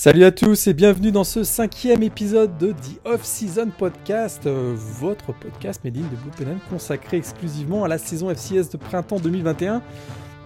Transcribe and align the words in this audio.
Salut 0.00 0.22
à 0.22 0.30
tous 0.30 0.68
et 0.68 0.74
bienvenue 0.74 1.10
dans 1.10 1.24
ce 1.24 1.42
cinquième 1.42 2.04
épisode 2.04 2.56
de 2.56 2.70
The 2.70 3.04
Off-Season 3.04 3.70
Podcast, 3.76 4.46
euh, 4.46 4.72
votre 4.76 5.32
podcast 5.32 5.82
made 5.84 5.96
in 5.96 6.02
de 6.02 6.44
Blue 6.44 6.56
consacré 6.70 7.16
exclusivement 7.16 7.82
à 7.82 7.88
la 7.88 7.98
saison 7.98 8.30
FCS 8.30 8.70
de 8.70 8.76
printemps 8.76 9.18
2021. 9.18 9.82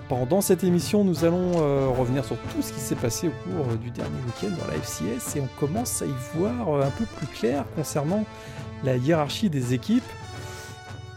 Pendant 0.08 0.40
cette 0.40 0.64
émission, 0.64 1.04
nous 1.04 1.26
allons 1.26 1.60
euh, 1.60 1.86
revenir 1.88 2.24
sur 2.24 2.38
tout 2.38 2.62
ce 2.62 2.72
qui 2.72 2.80
s'est 2.80 2.94
passé 2.94 3.28
au 3.28 3.32
cours 3.44 3.66
euh, 3.70 3.76
du 3.76 3.90
dernier 3.90 4.16
week-end 4.24 4.56
dans 4.58 4.72
la 4.72 4.78
FCS 4.78 5.36
et 5.36 5.42
on 5.42 5.48
commence 5.60 6.00
à 6.00 6.06
y 6.06 6.14
voir 6.34 6.82
un 6.82 6.90
peu 6.90 7.04
plus 7.04 7.26
clair 7.26 7.66
concernant 7.76 8.24
la 8.84 8.96
hiérarchie 8.96 9.50
des 9.50 9.74
équipes. 9.74 10.02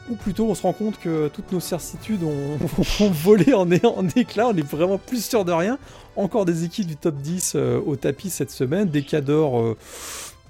Ou 0.09 0.16
plutôt, 0.16 0.48
on 0.48 0.53
se 0.53 0.61
rend 0.61 0.73
compte 0.73 1.00
que 1.00 1.30
toutes 1.30 1.52
nos 1.52 1.59
certitudes 1.59 2.23
ont, 2.23 2.59
ont 3.00 3.09
volé 3.09 3.53
en, 3.53 3.70
éclat, 4.16 4.47
on 4.47 4.56
est 4.56 4.66
vraiment 4.66 5.00
plus 5.00 5.25
sûr 5.25 5.45
de 5.45 5.52
rien. 5.52 5.80
Encore 6.16 6.45
des 6.45 6.64
équipes 6.64 6.86
du 6.86 6.95
top 6.95 7.16
10 7.16 7.53
euh, 7.56 7.81
au 7.84 7.95
tapis 7.95 8.30
cette 8.30 8.52
semaine, 8.52 8.88
des 8.88 9.02
cadors 9.02 9.59
euh, 9.59 9.75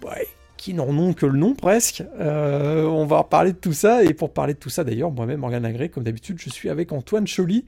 ouais, 0.04 0.28
qui 0.58 0.74
n'en 0.74 0.90
ont 0.90 1.14
que 1.14 1.26
le 1.26 1.38
nom 1.38 1.56
presque. 1.56 2.04
Euh, 2.20 2.84
on 2.84 3.06
va 3.06 3.20
reparler 3.20 3.54
de 3.54 3.58
tout 3.58 3.74
ça, 3.74 4.04
et 4.04 4.14
pour 4.14 4.34
parler 4.34 4.56
de 4.56 4.60
tout 4.60 4.70
ça 4.70 4.84
d'ailleurs, 4.84 5.12
moi-même, 5.12 5.40
Morgan 5.40 5.64
Lagré, 5.64 5.88
comme 5.90 6.04
d'habitude, 6.04 6.38
je 6.40 6.50
suis 6.50 6.70
avec 6.70 6.92
Antoine 6.92 7.26
Choly, 7.26 7.66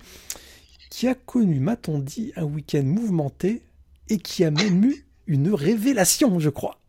qui 0.89 1.07
a 1.07 1.15
connu, 1.15 1.59
m'a-t-on 1.59 1.99
dit, 1.99 2.33
un 2.35 2.43
week-end 2.43 2.83
mouvementé, 2.83 3.63
et 4.09 4.17
qui 4.17 4.43
a 4.43 4.51
même 4.51 4.83
eu 4.83 5.05
une 5.25 5.53
révélation, 5.53 6.39
je 6.39 6.49
crois. 6.49 6.79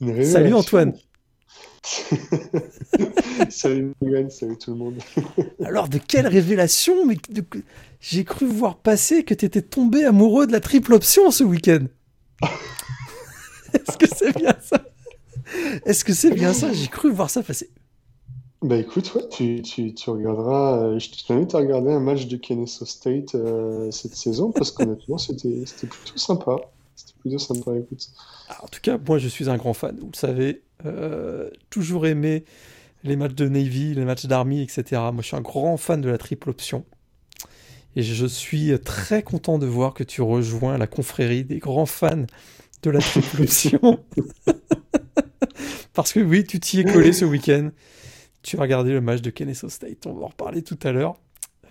Une 0.00 0.24
Salut. 0.24 0.54
Antoine 0.54 0.94
salut 3.50 3.92
Morgan, 4.00 4.30
salut 4.30 4.56
tout 4.58 4.70
le 4.72 4.76
monde. 4.78 4.94
Alors, 5.64 5.88
de 5.88 5.98
quelle 5.98 6.26
révélation 6.26 7.04
Mais 7.06 7.16
de- 7.28 7.44
j'ai 8.00 8.24
cru 8.24 8.46
voir 8.46 8.76
passer 8.76 9.24
que 9.24 9.34
tu 9.34 9.44
étais 9.44 9.62
tombé 9.62 10.04
amoureux 10.04 10.46
de 10.46 10.52
la 10.52 10.60
triple 10.60 10.94
option 10.94 11.30
ce 11.30 11.44
week-end. 11.44 11.86
Est-ce 13.74 13.98
que 13.98 14.06
c'est 14.06 14.36
bien 14.36 14.54
ça? 14.62 14.80
Est-ce 15.84 16.04
que 16.04 16.12
c'est 16.14 16.30
bien 16.30 16.52
ça? 16.52 16.72
J'ai 16.72 16.88
cru 16.88 17.10
voir 17.12 17.28
ça 17.30 17.42
passer. 17.42 17.70
Bah 18.62 18.76
écoute, 18.78 19.12
ouais, 19.14 19.28
tu, 19.28 19.60
tu, 19.60 19.92
tu 19.92 20.08
regarderas, 20.08 20.78
euh, 20.78 20.98
je 20.98 21.10
t'invite 21.26 21.54
à 21.54 21.58
regarder 21.58 21.92
un 21.92 22.00
match 22.00 22.26
de 22.28 22.36
Kennesaw 22.38 22.86
State 22.86 23.34
euh, 23.34 23.90
cette 23.90 24.14
saison 24.14 24.52
parce 24.52 24.70
qu'honnêtement 24.70 25.18
c'était 25.18 25.64
plutôt 25.86 26.16
sympa. 26.16 26.56
C'était 26.96 27.12
plutôt 27.20 27.38
sympa, 27.38 27.76
écoute. 27.76 28.08
Ah, 28.48 28.60
En 28.62 28.68
tout 28.68 28.80
cas, 28.80 28.96
moi, 29.06 29.18
je 29.18 29.28
suis 29.28 29.50
un 29.50 29.56
grand 29.58 29.74
fan, 29.74 29.98
vous 30.00 30.10
le 30.12 30.16
savez. 30.16 30.62
Euh, 30.86 31.50
toujours 31.70 32.06
aimé 32.06 32.44
les 33.04 33.16
matchs 33.16 33.34
de 33.34 33.48
Navy, 33.48 33.94
les 33.94 34.04
matchs 34.04 34.26
d'Army, 34.26 34.62
etc. 34.62 35.00
Moi, 35.12 35.16
je 35.20 35.26
suis 35.26 35.36
un 35.36 35.40
grand 35.40 35.76
fan 35.76 36.00
de 36.00 36.08
la 36.08 36.18
triple 36.18 36.50
option. 36.50 36.84
Et 37.96 38.02
je 38.02 38.26
suis 38.26 38.76
très 38.80 39.22
content 39.22 39.58
de 39.58 39.66
voir 39.66 39.94
que 39.94 40.02
tu 40.02 40.20
rejoins 40.20 40.78
la 40.78 40.86
confrérie 40.86 41.44
des 41.44 41.58
grands 41.58 41.86
fans 41.86 42.26
de 42.82 42.90
la 42.90 43.00
triple 43.00 43.42
option. 43.42 44.00
Parce 45.94 46.12
que 46.12 46.20
oui, 46.20 46.44
tu 46.44 46.58
t'y 46.58 46.80
es 46.80 46.84
collé 46.84 47.12
ce 47.12 47.24
week-end. 47.24 47.70
Tu 48.42 48.58
as 48.58 48.60
regardé 48.60 48.92
le 48.92 49.00
match 49.00 49.20
de 49.20 49.30
Kennesaw 49.30 49.68
State. 49.68 50.06
On 50.06 50.14
va 50.14 50.24
en 50.24 50.28
reparler 50.28 50.62
tout 50.62 50.78
à 50.82 50.90
l'heure. 50.90 51.16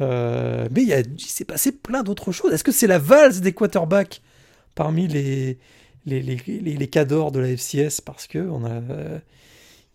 Euh, 0.01 0.67
mais 0.71 0.83
il, 0.83 1.19
s'est 1.19 1.45
passé 1.45 1.71
plein 1.71 2.03
d'autres 2.03 2.31
choses. 2.31 2.53
Est-ce 2.53 2.63
que 2.63 2.71
c'est 2.71 2.87
la 2.87 2.99
valse 2.99 3.41
des 3.41 3.53
quarterbacks 3.53 4.21
parmi 4.75 5.07
les, 5.07 5.59
les, 6.05 6.21
les, 6.21 6.37
les, 6.47 6.59
les 6.59 6.87
cadors 6.87 7.31
de 7.31 7.39
la 7.39 7.55
FCS 7.55 8.01
parce 8.01 8.27
que 8.27 8.39
on 8.39 8.65
a, 8.65 8.71
euh, 8.71 9.19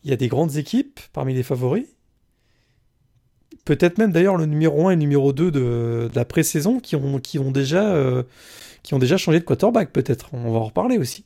il 0.04 0.10
y 0.10 0.12
a 0.12 0.16
des 0.16 0.28
grandes 0.28 0.56
équipes 0.56 1.00
parmi 1.12 1.34
les 1.34 1.42
favoris. 1.42 1.86
Peut-être 3.64 3.98
même 3.98 4.12
d'ailleurs 4.12 4.36
le 4.36 4.46
numéro 4.46 4.88
1 4.88 4.92
et 4.92 4.94
le 4.94 5.00
numéro 5.00 5.32
2 5.32 5.50
de, 5.50 5.60
de 5.60 6.10
la 6.14 6.24
pré-saison 6.24 6.80
qui 6.80 6.96
ont, 6.96 7.18
qui, 7.18 7.38
ont 7.38 7.50
déjà, 7.50 7.90
euh, 7.90 8.22
qui 8.82 8.94
ont 8.94 8.98
déjà 8.98 9.18
changé 9.18 9.40
de 9.40 9.44
quarterback, 9.44 9.92
peut-être. 9.92 10.30
On 10.32 10.52
va 10.52 10.58
en 10.58 10.64
reparler 10.64 10.96
aussi. 10.96 11.24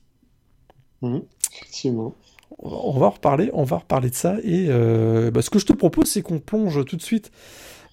Mhm, 1.03 1.23
effectivement. 1.53 2.15
On 2.59 2.69
va, 2.69 2.77
on 2.77 2.99
va 2.99 3.07
en 3.07 3.11
reparler, 3.11 3.51
on 3.53 3.65
va 3.65 3.79
reparler 3.79 4.11
de 4.11 4.15
ça. 4.15 4.37
Et 4.43 4.67
euh, 4.69 5.31
bah, 5.31 5.43
ce 5.43 5.51
que 5.51 5.61
je 5.61 5.67
te 5.67 5.73
propose, 5.73 6.09
c'est 6.09 6.23
qu'on 6.23 6.41
plonge 6.41 6.85
tout 6.85 6.97
de 6.97 7.03
suite 7.03 7.31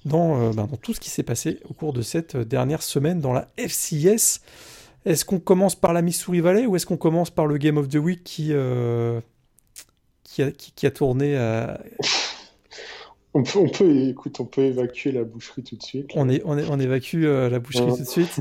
dans, 0.06 0.52
bah, 0.54 0.68
dans 0.70 0.78
tout 0.78 0.96
ce 0.96 1.00
qui 1.00 1.12
s'est 1.12 1.24
passé 1.24 1.60
au 1.70 1.74
cours 1.74 1.94
de 1.94 2.02
cette 2.02 2.36
dernière 2.36 2.82
semaine 2.82 3.20
dans 3.20 3.34
la 3.34 3.50
FCS. 3.58 4.42
Est-ce 5.06 5.26
qu'on 5.26 5.40
commence 5.40 5.76
par 5.76 5.94
la 5.94 6.02
Missouri 6.02 6.42
Valley 6.42 6.66
ou 6.66 6.76
est-ce 6.76 6.86
qu'on 6.86 6.98
commence 6.98 7.30
par 7.30 7.46
le 7.48 7.58
Game 7.58 7.78
of 7.78 7.88
the 7.88 7.96
Week 7.96 8.24
qui, 8.24 8.50
euh, 8.52 9.22
qui, 10.24 10.44
a, 10.44 10.52
qui, 10.52 10.72
qui 10.74 10.86
a 10.86 10.92
tourné 10.92 11.38
à... 11.38 11.80
On 13.36 13.44
peut, 13.44 13.60
on 13.60 13.70
peut, 13.70 13.90
écoute, 14.10 14.40
on 14.40 14.46
peut 14.46 14.62
évacuer 14.64 15.12
la 15.12 15.24
boucherie 15.24 15.64
tout 15.64 15.76
de 15.76 15.84
suite. 15.84 16.10
on, 16.16 16.28
est, 16.30 16.42
on, 16.46 16.58
est, 16.58 16.66
on 16.68 16.80
évacue 16.80 17.26
euh, 17.26 17.48
la 17.50 17.60
boucherie 17.60 17.86
Ouais. 17.92 17.98
tout 17.98 18.04
de 18.04 18.08
suite. 18.08 18.40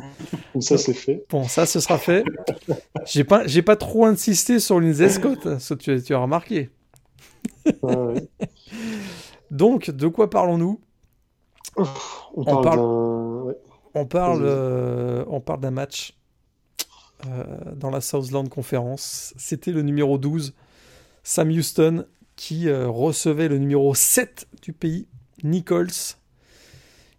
Comme 0.54 0.62
ça 0.62 0.78
c'est 0.78 0.94
fait. 0.94 1.26
Bon, 1.28 1.44
ça, 1.44 1.66
ce 1.66 1.78
sera 1.78 1.98
fait. 1.98 2.24
J'ai 3.04 3.22
pas, 3.24 3.46
j'ai 3.46 3.60
pas 3.62 3.76
trop 3.76 4.06
insisté 4.06 4.58
sur 4.60 4.80
Lindsay 4.80 5.10
Scott, 5.10 5.46
hein, 5.46 5.58
ça 5.58 5.76
tu, 5.76 6.02
tu 6.02 6.14
as 6.14 6.18
remarqué. 6.18 6.70
Ouais, 7.82 7.94
ouais. 7.96 8.28
Donc, 9.50 9.90
de 9.90 10.08
quoi 10.08 10.30
parlons-nous? 10.30 10.80
On 12.34 12.44
parle 12.44 12.62
d'un. 12.64 13.42
ouais. 13.44 13.54
On 13.94 14.06
parle, 14.06 14.42
euh, 14.44 15.24
on 15.28 15.40
parle 15.40 15.60
d'un 15.60 15.70
match 15.70 16.17
euh, 17.26 17.44
dans 17.74 17.90
la 17.90 18.00
Southland 18.00 18.48
Conference. 18.48 19.34
C'était 19.36 19.72
le 19.72 19.82
numéro 19.82 20.18
12, 20.18 20.54
Sam 21.22 21.50
Houston, 21.50 22.06
qui 22.36 22.68
euh, 22.68 22.88
recevait 22.88 23.48
le 23.48 23.58
numéro 23.58 23.94
7 23.94 24.46
du 24.62 24.72
pays, 24.72 25.08
Nichols. 25.42 26.16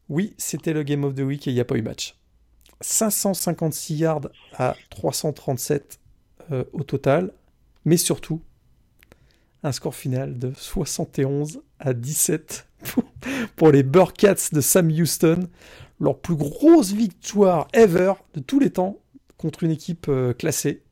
Oui, 0.07 0.33
c'était 0.37 0.73
le 0.73 0.83
Game 0.83 1.03
of 1.03 1.15
the 1.15 1.19
Week 1.19 1.47
et 1.47 1.51
il 1.51 1.53
n'y 1.53 1.59
a 1.59 1.65
pas 1.65 1.75
eu 1.75 1.81
match. 1.81 2.15
556 2.81 3.95
yards 3.95 4.29
à 4.53 4.75
337 4.89 5.99
euh, 6.51 6.63
au 6.73 6.83
total, 6.83 7.33
mais 7.85 7.97
surtout 7.97 8.41
un 9.63 9.71
score 9.71 9.95
final 9.95 10.39
de 10.39 10.53
71 10.55 11.61
à 11.79 11.93
17 11.93 12.67
pour, 13.57 13.71
les 13.71 13.83
Burkats 13.83 14.49
de 14.53 14.61
Sam 14.61 14.89
Houston 14.89 15.49
leur 15.99 16.17
plus 16.17 16.35
grosse 16.35 16.93
victoire 16.93 17.67
ever 17.73 18.13
de 18.33 18.39
tous 18.39 18.59
les 18.59 18.69
temps 18.69 18.97
contre 19.39 19.63
une 19.63 19.71
équipe 19.71 20.05
euh, 20.09 20.33
classée. 20.33 20.83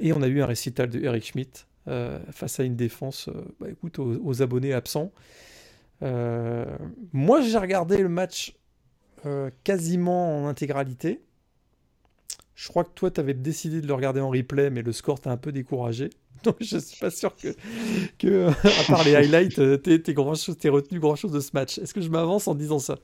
Et 0.00 0.12
on 0.12 0.22
a 0.22 0.28
eu 0.28 0.42
un 0.42 0.46
récital 0.46 0.88
de 0.88 1.00
Eric 1.00 1.24
Schmidt 1.24 1.66
euh, 1.88 2.18
face 2.30 2.58
à 2.58 2.64
une 2.64 2.74
défense, 2.74 3.28
euh, 3.28 3.44
bah, 3.60 3.68
écoute, 3.70 3.98
aux, 3.98 4.42
abonnés 4.42 4.72
absents. 4.72 5.12
Moi, 6.00 7.42
j'ai 7.42 7.58
regardé 7.58 7.98
le 7.98 8.08
match 8.08 8.56
quasiment 9.62 10.42
en 10.42 10.48
intégralité. 10.48 11.20
Je 12.56 12.68
crois 12.68 12.82
que 12.82 12.90
toi, 12.92 13.08
tu 13.08 13.20
avais 13.20 13.34
décidé 13.34 13.80
de 13.80 13.86
le 13.86 13.94
regarder 13.94 14.20
en 14.20 14.30
replay, 14.30 14.68
mais 14.70 14.82
le 14.82 14.90
score 14.90 15.20
t'a 15.20 15.30
un 15.30 15.36
peu 15.36 15.52
découragé. 15.52 16.10
Donc, 16.42 16.56
je 16.60 16.78
suis 16.78 16.98
pas 16.98 17.10
sûr 17.10 17.36
que, 18.18 18.48
à 18.80 18.84
part 18.88 19.04
les 19.04 19.14
highlights, 19.14 19.82
t'aies 19.82 20.68
retenu 20.70 20.98
grand 20.98 21.14
chose 21.14 21.30
de 21.30 21.38
ce 21.38 21.50
match. 21.54 21.78
Est-ce 21.78 21.94
que 21.94 22.00
je 22.00 22.10
m'avance 22.10 22.48
en 22.48 22.56
disant 22.56 22.80
ça? 22.80 22.98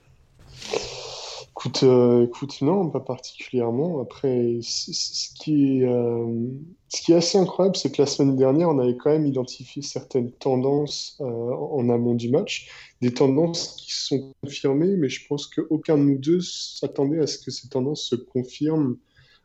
Écoute, 1.58 1.82
euh, 1.82 2.24
écoute, 2.26 2.62
non, 2.62 2.88
pas 2.88 3.00
particulièrement. 3.00 4.00
Après, 4.00 4.60
c- 4.62 4.92
c- 4.92 4.92
ce 4.92 5.34
qui 5.34 5.80
est, 5.80 5.84
euh, 5.86 6.52
ce 6.88 7.02
qui 7.02 7.10
est 7.12 7.16
assez 7.16 7.36
incroyable, 7.36 7.74
c'est 7.76 7.90
que 7.90 8.00
la 8.00 8.06
semaine 8.06 8.36
dernière, 8.36 8.68
on 8.68 8.78
avait 8.78 8.96
quand 8.96 9.10
même 9.10 9.26
identifié 9.26 9.82
certaines 9.82 10.30
tendances 10.30 11.16
euh, 11.20 11.24
en 11.24 11.88
amont 11.88 12.14
du 12.14 12.30
match, 12.30 12.70
des 13.00 13.12
tendances 13.12 13.74
qui 13.76 13.90
sont 13.92 14.32
confirmées, 14.40 14.94
mais 14.96 15.08
je 15.08 15.26
pense 15.26 15.48
qu'aucun 15.48 15.98
de 15.98 16.04
nous 16.04 16.18
deux 16.18 16.40
s'attendait 16.40 17.18
à 17.18 17.26
ce 17.26 17.38
que 17.38 17.50
ces 17.50 17.68
tendances 17.68 18.04
se 18.04 18.14
confirment 18.14 18.96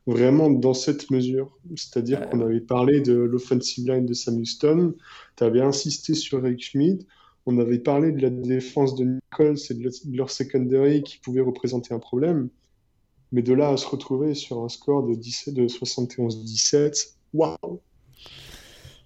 vraiment 0.05 0.49
dans 0.51 0.73
cette 0.75 1.09
mesure. 1.09 1.57
C'est-à-dire 1.75 2.29
qu'on 2.29 2.41
avait 2.41 2.61
parlé 2.61 3.01
de 3.01 3.13
l'offensive 3.13 3.87
line 3.89 4.05
de 4.05 4.13
Sam 4.13 4.37
Houston, 4.39 4.93
tu 5.37 5.43
avais 5.43 5.61
insisté 5.61 6.13
sur 6.13 6.45
Eric 6.45 6.61
Schmidt, 6.63 7.07
on 7.45 7.57
avait 7.59 7.79
parlé 7.79 8.11
de 8.11 8.21
la 8.21 8.29
défense 8.29 8.95
de 8.95 9.05
Nichols 9.05 9.57
et 9.69 9.73
de, 9.73 9.83
le- 9.83 9.89
de 10.11 10.17
leur 10.17 10.29
secondary 10.29 11.03
qui 11.03 11.17
pouvait 11.19 11.41
représenter 11.41 11.93
un 11.93 11.99
problème. 11.99 12.49
Mais 13.31 13.41
de 13.41 13.53
là 13.53 13.69
à 13.69 13.77
se 13.77 13.87
retrouver 13.87 14.35
sur 14.35 14.63
un 14.63 14.69
score 14.69 15.07
de, 15.07 15.15
17 15.15 15.53
de 15.55 15.67
71-17, 15.67 17.13
waouh! 17.33 17.57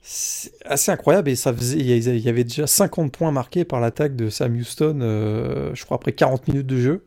C'est 0.01 0.51
assez 0.63 0.91
incroyable 0.91 1.29
et 1.29 1.35
ça 1.35 1.53
faisait, 1.53 1.77
il 1.79 2.19
y 2.19 2.29
avait 2.29 2.43
déjà 2.45 2.65
50 2.65 3.11
points 3.11 3.31
marqués 3.31 3.65
par 3.65 3.81
l'attaque 3.81 4.15
de 4.15 4.29
Sam 4.29 4.55
Houston, 4.55 4.99
euh, 5.01 5.71
je 5.73 5.83
crois 5.83 5.95
après 5.95 6.13
40 6.13 6.47
minutes 6.47 6.67
de 6.67 6.77
jeu. 6.77 7.05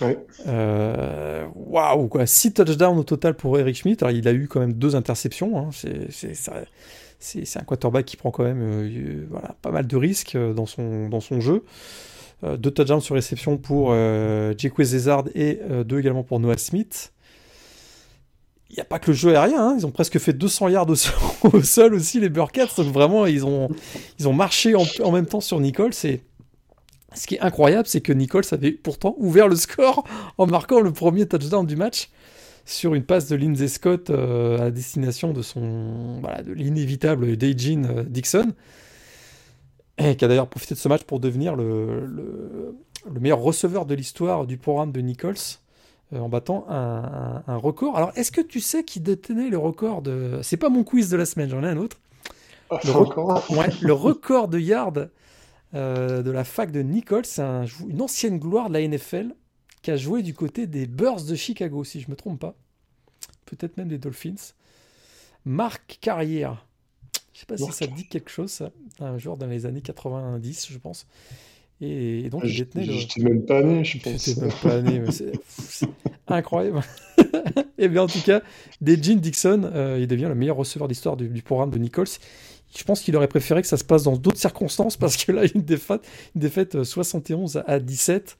Ouais. 0.00 0.18
Euh, 0.46 1.46
Waouh, 1.54 2.08
quoi. 2.08 2.26
6 2.26 2.54
touchdowns 2.54 2.98
au 2.98 3.04
total 3.04 3.34
pour 3.34 3.58
Eric 3.58 3.76
Schmidt. 3.76 4.02
Alors, 4.02 4.16
il 4.16 4.26
a 4.26 4.32
eu 4.32 4.48
quand 4.48 4.60
même 4.60 4.72
deux 4.72 4.96
interceptions. 4.96 5.58
hein. 5.58 5.68
C'est 5.72 6.10
c'est- 6.10 6.34
ça- 6.34 6.64
c'est- 7.22 7.44
c'est 7.44 7.58
un 7.60 7.64
quarterback 7.64 8.04
qui 8.06 8.16
prend 8.16 8.30
quand 8.30 8.44
même 8.44 8.60
euh, 8.62 9.26
voilà, 9.30 9.54
pas 9.62 9.70
mal 9.70 9.86
de 9.86 9.96
risques 9.96 10.34
euh, 10.34 10.52
dans 10.52 10.66
son, 10.66 11.08
dans 11.08 11.20
son 11.20 11.40
jeu. 11.40 11.64
Euh, 12.44 12.56
deux 12.56 12.70
touchdowns 12.72 13.00
sur 13.00 13.14
réception 13.14 13.56
pour 13.56 13.90
euh, 13.92 14.52
Jacques 14.58 14.82
Zezard 14.82 15.24
et 15.34 15.60
euh, 15.70 15.84
deux 15.84 16.00
également 16.00 16.24
pour 16.24 16.40
Noah 16.40 16.58
Smith. 16.58 17.12
Il 18.70 18.74
n'y 18.76 18.80
a 18.80 18.84
pas 18.84 18.98
que 18.98 19.10
le 19.10 19.16
jeu 19.16 19.36
aérien, 19.36 19.68
hein. 19.68 19.76
ils 19.78 19.86
ont 19.86 19.90
presque 19.90 20.18
fait 20.18 20.32
200 20.32 20.68
yards 20.68 20.88
au 20.88 20.94
sol, 20.94 21.14
au 21.52 21.62
sol 21.62 21.94
aussi, 21.94 22.18
les 22.20 22.30
Burkats. 22.30 22.68
Vraiment, 22.78 23.26
ils 23.26 23.44
ont, 23.44 23.68
ils 24.18 24.28
ont 24.28 24.32
marché 24.32 24.74
en, 24.74 25.12
même 25.12 25.26
temps 25.26 25.42
sur 25.42 25.60
Nichols. 25.60 25.92
Et 26.04 26.22
ce 27.14 27.26
qui 27.26 27.34
est 27.34 27.40
incroyable, 27.40 27.86
c'est 27.86 28.00
que 28.00 28.14
Nichols 28.14 28.44
avait 28.50 28.72
pourtant 28.72 29.14
ouvert 29.18 29.46
le 29.46 29.56
score 29.56 30.04
en 30.38 30.46
marquant 30.46 30.80
le 30.80 30.90
premier 30.90 31.28
touchdown 31.28 31.66
du 31.66 31.76
match. 31.76 32.08
Sur 32.64 32.94
une 32.94 33.04
passe 33.04 33.28
de 33.28 33.36
Lindsay 33.36 33.68
Scott 33.68 34.10
à 34.10 34.56
la 34.58 34.70
destination 34.70 35.32
de 35.32 35.42
son 35.42 36.18
voilà, 36.20 36.42
de 36.42 36.52
l'inévitable 36.52 37.36
Dejin 37.36 38.04
Dixon, 38.06 38.52
et 39.98 40.16
qui 40.16 40.24
a 40.24 40.28
d'ailleurs 40.28 40.48
profité 40.48 40.74
de 40.74 40.80
ce 40.80 40.88
match 40.88 41.02
pour 41.02 41.20
devenir 41.20 41.56
le, 41.56 42.06
le, 42.06 42.76
le 43.10 43.20
meilleur 43.20 43.40
receveur 43.40 43.86
de 43.86 43.94
l'histoire 43.94 44.46
du 44.46 44.56
programme 44.58 44.92
de 44.92 45.00
Nichols 45.00 45.58
en 46.20 46.28
battant 46.28 46.66
un, 46.68 47.42
un, 47.46 47.56
record. 47.56 47.96
Alors, 47.96 48.12
est-ce 48.16 48.32
que 48.32 48.40
tu 48.40 48.60
sais 48.60 48.84
qui 48.84 49.00
détenait 49.00 49.48
le 49.48 49.58
record 49.58 50.02
de. 50.02 50.40
C'est 50.42 50.56
pas 50.56 50.68
mon 50.68 50.84
quiz 50.84 51.08
de 51.08 51.16
la 51.16 51.24
semaine, 51.24 51.48
j'en 51.48 51.62
ai 51.62 51.68
un 51.68 51.76
autre. 51.76 51.98
Le, 52.70 53.56
ouais, 53.56 53.66
le 53.82 53.92
record 53.92 54.48
de 54.48 54.58
yards 54.58 54.92
euh, 55.74 56.22
de 56.22 56.30
la 56.30 56.44
fac 56.44 56.70
de 56.70 56.80
Nichols, 56.80 57.26
c'est 57.26 57.42
un, 57.42 57.64
une 57.86 58.00
ancienne 58.00 58.38
gloire 58.38 58.68
de 58.68 58.74
la 58.74 58.86
NFL 58.86 59.34
qui 59.82 59.90
a 59.90 59.96
joué 59.96 60.22
du 60.22 60.32
côté 60.32 60.66
des 60.66 60.86
Bears 60.86 61.24
de 61.24 61.34
Chicago, 61.34 61.84
si 61.84 62.00
je 62.00 62.10
me 62.10 62.16
trompe 62.16 62.40
pas. 62.40 62.54
Peut-être 63.44 63.76
même 63.76 63.88
des 63.88 63.98
Dolphins. 63.98 64.54
Marc 65.44 65.98
Carrière. 66.00 66.66
Je 67.34 67.40
sais 67.40 67.46
pas 67.46 67.56
si 67.56 67.72
ça 67.72 67.86
te 67.86 67.94
dit 67.94 68.06
quelque 68.06 68.30
chose, 68.30 68.50
ça. 68.50 68.70
Un 69.00 69.18
joueur 69.18 69.36
dans 69.36 69.46
les 69.46 69.66
années 69.66 69.80
90, 69.80 70.68
je 70.70 70.78
pense. 70.78 71.06
Et, 71.80 72.30
donc, 72.30 72.42
il 72.44 72.56
détenait 72.56 72.86
le. 72.86 72.92
J'étais 72.92 73.22
même 73.22 73.44
pas 73.44 73.60
né, 73.62 73.82
je 73.82 73.98
pense. 73.98 74.24
J'étais 74.24 74.40
même 74.40 74.52
pas 74.62 74.80
né, 74.80 75.00
mais 75.00 75.10
c'est 75.10 75.88
incroyable. 76.28 76.80
et 77.78 77.88
bien, 77.88 78.02
en 78.02 78.06
tout 78.06 78.20
cas, 78.20 78.40
Dejin 78.80 79.16
Dixon, 79.16 79.64
euh, 79.64 79.98
il 80.00 80.06
devient 80.06 80.28
le 80.28 80.36
meilleur 80.36 80.56
receveur 80.56 80.86
d'histoire 80.86 81.16
du, 81.16 81.28
du, 81.28 81.42
programme 81.42 81.70
de 81.70 81.78
Nichols 81.78 82.06
je 82.76 82.84
pense 82.84 83.00
qu'il 83.00 83.14
aurait 83.16 83.28
préféré 83.28 83.60
que 83.62 83.68
ça 83.68 83.76
se 83.76 83.84
passe 83.84 84.04
dans 84.04 84.16
d'autres 84.16 84.38
circonstances 84.38 84.96
parce 84.96 85.16
que 85.16 85.32
là, 85.32 85.42
une 85.54 85.62
défaite, 85.62 86.02
une 86.34 86.40
défaite 86.40 86.82
71 86.82 87.56
euh, 87.56 87.60
à 87.66 87.78
17. 87.78 88.38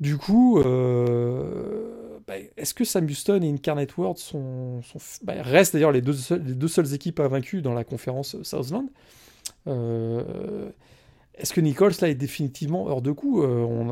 Du 0.00 0.16
coup, 0.16 0.58
euh, 0.58 2.18
bah, 2.26 2.34
est-ce 2.56 2.72
que 2.72 2.84
Sam 2.84 3.04
Houston 3.04 3.40
et 3.42 3.50
Incarnate 3.50 3.96
World 3.98 4.16
sont, 4.16 4.80
sont 4.82 4.98
bah, 5.22 5.34
restent 5.42 5.74
d'ailleurs 5.74 5.92
les 5.92 6.00
deux, 6.00 6.14
seules, 6.14 6.42
les 6.42 6.54
deux 6.54 6.68
seules 6.68 6.94
équipes 6.94 7.20
invaincues 7.20 7.60
dans 7.60 7.74
la 7.74 7.84
conférence 7.84 8.42
Southland 8.42 8.86
euh, 9.66 10.70
Est-ce 11.34 11.52
que 11.52 11.60
Nichols 11.60 11.92
là 12.00 12.08
est 12.08 12.14
définitivement 12.14 12.86
hors 12.86 13.02
de 13.02 13.12
coup 13.12 13.42
on 13.42 13.90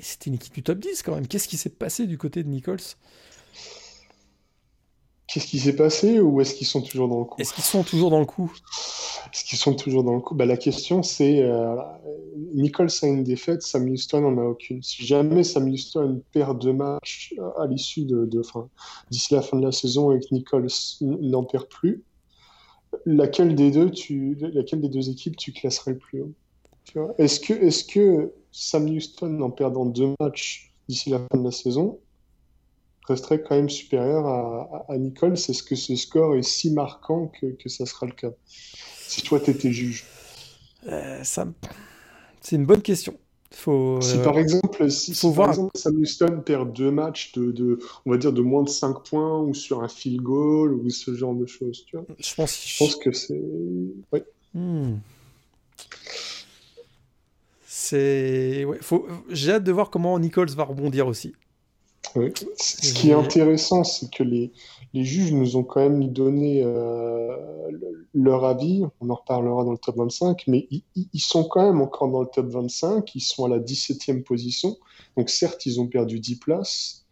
C'était 0.00 0.30
une 0.30 0.36
équipe 0.36 0.54
du 0.54 0.62
top 0.62 0.78
10 0.78 1.02
quand 1.02 1.14
même. 1.14 1.28
Qu'est-ce 1.28 1.48
qui 1.48 1.58
s'est 1.58 1.68
passé 1.68 2.06
du 2.06 2.16
côté 2.16 2.42
de 2.42 2.48
Nichols? 2.48 2.80
Qu'est-ce 5.32 5.46
qui 5.46 5.60
s'est 5.60 5.76
passé 5.76 6.18
ou 6.18 6.40
est-ce 6.40 6.54
qu'ils 6.54 6.66
sont 6.66 6.80
toujours 6.82 7.08
dans 7.08 7.20
le 7.20 7.24
coup? 7.24 7.40
Est-ce 7.40 7.52
qu'ils 7.52 7.62
sont 7.62 7.84
toujours 7.84 8.10
dans 8.10 8.18
le 8.18 8.26
coup? 8.26 8.52
Est-ce 9.32 9.44
qu'ils 9.44 9.58
sont 9.58 9.74
toujours 9.74 10.02
dans 10.04 10.14
le 10.14 10.20
coup 10.20 10.34
bah, 10.34 10.46
La 10.46 10.56
question 10.56 11.02
c'est 11.02 11.42
euh, 11.42 11.76
Nichols 12.54 12.90
a 13.02 13.06
une 13.06 13.24
défaite, 13.24 13.62
Sam 13.62 13.88
Houston 13.88 14.22
n'en 14.22 14.38
a 14.38 14.44
aucune. 14.44 14.82
Si 14.82 15.04
jamais 15.04 15.44
Sam 15.44 15.68
Houston 15.68 16.22
perd 16.32 16.60
deux 16.60 16.72
matchs 16.72 17.34
à 17.58 17.66
l'issue 17.66 18.04
de, 18.04 18.28
d'ici 19.10 19.34
la 19.34 19.42
fin 19.42 19.58
de 19.58 19.64
la 19.64 19.72
saison 19.72 20.12
et 20.12 20.20
que 20.20 20.26
Nichols 20.32 20.68
n'en 21.00 21.44
perd 21.44 21.66
plus, 21.68 22.02
laquelle 23.06 23.54
des 23.54 23.70
deux 23.70 23.90
tu, 23.90 24.36
laquelle 24.40 24.80
des 24.80 24.88
deux 24.88 25.10
équipes 25.10 25.36
tu 25.36 25.52
classerais 25.52 25.92
le 25.92 25.98
plus 25.98 26.22
haut? 26.22 26.34
Est-ce 27.18 27.40
que, 27.40 27.52
est-ce 27.52 27.84
que 27.84 28.32
Sam 28.50 28.86
Houston 28.86 29.40
en 29.40 29.50
perdant 29.50 29.86
deux 29.86 30.14
matchs 30.18 30.72
d'ici 30.88 31.10
la 31.10 31.18
fin 31.18 31.38
de 31.38 31.44
la 31.44 31.52
saison 31.52 32.00
resterait 33.06 33.42
quand 33.42 33.54
même 33.54 33.70
supérieur 33.70 34.26
à, 34.26 34.86
à, 34.88 34.98
Nicole? 34.98 35.36
C'est 35.36 35.52
ce 35.52 35.62
que 35.62 35.76
ce 35.76 35.94
score 35.94 36.36
est 36.36 36.42
si 36.42 36.72
marquant 36.72 37.28
que, 37.28 37.46
que 37.46 37.68
ça 37.68 37.86
sera 37.86 38.06
le 38.06 38.12
cas. 38.12 38.32
Si 39.10 39.22
toi, 39.22 39.40
tu 39.40 39.50
étais 39.50 39.72
juge. 39.72 40.04
Euh, 40.86 41.24
ça... 41.24 41.44
C'est 42.40 42.54
une 42.54 42.64
bonne 42.64 42.80
question. 42.80 43.18
Faut, 43.52 44.00
si 44.00 44.16
par 44.18 44.38
exemple, 44.38 44.88
si, 44.88 45.12
voir... 45.32 45.48
par 45.48 45.50
exemple 45.50 45.76
Sam 45.76 45.96
Houston 45.96 46.42
perd 46.46 46.72
deux 46.72 46.92
matchs 46.92 47.32
de, 47.32 47.50
de, 47.50 47.80
on 48.06 48.12
va 48.12 48.16
dire 48.18 48.32
de 48.32 48.40
moins 48.40 48.62
de 48.62 48.68
5 48.68 49.02
points 49.02 49.40
ou 49.40 49.52
sur 49.52 49.82
un 49.82 49.88
field 49.88 50.22
goal 50.22 50.74
ou 50.74 50.88
ce 50.88 51.12
genre 51.16 51.34
de 51.34 51.46
choses, 51.46 51.84
tu 51.86 51.96
vois. 51.96 52.06
Je 52.20 52.34
pense, 52.36 52.64
je 52.64 52.78
pense 52.78 52.94
que 52.94 53.10
c'est. 53.10 53.42
Ouais. 54.12 54.24
Hmm. 54.54 54.98
C'est. 57.66 58.64
Ouais, 58.64 58.78
faut... 58.80 59.08
J'ai 59.28 59.54
hâte 59.54 59.64
de 59.64 59.72
voir 59.72 59.90
comment 59.90 60.16
Nichols 60.20 60.50
va 60.50 60.62
rebondir 60.62 61.08
aussi. 61.08 61.34
Oui. 62.16 62.32
Ce 62.58 62.92
qui 62.92 63.10
est 63.10 63.14
intéressant, 63.14 63.84
c'est 63.84 64.10
que 64.10 64.22
les, 64.22 64.52
les, 64.94 65.04
juges 65.04 65.32
nous 65.32 65.56
ont 65.56 65.62
quand 65.62 65.80
même 65.80 66.12
donné 66.12 66.62
euh, 66.64 67.36
leur 68.14 68.44
avis. 68.44 68.84
On 69.00 69.10
en 69.10 69.14
reparlera 69.14 69.64
dans 69.64 69.72
le 69.72 69.78
top 69.78 69.96
25, 69.96 70.44
mais 70.48 70.66
ils, 70.70 70.82
ils, 70.96 71.20
sont 71.20 71.44
quand 71.44 71.64
même 71.64 71.80
encore 71.80 72.10
dans 72.10 72.22
le 72.22 72.28
top 72.32 72.46
25. 72.46 73.14
Ils 73.14 73.20
sont 73.20 73.44
à 73.44 73.48
la 73.48 73.58
17e 73.58 74.22
position. 74.22 74.76
Donc, 75.16 75.30
certes, 75.30 75.66
ils 75.66 75.80
ont 75.80 75.86
perdu 75.86 76.18
10 76.18 76.36
places. 76.36 77.06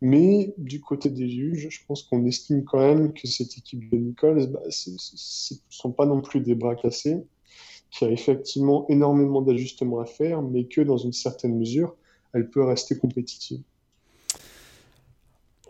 Mais 0.00 0.54
du 0.58 0.80
côté 0.80 1.08
des 1.08 1.28
juges, 1.28 1.68
je 1.70 1.80
pense 1.86 2.02
qu'on 2.02 2.24
estime 2.26 2.64
quand 2.64 2.78
même 2.78 3.12
que 3.12 3.26
cette 3.26 3.56
équipe 3.56 3.88
de 3.90 3.96
Nichols 3.96 4.48
bah, 4.48 4.60
ne 4.66 5.56
sont 5.70 5.92
pas 5.92 6.06
non 6.06 6.20
plus 6.20 6.40
des 6.40 6.54
bras 6.54 6.74
cassés, 6.74 7.24
qu'il 7.90 8.08
y 8.08 8.10
a 8.10 8.12
effectivement 8.12 8.86
énormément 8.88 9.40
d'ajustements 9.40 10.00
à 10.00 10.04
faire, 10.04 10.42
mais 10.42 10.64
que 10.66 10.80
dans 10.80 10.98
une 10.98 11.12
certaine 11.12 11.56
mesure, 11.56 11.96
elle 12.32 12.50
peut 12.50 12.62
rester 12.62 12.98
compétitive. 12.98 13.62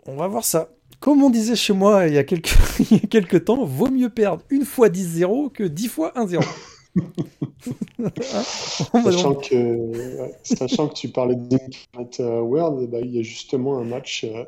On 0.07 0.15
va 0.15 0.27
voir 0.27 0.43
ça. 0.43 0.69
Comme 0.99 1.23
on 1.23 1.29
disait 1.29 1.55
chez 1.55 1.73
moi 1.73 2.07
il 2.07 2.13
y 2.13 2.17
a 2.17 2.23
quelques, 2.23 2.55
quelques 3.09 3.45
temps, 3.45 3.65
vaut 3.65 3.89
mieux 3.89 4.09
perdre 4.09 4.43
une 4.49 4.65
fois 4.65 4.89
10-0 4.89 5.51
que 5.51 5.63
10 5.63 5.87
fois 5.87 6.13
1-0. 6.15 6.41
sachant, 9.03 9.35
que, 9.35 10.31
sachant 10.43 10.87
que 10.87 10.93
tu 10.93 11.09
parlais 11.09 11.35
d'Incarnate 11.35 12.19
euh, 12.19 12.39
World, 12.39 12.89
bah, 12.89 12.99
il 13.01 13.15
y 13.15 13.19
a 13.19 13.21
justement 13.21 13.77
un 13.77 13.83
match 13.83 14.23
euh, 14.23 14.45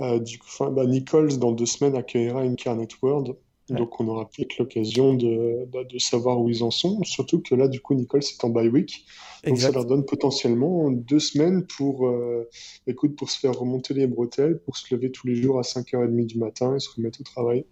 euh, 0.00 0.18
du 0.18 0.38
coup, 0.38 0.48
bah, 0.70 0.84
Nichols 0.86 1.38
dans 1.38 1.52
deux 1.52 1.66
semaines 1.66 1.96
accueillera 1.96 2.40
Incarnate 2.40 3.00
World. 3.02 3.36
Donc 3.68 4.00
on 4.00 4.06
aura 4.06 4.28
peut-être 4.28 4.58
l'occasion 4.58 5.14
de, 5.14 5.66
bah, 5.72 5.82
de, 5.84 5.98
savoir 5.98 6.40
où 6.40 6.48
ils 6.48 6.62
en 6.62 6.70
sont. 6.70 7.02
Surtout 7.02 7.40
que 7.40 7.54
là, 7.54 7.66
du 7.66 7.80
coup, 7.80 7.94
Nicole, 7.94 8.22
c'est 8.22 8.42
en 8.44 8.48
bye 8.48 8.68
week. 8.68 9.04
Donc 9.44 9.58
ça 9.58 9.70
leur 9.70 9.84
donne 9.84 10.04
potentiellement 10.04 10.90
deux 10.90 11.18
semaines 11.18 11.66
pour, 11.66 12.06
euh, 12.06 12.48
écoute, 12.86 13.16
pour 13.16 13.30
se 13.30 13.38
faire 13.38 13.52
remonter 13.52 13.94
les 13.94 14.06
bretelles, 14.06 14.58
pour 14.60 14.76
se 14.76 14.94
lever 14.94 15.10
tous 15.10 15.26
les 15.26 15.34
jours 15.34 15.58
à 15.58 15.62
5h30 15.62 16.26
du 16.26 16.38
matin 16.38 16.76
et 16.76 16.78
se 16.78 16.90
remettre 16.94 17.20
au 17.20 17.24
travail. 17.24 17.64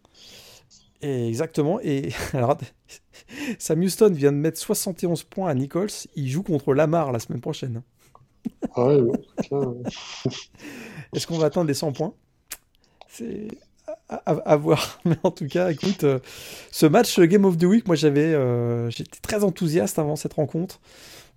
exactement. 1.00 1.80
Et 1.80 2.10
alors, 2.32 2.58
Sam 3.58 3.80
Houston 3.80 4.12
vient 4.12 4.32
de 4.32 4.38
mettre 4.38 4.58
71 4.58 5.22
points 5.24 5.48
à 5.48 5.54
Nichols. 5.54 5.90
Il 6.16 6.28
joue 6.28 6.42
contre 6.42 6.74
Lamar 6.74 7.12
la 7.12 7.20
semaine 7.20 7.40
prochaine. 7.40 7.82
Ah 8.74 8.88
ouais, 8.88 9.00
Est-ce 11.14 11.26
qu'on 11.26 11.38
va 11.38 11.46
atteindre 11.46 11.68
les 11.68 11.74
100 11.74 11.92
points? 11.92 12.14
C'est 13.08 13.48
à, 14.08 14.56
voir. 14.56 15.00
Mais 15.04 15.16
en 15.22 15.30
tout 15.30 15.46
cas, 15.46 15.70
écoute, 15.70 16.04
euh, 16.04 16.18
ce 16.70 16.86
match 16.86 17.18
Game 17.20 17.44
of 17.44 17.58
the 17.58 17.64
Week, 17.64 17.86
moi 17.86 17.96
j'avais, 17.96 18.34
euh, 18.34 18.90
j'étais 18.90 19.20
très 19.20 19.44
enthousiaste 19.44 19.98
avant 19.98 20.16
cette 20.16 20.34
rencontre 20.34 20.80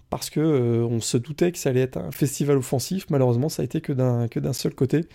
parce 0.10 0.30
que 0.30 0.40
euh, 0.40 0.88
on 0.90 1.02
se 1.02 1.18
doutait 1.18 1.52
que 1.52 1.58
ça 1.58 1.70
allait 1.70 1.82
être 1.82 1.98
un 1.98 2.12
festival 2.12 2.58
offensif. 2.58 3.06
Malheureusement, 3.10 3.50
ça 3.50 3.62
a 3.62 3.66
été 3.66 3.82
que 3.82 3.94
d'un 3.94 4.28
que 4.28 4.40
d'un 4.40 4.54
seul 4.54 4.74
côté. 4.74 5.06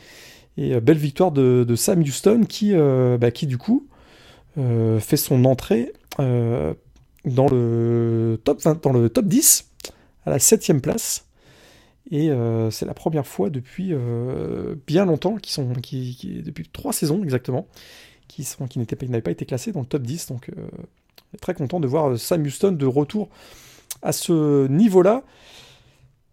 Et 0.59 0.79
belle 0.81 0.99
victoire 0.99 1.33
de, 1.33 1.65
de, 1.67 1.77
Sam 1.77 2.01
Houston 2.01 2.45
qui, 2.47 2.75
bah, 2.75 3.31
qui 3.31 3.47
du 3.47 3.57
coup 3.57 3.87
fait 4.55 5.17
son 5.17 5.47
entrée 5.47 5.95
dans 6.19 7.49
le 7.49 8.39
top 8.45 8.61
20, 8.61 8.83
dans 8.83 8.93
le 8.93 9.09
top 9.09 9.25
10 9.25 9.71
à 10.27 10.31
la 10.31 10.39
7 10.39 10.83
place. 10.83 11.25
Et 12.13 12.31
euh, 12.31 12.71
c'est 12.71 12.85
la 12.85 12.93
première 12.93 13.27
fois 13.27 13.49
depuis 13.49 13.89
euh, 13.93 14.75
bien 14.87 15.07
longtemps, 15.07 15.39
sont, 15.47 15.73
depuis 15.73 16.69
trois 16.71 16.93
saisons 16.93 17.23
exactement, 17.25 17.67
qui 18.29 18.47
n'avaient 18.77 19.23
pas, 19.23 19.31
été 19.31 19.47
classés 19.47 19.73
dans 19.73 19.81
le 19.81 19.87
top 19.87 20.03
10. 20.03 20.27
Donc 20.27 20.51
euh, 20.51 20.69
très 21.41 21.55
content 21.55 21.81
de 21.81 21.87
voir 21.87 22.19
Sam 22.19 22.43
Houston 22.43 22.73
de 22.73 22.85
retour 22.85 23.31
à 24.03 24.13
ce 24.13 24.69
niveau-là. 24.69 25.25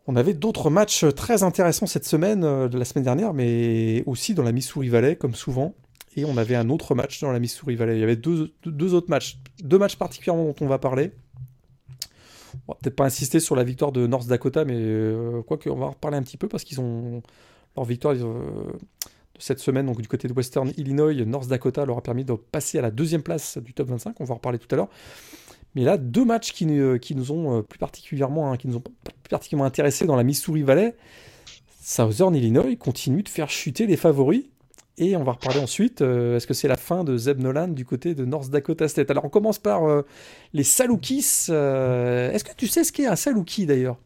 On 0.05 0.17
avait 0.17 0.33
d'autres 0.33 0.69
matchs 0.69 1.05
très 1.15 1.43
intéressants 1.43 1.85
cette 1.85 2.05
semaine, 2.05 2.41
de 2.41 2.77
la 2.77 2.83
semaine 2.83 3.05
dernière, 3.05 3.33
mais 3.33 4.03
aussi 4.05 4.33
dans 4.33 4.43
la 4.43 4.51
Missouri 4.51 4.89
Valley, 4.89 5.15
comme 5.15 5.35
souvent. 5.35 5.75
Et 6.17 6.25
on 6.25 6.35
avait 6.35 6.55
un 6.55 6.69
autre 6.69 6.93
match 6.93 7.21
dans 7.21 7.31
la 7.31 7.39
Missouri 7.39 7.75
Valley. 7.75 7.95
Il 7.95 8.01
y 8.01 8.03
avait 8.03 8.17
deux, 8.17 8.51
deux 8.65 8.93
autres 8.95 9.09
matchs, 9.09 9.37
deux 9.63 9.77
matchs 9.77 9.95
particulièrement 9.95 10.43
dont 10.43 10.55
on 10.59 10.67
va 10.67 10.77
parler. 10.77 11.11
On 12.67 12.73
va 12.73 12.77
peut-être 12.81 12.95
pas 12.95 13.05
insister 13.05 13.39
sur 13.39 13.55
la 13.55 13.63
victoire 13.63 13.91
de 13.91 14.07
North 14.07 14.27
Dakota, 14.27 14.65
mais 14.65 14.75
euh, 14.75 15.41
quoi 15.43 15.57
qu'on 15.57 15.75
va 15.75 15.87
en 15.87 15.91
reparler 15.91 16.17
un 16.17 16.23
petit 16.23 16.37
peu 16.37 16.47
parce 16.47 16.63
qu'ils 16.63 16.79
ont 16.79 17.21
leur 17.75 17.85
victoire 17.85 18.15
euh, 18.15 18.71
de 18.71 19.41
cette 19.41 19.59
semaine, 19.59 19.85
donc 19.85 20.01
du 20.01 20.07
côté 20.07 20.27
de 20.27 20.33
Western 20.33 20.71
Illinois, 20.77 21.13
North 21.25 21.47
Dakota 21.47 21.85
leur 21.85 21.97
a 21.97 22.01
permis 22.01 22.25
de 22.25 22.33
passer 22.33 22.79
à 22.79 22.81
la 22.81 22.91
deuxième 22.91 23.23
place 23.23 23.57
du 23.57 23.73
top 23.73 23.89
25. 23.89 24.19
On 24.19 24.23
va 24.25 24.33
en 24.33 24.35
reparler 24.35 24.59
tout 24.59 24.67
à 24.71 24.75
l'heure. 24.75 24.89
Mais 25.75 25.83
là, 25.83 25.97
deux 25.97 26.25
matchs 26.25 26.51
qui, 26.51 26.67
qui 26.99 27.15
nous 27.15 27.31
ont 27.31 27.61
plus 27.61 27.77
particulièrement, 27.77 28.51
hein, 28.51 28.57
qui 28.57 28.67
nous 28.67 28.77
ont 28.77 28.81
plus 28.81 29.29
particulièrement 29.29 29.65
intéressés 29.65 30.05
dans 30.05 30.15
la 30.15 30.23
Missouri 30.23 30.63
Valley. 30.63 30.95
Southern 31.79 32.35
Illinois 32.35 32.75
continue 32.75 33.23
de 33.23 33.29
faire 33.29 33.49
chuter 33.49 33.85
les 33.85 33.97
favoris. 33.97 34.45
Et 35.01 35.15
on 35.15 35.23
va 35.23 35.31
reparler 35.31 35.61
ensuite, 35.61 36.01
euh, 36.01 36.35
est-ce 36.35 36.45
que 36.45 36.53
c'est 36.53 36.67
la 36.67 36.75
fin 36.75 37.05
de 37.05 37.15
Zeb 37.15 37.39
Nolan 37.39 37.69
du 37.69 37.85
côté 37.85 38.15
de 38.15 38.25
North 38.25 38.49
Dakota 38.49 38.87
State? 38.89 39.09
Alors 39.09 39.23
on 39.23 39.29
commence 39.29 39.57
par 39.57 39.85
euh, 39.89 40.01
les 40.51 40.63
Salukis. 40.65 41.45
Euh, 41.49 42.29
est-ce 42.31 42.43
que 42.43 42.53
tu 42.53 42.67
sais 42.67 42.83
ce 42.83 42.91
qu'est 42.91 43.05
un 43.05 43.15
Saluki 43.15 43.65
d'ailleurs? 43.65 43.97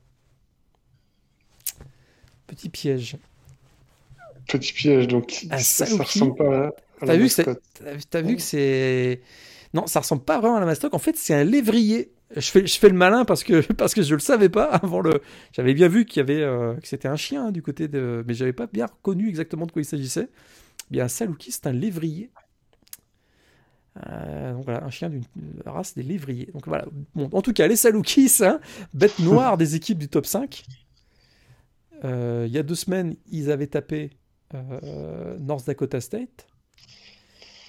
Petit 2.48 2.70
piège. 2.70 3.18
Petit 4.48 4.74
piège, 4.74 5.08
donc 5.08 5.46
Un 5.50 5.58
ça, 5.58 5.86
ça 5.88 6.04
ressemble 6.04 6.36
pas 6.36 6.68
à, 6.68 6.72
la 7.02 7.08
T'as 7.08 7.16
vu, 7.16 7.24
que 7.24 7.30
c'est- 7.30 7.46
mascotte. 7.48 7.64
t'as 7.84 7.96
t'as 8.10 8.22
vu 8.22 8.36
que 8.36 8.42
c'est. 8.42 9.22
Non, 9.74 9.88
ça 9.88 10.02
ressemble 10.02 10.24
pas 10.24 10.40
vraiment 10.40 10.58
à 10.58 10.60
la 10.60 10.66
mastoc. 10.68 10.94
En 10.94 11.00
fait, 11.00 11.18
c'est 11.18 11.34
un 11.34 11.44
lévrier. 11.44 12.12
Je 12.36 12.42
fais, 12.52 12.68
je 12.68 12.78
fais 12.78 12.90
le 12.90 12.96
malin 12.96 13.26
parce 13.26 13.44
que, 13.44 13.62
parce 13.74 13.96
que 13.96 14.04
je 14.04 14.14
le 14.14 14.20
savais 14.20 14.50
pas 14.50 14.66
avant 14.66 15.02
le. 15.02 15.22
J'avais 15.54 15.74
bien 15.74 15.88
vu 15.88 16.06
qu'il 16.06 16.18
y 16.20 16.22
avait, 16.22 16.42
que 16.80 16.88
c'était 16.88 17.08
un 17.08 17.16
chien 17.16 17.48
hein, 17.48 17.52
du 17.52 17.64
côté 17.64 17.88
de. 17.88 18.24
Mais 18.28 18.36
j'avais 18.36 18.54
pas 18.54 18.68
bien 18.68 18.86
reconnu 18.86 19.28
exactement 19.30 19.66
de 19.66 19.72
quoi 19.72 19.82
il 19.82 19.86
s'agissait. 19.86 20.28
Bien, 20.90 21.06
un 21.06 21.08
c'est 21.08 21.68
un 21.68 21.72
lévrier. 21.72 22.30
Euh, 24.08 24.54
donc 24.54 24.66
voilà, 24.66 24.84
un 24.84 24.90
chien 24.90 25.10
d'une 25.10 25.24
race 25.66 25.94
des 25.96 26.04
lévriers. 26.04 26.50
Donc 26.54 26.68
voilà. 26.68 26.86
Bon, 27.16 27.30
en 27.32 27.42
tout 27.42 27.54
cas, 27.54 27.68
les 27.68 27.76
Salukis, 27.76 28.38
hein, 28.42 28.60
bête 28.94 29.20
noire 29.20 29.58
des 29.58 29.76
équipes 29.76 30.00
du 30.00 30.08
top 30.08 30.26
5. 30.26 30.64
Euh, 32.04 32.46
il 32.48 32.54
y 32.54 32.58
a 32.58 32.64
deux 32.64 32.76
semaines, 32.76 33.16
ils 33.32 33.50
avaient 33.52 33.68
tapé 33.68 34.12
euh, 34.54 35.38
North 35.40 35.66
Dakota 35.66 36.02
State, 36.02 36.48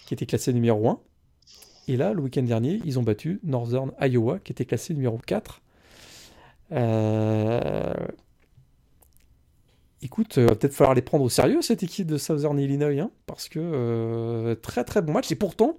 qui 0.07 0.15
était 0.15 0.27
classé 0.27 0.53
numéro 0.53 0.89
1. 0.89 1.01
Et 1.87 1.97
là, 1.97 2.15
le 2.15 2.23
week-end 2.23 2.43
dernier, 2.43 2.81
ils 2.85 2.99
ont 2.99 3.03
battu 3.03 3.41
Northern 3.45 3.93
Iowa, 4.01 4.39
qui 4.39 4.53
était 4.53 4.65
classé 4.65 4.95
numéro 4.95 5.19
4. 5.19 5.61
Écoute, 10.05 10.37
euh, 10.37 10.47
va 10.47 10.55
peut-être 10.55 10.75
falloir 10.75 10.95
les 10.95 11.01
prendre 11.01 11.25
au 11.25 11.31
sérieux, 11.31 11.63
cette 11.63 11.83
équipe 11.83 12.07
de 12.07 12.19
Southern 12.19 12.59
Illinois, 12.59 13.01
hein, 13.01 13.11
parce 13.27 13.49
que 13.49 13.59
euh, 13.59 14.55
très 14.55 14.85
très 14.85 15.01
bon 15.01 15.15
match. 15.15 15.33
Et 15.33 15.35
pourtant, 15.35 15.79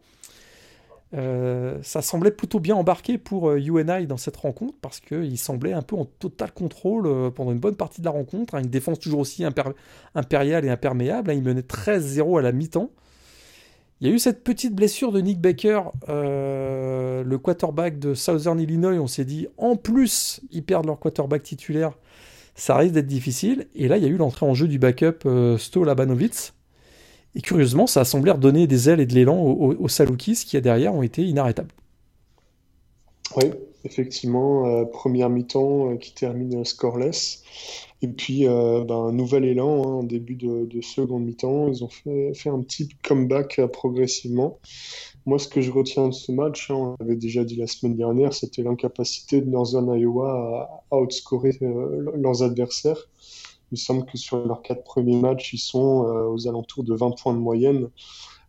euh, 1.13 1.77
ça 1.83 2.01
semblait 2.01 2.31
plutôt 2.31 2.59
bien 2.59 2.75
embarqué 2.75 3.19
pour 3.19 3.53
UNI 3.53 4.07
dans 4.07 4.17
cette 4.17 4.35
rencontre, 4.37 4.73
parce 4.81 4.99
qu'ils 4.99 5.37
semblaient 5.37 5.73
un 5.73 5.83
peu 5.83 5.95
en 5.95 6.05
total 6.05 6.51
contrôle 6.51 7.31
pendant 7.33 7.51
une 7.51 7.59
bonne 7.59 7.75
partie 7.75 8.01
de 8.01 8.05
la 8.05 8.11
rencontre. 8.11 8.55
hein, 8.55 8.61
une 8.61 8.69
défense 8.69 8.97
toujours 8.99 9.19
aussi 9.19 9.43
impér- 9.43 9.75
impériale 10.15 10.65
et 10.65 10.69
imperméable. 10.69 11.29
hein, 11.29 11.35
ils 11.35 11.43
menaient 11.43 11.61
13-0 11.61 12.39
à 12.39 12.41
la 12.41 12.51
mi-temps. 12.51 12.89
Il 14.01 14.07
y 14.07 14.11
a 14.11 14.13
eu 14.13 14.19
cette 14.19 14.43
petite 14.43 14.73
blessure 14.73 15.11
de 15.11 15.21
Nick 15.21 15.39
Baker, 15.39 15.83
le 16.07 17.35
quarterback 17.37 17.99
de 17.99 18.13
Southern 18.15 18.59
Illinois. 18.59 18.99
On 18.99 19.07
s'est 19.07 19.23
dit, 19.23 19.47
en 19.57 19.75
plus, 19.77 20.41
ils 20.51 20.63
perdent 20.63 20.87
leur 20.87 20.99
quarterback 20.99 21.43
titulaire. 21.43 21.93
Ça 22.55 22.75
risque 22.77 22.93
d'être 22.93 23.07
difficile. 23.07 23.67
Et 23.75 23.87
là, 23.87 23.97
il 23.97 24.03
y 24.03 24.05
a 24.07 24.09
eu 24.09 24.17
l'entrée 24.17 24.45
en 24.45 24.53
jeu 24.53 24.67
du 24.67 24.79
backup 24.79 25.25
euh, 25.25 25.57
Sto 25.57 25.83
Labanovitz. 25.83 26.53
Et 27.35 27.41
curieusement, 27.41 27.87
ça 27.87 28.01
a 28.01 28.05
semblé 28.05 28.31
redonner 28.31 28.67
des 28.67 28.89
ailes 28.89 29.01
et 29.01 29.05
de 29.07 29.13
l'élan 29.15 29.37
aux, 29.39 29.73
aux- 29.75 29.89
Salukis 29.89 30.43
qui, 30.45 30.61
derrière, 30.61 30.95
ont 30.95 31.03
été 31.03 31.23
inarrêtables. 31.25 31.71
Oui, 33.35 33.45
effectivement, 33.83 34.67
euh, 34.67 34.85
première 34.85 35.29
mi-temps 35.29 35.91
euh, 35.91 35.97
qui 35.97 36.13
termine 36.13 36.63
scoreless. 36.63 37.43
Et 38.01 38.07
puis, 38.07 38.47
euh, 38.47 38.83
ben, 38.85 38.95
un 38.95 39.11
nouvel 39.13 39.45
élan 39.45 39.83
hein, 39.83 39.91
en 39.99 40.03
début 40.03 40.35
de, 40.35 40.65
de 40.65 40.81
seconde 40.81 41.25
mi-temps. 41.25 41.67
Ils 41.69 41.83
ont 41.83 41.89
fait, 41.89 42.33
un 42.49 42.61
petit 42.61 42.89
comeback 43.03 43.61
progressivement. 43.73 44.59
Moi, 45.25 45.39
ce 45.39 45.47
que 45.47 45.59
je 45.59 45.71
retiens 45.71 46.07
de 46.07 46.13
ce 46.13 46.31
match, 46.31 46.69
hein, 46.69 46.75
on 46.75 46.95
l'avait 46.99 47.15
déjà 47.15 47.43
dit 47.43 47.55
la 47.55 47.65
semaine 47.65 47.95
dernière, 47.95 48.33
c'était 48.33 48.61
l'incapacité 48.61 49.41
de 49.41 49.49
Northern 49.49 49.87
Iowa 49.99 50.83
à, 50.91 50.95
à 50.95 50.99
outscorer 50.99 51.57
euh, 51.63 52.11
leurs 52.15 52.43
adversaires. 52.43 53.09
Il 53.71 53.75
me 53.75 53.77
semble 53.77 54.05
que 54.05 54.17
sur 54.17 54.45
leurs 54.45 54.61
quatre 54.61 54.83
premiers 54.83 55.19
matchs, 55.19 55.53
ils 55.53 55.59
sont 55.59 56.05
euh, 56.05 56.27
aux 56.27 56.47
alentours 56.47 56.83
de 56.83 56.93
20 56.93 57.19
points 57.19 57.33
de 57.33 57.39
moyenne. 57.39 57.89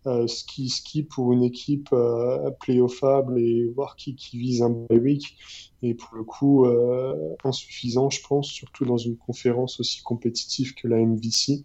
Ce 0.06 0.44
qui, 0.44 0.68
ce 0.68 0.82
qui 0.82 1.02
pour 1.02 1.32
une 1.32 1.42
équipe 1.42 1.88
euh, 1.92 2.50
playoffable 2.60 3.40
et 3.40 3.66
voire 3.74 3.96
qui, 3.96 4.14
qui 4.14 4.38
vise 4.38 4.62
un 4.62 4.70
bye 4.70 4.98
week 4.98 5.36
est 5.82 5.94
pour 5.94 6.16
le 6.16 6.24
coup 6.24 6.64
euh, 6.64 7.34
insuffisant, 7.44 8.08
je 8.10 8.20
pense, 8.26 8.46
surtout 8.46 8.84
dans 8.84 8.96
une 8.96 9.16
conférence 9.16 9.80
aussi 9.80 10.02
compétitive 10.02 10.74
que 10.74 10.88
la 10.88 10.98
MVC. 10.98 11.64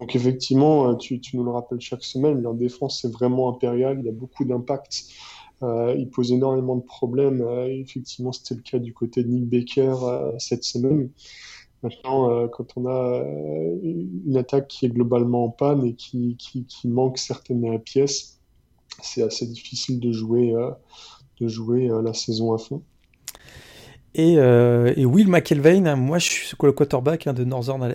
Donc 0.00 0.14
effectivement, 0.14 0.90
euh, 0.90 0.94
tu, 0.96 1.20
tu 1.20 1.36
nous 1.36 1.44
le 1.44 1.50
rappelles 1.50 1.80
chaque 1.80 2.04
semaine, 2.04 2.42
leur 2.42 2.54
défense 2.54 3.04
est 3.04 3.10
vraiment 3.10 3.48
impériale, 3.48 3.98
il 4.00 4.06
y 4.06 4.08
a 4.08 4.12
beaucoup 4.12 4.44
d'impact. 4.44 5.04
Euh, 5.62 5.94
il 5.98 6.10
pose 6.10 6.32
énormément 6.32 6.76
de 6.76 6.82
problèmes. 6.82 7.40
Euh, 7.40 7.68
effectivement, 7.68 8.32
c'était 8.32 8.54
le 8.54 8.62
cas 8.62 8.78
du 8.78 8.92
côté 8.92 9.22
de 9.22 9.28
Nick 9.28 9.48
Baker 9.48 9.94
euh, 10.02 10.32
cette 10.38 10.64
semaine. 10.64 11.10
Maintenant, 11.82 12.30
euh, 12.30 12.48
quand 12.48 12.76
on 12.76 12.86
a 12.86 13.22
euh, 13.22 13.76
une 14.26 14.36
attaque 14.36 14.68
qui 14.68 14.86
est 14.86 14.88
globalement 14.88 15.44
en 15.44 15.50
panne 15.50 15.84
et 15.84 15.94
qui, 15.94 16.36
qui, 16.36 16.64
qui 16.64 16.88
manque 16.88 17.18
certaines 17.18 17.78
pièces, 17.78 18.40
c'est 19.02 19.22
assez 19.22 19.46
difficile 19.46 20.00
de 20.00 20.10
jouer, 20.10 20.54
euh, 20.54 20.70
de 21.40 21.48
jouer 21.48 21.90
la 22.02 22.14
saison 22.14 22.54
à 22.54 22.58
fond. 22.58 22.82
Et, 24.14 24.38
Will 24.38 25.28
McElvain, 25.28 25.84
hein, 25.84 25.96
moi 25.96 26.18
je 26.18 26.30
suis 26.30 26.56
le 26.62 26.72
quarterback 26.72 27.26
hein, 27.26 27.34
de 27.34 27.44
Northern 27.44 27.94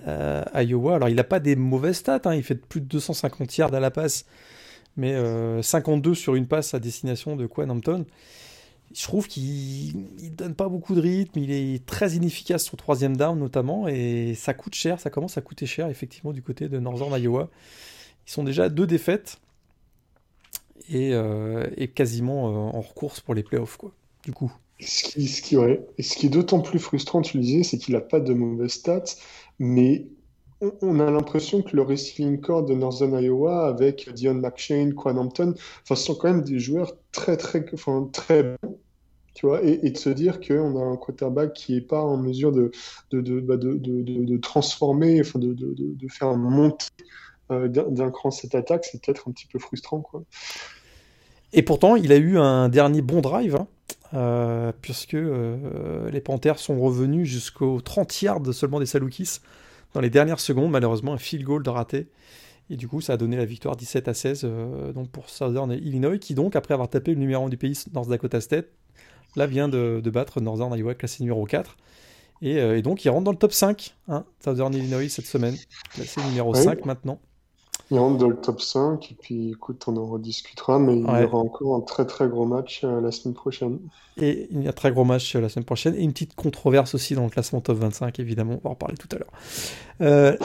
Iowa. 0.53 0.95
Alors 0.95 1.09
il 1.09 1.15
n'a 1.15 1.23
pas 1.23 1.39
des 1.39 1.55
mauvaises 1.55 1.97
stats, 1.97 2.21
hein, 2.25 2.35
il 2.35 2.43
fait 2.43 2.55
plus 2.55 2.81
de 2.81 2.85
250 2.85 3.57
yards 3.57 3.73
à 3.73 3.79
la 3.79 3.89
passe, 3.89 4.25
mais 4.97 5.13
euh, 5.13 5.61
52 5.61 6.13
sur 6.13 6.35
une 6.35 6.47
passe 6.47 6.73
à 6.73 6.79
destination 6.79 7.35
de 7.35 7.47
Quan 7.47 7.69
Hampton. 7.69 8.05
Je 8.93 9.03
trouve 9.03 9.27
qu'il 9.27 9.95
ne 10.21 10.29
donne 10.29 10.55
pas 10.55 10.67
beaucoup 10.67 10.95
de 10.95 11.01
rythme, 11.01 11.39
il 11.39 11.51
est 11.51 11.85
très 11.85 12.11
inefficace 12.13 12.63
sur 12.63 12.77
troisième 12.77 13.15
down 13.15 13.37
notamment, 13.37 13.87
et 13.87 14.33
ça 14.35 14.53
coûte 14.53 14.75
cher, 14.75 14.99
ça 14.99 15.09
commence 15.09 15.37
à 15.37 15.41
coûter 15.41 15.65
cher 15.65 15.87
effectivement 15.87 16.33
du 16.33 16.41
côté 16.41 16.67
de 16.67 16.79
Northern 16.79 17.21
Iowa. 17.21 17.49
Ils 18.27 18.31
sont 18.31 18.43
déjà 18.43 18.65
à 18.65 18.69
deux 18.69 18.87
défaites 18.87 19.39
et, 20.89 21.13
euh, 21.13 21.67
quasiment 21.93 22.49
euh, 22.49 22.77
en 22.77 22.81
recourse 22.81 23.19
pour 23.21 23.33
les 23.33 23.43
playoffs, 23.43 23.77
quoi, 23.77 23.91
du 24.23 24.33
coup. 24.33 24.51
Ce 24.79 25.03
qui. 25.03 25.55
Et 25.97 26.03
ce 26.03 26.17
qui 26.17 26.25
est 26.25 26.29
d'autant 26.29 26.59
plus 26.59 26.79
frustrant, 26.79 27.21
tu 27.21 27.37
le 27.37 27.43
disais, 27.43 27.63
c'est 27.63 27.77
qu'il 27.77 27.93
n'a 27.93 28.01
pas 28.01 28.19
de 28.19 28.33
mauvaises 28.33 28.71
stats, 28.71 29.03
mais 29.59 30.07
on, 30.81 30.99
a 30.99 31.09
l'impression 31.09 31.61
que 31.61 31.75
le 31.75 31.81
receiving 31.81 32.39
core 32.39 32.63
de 32.63 32.73
Northern 32.73 33.13
Iowa, 33.21 33.67
avec 33.67 34.09
Dion 34.13 34.35
McShane, 34.35 34.93
Quan 34.93 35.17
Hampton, 35.17 35.53
enfin, 35.83 35.95
ce 35.95 36.03
sont 36.05 36.15
quand 36.15 36.29
même 36.29 36.43
des 36.43 36.59
joueurs 36.59 36.93
très, 37.11 37.37
très, 37.37 37.65
enfin, 37.73 38.09
très 38.11 38.43
bons. 38.43 38.77
Tu 39.33 39.45
vois, 39.45 39.63
et, 39.63 39.89
de 39.89 39.97
se 39.97 40.09
dire 40.09 40.41
qu'on 40.41 40.77
a 40.77 40.83
un 40.83 40.97
quarterback 40.97 41.53
qui 41.53 41.73
n'est 41.73 41.81
pas 41.81 42.01
en 42.01 42.17
mesure 42.17 42.51
de, 42.51 42.71
bah, 43.11 43.55
de, 43.55 43.75
de, 43.75 44.01
de, 44.01 44.25
de 44.25 44.37
transformer, 44.37 45.21
enfin 45.21 45.39
de, 45.39 45.55
faire 46.09 46.35
monter 46.35 46.87
euh, 47.49 47.69
d'un 47.69 48.11
cran 48.11 48.29
cette 48.29 48.55
attaque, 48.55 48.83
c'est 48.83 49.01
peut-être 49.01 49.29
un 49.29 49.31
petit 49.31 49.47
peu 49.47 49.57
frustrant, 49.57 50.01
quoi. 50.01 50.23
Et 51.53 51.63
pourtant, 51.63 51.95
il 51.95 52.11
a 52.11 52.17
eu 52.17 52.37
un 52.37 52.69
dernier 52.69 53.01
bon 53.01 53.21
drive, 53.21 53.55
hein, 53.55 53.67
euh, 54.13 54.71
puisque 54.81 55.15
euh, 55.15 56.09
les 56.09 56.21
Panthers 56.21 56.59
sont 56.59 56.79
revenus 56.79 57.27
jusqu'aux 57.27 57.81
30 57.81 58.21
yards 58.21 58.53
seulement 58.53 58.79
des 58.79 58.85
Salukis 58.85 59.39
dans 59.93 60.01
les 60.01 60.09
dernières 60.09 60.39
secondes. 60.39 60.71
Malheureusement, 60.71 61.13
un 61.13 61.17
field 61.17 61.45
goal 61.45 61.63
de 61.63 61.69
raté. 61.69 62.07
Et 62.69 62.77
du 62.77 62.87
coup, 62.87 63.01
ça 63.01 63.13
a 63.13 63.17
donné 63.17 63.35
la 63.35 63.45
victoire 63.45 63.75
17 63.75 64.07
à 64.07 64.13
16 64.13 64.41
euh, 64.43 64.93
donc 64.93 65.09
pour 65.09 65.29
Southern 65.29 65.71
Illinois, 65.73 66.17
qui 66.17 66.35
donc, 66.35 66.55
après 66.55 66.73
avoir 66.73 66.89
tapé 66.89 67.13
le 67.13 67.19
numéro 67.19 67.45
1 67.45 67.49
du 67.49 67.57
pays, 67.57 67.77
North 67.93 68.07
Dakota 68.07 68.39
State, 68.39 68.67
là 69.35 69.45
vient 69.45 69.67
de, 69.67 69.99
de 70.01 70.09
battre 70.09 70.39
Northern 70.39 70.73
Iowa, 70.73 70.95
classé 70.95 71.21
numéro 71.23 71.45
4. 71.45 71.75
Et, 72.41 72.57
euh, 72.57 72.77
et, 72.77 72.81
donc, 72.81 73.03
il 73.03 73.09
rentre 73.09 73.25
dans 73.25 73.31
le 73.31 73.37
top 73.37 73.51
5, 73.51 73.95
hein, 74.07 74.25
Southern 74.43 74.73
Illinois 74.73 75.09
cette 75.09 75.25
semaine, 75.25 75.55
classé 75.93 76.21
numéro 76.23 76.55
Oui. 76.55 76.63
5 76.63 76.85
maintenant. 76.85 77.19
Il 77.91 77.99
rentre 77.99 78.17
dans 78.17 78.29
le 78.29 78.39
top 78.41 78.61
5, 78.61 79.11
et 79.11 79.15
puis 79.15 79.51
écoute, 79.51 79.83
on 79.87 79.95
en 79.97 80.07
rediscutera, 80.07 80.79
mais 80.79 80.97
il 80.97 81.05
Ouais. 81.05 81.21
y 81.21 81.25
aura 81.25 81.37
encore 81.37 81.75
un 81.75 81.81
très 81.81 82.05
très 82.07 82.27
gros 82.27 82.45
match 82.45 82.83
euh, 82.83 83.01
la 83.01 83.11
semaine 83.11 83.35
prochaine. 83.35 83.79
Et 84.17 84.47
il 84.51 84.63
y 84.63 84.67
a 84.67 84.69
un 84.69 84.73
très 84.73 84.91
gros 84.91 85.03
match 85.05 85.35
euh, 85.35 85.41
la 85.41 85.49
semaine 85.49 85.65
prochaine. 85.65 85.95
Et 85.95 86.01
une 86.03 86.11
petite 86.13 86.35
controverse 86.35 86.95
aussi 86.95 87.15
dans 87.15 87.23
le 87.23 87.29
classement 87.29 87.61
top 87.61 87.77
25, 87.77 88.19
évidemment. 88.19 88.59
On 88.63 88.67
va 88.67 88.71
en 88.71 88.75
parler 88.75 88.97
tout 88.97 89.07
à 89.13 89.19
l'heure. 89.19 89.31
Euh, 90.01 90.37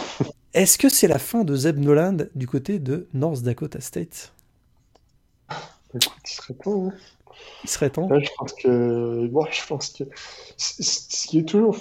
Est-ce 0.54 0.78
que 0.78 0.88
c'est 0.88 1.08
la 1.08 1.18
fin 1.18 1.44
de 1.44 1.54
Zeb 1.56 1.78
Noland 1.78 2.16
du 2.34 2.46
côté 2.48 2.78
de 2.78 3.08
North 3.14 3.42
Dakota 3.42 3.80
State? 3.80 4.32
Écoute, 5.94 6.12
il 6.24 6.30
serait 6.34 6.54
temps. 6.54 6.88
hein. 6.88 6.92
Il 7.64 7.70
serait 7.70 7.90
temps. 7.90 8.08
Je 8.10 8.30
pense 8.38 8.52
que, 8.54 9.28
moi, 9.30 9.48
je 9.50 9.66
pense 9.66 9.90
que 9.90 10.04
ce 10.56 11.26
qui 11.26 11.38
est 11.40 11.44
toujours, 11.48 11.76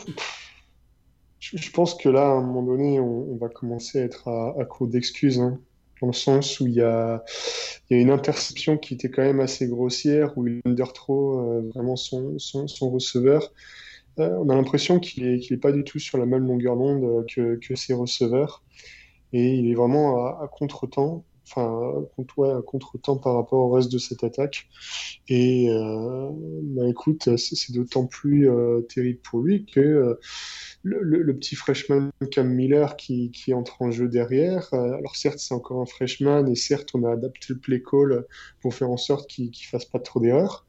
je, 1.53 1.71
pense 1.71 1.93
que 1.95 2.09
là, 2.09 2.23
à 2.23 2.31
un 2.31 2.41
moment 2.41 2.63
donné, 2.63 2.99
on, 2.99 3.35
va 3.37 3.49
commencer 3.49 3.99
à 3.99 4.03
être 4.03 4.27
à, 4.27 4.55
à 4.59 4.65
court 4.65 4.87
d'excuses, 4.87 5.39
hein, 5.39 5.59
dans 6.01 6.07
le 6.07 6.13
sens 6.13 6.59
où 6.59 6.67
il 6.67 6.73
y 6.73 6.81
a, 6.81 7.23
une 7.89 8.09
interception 8.09 8.77
qui 8.77 8.95
était 8.95 9.09
quand 9.09 9.21
même 9.21 9.39
assez 9.39 9.67
grossière, 9.67 10.37
où 10.37 10.47
il 10.47 10.61
underthrow 10.65 11.39
euh, 11.39 11.71
vraiment 11.73 11.95
son, 11.95 12.39
son, 12.39 12.67
son 12.67 12.89
receveur. 12.89 13.51
Euh, 14.17 14.35
on 14.39 14.49
a 14.49 14.55
l'impression 14.55 14.99
qu'il 14.99 15.27
est, 15.27 15.39
qu'il 15.39 15.55
est 15.55 15.59
pas 15.59 15.71
du 15.71 15.83
tout 15.83 15.99
sur 15.99 16.17
la 16.17 16.25
même 16.25 16.47
longueur 16.47 16.77
d'onde 16.77 17.03
euh, 17.03 17.23
que, 17.27 17.55
que 17.55 17.75
ses 17.75 17.93
receveurs, 17.93 18.63
et 19.33 19.53
il 19.53 19.69
est 19.69 19.75
vraiment 19.75 20.25
à, 20.25 20.43
à 20.43 20.47
contre-temps, 20.47 21.25
enfin, 21.45 22.05
contre, 22.15 22.39
ouais, 22.39 22.53
contre-temps 22.65 23.17
par 23.17 23.35
rapport 23.35 23.59
au 23.59 23.71
reste 23.71 23.91
de 23.91 23.97
cette 23.97 24.23
attaque. 24.23 24.67
Et 25.27 25.69
euh, 25.69 26.29
bah, 26.63 26.87
écoute, 26.87 27.35
c'est 27.37 27.73
d'autant 27.73 28.05
plus 28.05 28.49
euh, 28.49 28.81
terrible 28.81 29.19
pour 29.19 29.41
lui 29.41 29.65
que 29.65 29.79
euh, 29.79 30.19
le, 30.85 31.35
petit 31.35 31.55
freshman 31.55 32.11
Cam 32.31 32.47
Miller 32.47 32.95
qui, 32.95 33.31
qui 33.31 33.53
entre 33.53 33.81
en 33.81 33.91
jeu 33.91 34.07
derrière, 34.07 34.69
euh, 34.73 34.93
alors 34.93 35.15
certes 35.15 35.39
c'est 35.39 35.53
encore 35.53 35.81
un 35.81 35.85
freshman 35.85 36.47
et 36.47 36.55
certes 36.55 36.89
on 36.93 37.03
a 37.03 37.11
adapté 37.11 37.47
le 37.49 37.57
play 37.57 37.81
call 37.81 38.25
pour 38.61 38.73
faire 38.73 38.89
en 38.89 38.97
sorte 38.97 39.27
qu'il 39.29 39.51
fasse 39.65 39.85
pas 39.85 39.99
trop 39.99 40.19
d'erreurs, 40.19 40.65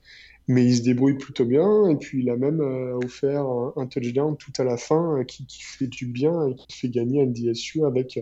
mais 0.49 0.65
il 0.65 0.77
se 0.77 0.83
débrouille 0.83 1.19
plutôt 1.19 1.45
bien 1.45 1.89
et 1.89 1.97
puis 1.97 2.23
il 2.23 2.31
a 2.31 2.37
même 2.37 2.61
euh, 2.61 2.97
offert 3.05 3.45
un, 3.77 3.87
touchdown 3.87 4.37
tout 4.37 4.53
à 4.59 4.65
la 4.65 4.79
fin 4.79 5.19
euh, 5.19 5.25
qui, 5.25 5.47
qui 5.47 5.63
fait 5.63 5.87
du 5.87 6.07
bien 6.07 6.49
et 6.49 6.55
qui 6.55 6.73
fait 6.73 6.89
gagner 6.89 7.25
NDSU 7.25 7.85
avec 7.85 8.19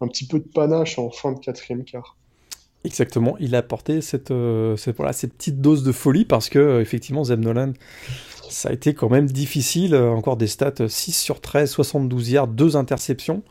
un 0.00 0.08
petit 0.08 0.26
peu 0.26 0.38
de 0.38 0.48
panache 0.48 0.98
en 0.98 1.10
fin 1.10 1.32
de 1.32 1.38
quatrième 1.38 1.84
quart. 1.84 2.16
Exactement, 2.84 3.36
il 3.40 3.54
a 3.54 3.58
apporté 3.58 4.00
cette, 4.00 4.32
cette, 4.76 4.96
voilà, 4.96 5.12
cette 5.12 5.34
petite 5.34 5.60
dose 5.60 5.82
de 5.82 5.90
folie 5.90 6.24
parce 6.24 6.48
que 6.48 6.80
effectivement 6.80 7.24
Zeb 7.24 7.40
Nolan, 7.40 7.72
ça 8.48 8.68
a 8.68 8.72
été 8.72 8.94
quand 8.94 9.08
même 9.08 9.26
difficile. 9.26 9.96
Encore 9.96 10.36
des 10.36 10.46
stats 10.46 10.86
6 10.86 11.12
sur 11.12 11.40
13, 11.40 11.68
72 11.70 12.30
yards, 12.30 12.48
2 12.48 12.76
interceptions. 12.76 13.42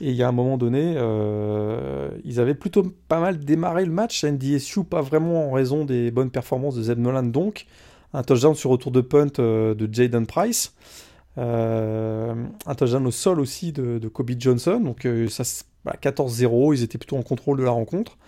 Et 0.00 0.10
il 0.10 0.16
y 0.16 0.22
a 0.22 0.28
un 0.28 0.32
moment 0.32 0.56
donné, 0.56 0.94
euh, 0.96 2.08
ils 2.24 2.40
avaient 2.40 2.54
plutôt 2.54 2.82
pas 3.08 3.20
mal 3.20 3.38
démarré 3.38 3.84
le 3.84 3.92
match. 3.92 4.24
NDSU, 4.24 4.84
pas 4.84 5.02
vraiment 5.02 5.48
en 5.48 5.52
raison 5.52 5.84
des 5.84 6.10
bonnes 6.10 6.30
performances 6.30 6.74
de 6.74 6.82
Zeb 6.82 6.98
Nolan, 6.98 7.24
donc. 7.24 7.66
Un 8.12 8.24
touchdown 8.24 8.56
sur 8.56 8.70
retour 8.70 8.90
de 8.90 9.02
punt 9.02 9.38
euh, 9.38 9.74
de 9.74 9.92
Jaden 9.92 10.26
Price. 10.26 10.74
Euh, 11.38 12.34
un 12.66 12.74
touchdown 12.74 13.06
au 13.06 13.10
sol 13.10 13.38
aussi 13.38 13.72
de, 13.72 14.08
Kobe 14.08 14.32
Johnson. 14.38 14.80
Donc 14.80 15.06
ça, 15.28 15.44
14-0, 15.86 16.74
ils 16.74 16.82
étaient 16.82 16.98
plutôt 16.98 17.16
en 17.16 17.22
contrôle 17.22 17.58
de 17.58 17.64
la 17.64 17.70
rencontre. 17.70 18.18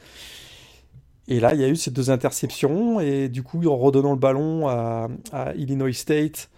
Et 1.29 1.41
là, 1.41 1.55
il 1.55 1.61
y 1.61 1.65
a 1.65 1.69
eu 1.69 1.77
ces 1.77 1.91
deux 1.91 2.11
interceptions. 2.11 3.01
Et 3.01 3.29
du 3.29 3.43
coup, 3.43 3.65
en 3.67 3.77
redonnant 3.77 4.13
le 4.13 4.19
ballon 4.19 4.69
à 4.69 5.09
Illinois 5.57 5.93
State, 5.93 6.49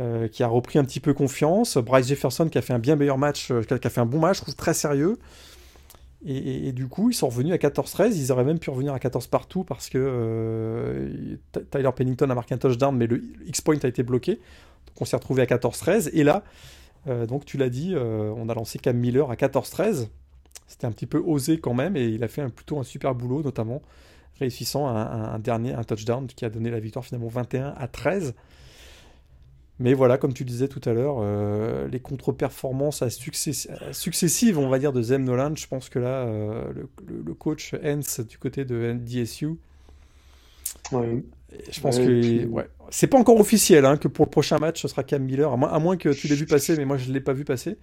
euh, 0.00 0.28
qui 0.28 0.44
a 0.44 0.46
repris 0.46 0.78
un 0.78 0.84
petit 0.84 1.00
peu 1.00 1.12
confiance. 1.12 1.76
Bryce 1.76 2.06
Jefferson 2.06 2.48
qui 2.48 2.56
a 2.56 2.62
fait 2.62 2.72
un 2.72 2.78
bien 2.78 2.94
meilleur 2.94 3.18
match, 3.18 3.50
euh, 3.50 3.62
qui 3.62 3.74
a 3.84 3.90
fait 3.90 4.00
un 4.00 4.06
bon 4.06 4.20
match, 4.20 4.36
je 4.36 4.42
trouve 4.42 4.54
très 4.54 4.74
sérieux. 4.74 5.18
Et, 6.24 6.72
du 6.72 6.88
coup, 6.88 7.10
ils 7.10 7.14
sont 7.14 7.28
revenus 7.28 7.52
à 7.52 7.58
14-13. 7.58 8.16
Ils 8.16 8.32
auraient 8.32 8.44
même 8.44 8.58
pu 8.58 8.70
revenir 8.70 8.92
à 8.92 8.98
14 8.98 9.28
partout 9.28 9.64
parce 9.64 9.88
que 9.88 9.98
euh, 9.98 11.36
Tyler 11.70 11.90
Pennington 11.94 12.28
a 12.30 12.34
marqué 12.34 12.54
un 12.54 12.58
touchdown, 12.58 12.96
mais 12.96 13.06
le 13.06 13.22
X-point 13.46 13.78
a 13.82 13.88
été 13.88 14.02
bloqué. 14.02 14.32
Donc 14.34 15.00
on 15.00 15.04
s'est 15.04 15.16
retrouvé 15.16 15.42
à 15.42 15.46
14-13. 15.46 16.10
Et 16.12 16.24
là, 16.24 16.42
donc 17.28 17.44
tu 17.44 17.56
l'as 17.56 17.68
dit, 17.68 17.94
on 17.96 18.48
a 18.48 18.54
lancé 18.54 18.80
Cam 18.80 18.96
Miller 18.96 19.30
à 19.30 19.36
14-13. 19.36 20.08
C'était 20.66 20.86
un 20.86 20.92
petit 20.92 21.06
peu 21.06 21.18
osé 21.18 21.58
quand 21.58 21.74
même, 21.74 21.96
et 21.96 22.06
il 22.06 22.22
a 22.22 22.28
fait 22.28 22.42
un, 22.42 22.50
plutôt 22.50 22.78
un 22.78 22.84
super 22.84 23.14
boulot, 23.14 23.42
notamment 23.42 23.82
réussissant 24.38 24.86
un, 24.86 25.38
dernier 25.38 25.74
un 25.74 25.82
touchdown 25.82 26.26
qui 26.26 26.44
a 26.44 26.50
donné 26.50 26.70
la 26.70 26.78
victoire 26.78 27.04
finalement 27.04 27.28
21 27.28 27.74
à 27.76 27.88
13. 27.88 28.34
Mais 29.80 29.94
voilà, 29.94 30.18
comme 30.18 30.32
tu 30.32 30.44
disais 30.44 30.68
tout 30.68 30.80
à 30.88 30.92
l'heure, 30.92 31.18
euh, 31.20 31.86
les 31.88 32.00
contre-performances 32.00 33.04
successives, 33.08 34.58
on 34.58 34.68
va 34.68 34.78
dire, 34.78 34.92
de 34.92 35.02
Zem 35.02 35.24
Nolan, 35.24 35.54
je 35.54 35.66
pense 35.68 35.88
que 35.88 36.00
là, 36.00 36.24
euh, 36.26 36.72
le, 37.06 37.34
coach 37.34 37.74
Hens 37.84 38.20
du 38.20 38.38
côté 38.38 38.64
de 38.64 38.92
NDSU, 38.92 39.56
je 41.70 41.80
pense 41.80 41.98
que 41.98 42.46
ouais. 42.46 42.68
c'est 42.90 43.06
pas 43.06 43.18
encore 43.18 43.40
officiel 43.40 43.86
hein, 43.86 43.96
que 43.96 44.06
pour 44.06 44.26
le 44.26 44.30
prochain 44.30 44.58
match 44.58 44.82
ce 44.82 44.88
sera 44.88 45.02
Cam 45.02 45.22
Miller, 45.22 45.50
à 45.52 45.78
moins, 45.78 45.96
que 45.96 46.10
tu 46.10 46.28
l'aies 46.28 46.34
vu 46.34 46.46
passer, 46.46 46.76
mais 46.76 46.84
moi 46.84 46.96
je 46.98 47.10
l'ai 47.10 47.20
pas 47.20 47.32
vu 47.32 47.44
passer. 47.44 47.78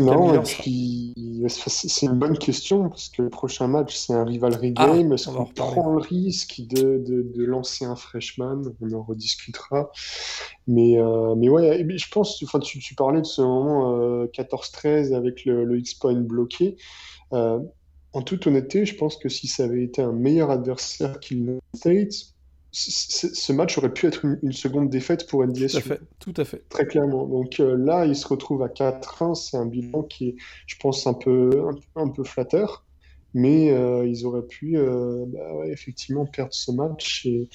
Non, 0.00 0.42
c'est 0.44 2.06
une 2.06 2.18
bonne 2.18 2.36
question 2.36 2.88
parce 2.88 3.08
que 3.08 3.22
le 3.22 3.30
prochain 3.30 3.68
match 3.68 3.94
c'est 3.94 4.12
un 4.12 4.24
rivalry 4.24 4.74
ah, 4.76 4.88
game. 4.88 5.12
Est-ce 5.12 5.28
qu'on 5.28 5.44
prend 5.44 5.92
le 5.92 6.00
risque 6.00 6.60
de, 6.68 7.00
de, 7.06 7.44
lancer 7.44 7.84
un 7.84 7.94
freshman? 7.94 8.62
On 8.80 8.92
en 8.92 9.02
rediscutera. 9.02 9.92
Mais, 10.66 10.98
euh, 10.98 11.36
mais 11.36 11.48
ouais, 11.48 11.86
je 11.96 12.08
pense, 12.10 12.42
enfin, 12.42 12.58
tu, 12.58 12.80
tu 12.80 12.96
parlais 12.96 13.20
de 13.20 13.26
ce 13.26 13.42
moment 13.42 14.24
14-13 14.26 15.12
euh, 15.12 15.16
avec 15.16 15.44
le, 15.44 15.64
le 15.64 15.78
X-Point 15.78 16.22
bloqué. 16.22 16.76
Euh, 17.32 17.60
en 18.12 18.22
toute 18.22 18.46
honnêteté, 18.46 18.86
je 18.86 18.96
pense 18.96 19.16
que 19.16 19.28
si 19.28 19.48
ça 19.48 19.64
avait 19.64 19.82
été 19.82 20.00
un 20.00 20.12
meilleur 20.12 20.50
adversaire 20.50 21.18
qu'il 21.20 21.58
States, 21.74 22.33
ce 22.74 23.52
match 23.52 23.78
aurait 23.78 23.92
pu 23.92 24.06
être 24.06 24.24
une, 24.24 24.52
seconde 24.52 24.90
défaite 24.90 25.28
pour 25.28 25.46
NDSU. 25.46 25.68
Tout 25.68 25.76
à 25.76 25.80
fait, 25.80 26.00
tout 26.18 26.34
à 26.36 26.44
fait. 26.44 26.68
Très 26.68 26.86
clairement. 26.86 27.26
Donc 27.26 27.60
euh, 27.60 27.76
là, 27.76 28.04
il 28.04 28.16
se 28.16 28.26
retrouve 28.26 28.62
à 28.62 28.68
4-1. 28.68 29.34
C'est 29.34 29.56
un 29.56 29.66
bilan 29.66 30.02
qui 30.02 30.30
est, 30.30 30.36
je 30.66 30.76
pense, 30.80 31.06
un 31.06 31.14
peu, 31.14 31.66
un 31.94 32.08
peu 32.08 32.24
flatteur 32.24 32.83
mais 33.34 33.72
euh, 33.72 34.06
ils 34.06 34.24
auraient 34.24 34.46
pu 34.46 34.78
euh, 34.78 35.24
bah 35.26 35.66
effectivement 35.66 36.24
perdre 36.24 36.54
ce 36.54 36.70
match 36.70 37.26
et 37.26 37.48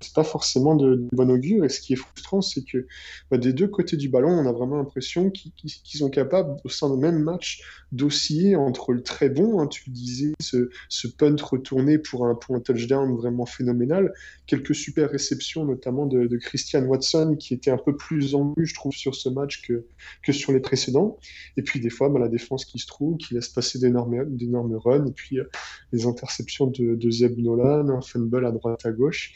c'est 0.00 0.14
pas 0.14 0.24
forcément 0.24 0.74
de, 0.74 1.06
bon 1.12 1.30
augure. 1.30 1.64
Et 1.64 1.68
ce 1.68 1.80
qui 1.80 1.92
est 1.92 1.96
frustrant 1.96 2.40
c'est 2.40 2.64
que 2.64 2.86
bah, 3.30 3.38
des 3.38 3.52
deux 3.52 3.68
côtés 3.68 3.96
du 3.96 4.08
ballon 4.08 4.30
on 4.30 4.46
a 4.46 4.52
vraiment 4.52 4.76
l'impression 4.76 5.30
qu'ils 5.30 5.98
sont 5.98 6.10
capables 6.10 6.56
au 6.64 6.68
sein 6.68 6.90
du 6.90 7.00
même 7.00 7.18
match 7.18 7.62
d'osciller 7.92 8.56
entre 8.56 8.92
le 8.92 9.02
très 9.02 9.28
bon 9.28 9.60
hein, 9.60 9.66
tu 9.66 9.90
disais 9.90 10.32
ce, 10.40 10.70
ce, 10.88 11.06
punt 11.08 11.36
retourné 11.42 11.98
pour 11.98 12.26
un, 12.26 12.34
pour 12.34 12.56
un 12.56 12.60
touchdown 12.60 13.14
vraiment 13.16 13.46
phénoménal 13.46 14.12
quelques 14.46 14.74
super 14.74 15.10
réceptions 15.10 15.64
notamment 15.64 16.06
de, 16.06 16.26
de 16.26 16.36
Christian 16.36 16.82
Watson 16.84 17.36
qui 17.38 17.54
était 17.54 17.70
un 17.70 17.78
peu 17.78 17.96
plus 17.96 18.34
en 18.34 18.54
vue 18.56 18.66
je 18.66 18.74
trouve 18.74 18.92
sur 18.92 19.14
ce 19.14 19.28
match 19.28 19.62
que, 19.66 19.84
que 20.22 20.32
sur 20.32 20.52
les 20.52 20.60
précédents. 20.60 21.18
Et 21.56 21.62
puis 21.62 21.80
des 21.80 21.90
fois 21.90 22.08
bah, 22.08 22.18
la 22.18 22.28
défense 22.28 22.64
qui 22.64 22.78
se 22.78 22.86
trouve 22.86 23.16
qui 23.16 23.34
laisse 23.34 23.48
passer 23.48 23.78
d'énormes 23.78 24.76
runs 24.76 25.12
puis 25.18 25.40
euh, 25.40 25.44
les 25.92 26.06
interceptions 26.06 26.68
de, 26.68 27.10
Zeb 27.10 27.38
Nolan, 27.38 27.88
un 27.90 28.00
fumble 28.00 28.46
à 28.46 28.52
droite 28.52 28.86
à 28.86 28.92
gauche. 28.92 29.32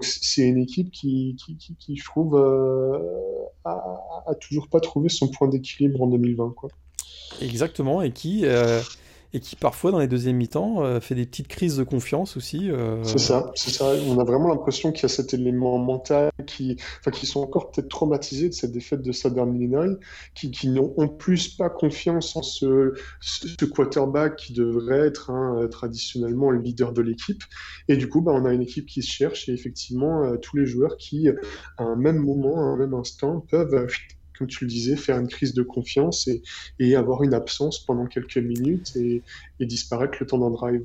C'est 0.00 0.48
une 0.48 0.58
équipe 0.58 0.90
qui, 0.90 1.36
je 1.38 2.04
trouve, 2.04 2.36
euh, 2.36 2.98
a, 3.64 4.34
toujours 4.40 4.68
pas 4.68 4.80
trouvé 4.80 5.08
son 5.08 5.28
point 5.28 5.48
d'équilibre 5.48 6.02
en 6.02 6.06
2020. 6.06 6.54
Quoi. 6.56 6.70
Exactement, 7.40 8.02
et 8.02 8.12
qui, 8.12 8.42
euh, 8.44 8.80
et 9.34 9.40
qui 9.40 9.56
parfois 9.56 9.90
dans 9.90 9.98
les 9.98 10.08
deuxièmes 10.08 10.36
mi-temps 10.36 10.82
euh, 10.82 11.00
fait 11.00 11.14
des 11.14 11.26
petites 11.26 11.48
crises 11.48 11.76
de 11.76 11.84
confiance 11.84 12.36
aussi. 12.36 12.70
Euh. 12.70 13.02
C'est 13.04 13.18
ça, 13.18 13.50
c'est 13.54 13.70
ça. 13.70 13.92
On 14.06 14.18
a 14.18 14.24
vraiment 14.24 14.48
l'impression 14.48 14.92
qu'il 14.92 15.02
y 15.02 15.06
a 15.06 15.08
cet 15.08 15.34
élément 15.34 15.78
mental 15.78 16.30
qui, 16.46 16.76
enfin, 17.00 17.10
qui 17.10 17.26
sont 17.26 17.40
encore 17.40 17.70
peut-être 17.70 17.88
traumatisés 17.88 18.48
de 18.48 18.54
cette 18.54 18.72
défaite 18.72 19.02
de 19.02 19.12
Southern 19.12 19.54
Illinois, 19.54 19.98
qui, 20.34 20.50
qui 20.50 20.68
n'ont 20.68 20.94
en 20.96 21.08
plus 21.08 21.48
pas 21.48 21.68
confiance 21.68 22.36
en 22.36 22.42
ce, 22.42 22.94
ce 23.20 23.64
quarterback 23.66 24.36
qui 24.36 24.52
devrait 24.54 25.06
être 25.06 25.30
hein, 25.30 25.68
traditionnellement 25.70 26.50
le 26.50 26.60
leader 26.60 26.92
de 26.92 27.02
l'équipe. 27.02 27.42
Et 27.88 27.96
du 27.96 28.08
coup, 28.08 28.22
bah, 28.22 28.32
on 28.34 28.44
a 28.44 28.52
une 28.52 28.62
équipe 28.62 28.86
qui 28.86 29.02
se 29.02 29.10
cherche 29.10 29.48
et 29.48 29.52
effectivement 29.52 30.24
euh, 30.24 30.36
tous 30.36 30.56
les 30.56 30.66
joueurs 30.66 30.96
qui, 30.96 31.28
à 31.28 31.82
un 31.82 31.96
même 31.96 32.18
moment, 32.18 32.58
à 32.58 32.62
un 32.62 32.76
même 32.76 32.94
instant, 32.94 33.44
peuvent 33.50 33.86
comme 34.38 34.46
tu 34.46 34.64
le 34.64 34.70
disais, 34.70 34.96
faire 34.96 35.18
une 35.18 35.28
crise 35.28 35.54
de 35.54 35.62
confiance 35.62 36.28
et, 36.78 36.96
avoir 36.96 37.22
une 37.22 37.34
absence 37.34 37.78
pendant 37.78 38.06
quelques 38.06 38.38
minutes 38.38 38.96
et, 38.96 39.22
disparaître 39.60 40.18
le 40.20 40.26
temps 40.26 40.38
d'un 40.38 40.50
drive. 40.50 40.82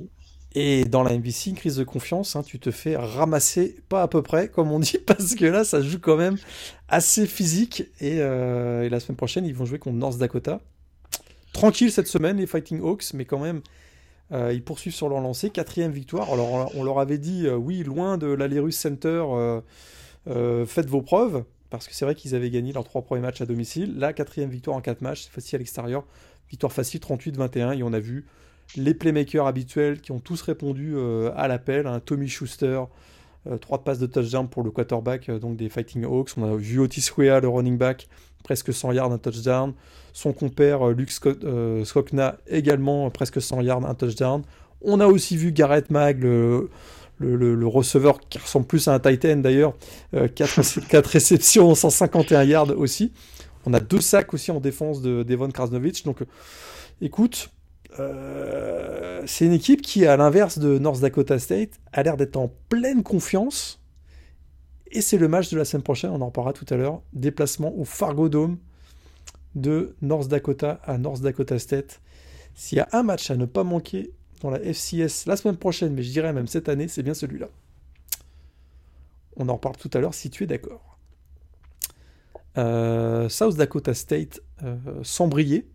Et 0.55 0.85
dans 0.85 1.01
la 1.01 1.17
MVC, 1.17 1.49
une 1.49 1.55
crise 1.55 1.77
de 1.77 1.83
confiance, 1.83 2.35
hein, 2.35 2.43
tu 2.43 2.59
te 2.59 2.69
fais 2.69 2.95
ramasser, 2.95 3.75
pas 3.89 4.03
à 4.03 4.07
peu 4.07 4.21
près, 4.21 4.49
comme 4.49 4.71
on 4.71 4.79
dit, 4.79 4.97
parce 5.05 5.35
que 5.35 5.45
là, 5.45 5.63
ça 5.63 5.81
joue 5.81 5.99
quand 5.99 6.17
même 6.17 6.37
assez 6.89 7.25
physique. 7.25 7.85
Et, 7.99 8.19
euh, 8.19 8.87
la 8.89 8.99
semaine 8.99 9.15
prochaine, 9.15 9.45
ils 9.45 9.55
vont 9.55 9.65
jouer 9.65 9.79
contre 9.79 9.97
North 9.97 10.17
Dakota. 10.17 10.59
Tranquille 11.53 11.91
cette 11.91 12.07
semaine, 12.07 12.37
les 12.37 12.47
Fighting 12.47 12.81
Hawks, 12.81 13.13
mais 13.13 13.25
quand 13.25 13.39
même, 13.39 13.61
euh, 14.31 14.51
ils 14.53 14.63
poursuivent 14.63 14.93
sur 14.93 15.09
leur 15.09 15.21
lancée. 15.21 15.49
Quatrième 15.49 15.91
victoire. 15.91 16.31
Alors, 16.31 16.71
on 16.75 16.83
leur 16.83 16.99
avait 16.99 17.19
dit, 17.19 17.47
euh, 17.47 17.55
oui, 17.55 17.83
loin 17.83 18.17
de 18.17 18.27
l'Alerus 18.27 18.75
Center, 18.75 19.23
faites 20.25 20.87
vos 20.87 21.01
preuves 21.01 21.43
parce 21.73 21.87
que 21.87 21.95
c'est 21.95 22.05
vrai 22.05 22.13
qu'ils 22.13 22.35
avaient 22.35 22.51
gagné 22.51 22.71
leurs 22.71 22.83
trois 22.83 23.01
premiers 23.01 23.21
matchs 23.21 23.41
à 23.41 23.47
domicile. 23.47 23.97
La 23.97 24.13
quatrième 24.13 24.51
victoire 24.51 24.77
en 24.77 24.81
quatre 24.81 25.01
matchs, 25.01 25.23
c'est 25.23 25.31
facile 25.31 25.55
à 25.55 25.57
l'extérieur. 25.57 26.03
Victoire 26.51 26.71
facile 26.71 26.99
38-21 26.99 27.79
et 27.79 27.81
on 27.81 27.93
a 27.93 27.99
vu 27.99 28.27
les 28.75 28.93
playmakers 28.93 29.47
habituels 29.47 29.99
qui 29.99 30.11
ont 30.11 30.19
tous 30.19 30.39
répondu 30.43 30.93
euh, 30.95 31.31
à 31.35 31.47
l'appel. 31.47 31.87
Hein. 31.87 31.99
Tommy 31.99 32.27
Schuster, 32.27 32.83
euh, 33.47 33.57
trois 33.57 33.83
passes 33.83 33.97
de 33.97 34.05
touchdown 34.05 34.47
pour 34.47 34.61
le 34.61 34.69
quarterback 34.69 35.29
euh, 35.29 35.39
donc 35.39 35.57
des 35.57 35.67
Fighting 35.67 36.05
Hawks. 36.05 36.29
On 36.37 36.43
a 36.43 36.55
vu 36.55 36.77
Otis 36.77 37.09
Wea, 37.17 37.39
le 37.39 37.47
running 37.47 37.79
back, 37.79 38.07
presque 38.43 38.71
100 38.71 38.91
yards, 38.91 39.11
un 39.11 39.17
touchdown. 39.17 39.73
Son 40.13 40.31
compère 40.31 40.89
Luke 40.89 41.09
Skokna 41.09 42.37
également 42.45 43.09
presque 43.09 43.41
100 43.41 43.61
yards, 43.61 43.83
un 43.83 43.95
touchdown. 43.95 44.43
On 44.81 44.99
a 44.99 45.07
aussi 45.07 45.37
vu 45.37 45.51
Garrett 45.51 45.89
Mag, 45.89 46.21
le 46.21 46.69
le, 47.19 47.67
receveur 47.67 48.19
qui 48.19 48.37
ressemble 48.37 48.65
plus 48.65 48.87
à 48.87 48.93
un 48.93 48.99
Titan 48.99 49.37
d'ailleurs, 49.37 49.73
4, 50.11 50.59
euh, 50.59 51.01
réceptions, 51.05 51.73
151 51.75 52.43
yards 52.43 52.77
aussi. 52.77 53.11
On 53.65 53.73
a 53.73 53.79
deux 53.79 54.01
sacs 54.01 54.33
aussi 54.33 54.51
en 54.51 54.59
défense 54.59 55.01
de 55.01 55.23
Devon 55.23 55.49
Krasnovich. 55.49 56.03
Donc 56.03 56.23
écoute, 57.01 57.49
euh, 57.99 59.21
c'est 59.25 59.45
une 59.45 59.53
équipe 59.53 59.81
qui, 59.81 60.05
à 60.05 60.17
l'inverse 60.17 60.59
de 60.59 60.77
North 60.79 60.99
Dakota 60.99 61.39
State, 61.39 61.79
a 61.91 62.03
l'air 62.03 62.17
d'être 62.17 62.37
en 62.37 62.51
pleine 62.69 63.03
confiance. 63.03 63.79
Et 64.91 65.01
c'est 65.01 65.17
le 65.17 65.27
match 65.27 65.49
de 65.49 65.57
la 65.57 65.65
semaine 65.65 65.83
prochaine, 65.83 66.11
on 66.11 66.21
en 66.21 66.27
reparlera 66.27 66.53
tout 66.53 66.65
à 66.69 66.77
l'heure. 66.77 67.01
Déplacement 67.13 67.73
au 67.75 67.85
Fargo 67.85 68.29
Dome 68.29 68.57
de 69.55 69.95
North 70.01 70.27
Dakota 70.27 70.79
à 70.83 70.97
North 70.97 71.21
Dakota 71.21 71.57
State. 71.59 72.01
S'il 72.55 72.77
y 72.77 72.81
a 72.81 72.87
un 72.91 73.03
match 73.03 73.31
à 73.31 73.35
ne 73.35 73.45
pas 73.45 73.63
manquer 73.63 74.11
la 74.49 74.59
FCS 74.59 75.25
la 75.25 75.35
semaine 75.35 75.57
prochaine, 75.57 75.93
mais 75.93 76.03
je 76.03 76.11
dirais 76.11 76.33
même 76.33 76.47
cette 76.47 76.69
année, 76.69 76.87
c'est 76.87 77.03
bien 77.03 77.13
celui-là. 77.13 77.47
On 79.37 79.49
en 79.49 79.53
reparle 79.53 79.77
tout 79.77 79.89
à 79.93 79.99
l'heure 79.99 80.13
si 80.13 80.29
tu 80.29 80.43
es 80.43 80.47
d'accord. 80.47 80.97
Euh, 82.57 83.29
South 83.29 83.55
Dakota 83.55 83.93
State 83.93 84.41
euh, 84.63 84.75
sans 85.01 85.27
briller, 85.27 85.65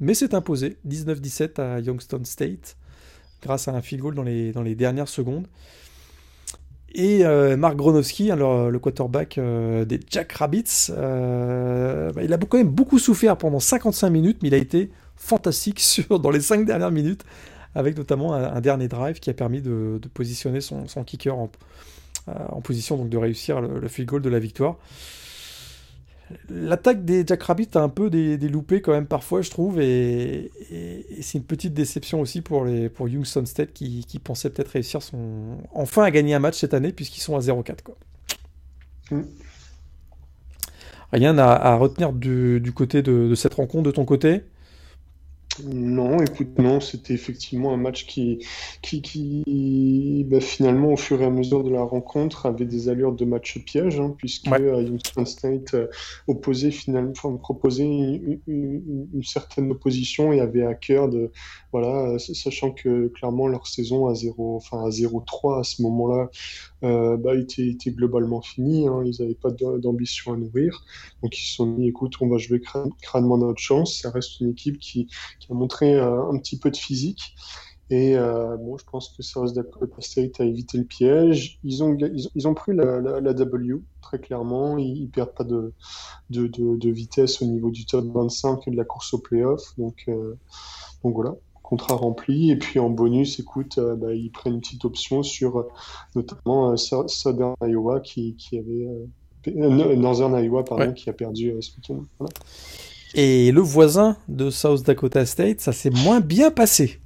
mais 0.00 0.14
c'est 0.14 0.34
imposé 0.34 0.78
19-17 0.88 1.60
à 1.60 1.80
Youngstown 1.80 2.24
State 2.24 2.76
grâce 3.40 3.68
à 3.68 3.72
un 3.72 3.80
field 3.80 4.02
goal 4.02 4.14
dans 4.14 4.24
les, 4.24 4.52
dans 4.52 4.62
les 4.62 4.74
dernières 4.74 5.08
secondes. 5.08 5.46
Et 6.96 7.24
euh, 7.24 7.56
Mark 7.56 7.76
Gronowski, 7.76 8.30
alors, 8.30 8.70
le 8.70 8.78
quarterback 8.78 9.38
des 9.38 10.00
Jack 10.08 10.32
Rabbits, 10.32 10.88
bah, 10.88 12.22
il 12.22 12.32
a 12.32 12.38
quand 12.38 12.58
même 12.58 12.68
beaucoup 12.68 12.98
souffert 12.98 13.36
pendant 13.36 13.60
55 13.60 14.10
minutes, 14.10 14.38
mais 14.42 14.48
il 14.48 14.54
a 14.54 14.58
été 14.58 14.90
fantastique 15.16 15.80
sur, 15.80 16.20
dans 16.20 16.30
les 16.30 16.40
cinq 16.40 16.64
dernières 16.64 16.90
minutes, 16.90 17.24
avec 17.74 17.96
notamment 17.96 18.34
un, 18.34 18.60
dernier 18.60 18.88
drive 18.88 19.18
qui 19.18 19.30
a 19.30 19.34
permis 19.34 19.60
de, 19.60 20.00
positionner 20.12 20.60
son, 20.60 20.86
kicker 21.04 21.36
en, 21.36 21.50
en, 22.26 22.60
position 22.60 22.96
donc 22.96 23.08
de 23.08 23.16
réussir 23.16 23.60
le, 23.60 23.80
le 23.80 23.88
field 23.88 24.08
goal 24.08 24.22
de 24.22 24.28
la 24.28 24.38
victoire. 24.38 24.76
L'attaque 26.48 27.04
des 27.04 27.24
Jackrabbits 27.26 27.68
a 27.74 27.80
un 27.80 27.88
peu 27.88 28.08
des, 28.08 28.36
loupés 28.48 28.80
quand 28.80 28.92
même 28.92 29.06
parfois, 29.06 29.42
je 29.42 29.50
trouve, 29.50 29.80
et, 29.80 30.50
c'est 31.20 31.38
une 31.38 31.44
petite 31.44 31.74
déception 31.74 32.20
aussi 32.20 32.40
pour, 32.40 32.64
les, 32.64 32.88
pour 32.88 33.08
Youngstown 33.08 33.46
State 33.46 33.72
qui, 33.72 34.04
qui 34.06 34.18
pensait 34.18 34.50
peut-être 34.50 34.68
réussir 34.68 35.02
son... 35.02 35.58
enfin 35.74 36.02
à 36.02 36.10
gagner 36.10 36.34
un 36.34 36.38
match 36.38 36.58
cette 36.58 36.74
année 36.74 36.92
puisqu'ils 36.92 37.20
sont 37.20 37.36
à 37.36 37.40
0-4. 37.40 37.82
Quoi. 37.82 37.96
Mm. 39.10 39.22
Rien 41.12 41.38
à, 41.38 41.76
retenir 41.76 42.12
du, 42.12 42.72
côté 42.74 43.02
de, 43.02 43.34
cette 43.34 43.54
rencontre 43.54 43.84
de 43.84 43.90
ton 43.92 44.04
côté? 44.04 44.42
Non, 45.62 46.20
écoute, 46.20 46.58
non, 46.58 46.80
c'était 46.80 47.14
effectivement 47.14 47.72
un 47.72 47.76
match 47.76 48.06
qui, 48.06 48.44
qui, 48.82 49.02
qui 49.02 50.24
bah, 50.28 50.40
finalement, 50.40 50.92
au 50.92 50.96
fur 50.96 51.20
et 51.22 51.24
à 51.24 51.30
mesure 51.30 51.62
de 51.62 51.70
la 51.70 51.82
rencontre, 51.82 52.46
avait 52.46 52.64
des 52.64 52.88
allures 52.88 53.12
de 53.12 53.24
match 53.24 53.58
piège, 53.64 54.00
hein, 54.00 54.14
puisque 54.16 54.48
euh, 54.48 54.82
Youngstown 54.82 55.26
State 55.26 55.74
euh, 55.74 55.86
opposait 56.26 56.70
finalement, 56.70 57.12
proposait 57.36 57.84
une, 57.84 59.22
certaine 59.22 59.70
opposition 59.70 60.32
et 60.32 60.40
avait 60.40 60.64
à 60.64 60.74
cœur 60.74 61.08
de, 61.08 61.30
voilà, 61.72 62.18
sachant 62.18 62.72
que 62.72 63.08
clairement 63.08 63.48
leur 63.48 63.66
saison 63.66 64.06
à 64.08 64.14
0, 64.14 64.56
enfin 64.56 64.84
à 64.84 64.90
0-3 64.90 65.60
à 65.60 65.62
ce 65.62 65.82
moment-là, 65.82 66.30
euh, 66.84 67.16
bah, 67.16 67.34
était, 67.34 67.66
était, 67.66 67.90
globalement 67.90 68.40
finie. 68.40 68.86
Hein, 68.86 69.02
ils 69.04 69.20
n'avaient 69.20 69.34
pas 69.34 69.50
d'ambition 69.50 70.32
à 70.32 70.36
nourrir, 70.36 70.84
donc 71.22 71.36
ils 71.36 71.42
se 71.42 71.54
sont 71.54 71.72
dit, 71.74 71.88
écoute, 71.88 72.14
on 72.20 72.28
va 72.28 72.38
jouer 72.38 72.60
crânement 73.02 73.38
notre 73.38 73.60
chance. 73.60 74.00
Ça 74.00 74.10
reste 74.10 74.40
une 74.40 74.50
équipe 74.50 74.78
qui 74.78 75.06
qui 75.40 75.50
a 75.50 75.54
montré 75.54 75.94
euh, 75.94 76.30
un 76.30 76.38
petit 76.38 76.58
peu 76.58 76.70
de 76.70 76.76
physique. 76.76 77.34
Et 77.90 78.16
euh, 78.16 78.56
bon, 78.56 78.78
je 78.78 78.84
pense 78.84 79.10
que 79.10 79.22
South 79.22 79.54
Dakota 79.54 80.00
State 80.00 80.40
a 80.40 80.44
évité 80.44 80.78
le 80.78 80.84
piège. 80.84 81.58
Ils 81.64 81.84
ont, 81.84 81.96
ils, 82.34 82.48
ont 82.48 82.54
pris 82.54 82.74
la, 82.74 83.00
la, 83.00 83.34
W, 83.34 83.82
très 84.00 84.18
clairement. 84.18 84.78
Ils, 84.78 85.02
ne 85.02 85.08
perdent 85.08 85.34
pas 85.34 85.44
de, 85.44 85.72
de, 86.30 86.46
de, 86.48 86.90
vitesse 86.90 87.42
au 87.42 87.44
niveau 87.44 87.70
du 87.70 87.84
top 87.84 88.06
25 88.06 88.66
et 88.66 88.70
de 88.70 88.76
la 88.76 88.84
course 88.84 89.12
au 89.12 89.18
playoff. 89.18 89.76
Donc, 89.76 90.04
euh, 90.08 90.34
donc 91.02 91.14
voilà, 91.14 91.34
contrat 91.64 91.96
rempli. 91.96 92.52
Et 92.52 92.56
puis 92.56 92.78
en 92.78 92.90
bonus, 92.90 93.40
écoute, 93.40 93.80
bah, 93.80 94.14
ils 94.14 94.30
prennent 94.30 94.54
une 94.54 94.60
petite 94.60 94.84
option 94.84 95.24
sur 95.24 95.66
notamment 96.14 96.76
Southern 96.76 97.56
Iowa 97.60 97.98
qui, 98.00 98.36
qui 98.36 98.58
avait. 98.58 98.88
Northern 99.46 100.32
Iowa, 100.42 100.64
pardon, 100.64 100.92
qui 100.92 101.10
a 101.10 101.12
perdu 101.12 101.52
ce 101.60 101.72
week-end. 101.76 102.02
Voilà. 102.18 102.32
Et 103.14 103.52
le 103.52 103.60
voisin 103.60 104.16
de 104.28 104.50
South 104.50 104.82
Dakota 104.82 105.24
State, 105.24 105.60
ça 105.60 105.72
s'est 105.72 105.90
moins 105.90 106.20
bien 106.20 106.50
passé. 106.50 107.00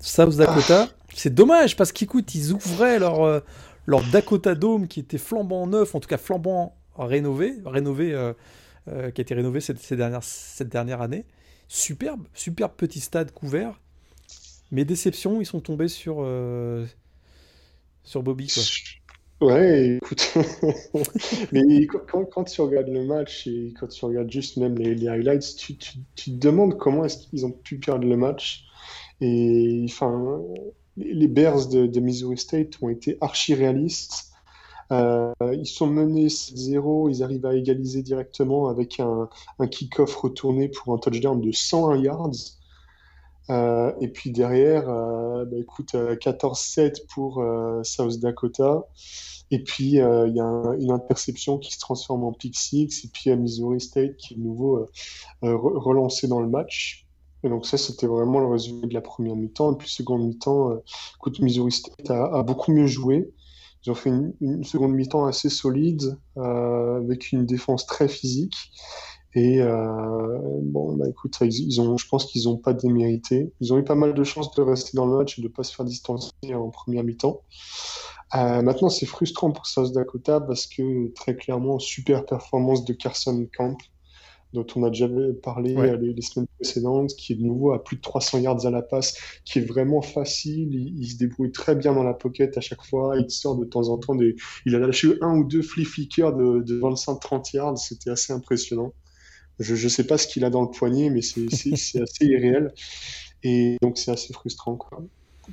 South 0.00 0.36
Dakota, 0.36 0.88
c'est 1.12 1.34
dommage 1.34 1.76
parce 1.76 1.90
qu'écoute, 1.90 2.34
ils 2.36 2.52
ouvraient 2.52 3.00
leur, 3.00 3.22
euh, 3.22 3.40
leur 3.86 4.02
Dakota 4.12 4.54
Dome 4.54 4.86
qui 4.86 5.00
était 5.00 5.18
flambant 5.18 5.66
neuf, 5.66 5.94
en 5.94 6.00
tout 6.00 6.08
cas 6.08 6.18
flambant 6.18 6.76
rénové, 6.96 7.54
rénové, 7.64 8.12
euh, 8.12 8.32
euh, 8.88 9.10
qui 9.10 9.20
a 9.20 9.22
été 9.22 9.34
rénové 9.34 9.60
cette, 9.60 9.80
ces 9.80 9.96
dernières, 9.96 10.22
cette 10.22 10.68
dernière 10.68 11.02
année. 11.02 11.24
Superbe, 11.68 12.26
superbe 12.34 12.72
petit 12.76 13.00
stade 13.00 13.32
couvert. 13.32 13.80
Mais 14.70 14.84
déception, 14.84 15.40
ils 15.40 15.46
sont 15.46 15.60
tombés 15.60 15.88
sur, 15.88 16.26
sur 18.02 18.22
Bobby. 18.22 18.48
Ouais, 19.40 19.96
écoute, 19.96 20.32
mais 21.52 21.86
quand, 21.86 22.24
quand, 22.24 22.44
tu 22.44 22.60
regardes 22.60 22.88
le 22.88 23.04
match 23.04 23.46
et 23.46 23.74
quand 23.78 23.88
tu 23.88 24.04
regardes 24.04 24.30
juste 24.30 24.56
même 24.56 24.76
les, 24.78 25.08
highlights, 25.08 25.56
tu, 25.56 25.76
tu, 25.76 25.98
tu, 26.14 26.30
te 26.30 26.36
demandes 26.36 26.78
comment 26.78 27.04
est-ce 27.04 27.26
qu'ils 27.26 27.44
ont 27.44 27.50
pu 27.50 27.78
perdre 27.78 28.06
le 28.06 28.16
match. 28.16 28.64
Et 29.20 29.84
enfin, 29.86 30.40
les 30.96 31.28
Bears 31.28 31.68
de, 31.68 31.86
de 31.86 32.00
Missouri 32.00 32.38
State 32.38 32.78
ont 32.80 32.88
été 32.88 33.18
archi 33.20 33.54
réalistes. 33.54 34.33
Euh, 34.92 35.32
ils 35.52 35.66
sont 35.66 35.86
menés 35.86 36.28
7-0, 36.28 37.10
ils 37.10 37.22
arrivent 37.22 37.46
à 37.46 37.54
égaliser 37.54 38.02
directement 38.02 38.68
avec 38.68 39.00
un, 39.00 39.28
un 39.58 39.66
kick-off 39.66 40.14
retourné 40.16 40.68
pour 40.68 40.94
un 40.94 40.98
touchdown 40.98 41.40
de 41.40 41.52
101 41.52 41.96
yards. 41.96 42.30
Euh, 43.50 43.92
et 44.00 44.08
puis 44.08 44.30
derrière, 44.30 44.88
euh, 44.88 45.44
bah, 45.44 45.56
écoute, 45.58 45.94
14-7 45.94 46.80
euh, 46.80 46.90
pour 47.08 47.44
South 47.84 48.18
Dakota. 48.20 48.86
Et 49.50 49.62
puis, 49.62 49.84
il 49.84 49.94
y 49.94 50.00
a 50.40 50.74
une 50.80 50.90
interception 50.90 51.58
qui 51.58 51.72
se 51.72 51.78
transforme 51.78 52.24
en 52.24 52.32
pick 52.32 52.56
six. 52.56 53.04
Et 53.04 53.08
puis, 53.08 53.30
à 53.30 53.36
Missouri 53.36 53.80
State 53.80 54.16
qui 54.16 54.34
est 54.34 54.36
de 54.36 54.42
nouveau 54.42 54.88
relancé 55.42 56.26
dans 56.28 56.40
le 56.40 56.48
match. 56.48 57.06
Et 57.44 57.50
donc 57.50 57.66
ça, 57.66 57.76
c'était 57.76 58.06
vraiment 58.06 58.40
le 58.40 58.46
résumé 58.46 58.86
de 58.86 58.94
la 58.94 59.02
première 59.02 59.36
mi-temps. 59.36 59.74
Et 59.74 59.76
puis, 59.76 59.90
seconde 59.90 60.24
mi-temps, 60.24 60.80
écoute, 61.16 61.40
Missouri 61.40 61.72
State 61.72 62.10
a, 62.10 62.42
beaucoup 62.42 62.72
mieux 62.72 62.86
joué. 62.86 63.30
Ils 63.84 63.90
ont 63.90 63.94
fait 63.94 64.10
une, 64.40 64.64
seconde 64.64 64.94
mi-temps 64.94 65.26
assez 65.26 65.50
solide, 65.50 66.16
avec 66.36 67.32
une 67.32 67.44
défense 67.44 67.86
très 67.86 68.08
physique. 68.08 68.72
Et 69.34 69.60
euh, 69.60 70.38
bon, 70.62 70.96
bah 70.96 71.06
écoute, 71.08 71.36
ils 71.40 71.80
ont, 71.80 71.96
je 71.96 72.06
pense 72.06 72.26
qu'ils 72.26 72.44
n'ont 72.44 72.56
pas 72.56 72.72
démérité. 72.72 73.52
Ils 73.60 73.72
ont 73.72 73.78
eu 73.78 73.84
pas 73.84 73.96
mal 73.96 74.14
de 74.14 74.24
chances 74.24 74.54
de 74.54 74.62
rester 74.62 74.96
dans 74.96 75.06
le 75.06 75.16
match 75.18 75.38
et 75.38 75.42
de 75.42 75.48
ne 75.48 75.52
pas 75.52 75.64
se 75.64 75.74
faire 75.74 75.84
distancer 75.84 76.30
en 76.54 76.70
première 76.70 77.02
mi-temps. 77.02 77.42
Euh, 78.36 78.62
maintenant, 78.62 78.88
c'est 78.88 79.06
frustrant 79.06 79.50
pour 79.50 79.66
South 79.66 79.92
Dakota 79.92 80.40
parce 80.40 80.66
que 80.66 81.12
très 81.14 81.36
clairement, 81.36 81.78
super 81.78 82.24
performance 82.26 82.84
de 82.84 82.92
Carson 82.92 83.46
Camp, 83.56 83.76
dont 84.54 84.66
on 84.76 84.84
a 84.84 84.88
déjà 84.88 85.08
parlé 85.42 85.76
euh, 85.76 85.96
les, 85.96 86.22
semaines 86.22 86.46
précédentes, 86.58 87.10
qui 87.16 87.32
est 87.32 87.36
de 87.36 87.42
nouveau 87.42 87.72
à 87.72 87.82
plus 87.82 87.96
de 87.96 88.00
300 88.00 88.38
yards 88.38 88.64
à 88.64 88.70
la 88.70 88.82
passe, 88.82 89.18
qui 89.44 89.58
est 89.58 89.64
vraiment 89.64 90.00
facile. 90.00 90.72
Il, 90.72 91.06
se 91.06 91.16
débrouille 91.16 91.52
très 91.52 91.74
bien 91.74 91.92
dans 91.92 92.04
la 92.04 92.14
pocket 92.14 92.56
à 92.56 92.60
chaque 92.60 92.82
fois. 92.82 93.16
Il 93.18 93.30
sort 93.30 93.56
de 93.56 93.64
temps 93.64 93.88
en 93.88 93.98
temps 93.98 94.14
des. 94.14 94.36
Il 94.64 94.74
a 94.76 94.78
lâché 94.78 95.14
un 95.20 95.36
ou 95.36 95.44
deux 95.44 95.62
flea 95.62 95.84
flickers 95.84 96.34
de, 96.34 96.60
de 96.60 96.80
25-30 96.80 97.56
yards. 97.56 97.78
C'était 97.78 98.10
assez 98.10 98.32
impressionnant. 98.32 98.94
Je 99.58 99.74
ne 99.74 99.88
sais 99.88 100.04
pas 100.04 100.18
ce 100.18 100.26
qu'il 100.26 100.44
a 100.44 100.50
dans 100.50 100.62
le 100.62 100.70
poignet, 100.70 101.10
mais 101.10 101.20
c'est 101.20 101.46
assez 101.72 102.24
irréel. 102.24 102.72
Et 103.42 103.76
donc, 103.82 103.98
c'est 103.98 104.12
assez 104.12 104.32
frustrant. 104.32 104.76
Quoi. 104.76 105.04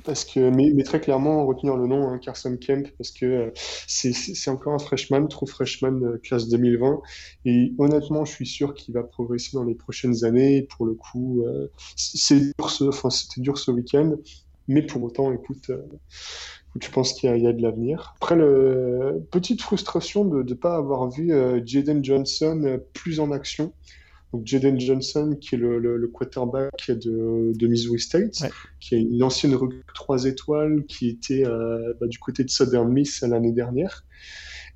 Parce 0.04 0.24
que, 0.24 0.50
mais, 0.50 0.72
mais, 0.74 0.82
très 0.82 1.00
clairement, 1.00 1.44
retenir 1.46 1.76
le 1.76 1.86
nom, 1.86 2.08
hein, 2.08 2.18
Carson 2.18 2.56
Kemp, 2.56 2.88
parce 2.98 3.10
que 3.10 3.26
euh, 3.26 3.50
c'est 3.86 4.50
encore 4.50 4.74
un 4.74 4.78
freshman, 4.78 5.26
trop 5.28 5.46
freshman 5.46 6.02
euh, 6.02 6.18
classe 6.22 6.48
2020. 6.48 7.00
Et 7.44 7.72
honnêtement, 7.78 8.24
je 8.24 8.32
suis 8.32 8.46
sûr 8.46 8.74
qu'il 8.74 8.94
va 8.94 9.02
progresser 9.02 9.50
dans 9.54 9.64
les 9.64 9.74
prochaines 9.74 10.24
années. 10.24 10.62
Pour 10.62 10.86
le 10.86 10.94
coup, 10.94 11.44
euh, 11.46 11.68
c'est 11.96 12.40
dur 12.40 12.70
ce, 12.70 12.84
enfin, 12.84 13.10
c'était 13.10 13.40
dur 13.40 13.58
ce 13.58 13.70
week-end. 13.70 14.16
Mais 14.68 14.82
pour 14.82 15.02
autant, 15.02 15.32
écoute, 15.32 15.70
je 16.80 16.90
pense 16.90 17.12
qu'il 17.12 17.36
y, 17.36 17.46
a 17.46 17.52
de 17.52 17.62
l'avenir. 17.62 18.14
Après, 18.16 18.34
le, 18.34 19.26
petite 19.30 19.60
frustration 19.60 20.24
de 20.24 20.42
ne 20.42 20.54
pas 20.54 20.76
avoir 20.76 21.10
vu 21.10 21.32
euh, 21.32 21.60
Jaden 21.64 22.02
Johnson 22.02 22.62
euh, 22.64 22.78
plus 22.94 23.20
en 23.20 23.30
action. 23.30 23.72
Donc 24.32 24.46
Jaden 24.46 24.80
Johnson, 24.80 25.36
qui 25.38 25.56
est 25.56 25.58
le, 25.58 25.78
le, 25.78 26.08
quarterback 26.08 26.90
de, 26.90 27.52
de, 27.54 27.66
Missouri 27.66 28.00
State, 28.00 28.50
qui 28.80 28.94
est 28.94 29.02
une 29.02 29.22
ancienne 29.22 29.54
recrue 29.54 29.82
3 29.94 30.24
étoiles, 30.24 30.84
qui 30.86 31.08
était 31.08 31.46
euh, 31.46 31.92
bah, 32.00 32.06
du 32.06 32.18
côté 32.18 32.42
de 32.42 32.48
Southern 32.48 32.90
Miss 32.90 33.20
l'année 33.22 33.52
dernière. 33.52 34.04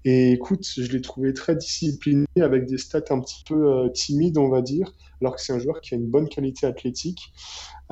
Et 0.04 0.32
écoute, 0.32 0.64
je 0.76 0.92
l'ai 0.92 1.00
trouvé 1.00 1.32
très 1.32 1.56
discipliné, 1.56 2.26
avec 2.40 2.66
des 2.66 2.78
stats 2.78 3.02
un 3.10 3.20
petit 3.20 3.42
peu 3.48 3.90
timides, 3.92 4.38
on 4.38 4.48
va 4.48 4.60
dire, 4.60 4.92
alors 5.20 5.34
que 5.34 5.42
c'est 5.42 5.52
un 5.52 5.58
joueur 5.58 5.80
qui 5.80 5.94
a 5.94 5.96
une 5.96 6.06
bonne 6.06 6.28
qualité 6.28 6.66
athlétique. 6.66 7.32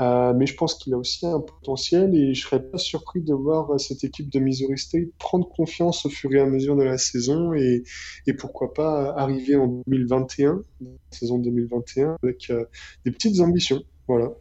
Euh, 0.00 0.32
mais 0.34 0.46
je 0.46 0.56
pense 0.56 0.74
qu'il 0.74 0.92
a 0.92 0.96
aussi 0.96 1.24
un 1.24 1.38
potentiel 1.38 2.14
et 2.16 2.34
je 2.34 2.40
serais 2.44 2.60
pas 2.60 2.78
surpris 2.78 3.20
de 3.20 3.32
voir 3.32 3.70
euh, 3.70 3.78
cette 3.78 4.02
équipe 4.02 4.28
de 4.28 4.40
Missouri 4.40 4.76
State 4.76 5.08
prendre 5.18 5.48
confiance 5.48 6.04
au 6.04 6.08
fur 6.08 6.32
et 6.34 6.40
à 6.40 6.46
mesure 6.46 6.74
de 6.74 6.82
la 6.82 6.98
saison 6.98 7.54
et, 7.54 7.84
et 8.26 8.34
pourquoi 8.34 8.74
pas 8.74 9.14
arriver 9.16 9.54
en 9.54 9.82
2021, 9.86 10.62
saison 11.10 11.38
2021, 11.38 12.16
avec 12.22 12.50
euh, 12.50 12.64
des 13.04 13.12
petites 13.12 13.38
ambitions. 13.40 13.82
Voilà. 14.08 14.32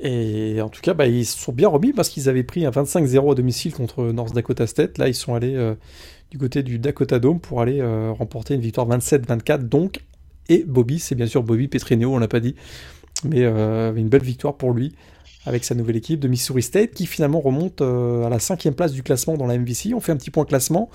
Et 0.00 0.60
en 0.60 0.68
tout 0.68 0.82
cas, 0.82 0.94
bah, 0.94 1.06
ils 1.06 1.24
se 1.24 1.38
sont 1.38 1.52
bien 1.52 1.68
remis 1.68 1.92
parce 1.92 2.10
qu'ils 2.10 2.28
avaient 2.28 2.44
pris 2.44 2.66
un 2.66 2.70
25-0 2.70 3.32
à 3.32 3.34
domicile 3.34 3.72
contre 3.72 4.04
North 4.12 4.32
Dakota 4.32 4.66
State. 4.66 4.98
Là, 4.98 5.08
ils 5.08 5.14
sont 5.14 5.34
allés 5.34 5.74
du 6.30 6.38
côté 6.38 6.62
du 6.62 6.78
Dakota 6.78 7.18
Dome 7.18 7.40
pour 7.40 7.60
aller 7.60 7.82
remporter 8.12 8.54
une 8.54 8.60
victoire 8.60 8.88
27-24. 8.88 9.66
Donc, 9.66 9.98
et 10.48 10.62
Bobby, 10.64 11.00
c'est 11.00 11.16
bien 11.16 11.26
sûr 11.26 11.42
Bobby 11.42 11.66
Petrineo, 11.66 12.14
on 12.14 12.18
l'a 12.18 12.28
pas 12.28 12.38
dit, 12.38 12.54
mais 13.24 13.42
euh, 13.44 13.94
une 13.94 14.08
belle 14.08 14.22
victoire 14.22 14.56
pour 14.56 14.72
lui 14.72 14.94
avec 15.46 15.64
sa 15.64 15.74
nouvelle 15.74 15.96
équipe 15.96 16.20
de 16.20 16.28
Missouri 16.28 16.62
State 16.62 16.90
qui 16.92 17.06
finalement 17.06 17.40
remonte 17.40 17.80
euh, 17.80 18.24
à 18.24 18.28
la 18.28 18.38
cinquième 18.38 18.74
place 18.74 18.92
du 18.92 19.02
classement 19.02 19.36
dans 19.36 19.46
la 19.46 19.56
MVC. 19.58 19.94
On 19.94 20.00
fait 20.00 20.12
un 20.12 20.16
petit 20.16 20.30
point 20.30 20.44
classement. 20.44 20.90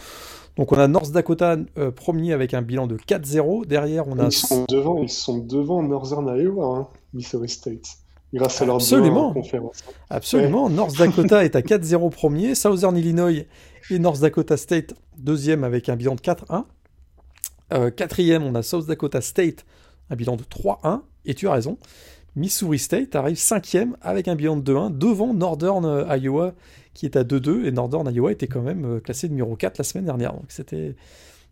Donc 0.57 0.71
on 0.71 0.77
a 0.77 0.87
North 0.87 1.11
Dakota 1.11 1.57
euh, 1.77 1.89
premier 1.91 2.33
avec 2.33 2.53
un 2.53 2.61
bilan 2.61 2.85
de 2.85 2.97
4-0. 2.97 3.65
Derrière 3.65 4.07
on 4.07 4.19
a... 4.19 4.25
Ils 4.25 4.31
sont 4.31 4.65
devant, 4.69 5.01
ils 5.01 5.09
sont 5.09 5.39
devant 5.39 5.81
Northern 5.81 6.27
Iowa, 6.27 6.65
hein, 6.65 6.87
Missouri 7.13 7.49
State. 7.49 7.87
Grâce 8.31 8.61
à 8.61 8.65
leur 8.65 8.77
Absolument. 8.77 9.33
Absolument. 10.09 10.69
North 10.69 10.97
Dakota 10.97 11.43
est 11.45 11.55
à 11.55 11.61
4-0 11.61 12.09
premier. 12.11 12.55
Southern 12.55 12.97
Illinois 12.97 13.45
et 13.89 13.99
North 13.99 14.19
Dakota 14.21 14.57
State 14.57 14.93
deuxième 15.17 15.63
avec 15.63 15.89
un 15.89 15.95
bilan 15.95 16.15
de 16.15 16.21
4-1. 16.21 17.91
quatrième 17.91 18.43
on 18.43 18.55
a 18.55 18.63
South 18.63 18.87
Dakota 18.87 19.21
State, 19.21 19.65
un 20.09 20.15
bilan 20.15 20.35
de 20.35 20.43
3-1. 20.43 21.01
Et 21.25 21.33
tu 21.33 21.47
as 21.47 21.53
raison 21.53 21.77
Missouri 22.35 22.79
State 22.79 23.15
arrive 23.15 23.37
cinquième 23.37 23.95
avec 24.01 24.27
un 24.27 24.35
bilan 24.35 24.57
de 24.57 24.73
2-1 24.73 24.97
devant 24.97 25.33
Northern 25.33 25.85
euh, 25.85 26.17
Iowa 26.17 26.53
qui 26.93 27.05
est 27.05 27.15
à 27.15 27.23
2-2 27.23 27.65
et 27.65 27.71
Northern 27.71 28.09
Iowa 28.11 28.31
était 28.31 28.47
quand 28.47 28.61
même 28.61 28.85
euh, 28.85 28.99
classé 28.99 29.29
numéro 29.29 29.55
4 29.55 29.77
la 29.77 29.83
semaine 29.83 30.05
dernière. 30.05 30.33
Donc 30.33 30.45
c'était 30.47 30.95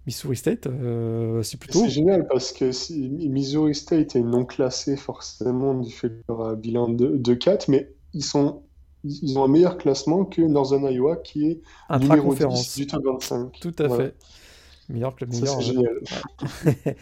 Missouri 0.07 0.35
State, 0.35 0.65
euh, 0.65 1.43
c'est 1.43 1.59
plutôt. 1.59 1.79
C'est 1.79 1.89
génial 1.89 2.27
parce 2.27 2.51
que 2.51 2.71
si 2.71 3.09
Missouri 3.09 3.75
State 3.75 4.15
est 4.15 4.23
non 4.23 4.45
classé 4.45 4.97
forcément 4.97 5.75
du 5.75 5.91
fait 5.91 6.09
de 6.09 6.23
leur 6.27 6.55
bilan 6.55 6.89
de 6.89 7.33
4, 7.33 7.67
mais 7.69 7.93
ils 8.13 8.23
sont 8.23 8.63
ils 9.03 9.37
ont 9.37 9.43
un 9.43 9.47
meilleur 9.47 9.77
classement 9.77 10.25
que 10.25 10.41
Northern 10.41 10.83
Iowa 10.91 11.17
qui 11.17 11.47
est 11.47 11.61
un 11.89 11.99
numéro 11.99 12.33
10 12.33 12.77
du 12.77 12.87
top 12.87 13.03
25. 13.03 13.59
Tout 13.59 13.75
à 13.79 13.89
fait. 13.89 14.15
Meilleur 14.89 15.15
le 15.19 15.27
meilleur. 15.27 15.61
C'est 15.61 15.61
génial. 15.61 15.99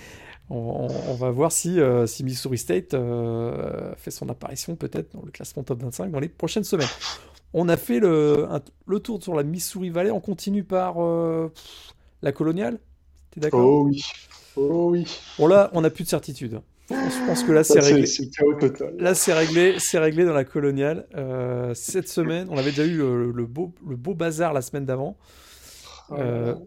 on, 0.50 1.14
va 1.14 1.30
voir 1.30 1.52
si, 1.52 1.80
euh, 1.80 2.08
si 2.08 2.24
Missouri 2.24 2.58
State 2.58 2.94
euh, 2.94 3.94
fait 3.98 4.12
son 4.12 4.30
apparition 4.30 4.76
peut-être 4.76 5.14
dans 5.14 5.22
le 5.24 5.32
classement 5.32 5.64
top 5.64 5.82
25 5.82 6.12
dans 6.12 6.20
les 6.20 6.30
prochaines 6.30 6.64
semaines. 6.64 6.88
On 7.54 7.70
a 7.70 7.78
fait 7.78 8.00
le, 8.00 8.48
le 8.88 9.00
tour 9.00 9.22
sur 9.22 9.36
la 9.36 9.44
Missouri 9.44 9.90
Valley. 9.90 10.12
On 10.12 10.20
continue 10.20 10.64
par 10.64 11.04
euh, 11.04 11.52
la 12.22 12.32
coloniale. 12.32 12.80
T'es 13.32 13.40
d'accord? 13.40 13.66
Oh 13.66 13.84
oui. 13.88 14.02
Oh 14.56 14.90
oui. 14.92 15.06
Bon 15.38 15.48
là, 15.48 15.70
on 15.74 15.82
n'a 15.82 15.90
plus 15.90 16.04
de 16.04 16.10
certitude. 16.10 16.62
Je 16.90 17.28
pense 17.28 17.44
que 17.44 17.52
là, 17.52 17.64
c'est 17.64 17.80
réglé. 17.80 18.08
Là, 18.98 19.14
c'est 19.14 19.34
réglé, 19.34 19.76
c'est 19.78 20.00
réglé 20.00 20.26
dans 20.26 20.34
la 20.34 20.44
coloniale. 20.44 21.06
cette 21.76 22.08
semaine, 22.08 22.48
on 22.50 22.58
avait 22.58 22.72
déjà 22.72 22.86
eu 22.86 22.98
le, 22.98 23.46
beau, 23.46 23.76
le 23.88 23.96
beau 23.96 24.16
bazar 24.16 24.54
la 24.54 24.64
semaine 24.64 24.86
d'avant. 24.86 25.16
Oh 26.10 26.16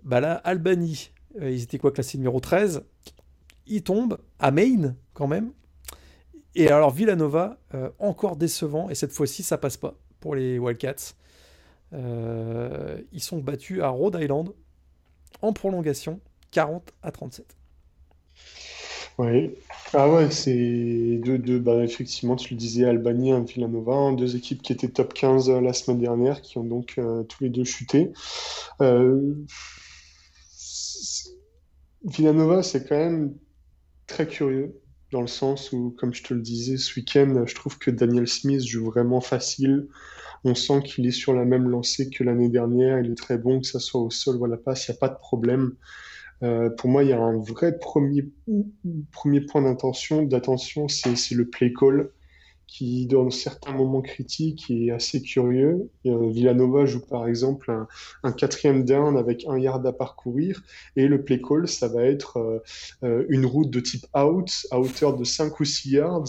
bah 0.04 0.20
là, 0.20 0.34
Albanie, 0.44 1.10
ils 1.40 1.64
étaient 1.64 1.78
quoi 1.78 1.90
classés 1.90 2.18
numéro 2.18 2.38
13 2.38 2.84
il 3.66 3.82
tombe 3.82 4.18
à 4.38 4.50
Maine 4.50 4.96
quand 5.14 5.26
même. 5.26 5.52
Et 6.54 6.68
alors 6.68 6.90
Villanova, 6.90 7.58
euh, 7.74 7.90
encore 7.98 8.36
décevant, 8.36 8.90
et 8.90 8.94
cette 8.94 9.12
fois-ci 9.12 9.42
ça 9.42 9.58
passe 9.58 9.76
pas 9.76 9.94
pour 10.20 10.34
les 10.34 10.58
Wildcats. 10.58 11.14
Euh, 11.94 12.98
ils 13.12 13.22
sont 13.22 13.38
battus 13.38 13.80
à 13.80 13.88
Rhode 13.88 14.18
Island 14.20 14.52
en 15.40 15.52
prolongation, 15.52 16.20
40 16.50 16.92
à 17.02 17.10
37. 17.10 17.56
Oui, 19.18 19.50
ah 19.92 20.10
ouais, 20.10 20.30
c'est 20.30 21.20
deux, 21.22 21.36
deux 21.36 21.58
bah 21.58 21.84
effectivement, 21.84 22.34
tu 22.34 22.54
le 22.54 22.58
disais, 22.58 22.86
Albanie 22.86 23.30
et 23.30 23.40
Villanova, 23.40 24.12
deux 24.12 24.36
équipes 24.36 24.62
qui 24.62 24.72
étaient 24.72 24.88
top 24.88 25.12
15 25.12 25.50
euh, 25.50 25.60
la 25.60 25.74
semaine 25.74 25.98
dernière, 25.98 26.40
qui 26.40 26.56
ont 26.58 26.64
donc 26.64 26.98
tous 27.28 27.44
les 27.44 27.50
deux 27.50 27.64
chuté. 27.64 28.12
Villanova, 32.04 32.62
c'est 32.62 32.88
quand 32.88 32.96
même 32.96 33.34
très 34.12 34.26
curieux, 34.26 34.78
dans 35.10 35.22
le 35.22 35.26
sens 35.26 35.72
où, 35.72 35.94
comme 35.98 36.12
je 36.12 36.22
te 36.22 36.34
le 36.34 36.40
disais, 36.40 36.76
ce 36.76 36.94
week-end, 37.00 37.44
je 37.46 37.54
trouve 37.54 37.78
que 37.78 37.90
Daniel 37.90 38.28
Smith 38.28 38.62
joue 38.62 38.84
vraiment 38.84 39.22
facile. 39.22 39.88
On 40.44 40.54
sent 40.54 40.82
qu'il 40.84 41.06
est 41.06 41.12
sur 41.12 41.32
la 41.32 41.44
même 41.46 41.68
lancée 41.68 42.10
que 42.10 42.22
l'année 42.22 42.50
dernière. 42.50 43.00
Il 43.00 43.10
est 43.10 43.16
très 43.16 43.38
bon, 43.38 43.60
que 43.60 43.66
ça 43.66 43.80
soit 43.80 44.00
au 44.00 44.10
sol 44.10 44.36
ou 44.36 44.44
à 44.44 44.48
la 44.48 44.58
passe, 44.58 44.86
il 44.86 44.90
n'y 44.90 44.96
a 44.96 45.00
pas 45.00 45.08
de 45.08 45.18
problème. 45.18 45.72
Euh, 46.42 46.68
pour 46.68 46.90
moi, 46.90 47.04
il 47.04 47.10
y 47.10 47.12
a 47.12 47.20
un 47.20 47.38
vrai 47.38 47.78
premier, 47.78 48.30
premier 49.12 49.40
point 49.40 49.62
d'attention, 49.62 50.22
d'attention, 50.22 50.88
c'est 50.88 51.34
le 51.34 51.48
play 51.48 51.72
call 51.72 52.10
qui, 52.72 53.06
dans 53.06 53.28
certains 53.28 53.72
moments 53.72 54.00
critiques, 54.00 54.70
est 54.70 54.90
assez 54.90 55.20
curieux. 55.20 55.90
Euh, 56.06 56.30
Villanova 56.30 56.86
joue 56.86 57.04
par 57.04 57.28
exemple 57.28 57.70
un, 58.22 58.32
quatrième 58.32 58.86
down 58.86 59.18
avec 59.18 59.44
un 59.46 59.58
yard 59.58 59.86
à 59.86 59.92
parcourir, 59.92 60.62
et 60.96 61.06
le 61.06 61.22
play 61.22 61.38
call, 61.38 61.68
ça 61.68 61.88
va 61.88 62.04
être 62.04 62.38
euh, 62.38 62.58
euh, 63.04 63.26
une 63.28 63.44
route 63.44 63.68
de 63.68 63.78
type 63.78 64.06
out, 64.16 64.66
à 64.70 64.80
hauteur 64.80 65.14
de 65.18 65.22
5 65.22 65.60
ou 65.60 65.64
6 65.66 65.90
yards, 65.90 66.28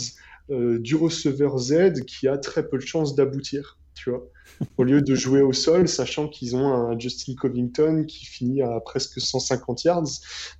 du 0.49 0.95
receveur 0.95 1.58
Z 1.58 2.03
qui 2.06 2.27
a 2.27 2.38
très 2.38 2.67
peu 2.67 2.77
de 2.77 2.86
chances 2.86 3.15
d'aboutir. 3.15 3.79
Tu 3.95 4.10
vois 4.10 4.29
au 4.77 4.84
lieu 4.84 5.01
de 5.01 5.15
jouer 5.15 5.41
au 5.41 5.53
sol, 5.53 5.88
sachant 5.88 6.27
qu'ils 6.27 6.56
ont 6.56 6.73
un 6.73 6.97
Justin 6.97 7.36
Covington 7.36 8.06
qui 8.08 8.25
finit 8.25 8.62
à 8.62 8.79
presque 8.79 9.19
150 9.19 9.84
yards, 9.84 10.08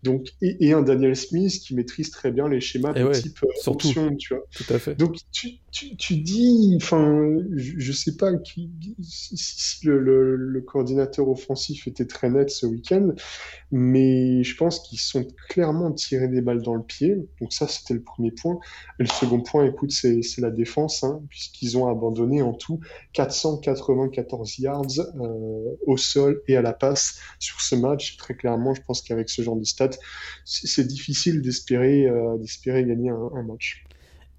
donc 0.04 0.28
et, 0.41 0.74
un 0.74 0.82
Daniel 0.82 1.15
Smith 1.15 1.60
qui 1.60 1.76
maîtrise 1.76 2.10
très 2.10 2.32
bien 2.32 2.48
les 2.48 2.62
schémas 2.62 2.93
de 2.93 3.12
type 3.13 3.39
euh, 3.43 3.69
option, 3.72 4.15
tu 4.15 4.34
vois. 4.34 4.43
Tout 4.52 4.74
à 4.74 4.80
fait. 4.80 4.96
Donc 4.96 5.17
tu, 5.32 5.60
tu, 5.72 5.96
tu 5.98 6.17
dis, 6.17 6.78
enfin, 6.82 7.38
je, 7.56 7.74
je, 7.78 7.91
sais 7.91 8.15
pas 8.15 8.36
qui, 8.38 8.72
si, 9.02 9.86
le, 9.86 10.00
le, 10.00 10.36
le, 10.36 10.62
coordinateur 10.62 11.28
offensif 11.30 11.88
était 11.88 12.06
très 12.06 12.30
net 12.30 12.50
ce 12.50 12.65
week-end, 12.65 13.13
mais 13.72 14.43
je 14.43 14.56
pense 14.56 14.80
qu'ils 14.80 15.00
sont 15.00 15.28
clairement 15.50 15.91
tirés 15.91 16.28
des 16.28 16.41
balles 16.41 16.62
dans 16.62 16.76
le 16.76 16.84
pied. 16.84 17.17
Donc 17.39 17.54
ça, 17.54 17.67
c'était 17.67 17.93
le 17.93 18.02
premier 18.02 18.32
point. 18.32 18.60
Et 19.00 19.04
le 19.04 19.10
second 19.10 19.41
point, 19.41 19.65
écoute, 19.65 19.91
c'est 19.91 20.22
la 20.39 20.52
défense, 20.52 21.04
hein, 21.04 21.22
puisqu'ils 21.30 21.78
ont 21.78 21.88
abandonné 21.88 22.41
en 22.41 22.54
tout 22.54 22.80
480 23.13 23.72
94 23.81 24.59
yards 24.59 24.86
euh, 24.99 25.77
au 25.86 25.97
sol 25.97 26.41
et 26.47 26.55
à 26.55 26.62
la 26.62 26.73
passe 26.73 27.19
sur 27.39 27.62
ce 27.62 27.75
match. 27.75 28.17
Très 28.17 28.36
clairement, 28.36 28.73
je 28.73 28.81
pense 28.81 29.01
qu'avec 29.01 29.29
ce 29.29 29.41
genre 29.41 29.55
de 29.55 29.63
stats, 29.63 29.97
c'est 30.45 30.88
difficile 30.88 31.41
d'espérer 31.41 32.05
euh, 32.07 32.38
d'espérer 32.38 32.86
gagner 32.86 33.09
un, 33.09 33.43
match. 33.43 33.86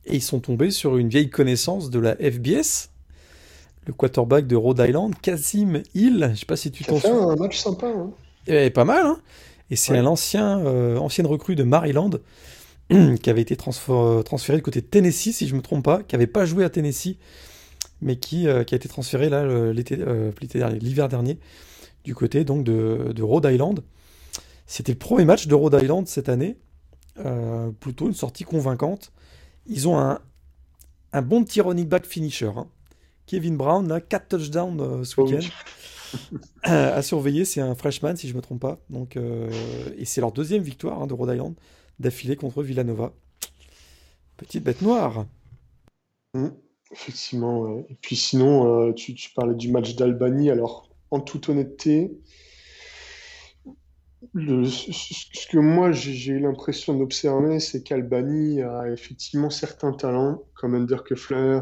Et 0.06 0.16
ils 0.16 0.22
sont 0.22 0.40
tombés 0.40 0.70
sur 0.70 0.96
une 0.96 1.08
vieille 1.08 1.30
connaissance 1.30 1.90
de 1.90 1.98
la 1.98 2.16
FBS, 2.16 2.90
le 3.86 3.92
quarterback 3.92 4.46
de 4.46 4.56
Rhode 4.56 4.84
Island, 4.86 5.14
Kazim 5.20 5.82
Hill. 5.94 6.30
Je 6.34 6.40
sais 6.40 6.46
pas 6.46 6.56
si 6.56 6.70
tu 6.70 6.84
t'en 6.84 6.98
souviens. 6.98 7.28
un 7.28 7.36
match 7.36 7.58
sympa. 7.58 7.86
Hein. 7.86 8.10
Et 8.46 8.70
pas 8.70 8.84
mal, 8.84 9.06
hein 9.06 9.18
Et 9.70 9.76
c'est 9.76 9.96
un 9.96 10.06
ancien, 10.06 10.58
euh, 10.60 10.96
ancienne 10.98 11.26
recrue 11.26 11.54
de 11.54 11.62
Maryland 11.62 12.10
qui 13.22 13.30
avait 13.30 13.42
été 13.42 13.56
transféré 13.56 14.58
de 14.58 14.62
côté 14.62 14.80
de 14.80 14.86
Tennessee, 14.86 15.32
si 15.32 15.48
je 15.48 15.54
me 15.54 15.62
trompe 15.62 15.84
pas, 15.84 16.02
qui 16.02 16.14
avait 16.14 16.26
pas 16.26 16.44
joué 16.44 16.64
à 16.64 16.70
Tennessee 16.70 17.16
mais 18.04 18.16
qui, 18.16 18.46
euh, 18.46 18.62
qui 18.64 18.74
a 18.74 18.76
été 18.76 18.88
transféré 18.88 19.30
là 19.30 19.42
euh, 19.42 19.72
l'hiver 19.72 21.08
dernier 21.08 21.38
du 22.04 22.14
côté 22.14 22.44
donc 22.44 22.62
de, 22.62 23.12
de 23.12 23.22
Rhode 23.22 23.48
Island. 23.50 23.82
C'était 24.66 24.92
le 24.92 24.98
premier 24.98 25.24
match 25.24 25.46
de 25.46 25.54
Rhode 25.54 25.78
Island 25.82 26.06
cette 26.06 26.28
année, 26.28 26.58
euh, 27.18 27.70
plutôt 27.70 28.06
une 28.06 28.14
sortie 28.14 28.44
convaincante. 28.44 29.10
Ils 29.66 29.88
ont 29.88 29.98
un, 29.98 30.20
un 31.12 31.22
bon 31.22 31.44
petit 31.44 31.62
running 31.62 31.88
back 31.88 32.04
finisher. 32.04 32.50
Hein. 32.54 32.68
Kevin 33.26 33.56
Brown, 33.56 33.90
a 33.90 34.02
4 34.02 34.28
touchdowns 34.28 35.04
ce 35.04 35.14
oh 35.18 35.24
week-end. 35.24 35.48
à 36.62 37.00
surveiller, 37.00 37.46
c'est 37.46 37.62
un 37.62 37.74
freshman 37.74 38.16
si 38.16 38.28
je 38.28 38.34
ne 38.34 38.36
me 38.36 38.42
trompe 38.42 38.60
pas. 38.60 38.78
Donc, 38.90 39.16
et 39.16 40.04
c'est 40.04 40.20
leur 40.20 40.32
deuxième 40.32 40.62
victoire 40.62 41.00
hein, 41.00 41.06
de 41.06 41.14
Rhode 41.14 41.32
Island 41.32 41.54
d'affilée 41.98 42.36
contre 42.36 42.62
Villanova. 42.62 43.14
Petite 44.36 44.62
bête 44.62 44.82
noire. 44.82 45.24
Mmh. 46.34 46.48
Effectivement. 46.94 47.85
Et 47.88 47.96
puis 48.00 48.14
sinon, 48.14 48.88
euh, 48.88 48.92
tu, 48.92 49.14
parlais 49.35 49.57
du 49.57 49.70
match 49.70 49.96
d'Albanie. 49.96 50.50
Alors, 50.50 50.88
en 51.11 51.18
toute 51.18 51.48
honnêteté, 51.48 52.12
ce 54.35 55.46
que 55.50 55.59
moi 55.59 55.90
j'ai 55.90 56.35
eu 56.35 56.38
l'impression 56.38 56.96
d'observer, 56.96 57.59
c'est 57.59 57.83
qu'Albanie 57.83 58.62
a 58.62 58.90
effectivement 58.92 59.50
certains 59.50 59.92
talents, 59.92 60.44
comme 60.54 60.76
Under 60.76 61.02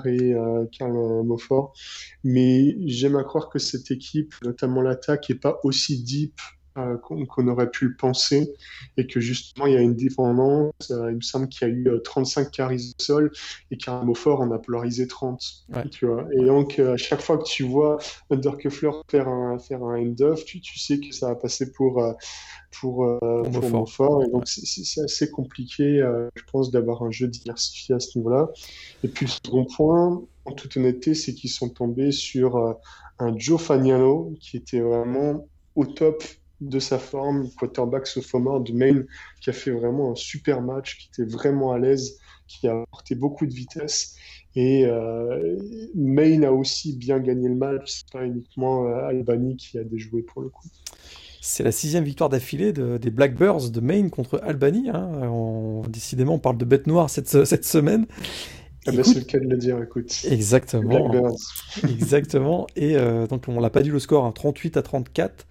et 0.05 0.35
euh, 0.35 0.67
Karl 0.71 1.25
Moffort, 1.25 1.73
mais 2.25 2.77
j'aime 2.87 3.17
à 3.17 3.25
croire 3.25 3.49
que 3.49 3.59
cette 3.59 3.91
équipe, 3.91 4.35
notamment 4.45 4.83
l'attaque, 4.83 5.31
n'est 5.31 5.37
pas 5.37 5.61
aussi 5.65 6.03
deep 6.03 6.39
euh, 6.79 6.97
qu'on 6.97 7.49
aurait 7.49 7.71
pu 7.71 7.89
le 7.89 7.97
penser 7.97 8.51
et 8.97 9.07
que 9.07 9.21
justement 9.21 9.67
il 9.67 9.75
y 9.75 9.77
a 9.77 9.83
une 9.83 9.95
dépendance. 9.95 10.73
Euh, 10.91 11.11
il 11.11 11.17
me 11.17 11.21
semble 11.21 11.49
qu'il 11.49 11.69
y 11.69 11.71
a 11.71 11.75
eu 11.75 12.03
35 12.03 12.41
euh, 12.41 12.51
caries 12.51 12.95
au 12.99 13.03
sol 13.03 13.33
et 13.71 13.77
fort 14.15 14.41
en 14.41 14.51
a 14.53 14.59
polarisé 14.59 15.07
30. 15.07 15.67
Tu 15.91 16.07
vois 16.07 16.25
et 16.33 16.47
donc 16.47 16.79
à 16.79 16.97
chaque 16.97 17.21
fois 17.21 17.37
que 17.37 17.45
tu 17.45 17.65
vois 17.65 17.99
Undercuffler 18.31 18.91
faire 19.11 19.29
un, 19.29 19.59
faire 19.59 19.83
un 19.83 20.01
end-off, 20.01 20.47
tu, 20.47 20.63
tu, 20.63 20.79
sais 20.79 20.99
que 20.99 21.15
ça 21.15 21.29
va 21.29 21.35
passer 21.35 21.73
pour, 21.73 22.03
pour, 22.81 23.19
pour, 23.21 23.93
fort. 23.93 24.23
Et 24.25 24.31
donc 24.31 24.49
c'est 24.49 25.03
assez 25.03 25.31
compliqué, 25.31 25.99
je 26.35 26.43
pense, 26.51 26.71
d'avoir 26.71 27.03
un 27.03 27.11
jeu 27.11 27.29
diversifié 27.29 27.97
à 27.97 28.01
ce 28.01 28.17
niveau-là. 28.17 28.49
Et 29.05 29.09
puis 29.09 29.27
le 29.27 29.31
second 29.31 29.67
point, 29.67 30.23
en 30.47 30.53
toute 30.53 30.75
honnêteté, 30.79 31.13
c'est 31.13 31.35
qu'ils 31.35 31.51
sont 31.51 31.69
tombés 31.69 32.13
sur 32.13 32.79
un 33.19 33.39
Joe 33.39 33.61
Fagnano 33.61 34.33
qui 34.41 34.57
était 34.57 34.81
vraiment 34.81 35.47
au 35.75 35.85
top 35.85 36.23
de 36.69 36.79
sa 36.79 36.99
forme, 36.99 37.49
quarterback 37.59 38.07
sophomore 38.07 38.61
de 38.61 38.73
Maine, 38.73 39.07
qui 39.41 39.51
a 39.51 39.53
fait 39.53 39.71
vraiment 39.71 40.13
un 40.13 40.15
super 40.15 40.63
match, 40.63 40.99
qui 40.99 41.09
était 41.09 41.31
vraiment 41.31 41.73
à 41.73 41.79
l'aise, 41.79 42.19
qui 42.47 42.69
a 42.69 42.83
apporté 42.83 43.15
beaucoup 43.15 43.47
de 43.47 43.53
vitesse. 43.53 44.17
Et 44.55 44.85
euh, 44.85 45.57
Maine 45.95 46.45
a 46.45 46.53
aussi 46.53 46.97
bien 46.97 47.19
gagné 47.19 47.49
le 47.49 47.55
match, 47.55 48.03
c'est 48.03 48.13
pas 48.13 48.25
uniquement 48.25 48.87
euh, 48.87 49.07
Albany 49.07 49.57
qui 49.57 49.79
a 49.79 49.85
déjoué 49.85 50.23
pour 50.23 50.43
le 50.43 50.51
coup. 50.51 50.69
C'est 51.41 51.65
la 51.65 51.73
sixième 51.73 52.05
victoire 52.05 52.31
d'affilée 52.31 52.73
des 52.73 53.11
Blackbirds 53.11 53.71
de 53.71 53.81
Maine 53.81 54.11
contre 54.11 54.41
Albany. 54.45 54.91
Hein. 54.91 55.83
décidément, 55.89 56.35
on 56.35 56.39
parle 56.39 56.57
de 56.57 56.65
bête 56.65 56.87
noire 56.87 57.11
cette, 57.11 57.45
cette 57.45 57.65
semaine. 57.65 58.07
Ah 58.87 58.93
bah, 58.93 59.05
c'est 59.05 59.19
le 59.19 59.25
cas 59.25 59.39
de 59.39 59.49
le 59.49 59.57
dire, 59.57 59.81
écoute. 59.83 60.13
Exactement. 60.29 61.37
Exactement. 61.89 62.67
Et 62.75 62.97
euh, 62.97 63.27
donc, 63.27 63.47
on 63.47 63.61
l'a 63.61 63.71
pas 63.71 63.83
dit 63.83 63.91
le 63.91 63.99
score, 63.99 64.33
38 64.33 64.77
hein. 64.77 64.81
à 64.81 64.83
34 64.83 65.47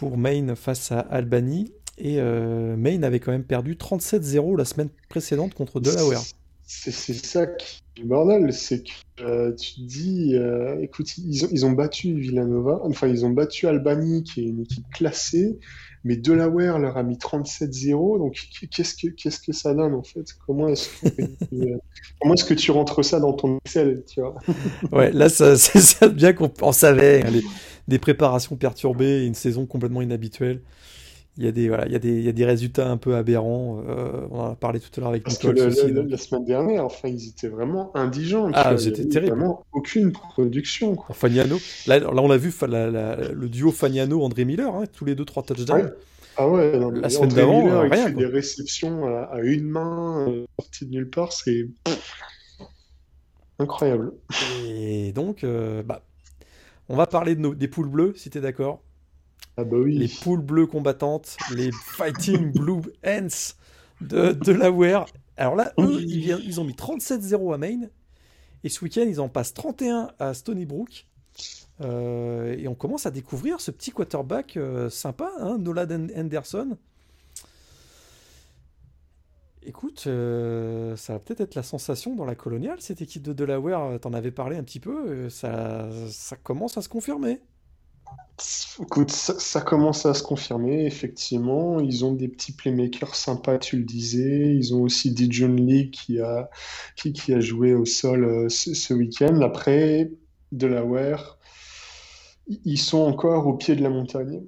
pour 0.00 0.16
Maine 0.16 0.56
face 0.56 0.92
à 0.92 1.00
Albany. 1.00 1.74
Et 1.98 2.20
euh, 2.20 2.74
Maine 2.74 3.04
avait 3.04 3.20
quand 3.20 3.32
même 3.32 3.44
perdu 3.44 3.74
37-0 3.74 4.56
la 4.56 4.64
semaine 4.64 4.88
précédente 5.10 5.52
contre 5.52 5.78
Delaware. 5.78 6.22
C'est 6.66 6.90
ça 6.90 7.46
qui 7.46 7.82
le 8.00 8.06
bordel, 8.06 8.52
c'est 8.52 8.82
que 8.82 8.90
euh, 9.22 9.52
tu 9.54 9.74
te 9.74 9.80
dis, 9.80 10.34
euh, 10.34 10.80
écoute, 10.80 11.18
ils 11.18 11.44
ont, 11.44 11.48
ils 11.50 11.66
ont 11.66 11.72
battu 11.72 12.14
Villanova, 12.14 12.80
enfin, 12.84 13.08
ils 13.08 13.26
ont 13.26 13.30
battu 13.30 13.66
Albany, 13.66 14.22
qui 14.22 14.40
est 14.40 14.44
une 14.44 14.62
équipe 14.62 14.88
classée, 14.94 15.58
mais 16.04 16.16
Delaware 16.16 16.78
leur 16.78 16.96
a 16.96 17.02
mis 17.02 17.16
37-0, 17.16 18.18
donc 18.18 18.38
qu'est-ce 18.70 18.94
que, 18.94 19.08
qu'est-ce 19.08 19.40
que 19.40 19.52
ça 19.52 19.74
donne 19.74 19.94
en 19.94 20.02
fait? 20.02 20.24
Comment 20.46 20.68
est-ce 20.68 20.88
que, 20.88 21.22
euh, 21.52 21.76
est-ce 22.32 22.44
que 22.44 22.54
tu 22.54 22.70
rentres 22.70 23.04
ça 23.04 23.20
dans 23.20 23.34
ton 23.34 23.58
Excel, 23.66 24.02
tu 24.06 24.20
vois? 24.20 24.36
Ouais, 24.92 25.12
là, 25.12 25.28
ça, 25.28 25.56
c'est 25.56 25.80
ça 25.80 26.08
bien 26.08 26.32
qu'on 26.32 26.72
savait, 26.72 27.22
hein, 27.22 27.40
des 27.90 27.98
préparations 27.98 28.56
perturbées, 28.56 29.26
une 29.26 29.34
saison 29.34 29.66
complètement 29.66 30.00
inhabituelle 30.00 30.62
il 31.36 31.44
y 31.44 31.48
a 31.48 31.52
des 31.52 31.68
voilà, 31.68 31.86
il 31.86 31.92
y 31.92 31.96
a 31.96 31.98
des 31.98 32.10
il 32.10 32.24
y 32.24 32.28
a 32.28 32.32
des 32.32 32.44
résultats 32.44 32.90
un 32.90 32.96
peu 32.96 33.14
aberrants. 33.14 33.82
Euh, 33.88 34.26
on 34.30 34.40
en 34.40 34.50
a 34.50 34.54
parlé 34.56 34.80
tout 34.80 34.88
à 34.96 35.00
l'heure 35.00 35.10
avec 35.10 35.22
Parce 35.22 35.42
Nicole 35.42 35.54
que 35.54 35.62
aussi. 35.68 35.90
la, 35.90 36.02
la, 36.02 36.16
semaine 36.18 36.44
dernière, 36.44 36.84
enfin, 36.84 37.08
ils 37.08 37.28
étaient 37.28 37.48
vraiment 37.48 37.96
indigents. 37.96 38.50
Ah, 38.52 38.76
c'était 38.76 39.06
terrible. 39.06 39.32
Vraiment 39.32 39.64
aucune 39.72 40.12
production. 40.12 40.96
Quoi. 40.96 41.14
Fagnano, 41.14 41.58
là, 41.86 41.98
là, 41.98 42.10
on 42.14 42.30
a 42.30 42.36
vu 42.36 42.52
la, 42.68 42.90
la, 42.90 43.16
le 43.32 43.48
duo 43.48 43.70
Fagnano 43.70 44.22
André 44.22 44.44
Miller, 44.44 44.74
hein, 44.74 44.84
tous 44.92 45.04
les 45.04 45.14
deux 45.14 45.24
trois 45.24 45.42
touchdowns. 45.42 45.84
Ouais. 45.84 45.92
Ah 46.36 46.48
ouais, 46.48 46.78
non, 46.78 46.90
la 46.90 47.08
semaine 47.08 47.30
d'avant, 47.30 47.80
rien. 47.80 48.08
Il 48.08 48.12
fait 48.12 48.12
des 48.12 48.26
réceptions 48.26 49.06
à, 49.06 49.22
à 49.32 49.40
une 49.40 49.64
main, 49.64 50.28
euh, 50.28 50.44
sorties 50.58 50.86
de 50.86 50.90
nulle 50.90 51.10
part, 51.10 51.32
c'est 51.32 51.68
incroyable. 53.58 54.12
Et 54.66 55.12
donc, 55.12 55.44
euh, 55.44 55.82
bah, 55.82 56.02
on 56.90 56.96
va 56.96 57.06
parler 57.06 57.36
de 57.36 57.40
nos, 57.40 57.54
des 57.54 57.68
poules 57.68 57.88
bleues, 57.88 58.14
si 58.16 58.30
tu 58.30 58.38
es 58.38 58.40
d'accord. 58.40 58.82
Ah 59.56 59.62
bah 59.62 59.76
oui. 59.76 59.96
Les 59.96 60.08
poules 60.08 60.42
bleues 60.42 60.66
combattantes, 60.66 61.36
les 61.54 61.70
Fighting 61.72 62.52
Blue 62.58 62.82
Ants 63.06 63.54
de, 64.00 64.32
de 64.32 64.52
la 64.52 64.72
Ware. 64.72 65.06
Alors 65.36 65.54
là, 65.54 65.72
eux, 65.78 66.02
ils 66.02 66.60
ont 66.60 66.64
mis 66.64 66.74
37-0 66.74 67.54
à 67.54 67.58
Maine. 67.58 67.90
Et 68.64 68.68
ce 68.68 68.84
week-end, 68.84 69.04
ils 69.06 69.20
en 69.20 69.28
passent 69.28 69.54
31 69.54 70.10
à 70.18 70.34
Stony 70.34 70.66
Brook. 70.66 71.06
Euh, 71.80 72.56
et 72.58 72.66
on 72.66 72.74
commence 72.74 73.06
à 73.06 73.12
découvrir 73.12 73.60
ce 73.60 73.70
petit 73.70 73.92
quarterback 73.92 74.56
euh, 74.56 74.90
sympa, 74.90 75.30
hein, 75.38 75.58
Nolan 75.58 76.08
Henderson. 76.14 76.76
Écoute, 79.62 80.04
euh, 80.06 80.96
ça 80.96 81.14
va 81.14 81.18
peut-être 81.18 81.42
être 81.42 81.54
la 81.54 81.62
sensation 81.62 82.14
dans 82.14 82.24
la 82.24 82.34
coloniale, 82.34 82.80
cette 82.80 83.02
équipe 83.02 83.22
de 83.22 83.34
Delaware. 83.34 84.00
T'en 84.00 84.14
avais 84.14 84.30
parlé 84.30 84.56
un 84.56 84.62
petit 84.62 84.80
peu. 84.80 85.06
euh, 85.08 85.28
Ça, 85.28 86.36
commence 86.42 86.78
à 86.78 86.82
se 86.82 86.88
confirmer. 86.88 87.40
Écoute, 88.80 89.10
ça, 89.10 89.60
commence 89.60 90.06
à 90.06 90.14
se 90.14 90.22
confirmer, 90.22 90.86
effectivement. 90.86 91.78
Ils 91.78 92.06
ont 92.06 92.14
des 92.14 92.28
petits 92.28 92.52
playmakers 92.52 93.14
sympas, 93.14 93.58
tu 93.58 93.76
le 93.76 93.84
disais. 93.84 94.54
Ils 94.56 94.74
ont 94.74 94.82
aussi 94.82 95.12
Dijon 95.12 95.52
Lee 95.52 95.90
qui 95.90 96.20
a, 96.20 96.48
qui, 96.96 97.34
a 97.34 97.40
joué 97.40 97.74
au 97.74 97.84
sol 97.84 98.24
euh, 98.24 98.48
ce, 98.48 98.94
week-end. 98.94 99.42
Après, 99.42 100.10
Delaware, 100.52 101.38
ils 102.64 102.78
sont 102.78 103.00
encore 103.00 103.46
au 103.46 103.54
pied 103.54 103.76
de 103.76 103.82
la 103.82 103.90
montagne. 103.90 104.42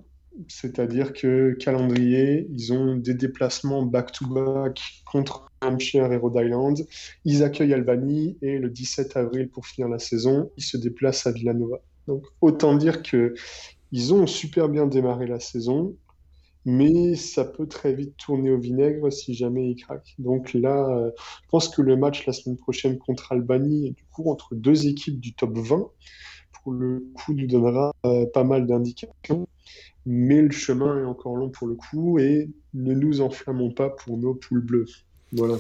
C'est-à-dire 0.48 1.12
que 1.12 1.52
calendrier, 1.52 2.46
ils 2.50 2.72
ont 2.72 2.96
des 2.96 3.14
déplacements 3.14 3.82
back-to-back 3.82 4.80
contre 5.04 5.46
Hampshire 5.60 6.12
et 6.12 6.16
Rhode 6.16 6.36
Island. 6.36 6.86
Ils 7.24 7.42
accueillent 7.42 7.74
Albany 7.74 8.38
et 8.42 8.58
le 8.58 8.70
17 8.70 9.16
avril, 9.16 9.48
pour 9.48 9.66
finir 9.66 9.88
la 9.88 9.98
saison, 9.98 10.50
ils 10.56 10.64
se 10.64 10.76
déplacent 10.76 11.26
à 11.26 11.32
Villanova. 11.32 11.78
Donc, 12.06 12.24
autant 12.40 12.76
dire 12.76 13.02
que 13.02 13.34
ils 13.92 14.14
ont 14.14 14.26
super 14.26 14.68
bien 14.68 14.86
démarré 14.86 15.26
la 15.26 15.38
saison, 15.38 15.96
mais 16.64 17.14
ça 17.14 17.44
peut 17.44 17.66
très 17.66 17.92
vite 17.92 18.16
tourner 18.16 18.50
au 18.50 18.58
vinaigre 18.58 19.12
si 19.12 19.34
jamais 19.34 19.70
ils 19.70 19.76
craquent. 19.76 20.14
Donc 20.18 20.54
là, 20.54 21.10
je 21.16 21.48
pense 21.50 21.68
que 21.68 21.82
le 21.82 21.96
match 21.96 22.26
la 22.26 22.32
semaine 22.32 22.56
prochaine 22.56 22.98
contre 22.98 23.32
Albany, 23.32 23.92
du 23.92 24.04
coup, 24.12 24.30
entre 24.30 24.54
deux 24.54 24.86
équipes 24.86 25.20
du 25.20 25.34
top 25.34 25.58
20, 25.58 25.90
pour 26.62 26.72
le 26.72 27.04
coup, 27.14 27.34
nous 27.34 27.46
donnera 27.46 27.92
euh, 28.06 28.26
pas 28.32 28.44
mal 28.44 28.66
d'indications. 28.66 29.46
Mais 30.04 30.42
le 30.42 30.50
chemin 30.50 31.00
est 31.00 31.04
encore 31.04 31.36
long 31.36 31.50
pour 31.50 31.68
le 31.68 31.74
coup, 31.74 32.18
et 32.18 32.50
ne 32.74 32.94
nous 32.94 33.20
enflammons 33.20 33.70
pas 33.70 33.90
pour 33.90 34.18
nos 34.18 34.34
poules 34.34 34.64
bleues. 34.64 34.86
Voilà. 35.32 35.56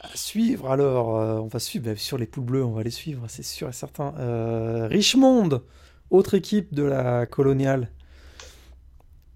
À 0.00 0.16
suivre 0.16 0.70
alors, 0.70 1.16
euh, 1.16 1.38
on 1.38 1.46
va 1.46 1.58
suivre 1.58 1.86
bah, 1.86 1.96
sur 1.96 2.18
les 2.18 2.26
poules 2.26 2.44
bleues, 2.44 2.64
on 2.64 2.72
va 2.72 2.82
les 2.82 2.90
suivre, 2.90 3.24
c'est 3.28 3.44
sûr 3.44 3.68
et 3.68 3.72
certain. 3.72 4.14
Euh, 4.18 4.86
Richmond, 4.88 5.62
autre 6.10 6.34
équipe 6.34 6.74
de 6.74 6.82
la 6.82 7.26
coloniale. 7.26 7.90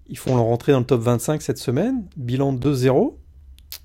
Ils 0.07 0.17
font 0.17 0.35
leur 0.35 0.45
entrée 0.45 0.73
dans 0.73 0.79
le 0.79 0.85
top 0.85 1.01
25 1.01 1.41
cette 1.41 1.57
semaine, 1.57 2.05
bilan 2.17 2.53
2-0. 2.53 3.15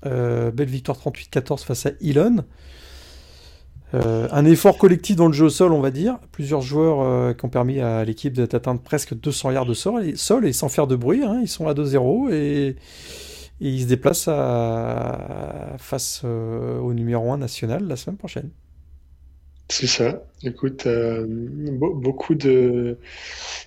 Euh, 0.05 0.51
belle 0.51 0.69
victoire 0.69 0.97
38-14 0.97 1.63
face 1.63 1.85
à 1.85 1.91
Elon. 2.01 2.43
Euh, 3.93 4.27
un 4.31 4.45
effort 4.45 4.77
collectif 4.77 5.15
dans 5.15 5.27
le 5.27 5.33
jeu 5.33 5.45
au 5.45 5.49
sol, 5.49 5.71
on 5.71 5.79
va 5.79 5.91
dire. 5.91 6.19
Plusieurs 6.31 6.61
joueurs 6.61 7.01
euh, 7.01 7.33
qui 7.33 7.45
ont 7.45 7.49
permis 7.49 7.79
à 7.79 8.03
l'équipe 8.03 8.33
d'atteindre 8.33 8.81
presque 8.81 9.13
200 9.17 9.51
yards 9.51 9.65
de 9.65 9.73
sol 9.73 10.03
et, 10.05 10.53
sans 10.53 10.69
faire 10.69 10.87
de 10.87 10.95
bruit. 10.95 11.23
hein. 11.23 11.39
Ils 11.41 11.47
sont 11.47 11.67
à 11.67 11.73
2-0 11.73 12.31
et, 12.33 12.75
ils 13.59 13.81
se 13.81 13.87
déplacent 13.87 14.29
face 15.77 16.21
euh, 16.25 16.79
au 16.79 16.93
numéro 16.93 17.31
1 17.31 17.37
national 17.37 17.87
la 17.87 17.95
semaine 17.95 18.17
prochaine. 18.17 18.51
C'est 19.69 19.87
ça. 19.87 20.23
Écoute, 20.43 20.87
euh, 20.87 21.25
be- 21.27 21.99
beaucoup 22.01 22.35
de... 22.35 22.97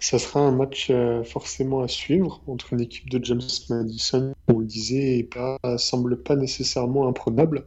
Ça 0.01 0.19
sera 0.19 0.41
un 0.41 0.51
match 0.51 0.89
euh, 0.91 1.23
forcément 1.25 1.83
à 1.83 1.89
suivre 1.89 2.43
entre 2.47 2.73
une 2.73 2.81
équipe 2.81 3.11
de 3.11 3.23
James 3.23 3.43
Madison, 3.69 4.33
on 4.49 4.61
le 4.61 4.65
disait, 4.65 5.19
et 5.19 5.25
pas, 5.25 5.59
semble 5.77 6.23
pas 6.23 6.37
nécessairement 6.37 7.07
imprenable, 7.07 7.67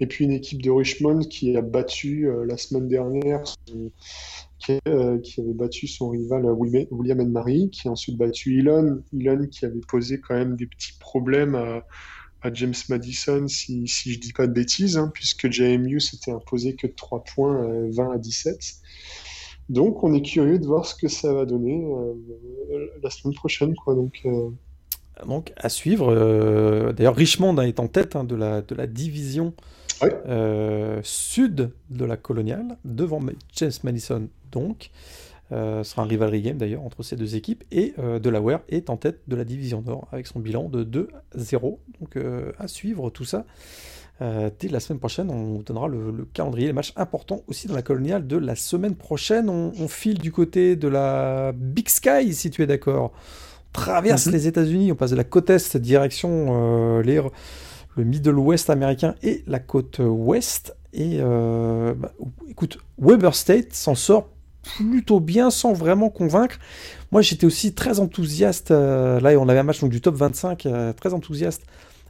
et 0.00 0.06
puis 0.06 0.24
une 0.24 0.32
équipe 0.32 0.62
de 0.62 0.70
Richmond 0.70 1.20
qui 1.20 1.56
a 1.58 1.60
battu 1.60 2.26
euh, 2.26 2.46
la 2.46 2.56
semaine 2.56 2.88
dernière, 2.88 3.42
qui, 3.66 4.78
qui 5.22 5.40
avait 5.40 5.52
battu 5.52 5.86
son 5.86 6.08
rival 6.08 6.46
William 6.46 6.86
William 6.90 7.20
and 7.20 7.28
Mary, 7.28 7.68
qui 7.70 7.86
a 7.88 7.90
ensuite 7.90 8.16
battu 8.16 8.60
Elon, 8.60 9.02
Elon 9.12 9.46
qui 9.46 9.66
avait 9.66 9.80
posé 9.86 10.20
quand 10.20 10.34
même 10.34 10.56
des 10.56 10.66
petits 10.66 10.96
problèmes 10.98 11.54
à, 11.54 11.84
à 12.44 12.52
James 12.52 12.74
Madison, 12.88 13.48
si, 13.48 13.88
si 13.88 14.12
je 14.12 14.20
dis 14.20 14.32
pas 14.32 14.46
de 14.46 14.52
bêtises, 14.52 14.96
hein, 14.98 15.10
puisque 15.12 15.50
JMU 15.50 16.00
s'était 16.00 16.30
imposé 16.30 16.74
que 16.74 16.86
de 16.86 16.92
3 16.92 17.24
points, 17.24 17.64
euh, 17.64 17.88
20 17.92 18.12
à 18.12 18.18
17. 18.18 18.58
Donc, 19.70 20.04
on 20.04 20.12
est 20.12 20.22
curieux 20.22 20.58
de 20.58 20.66
voir 20.66 20.84
ce 20.84 20.94
que 20.94 21.08
ça 21.08 21.32
va 21.32 21.46
donner 21.46 21.82
euh, 21.84 22.86
la 23.02 23.10
semaine 23.10 23.34
prochaine, 23.34 23.74
quoi. 23.74 23.94
Donc, 23.94 24.20
euh, 24.26 24.50
Donc 25.26 25.52
à 25.56 25.68
suivre. 25.68 26.12
euh, 26.12 26.92
D'ailleurs, 26.92 27.16
Richmond 27.16 27.56
hein, 27.58 27.62
est 27.66 27.80
en 27.80 27.88
tête 27.88 28.14
hein, 28.14 28.24
de, 28.24 28.34
la, 28.34 28.60
de 28.60 28.74
la 28.74 28.86
division 28.86 29.54
euh, 30.02 31.00
sud 31.02 31.70
de 31.88 32.04
la 32.04 32.16
coloniale, 32.18 32.76
devant 32.84 33.20
James 33.56 33.72
Madison. 33.84 34.28
Donc, 34.52 34.90
euh, 35.54 35.84
ce 35.84 35.92
sera 35.92 36.02
un 36.02 36.06
rivalry 36.06 36.42
game 36.42 36.56
d'ailleurs 36.58 36.82
entre 36.82 37.02
ces 37.02 37.16
deux 37.16 37.36
équipes. 37.36 37.64
Et 37.70 37.94
euh, 37.98 38.18
Delaware 38.18 38.60
est 38.68 38.90
en 38.90 38.96
tête 38.96 39.20
de 39.28 39.36
la 39.36 39.44
division 39.44 39.82
nord 39.82 40.08
avec 40.12 40.26
son 40.26 40.40
bilan 40.40 40.68
de 40.68 40.84
2-0. 40.84 41.78
Donc 42.00 42.16
euh, 42.16 42.52
à 42.58 42.68
suivre 42.68 43.10
tout 43.10 43.24
ça. 43.24 43.44
Dès 44.20 44.68
la 44.68 44.78
semaine 44.80 45.00
prochaine, 45.00 45.28
on 45.28 45.56
vous 45.56 45.62
donnera 45.64 45.88
le, 45.88 46.10
le 46.12 46.24
calendrier, 46.24 46.68
les 46.68 46.72
matchs 46.72 46.92
importants 46.96 47.42
aussi 47.48 47.66
dans 47.66 47.74
la 47.74 47.82
coloniale 47.82 48.26
de 48.26 48.36
la 48.36 48.54
semaine 48.54 48.94
prochaine. 48.94 49.50
On, 49.50 49.72
on 49.78 49.88
file 49.88 50.18
du 50.18 50.30
côté 50.32 50.76
de 50.76 50.86
la 50.88 51.52
Big 51.52 51.88
Sky, 51.88 52.32
si 52.32 52.48
tu 52.48 52.62
es 52.62 52.66
d'accord. 52.66 53.12
On 53.12 53.72
traverse 53.72 54.26
Mhm. 54.26 54.32
les 54.32 54.46
États-Unis, 54.46 54.92
on 54.92 54.94
passe 54.94 55.10
de 55.10 55.16
la 55.16 55.24
côte 55.24 55.50
est 55.50 55.76
direction 55.76 57.00
les, 57.00 57.20
le 57.96 58.04
Middle 58.04 58.38
West 58.38 58.70
américain 58.70 59.14
et 59.24 59.42
la 59.48 59.58
côte 59.58 59.98
ouest. 59.98 60.76
Et 60.92 61.18
bah, 61.18 62.12
écoute, 62.48 62.78
Weber 62.98 63.34
State 63.34 63.72
s'en 63.74 63.96
sort 63.96 64.28
plutôt 64.76 65.20
bien 65.20 65.50
sans 65.50 65.72
vraiment 65.72 66.10
convaincre. 66.10 66.58
Moi, 67.12 67.22
j'étais 67.22 67.46
aussi 67.46 67.74
très 67.74 68.00
enthousiaste. 68.00 68.70
euh, 68.70 69.20
là, 69.20 69.30
on 69.38 69.48
avait 69.48 69.60
un 69.60 69.64
match 69.64 69.80
donc, 69.80 69.90
du 69.90 70.00
top 70.00 70.14
25, 70.16 70.66
euh, 70.66 70.92
très 70.92 71.14
enthousiaste 71.14 71.62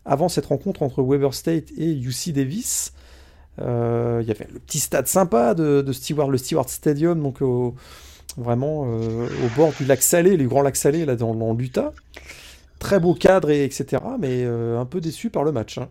avant 0.05 0.29
cette 0.29 0.47
rencontre 0.47 0.83
entre 0.83 1.03
Weber 1.03 1.33
State 1.35 1.65
et 1.79 1.93
UC 1.93 2.33
Davis. 2.33 2.93
Euh, 3.61 4.21
Il 4.23 4.29
y 4.29 4.31
avait 4.31 4.49
le 4.53 4.59
petit 4.59 4.81
stade 4.81 5.07
sympa 5.07 5.55
de, 5.55 5.83
de 5.83 5.93
Stewart, 5.93 6.29
le 6.29 6.39
Stewart 6.39 6.69
Stadium, 6.69 7.23
donc 7.23 7.41
au- 7.43 7.75
vraiment 8.37 8.81
au 8.83 9.49
bord 9.57 9.73
du 9.79 9.85
lac 9.85 10.03
Salé, 10.03 10.37
les 10.37 10.45
grands 10.47 10.63
lacs 10.63 10.77
salés 10.77 11.05
là 11.05 11.15
dans, 11.17 11.35
dans 11.35 11.53
l'Utah. 11.55 11.93
Très 12.81 12.99
beau 12.99 13.15
cadre, 13.15 13.51
et 13.51 13.65
etc. 13.65 14.03
Mais 14.19 14.45
un 14.45 14.85
peu 14.85 15.01
déçu 15.01 15.31
par 15.31 15.45
le 15.45 15.53
match. 15.53 15.79
hein. 15.79 15.89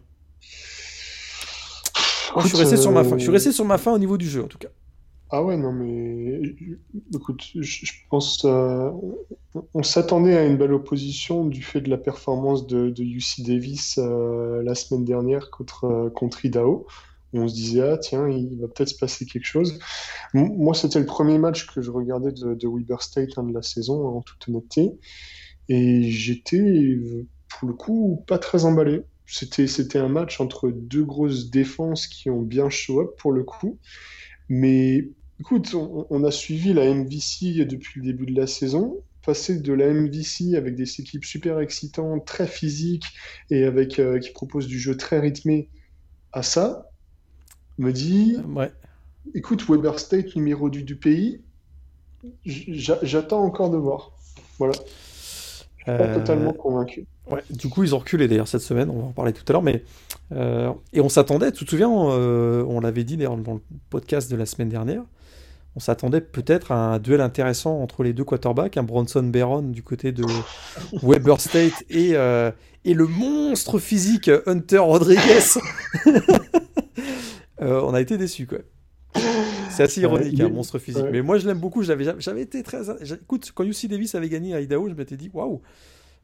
Je 2.42 2.48
suis 2.48 2.58
resté 2.58 2.78
sur 2.78 2.92
ma 2.92 3.04
fin. 3.04 3.18
Je 3.18 3.24
suis 3.24 3.32
resté 3.32 3.52
sur 3.52 3.66
ma 3.66 3.78
fin 3.78 3.92
au 3.94 3.98
niveau 4.00 4.18
du 4.18 4.28
jeu, 4.30 4.44
en 4.44 4.48
tout 4.48 4.58
cas. 4.58 4.68
Ah 5.30 5.44
ouais, 5.44 5.58
non, 5.58 5.72
mais 5.72 6.42
écoute, 7.16 7.44
je, 7.56 7.92
pense 8.10 8.46
euh, 8.46 8.92
on, 9.74 9.82
s'attendait 9.82 10.38
à 10.38 10.46
une 10.46 10.58
belle 10.58 10.74
opposition 10.74 11.46
du 11.46 11.64
fait 11.64 11.82
de 11.82 11.90
la 11.90 11.98
performance 11.98 12.68
de, 12.68 12.90
de 12.90 13.04
UC 13.04 13.42
Davis 13.42 13.98
euh, 13.98 14.62
la 14.62 14.76
semaine 14.76 15.06
dernière 15.06 15.50
contre, 15.50 15.86
euh, 15.86 16.10
contre 16.12 16.46
Idaho. 16.46 16.86
On 17.34 17.48
se 17.48 17.56
disait, 17.56 17.82
ah 17.82 17.98
tiens, 17.98 18.30
il 18.30 18.60
va 18.62 18.68
peut-être 18.68 18.90
se 18.90 18.98
passer 18.98 19.26
quelque 19.26 19.46
chose. 19.46 19.80
Moi, 20.36 20.76
c'était 20.76 21.00
le 21.00 21.08
premier 21.08 21.40
match 21.40 21.66
que 21.66 21.82
je 21.82 21.90
regardais 21.90 22.32
de, 22.32 22.68
Weber 22.68 23.02
State 23.02 23.32
hein, 23.38 23.44
de 23.44 23.54
la 23.54 23.64
saison, 23.64 24.06
en 24.06 24.22
toute 24.22 24.48
honnêteté. 24.48 24.92
Et 25.68 26.04
j'étais, 26.12 27.00
pour 27.50 27.68
le 27.68 27.74
coup, 27.74 28.24
pas 28.28 28.38
très 28.38 28.66
emballé. 28.66 29.02
c'était, 29.26 29.98
un 29.98 30.10
match 30.10 30.40
entre 30.42 30.70
deux 30.70 31.04
grosses 31.04 31.50
défenses 31.50 32.06
qui 32.06 32.30
ont 32.30 32.42
bien 32.42 32.70
show 32.70 33.02
up 33.02 33.16
pour 33.18 33.32
le 33.32 33.44
coup. 33.44 33.80
Mais 34.50 35.10
écoute, 35.40 35.74
on, 35.76 36.24
a 36.24 36.32
suivi 36.32 36.74
la 36.74 36.94
MVC 36.94 37.66
depuis 37.66 38.00
le 38.00 38.06
début 38.06 38.26
de 38.26 38.40
la 38.40 38.48
saison. 38.48 38.98
Passer 39.26 39.60
de 39.60 39.74
la 39.74 39.94
MVC 39.94 40.56
avec 40.56 40.76
des 40.76 41.00
équipes 41.00 41.24
super 41.24 41.60
excitantes, 41.60 42.26
très 42.26 42.48
physiques 42.48 43.06
et 43.50 43.64
avec 43.64 44.00
euh, 44.00 44.20
qui 44.20 44.32
proposent 44.32 44.68
du 44.68 44.80
jeu 44.80 44.98
très 44.98 45.20
rythmé 45.20 45.70
à 46.34 46.44
ça, 46.44 46.90
me 47.78 47.94
dit 47.94 48.38
ouais. 48.56 48.72
écoute, 49.34 49.66
Weber 49.70 49.98
State, 49.98 50.36
numéro 50.36 50.70
du, 50.70 50.84
du 50.84 50.98
pays, 50.98 51.42
j'attends 52.46 53.44
encore 53.44 53.70
de 53.70 53.78
voir. 53.78 54.12
Voilà. 54.60 54.74
Je 55.86 55.92
suis 55.92 55.98
pas 55.98 56.06
euh, 56.06 56.16
totalement 56.16 56.54
convaincu. 56.54 57.06
Ouais, 57.30 57.42
du 57.50 57.70
coup, 57.70 57.84
ils 57.84 57.94
ont 57.96 58.00
reculé 58.00 58.28
d'ailleurs 58.28 58.48
cette 58.48 58.62
semaine, 58.62 58.90
on 58.90 59.00
va 59.00 59.06
en 59.06 59.12
parler 59.12 59.34
tout 59.34 59.44
à 59.48 59.52
l'heure, 59.52 59.62
mais. 59.62 59.84
Euh, 60.32 60.72
et 60.94 61.02
on 61.02 61.10
s'attendait, 61.10 61.52
tu 61.52 61.66
te 61.66 61.70
souviens, 61.70 61.92
euh, 61.92 62.64
on 62.68 62.80
l'avait 62.80 63.04
dit 63.04 63.18
d'ailleurs 63.18 63.38
dans 63.38 63.56
le 63.56 63.62
podcast 63.90 64.32
de 64.32 64.36
la 64.36 64.46
semaine 64.46 64.70
dernière, 64.70 65.04
on 65.76 65.80
s'attendait 65.80 66.22
peut-être 66.22 66.72
à 66.72 66.94
un 66.94 67.00
duel 67.00 67.22
intéressant 67.22 67.82
entre 67.82 68.04
les 68.04 68.14
deux 68.14 68.24
quarterbacks, 68.24 68.78
un 68.78 68.84
Bronson 68.84 69.24
Barron 69.24 69.62
du 69.64 69.84
côté 69.84 70.12
de 70.12 70.24
Weber 71.04 71.40
State 71.40 71.84
et, 71.90 72.12
et 72.86 72.94
le 72.94 73.08
monstre 73.08 73.80
physique 73.80 74.32
Hunter 74.46 74.80
Rodriguez. 74.80 75.60
on 77.60 77.94
a 77.94 78.02
été 78.02 78.18
déçus, 78.18 78.48
quoi. 78.48 78.60
C'est 79.76 79.84
assez 79.84 80.02
ironique, 80.02 80.40
un 80.40 80.50
monstre 80.50 80.80
physique. 80.80 81.06
Mais 81.12 81.22
moi, 81.22 81.38
je 81.38 81.48
l'aime 81.48 81.60
beaucoup. 81.60 81.84
J'avais 81.84 82.42
été 82.42 82.64
très. 82.64 82.82
Écoute, 83.14 83.52
quand 83.54 83.64
UC 83.64 83.88
Davis 83.88 84.16
avait 84.16 84.30
gagné 84.30 84.56
à 84.56 84.62
Idaho, 84.62 84.90
je 84.90 84.94
m'étais 84.94 85.18
dit, 85.18 85.30
waouh, 85.34 85.62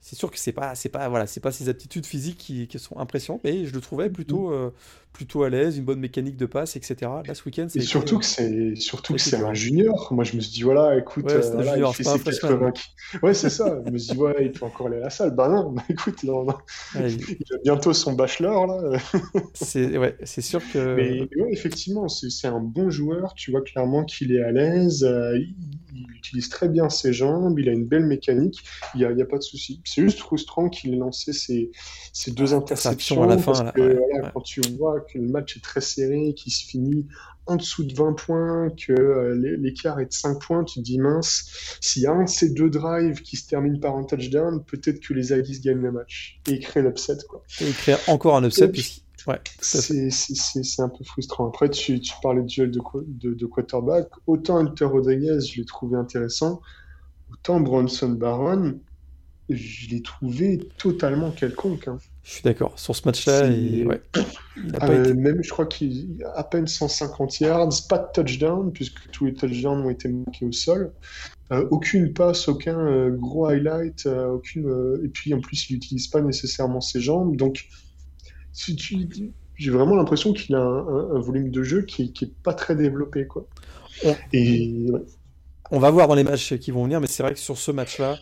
c'est 0.01 0.15
sûr 0.15 0.31
que 0.31 0.39
c'est 0.39 0.53
pas 0.53 0.75
c'est 0.75 0.89
pas 0.89 1.09
voilà 1.09 1.27
c'est 1.27 1.39
pas 1.39 1.51
ses 1.51 1.69
aptitudes 1.69 2.05
physiques 2.05 2.37
qui, 2.37 2.67
qui, 2.67 2.79
sont 2.79 2.97
impressionnantes 2.97 3.41
mais 3.43 3.65
je 3.65 3.73
le 3.73 3.81
trouvais 3.81 4.09
plutôt 4.09 4.49
mm. 4.49 4.53
euh, 4.53 4.69
plutôt 5.13 5.43
à 5.43 5.49
l'aise 5.49 5.77
une 5.77 5.85
bonne 5.85 5.99
mécanique 5.99 6.37
de 6.37 6.45
passe 6.45 6.75
etc 6.75 7.11
là 7.25 7.33
ce 7.33 7.43
week-end 7.45 7.67
c'est 7.67 7.81
surtout 7.81 8.19
que 8.19 8.25
c'est 8.25 8.75
surtout 8.75 9.13
que 9.13 9.19
c'est 9.19 9.37
un 9.37 9.53
junior. 9.53 10.09
Moi 10.11 10.23
je 10.23 10.35
me 10.35 10.41
suis 10.41 10.51
dit 10.51 10.61
voilà 10.61 10.97
écoute 10.97 11.25
ouais, 11.25 11.33
euh, 11.33 11.63
là, 11.63 11.73
junior, 11.73 11.93
il 11.97 12.05
fait 12.05 12.17
ses 12.17 12.39
80 12.39 12.73
ouais 13.23 13.33
c'est 13.33 13.49
ça. 13.49 13.81
Je 13.85 13.91
me 13.91 13.97
suis 13.97 14.13
dit 14.13 14.17
ouais 14.17 14.35
il 14.41 14.51
peut 14.51 14.65
encore 14.65 14.87
aller 14.87 14.97
à 14.97 15.01
la 15.01 15.09
salle. 15.09 15.35
Bah 15.35 15.49
non 15.49 15.71
bah, 15.71 15.83
écoute 15.89 16.23
non, 16.23 16.43
non. 16.45 16.55
il... 16.95 17.45
a 17.53 17.57
bientôt 17.63 17.93
son 17.93 18.13
bachelor 18.13 18.67
là. 18.67 18.99
C'est 19.53 19.97
ouais 19.97 20.15
c'est 20.23 20.41
sûr 20.41 20.61
que 20.71 20.95
mais 20.95 21.21
ouais, 21.41 21.51
effectivement 21.51 22.07
c'est 22.07 22.47
un 22.47 22.59
bon 22.59 22.89
joueur. 22.89 23.33
Tu 23.35 23.51
vois 23.51 23.61
clairement 23.61 24.03
qu'il 24.05 24.31
est 24.33 24.43
à 24.43 24.51
l'aise. 24.51 25.03
Euh, 25.03 25.37
il, 25.37 25.55
il, 25.93 26.11
utilise 26.17 26.49
très 26.49 26.69
bien 26.69 26.89
ses 26.89 27.13
jambes. 27.13 27.57
Il 27.59 27.69
a 27.69 27.71
une 27.71 27.85
belle 27.85 28.05
mécanique. 28.05 28.63
Il 28.95 29.01
y 29.01 29.05
a, 29.05 29.09
a 29.09 29.25
pas 29.25 29.37
de 29.37 29.43
souci. 29.43 29.81
C'est 29.83 30.01
juste 30.01 30.19
frustrant 30.19 30.69
qu'il 30.69 30.93
ait 30.93 30.97
lancé 30.97 31.33
ces, 31.33 31.71
ces 32.13 32.31
deux 32.31 32.53
interceptions 32.53 33.23
à 33.23 33.27
la 33.27 33.37
fin. 33.37 33.53
Parce 33.53 33.71
que, 33.73 33.99
Quand 34.33 34.41
tu 34.41 34.61
vois 34.77 34.98
que 35.05 35.17
le 35.17 35.27
match 35.27 35.57
est 35.57 35.61
très 35.61 35.81
serré, 35.81 36.33
qu'il 36.35 36.51
se 36.51 36.65
finit 36.65 37.07
en 37.45 37.55
dessous 37.55 37.83
de 37.83 37.93
20 37.93 38.13
points, 38.13 38.69
que 38.69 38.93
euh, 38.93 39.57
l'écart 39.57 39.99
est 39.99 40.05
de 40.05 40.13
5 40.13 40.39
points, 40.39 40.63
tu 40.63 40.79
te 40.79 40.83
dis 40.83 40.99
mince, 40.99 41.77
s'il 41.81 42.03
y 42.03 42.05
a 42.05 42.11
un 42.11 42.23
de 42.23 42.29
ces 42.29 42.49
deux 42.49 42.69
drives 42.69 43.21
qui 43.21 43.37
se 43.37 43.47
termine 43.47 43.79
par 43.79 43.95
un 43.95 44.03
touchdown, 44.03 44.63
peut-être 44.63 44.99
que 44.99 45.13
les 45.13 45.33
Aggies 45.33 45.59
gagnent 45.59 45.81
le 45.81 45.91
match 45.91 46.39
et 46.47 46.59
créent 46.59 46.83
l'upset. 46.83 47.17
Et 47.61 47.71
créer 47.71 47.95
encore 48.07 48.37
un 48.37 48.43
upset. 48.43 48.71
Ouais, 49.27 49.41
c'est 49.59 50.81
un 50.81 50.89
peu 50.89 51.03
frustrant. 51.03 51.49
Après, 51.49 51.69
tu, 51.69 51.99
tu 51.99 52.13
parlais 52.21 52.41
de 52.41 52.47
duel 52.47 52.71
de, 52.71 52.79
de, 53.05 53.33
de, 53.33 53.45
quarterback. 53.45 54.07
Autant 54.27 54.57
Hunter 54.57 54.85
Rodriguez, 54.85 55.39
je 55.41 55.59
l'ai 55.59 55.65
trouvé 55.65 55.97
intéressant. 55.97 56.61
Autant 57.31 57.59
Bronson 57.59 58.09
Barron, 58.09 58.79
je 59.49 59.89
l'ai 59.89 60.01
trouvé 60.01 60.69
totalement 60.77 61.31
quelconque. 61.31 61.87
Hein. 61.87 61.97
Je 62.29 62.35
suis 62.35 62.43
d'accord. 62.43 62.77
Sur 62.77 62.95
ce 62.95 63.01
match-là, 63.05 63.47
il... 63.47 63.87
Ouais, 63.87 64.03
euh, 64.83 65.15
même, 65.15 65.43
je 65.43 65.49
crois 65.49 65.65
qu'il 65.65 66.23
a 66.23 66.37
à 66.37 66.43
peine 66.43 66.67
150 66.67 67.39
yards, 67.39 67.69
pas 67.89 67.97
de 67.97 68.07
touchdown, 68.13 68.71
puisque 68.71 69.09
tous 69.09 69.25
les 69.25 69.33
touchdowns 69.33 69.83
ont 69.83 69.89
été 69.89 70.09
manqués 70.09 70.45
au 70.45 70.51
sol. 70.51 70.93
Euh, 71.51 71.67
aucune 71.71 72.13
passe, 72.13 72.47
aucun 72.47 72.77
euh, 72.77 73.09
gros 73.09 73.47
highlight, 73.47 74.05
aucune. 74.05 75.01
et 75.03 75.07
puis 75.07 75.33
en 75.33 75.41
plus, 75.41 75.71
il 75.71 75.73
n'utilise 75.73 76.07
pas 76.07 76.21
nécessairement 76.21 76.81
ses 76.81 77.01
jambes. 77.01 77.35
Donc, 77.35 77.67
si 78.53 78.77
j'ai 79.55 79.71
vraiment 79.71 79.95
l'impression 79.95 80.31
qu'il 80.31 80.53
a 80.53 80.61
un, 80.61 81.19
volume 81.19 81.49
de 81.49 81.63
jeu 81.63 81.81
qui, 81.81 82.13
qui 82.13 82.25
est 82.25 82.33
pas 82.43 82.53
très 82.53 82.75
développé, 82.75 83.25
quoi. 83.25 83.47
Et 84.33 84.85
on 85.71 85.79
va 85.79 85.89
voir 85.89 86.07
dans 86.07 86.15
les 86.15 86.23
matchs 86.23 86.53
qui 86.57 86.69
vont 86.69 86.83
venir, 86.83 87.01
mais 87.01 87.07
c'est 87.07 87.23
vrai 87.23 87.33
que 87.33 87.39
sur 87.39 87.57
ce 87.57 87.71
match-là, 87.71 88.19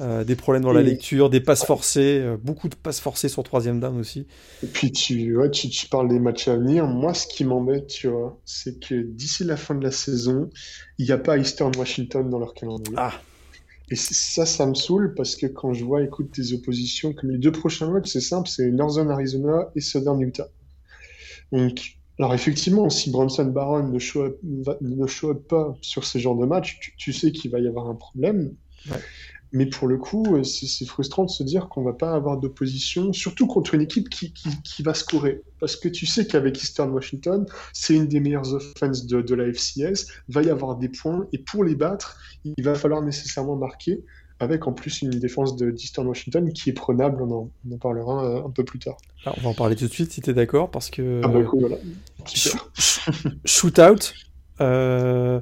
euh, 0.00 0.24
des 0.24 0.36
problèmes 0.36 0.62
dans 0.62 0.72
la 0.72 0.82
lecture, 0.82 1.28
des 1.28 1.40
passes 1.40 1.64
forcées, 1.64 2.18
euh, 2.20 2.36
beaucoup 2.42 2.68
de 2.68 2.74
passes 2.74 2.98
forcées 2.98 3.28
sur 3.28 3.42
troisième 3.42 3.78
down 3.78 3.98
aussi. 3.98 4.26
Et 4.62 4.66
puis 4.66 4.90
tu, 4.90 5.36
ouais, 5.36 5.50
tu, 5.50 5.68
tu, 5.68 5.86
parles 5.88 6.08
des 6.08 6.18
matchs 6.18 6.48
à 6.48 6.56
venir. 6.56 6.86
Moi, 6.86 7.12
ce 7.12 7.26
qui 7.26 7.44
m'embête, 7.44 7.88
tu 7.88 8.08
vois, 8.08 8.40
c'est 8.46 8.80
que 8.80 8.94
d'ici 9.02 9.44
la 9.44 9.56
fin 9.56 9.74
de 9.74 9.84
la 9.84 9.90
saison, 9.90 10.48
il 10.98 11.04
n'y 11.04 11.12
a 11.12 11.18
pas 11.18 11.36
Eastern 11.36 11.72
Washington 11.76 12.28
dans 12.30 12.38
leur 12.38 12.54
calendrier. 12.54 12.96
Ah. 12.98 13.12
Et 13.90 13.96
ça, 13.96 14.46
ça 14.46 14.64
me 14.64 14.74
saoule 14.74 15.14
parce 15.14 15.36
que 15.36 15.46
quand 15.46 15.74
je 15.74 15.84
vois, 15.84 16.02
écoute, 16.02 16.30
tes 16.32 16.54
oppositions, 16.54 17.12
comme 17.12 17.30
les 17.30 17.38
deux 17.38 17.52
prochains 17.52 17.90
matchs, 17.90 18.12
c'est 18.12 18.22
simple, 18.22 18.48
c'est 18.48 18.70
Northern 18.70 19.10
Arizona 19.10 19.70
et 19.76 19.82
Southern 19.82 20.18
Utah. 20.22 20.48
Donc, 21.52 21.98
alors 22.18 22.32
effectivement, 22.32 22.88
si 22.88 23.10
Bronson 23.10 23.44
Barron 23.44 23.88
ne 23.88 23.98
show 23.98 24.22
up, 24.22 24.38
ne 24.42 25.06
show 25.06 25.32
up 25.32 25.46
pas 25.46 25.76
sur 25.82 26.06
ces 26.06 26.18
genres 26.18 26.36
de 26.36 26.46
matchs, 26.46 26.78
tu, 26.80 26.96
tu 26.96 27.12
sais 27.12 27.32
qu'il 27.32 27.50
va 27.50 27.60
y 27.60 27.68
avoir 27.68 27.90
un 27.90 27.94
problème. 27.94 28.54
Ouais. 28.90 28.96
Mais 29.52 29.66
pour 29.66 29.86
le 29.86 29.98
coup, 29.98 30.24
euh, 30.34 30.42
c'est 30.44 30.86
frustrant 30.86 31.24
de 31.24 31.30
se 31.30 31.42
dire 31.42 31.68
qu'on 31.68 31.82
va 31.82 31.92
pas 31.92 32.14
avoir 32.14 32.38
d'opposition, 32.38 33.12
surtout 33.12 33.46
contre 33.46 33.74
une 33.74 33.82
équipe 33.82 34.08
qui, 34.08 34.32
qui, 34.32 34.48
qui, 34.62 34.82
va 34.82 34.94
scorer. 34.94 35.42
Parce 35.60 35.76
que 35.76 35.88
tu 35.88 36.06
sais 36.06 36.26
qu'avec 36.26 36.62
Eastern 36.62 36.90
Washington, 36.90 37.46
c'est 37.74 37.94
une 37.94 38.06
des 38.06 38.20
meilleures 38.20 38.54
offenses 38.54 39.06
de, 39.06 39.20
de, 39.20 39.34
la 39.34 39.52
FCS, 39.52 40.06
va 40.28 40.42
y 40.42 40.48
avoir 40.48 40.76
des 40.76 40.88
points, 40.88 41.26
et 41.32 41.38
pour 41.38 41.64
les 41.64 41.74
battre, 41.74 42.18
il 42.44 42.64
va 42.64 42.74
falloir 42.74 43.02
nécessairement 43.02 43.56
marquer, 43.56 44.02
avec 44.40 44.66
en 44.66 44.72
plus 44.72 45.02
une 45.02 45.10
défense 45.10 45.54
d'Eastern 45.54 46.06
Washington 46.06 46.50
qui 46.52 46.70
est 46.70 46.72
prenable, 46.72 47.22
on 47.22 47.30
en, 47.30 47.50
on 47.68 47.74
en 47.74 47.78
parlera 47.78 48.44
un 48.44 48.50
peu 48.50 48.64
plus 48.64 48.78
tard. 48.78 48.96
Alors, 49.24 49.36
on 49.38 49.42
va 49.42 49.48
en 49.50 49.54
parler 49.54 49.76
tout 49.76 49.86
de 49.86 49.92
suite 49.92 50.10
si 50.12 50.22
tu 50.22 50.30
es 50.30 50.34
d'accord, 50.34 50.70
parce 50.70 50.88
que... 50.88 51.20
Ah 51.22 51.28
bah 51.28 51.42
cool, 51.42 51.60
voilà. 51.60 51.76
Shootout. 53.44 54.14
Euh... 54.60 55.40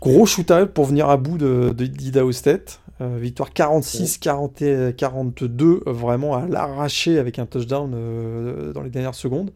Gros 0.00 0.26
shootout 0.26 0.66
pour 0.74 0.84
venir 0.84 1.08
à 1.08 1.16
bout 1.16 1.38
de, 1.38 1.70
de 1.70 2.32
State. 2.32 2.80
Euh, 3.00 3.18
victoire 3.18 3.52
46, 3.52 4.18
40, 4.18 4.62
42, 4.96 5.82
vraiment 5.86 6.36
à 6.36 6.46
l'arracher 6.46 7.18
avec 7.18 7.40
un 7.40 7.46
touchdown 7.46 7.92
euh, 7.92 8.72
dans 8.72 8.82
les 8.82 8.90
dernières 8.90 9.16
secondes. 9.16 9.52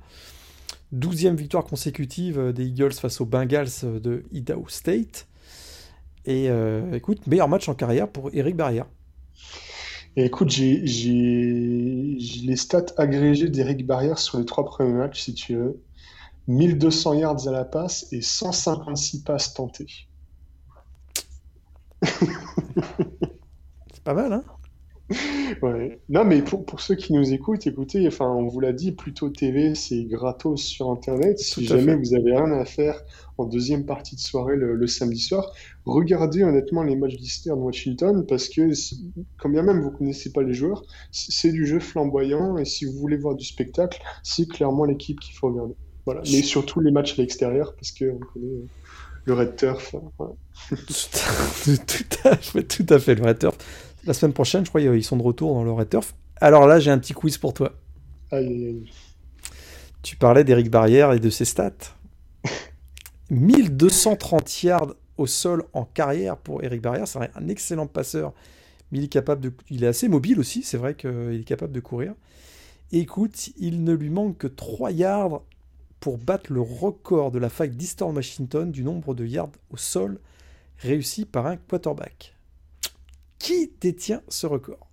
12e 0.93 1.37
victoire 1.37 1.65
consécutive 1.65 2.39
euh, 2.39 2.53
des 2.53 2.67
Eagles 2.67 2.95
face 2.95 3.21
aux 3.21 3.27
Bengals 3.27 3.69
de 4.03 4.25
Idaho 4.33 4.65
State. 4.69 5.27
Et 6.25 6.51
écoute, 6.93 7.27
meilleur 7.27 7.49
match 7.49 7.71
en 7.71 7.75
carrière 7.75 8.07
pour 8.07 8.29
Eric 8.35 8.55
Barrière. 8.55 8.85
Et 10.15 10.27
écoute, 10.27 10.51
j'ai 10.51 10.83
les 10.85 12.57
stats 12.57 12.85
agrégées 12.99 13.49
d'Eric 13.49 13.87
Barrière 13.87 14.19
sur 14.19 14.39
les 14.39 14.45
trois 14.45 14.67
premiers 14.67 14.93
matchs, 14.93 15.23
si 15.23 15.33
tu 15.33 15.57
veux. 15.57 15.81
1200 16.49 17.15
yards 17.15 17.49
à 17.49 17.51
la 17.51 17.65
passe 17.65 18.13
et 18.13 18.21
156 18.21 19.23
passes 19.23 19.55
tentées. 19.55 19.87
Pas 24.09 24.15
mal, 24.15 24.33
hein 24.33 24.45
Ouais. 25.63 26.01
Non, 26.09 26.25
mais 26.25 26.41
pour, 26.41 26.65
pour, 26.65 26.81
ceux 26.81 26.95
qui 26.95 27.13
nous 27.13 27.33
écoutent, 27.33 27.67
écoutez, 27.67 28.07
enfin, 28.07 28.27
on 28.27 28.47
vous 28.49 28.61
l'a 28.61 28.73
dit, 28.73 28.93
plutôt 28.93 29.29
TV, 29.29 29.75
c'est 29.75 30.05
gratos 30.05 30.63
sur 30.63 30.91
Internet. 30.91 31.39
Si 31.39 31.67
jamais 31.67 31.95
vous 31.95 32.15
avez 32.15 32.37
rien 32.37 32.53
à 32.53 32.65
faire 32.65 33.03
en 33.37 33.45
deuxième 33.45 33.85
partie 33.85 34.17
de 34.17 34.21
soirée 34.21 34.57
le, 34.57 34.87
samedi 34.87 35.21
soir, 35.21 35.53
regardez 35.85 36.43
honnêtement 36.43 36.83
les 36.83 36.97
matchs 36.97 37.17
d'Eastern 37.17 37.59
Washington 37.61 38.25
parce 38.27 38.49
que, 38.49 38.71
quand 39.39 39.49
bien 39.51 39.63
même 39.63 39.83
vous 39.83 39.91
connaissez 39.91 40.33
pas 40.33 40.43
les 40.43 40.55
joueurs, 40.55 40.83
c'est 41.11 41.53
du 41.53 41.67
jeu 41.67 41.81
flamboyant 41.81 42.57
et 42.57 42.65
si 42.65 42.85
vous 42.85 42.93
voulez 42.93 43.17
voir 43.17 43.35
du 43.35 43.45
spectacle, 43.45 44.01
c'est 44.23 44.49
clairement 44.49 44.85
l'équipe 44.85 45.21
qu'il 45.21 45.35
faut 45.35 45.49
regarder. 45.49 45.75
Voilà. 46.07 46.23
Mais 46.33 46.43
surtout 46.43 46.81
les 46.81 46.91
matchs 46.91 47.19
à 47.19 47.23
l'extérieur 47.23 47.75
parce 47.75 47.93
qu'on 47.93 48.19
connaît 48.19 48.65
le 49.29 49.35
Red 49.35 49.57
Turf. 49.57 49.95
tout, 50.69 50.89
à 52.25 52.37
tout 52.63 52.87
à 52.89 52.99
fait, 52.99 53.15
le 53.15 53.23
Red 53.23 53.39
Turf. 53.39 53.59
La 54.07 54.15
semaine 54.15 54.33
prochaine, 54.33 54.65
je 54.65 54.71
crois, 54.71 54.81
ils 54.81 55.05
sont 55.05 55.17
de 55.17 55.23
retour 55.23 55.55
dans 55.55 55.65
le 55.65 55.73
Red 55.73 55.91
Turf. 55.91 56.15
Alors 56.41 56.67
là, 56.67 56.79
j'ai 56.79 56.91
un 56.91 56.99
petit 56.99 57.13
quiz 57.13 57.39
pour 57.39 57.53
toi. 57.53 57.73
Aïe, 58.31 58.47
aïe, 58.47 58.67
aïe. 58.67 58.91
Tu 60.03 60.17
parlais 60.17 60.45
d'Eric 60.45 60.71
Barrière 60.71 61.13
et 61.13 61.21
de 61.21 61.31
ses 61.31 61.45
stats. 61.45 61.73
1230 63.31 64.63
yards 64.63 64.95
au 65.17 65.27
sol 65.27 65.65
en 65.73 65.85
carrière 65.85 66.37
pour 66.37 66.63
Eric 66.63 66.81
Barrière. 66.81 67.09
C'est 67.09 67.19
un 67.35 67.49
excellent 67.49 67.87
passeur, 67.87 68.33
mais 68.91 68.99
il 68.99 69.05
est, 69.05 69.09
capable 69.09 69.41
de... 69.41 69.53
il 69.71 69.85
est 69.85 69.89
assez 69.89 70.09
mobile 70.09 70.39
aussi. 70.39 70.63
C'est 70.63 70.79
vrai 70.79 70.95
qu'il 70.95 71.41
est 71.41 71.47
capable 71.47 71.73
de 71.73 71.81
courir. 71.81 72.15
écoute, 72.93 73.51
il 73.59 73.83
ne 73.85 73.93
lui 73.93 74.11
manque 74.11 74.39
que 74.39 74.47
3 74.47 74.93
yards 74.93 75.43
pour 76.01 76.17
battre 76.17 76.53
le 76.53 76.61
record 76.61 77.33
de 77.33 77.39
la 77.39 77.49
fac 77.49 77.77
d'Eastern 77.77 78.15
Washington 78.15 78.71
du 78.71 78.85
nombre 78.85 79.15
de 79.15 79.27
yards 79.27 79.51
au 79.71 79.77
sol 79.77 80.21
réussi 80.79 81.25
par 81.25 81.47
un 81.47 81.57
quarterback. 81.57 82.38
Qui 83.39 83.73
détient 83.81 84.23
ce 84.29 84.47
record 84.47 84.89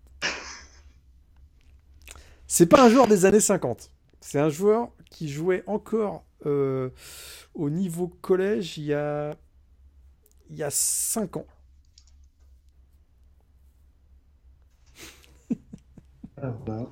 C'est 2.48 2.68
pas 2.68 2.86
un 2.86 2.90
joueur 2.90 3.08
des 3.08 3.26
années 3.26 3.40
50. 3.40 3.92
C'est 4.22 4.40
un 4.40 4.50
joueur 4.50 4.92
qui 5.10 5.30
jouait 5.30 5.64
encore 5.68 6.26
euh, 6.46 6.90
au 7.54 7.70
niveau 7.70 8.08
collège 8.08 8.78
il 8.78 8.86
y 8.86 8.94
a, 8.94 9.36
il 10.50 10.58
y 10.58 10.64
a 10.64 10.70
5 10.70 11.38
ans. 11.38 11.48
Ah, 16.42 16.52
bah. 16.66 16.92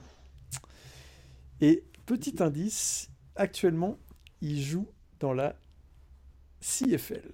Et 1.60 1.84
petit 2.06 2.42
indice, 2.42 3.10
actuellement, 3.36 4.00
il 4.42 4.62
joue 4.62 4.88
dans 5.20 5.34
la 5.34 5.56
CFL. 6.62 7.34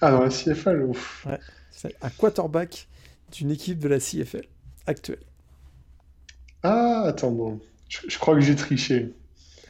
Ah, 0.00 0.12
dans 0.12 0.22
la 0.22 0.30
CFL, 0.30 0.82
ouf. 0.82 1.26
Ouais, 1.26 1.38
c'est 1.70 1.94
un 2.02 2.10
quarterback 2.10 2.88
d'une 3.32 3.50
équipe 3.50 3.78
de 3.78 3.88
la 3.88 4.00
CFL 4.00 4.46
actuelle. 4.86 5.20
Ah, 6.62 7.02
attends, 7.06 7.32
bon. 7.32 7.60
Je, 7.88 7.98
je 8.08 8.18
crois 8.18 8.34
que 8.34 8.40
j'ai 8.40 8.56
triché. 8.56 9.12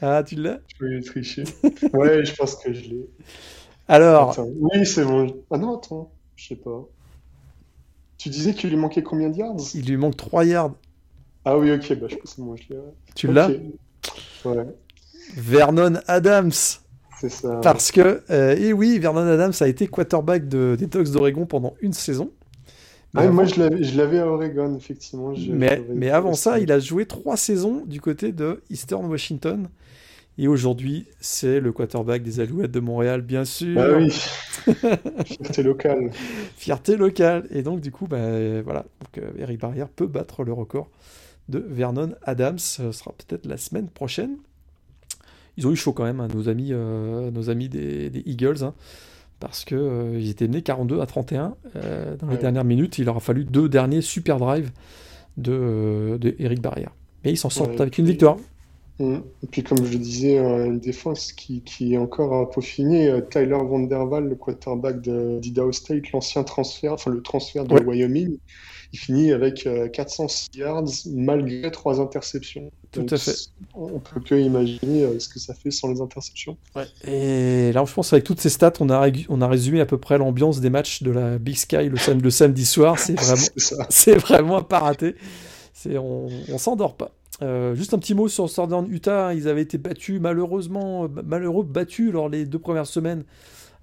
Ah, 0.01 0.23
tu 0.23 0.35
l'as? 0.35 0.59
Je 0.67 0.75
crois 0.75 0.87
que 0.89 0.95
j'ai 0.97 1.03
triché. 1.03 1.43
Ouais, 1.93 2.25
je 2.25 2.33
pense 2.35 2.55
que 2.55 2.73
je 2.73 2.81
l'ai. 2.89 3.09
Alors, 3.87 4.31
Attends. 4.31 4.47
Oui, 4.59 4.85
c'est 4.85 5.05
bon. 5.05 5.43
Ah 5.51 5.57
non, 5.57 5.77
attends. 5.77 6.11
Je 6.35 6.47
sais 6.47 6.55
pas. 6.55 6.87
Tu 8.17 8.29
disais 8.29 8.53
qu'il 8.53 8.69
lui 8.69 8.77
manquait 8.77 9.03
combien 9.03 9.29
de 9.29 9.37
yards? 9.37 9.57
il 9.73 9.85
lui 9.85 9.97
manque 9.97 10.15
3 10.17 10.45
yards. 10.45 10.75
Ah 11.45 11.57
oui, 11.57 11.71
ok, 11.71 11.93
bah 11.99 12.07
je 12.07 12.15
pense 12.17 12.35
que 12.35 12.41
moi 12.41 12.55
je 12.55 12.69
l'ai. 12.73 12.79
ouais. 12.79 12.93
Tu 13.15 13.27
l'as? 13.27 13.49
Ouais, 14.45 14.65
Vernon 15.35 15.95
Adams. 16.07 16.51
C'est 17.21 17.29
ça. 17.29 17.59
Parce 17.63 17.91
que, 17.91 18.21
euh, 18.29 18.55
et 18.57 18.73
oui, 18.73 18.99
Vernon 18.99 19.21
Adams 19.27 19.53
a 19.59 19.67
été 19.67 19.87
quarterback 19.87 20.47
de, 20.47 20.75
des 20.77 20.87
Ducks 20.87 21.11
d'Oregon 21.11 21.45
pendant 21.45 21.75
une 21.81 21.93
saison. 21.93 22.31
Ah, 23.13 23.23
Mais 23.23 23.29
moi 23.31 23.43
avant- 23.43 23.53
je 23.53 23.59
l'avais, 23.59 23.83
je 23.83 23.97
l'avais 23.97 24.19
à 24.19 24.27
Oregon, 24.27 24.75
effectivement. 24.77 25.33
je- 25.35 25.51
Mais, 25.51 26.09
avant 26.09 26.33
ça, 26.33 26.59
il 26.59 26.71
a 26.71 26.79
joué 26.79 27.05
trois 27.05 27.35
saisons 27.37 27.83
du 27.85 27.99
côté 28.01 28.31
de 28.31 28.61
Eastern 28.69 29.05
Washington. 29.05 29.67
Et 30.37 30.47
aujourd'hui, 30.47 31.07
c'est 31.19 31.59
le 31.59 31.73
quarterback 31.73 32.23
des 32.23 32.39
Alouettes 32.39 32.71
de 32.71 32.79
Montréal, 32.79 33.21
bien 33.21 33.43
sûr. 33.43 33.75
Bah 33.75 33.97
oui, 33.97 34.09
fierté 35.25 35.61
locale. 35.61 36.09
Fierté 36.55 36.95
locale. 36.95 37.47
Et 37.51 37.63
donc, 37.63 37.81
du 37.81 37.91
coup, 37.91 38.07
bah, 38.07 38.61
voilà. 38.63 38.85
Donc, 39.01 39.17
euh, 39.17 39.29
Eric 39.37 39.59
Barrière 39.59 39.89
peut 39.89 40.07
battre 40.07 40.43
le 40.43 40.53
record 40.53 40.89
de 41.49 41.59
Vernon 41.67 42.11
Adams. 42.23 42.59
Ce 42.59 42.91
sera 42.93 43.11
peut-être 43.11 43.45
la 43.45 43.57
semaine 43.57 43.89
prochaine. 43.89 44.37
Ils 45.57 45.67
ont 45.67 45.71
eu 45.71 45.75
chaud 45.75 45.93
quand 45.93 46.03
même, 46.03 46.19
hein, 46.19 46.27
nos 46.33 46.49
amis, 46.49 46.69
euh, 46.71 47.29
nos 47.31 47.49
amis 47.49 47.69
des, 47.69 48.09
des 48.09 48.23
Eagles. 48.25 48.63
hein, 48.63 48.73
parce 49.39 49.65
que 49.65 49.75
euh, 49.75 50.19
ils 50.19 50.29
étaient 50.29 50.47
menés 50.47 50.61
42 50.61 51.01
à 51.01 51.05
31 51.07 51.55
euh, 51.75 52.15
dans 52.17 52.27
les 52.27 52.35
Ouais. 52.35 52.39
dernières 52.41 52.63
minutes. 52.63 52.99
Il 52.99 53.05
leur 53.05 53.17
a 53.17 53.19
fallu 53.19 53.43
deux 53.43 53.67
derniers 53.69 54.01
super 54.01 54.37
drives 54.37 54.71
de, 55.37 56.17
de 56.21 56.35
Eric 56.39 56.61
Barrière. 56.61 56.91
Mais 57.25 57.31
ils 57.31 57.37
s'en 57.37 57.49
sortent 57.49 57.71
Ouais, 57.71 57.81
avec 57.81 57.97
une 57.97 58.05
victoire. 58.05 58.37
Mm. 58.99 59.15
Et 59.43 59.47
puis 59.49 59.63
comme 59.63 59.83
je 59.83 59.91
le 59.93 59.97
disais, 59.97 60.37
une 60.37 60.79
défense 60.79 61.31
qui, 61.33 61.61
qui 61.61 61.93
est 61.93 61.97
encore 61.97 62.35
à 62.35 62.49
peaufiner. 62.51 63.09
Euh, 63.09 63.21
Tyler 63.21 63.57
Vanderwaal, 63.57 64.27
le 64.29 64.35
quarterback 64.35 65.01
d'Idaho 65.01 65.71
State, 65.71 66.11
l'ancien 66.11 66.43
transfert, 66.43 66.93
enfin 66.93 67.09
le 67.11 67.21
transfert 67.23 67.65
de 67.65 67.73
Ouais. 67.73 67.83
Wyoming, 67.83 68.37
il 68.93 68.99
finit 68.99 69.31
avec 69.31 69.65
euh, 69.67 69.87
406 69.87 70.47
yards 70.55 70.83
malgré 71.07 71.71
trois 71.71 72.01
interceptions. 72.01 72.71
Tout 72.91 73.01
Donc, 73.01 73.13
à 73.13 73.17
fait. 73.17 73.35
On 73.73 73.99
peut 73.99 74.19
que 74.19 74.35
imaginer 74.35 75.03
euh, 75.03 75.17
ce 75.19 75.29
que 75.29 75.39
ça 75.39 75.53
fait 75.53 75.71
sans 75.71 75.87
les 75.89 76.01
interceptions. 76.01 76.57
Et 77.07 77.71
là, 77.71 77.85
je 77.85 77.93
pense 77.93 78.11
avec 78.11 78.25
toutes 78.25 78.41
ces 78.41 78.49
stats, 78.49 78.73
on 78.81 78.89
a, 78.89 79.09
on 79.29 79.41
a 79.41 79.47
résumé 79.47 79.79
à 79.79 79.85
peu 79.85 79.97
près 79.97 80.17
l'ambiance 80.17 80.59
des 80.59 80.69
matchs 80.69 81.03
de 81.03 81.11
la 81.11 81.37
Big 81.37 81.55
Sky 81.55 81.87
le, 81.89 81.97
sam- 81.97 82.21
le 82.21 82.29
samedi 82.29 82.65
soir. 82.65 82.99
C'est 82.99 83.13
vraiment, 83.19 83.43
C'est 83.89 84.15
vraiment 84.17 84.57
à 84.57 84.63
pas 84.63 84.79
raté. 84.79 85.15
C'est, 85.73 85.97
on, 85.97 86.27
on 86.49 86.57
s'endort 86.57 86.95
pas. 86.97 87.11
Euh, 87.41 87.73
juste 87.75 87.93
un 87.93 87.97
petit 87.97 88.13
mot 88.13 88.27
sur 88.27 88.49
Southern 88.49 88.85
Utah. 88.91 89.33
Ils 89.33 89.47
avaient 89.47 89.61
été 89.63 89.77
battus, 89.77 90.19
malheureusement, 90.19 91.05
euh, 91.05 91.07
malheureux, 91.25 91.63
battus 91.63 92.11
lors 92.11 92.29
des 92.29 92.45
deux 92.45 92.59
premières 92.59 92.85
semaines 92.87 93.23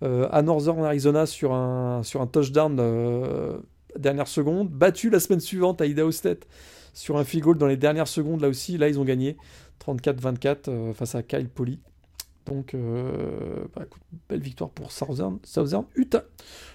euh, 0.03 0.29
à 0.31 0.43
Northern 0.43 0.85
Arizona 0.85 1.27
sur 1.27 1.53
un, 1.55 2.03
sur 2.05 2.21
un 2.21 2.27
touchdown 2.27 2.77
euh, 2.79 3.57
dernière 3.99 4.29
seconde. 4.29 4.71
Battus 4.71 5.11
la 5.13 5.21
semaine 5.21 5.41
suivante 5.41 5.81
à 5.81 5.87
Idaho 5.87 6.11
State 6.11 6.47
sur 6.95 7.17
un 7.17 7.25
field 7.25 7.45
goal 7.45 7.59
dans 7.59 7.67
les 7.67 7.77
dernières 7.77 8.09
secondes. 8.09 8.41
Là 8.41 8.49
aussi, 8.49 8.79
là, 8.79 8.89
ils 8.89 8.99
ont 8.99 9.05
gagné 9.05 9.37
34-24 9.85 10.57
euh, 10.69 10.93
face 10.93 11.15
à 11.15 11.23
Kyle 11.23 11.49
Poly. 11.49 11.79
Donc, 12.47 12.75
euh, 12.75 13.67
bah, 13.77 13.85
belle 14.29 14.41
victoire 14.41 14.71
pour 14.71 14.91
Southern, 14.91 15.39
Southern 15.45 15.85
Utah. 15.95 16.25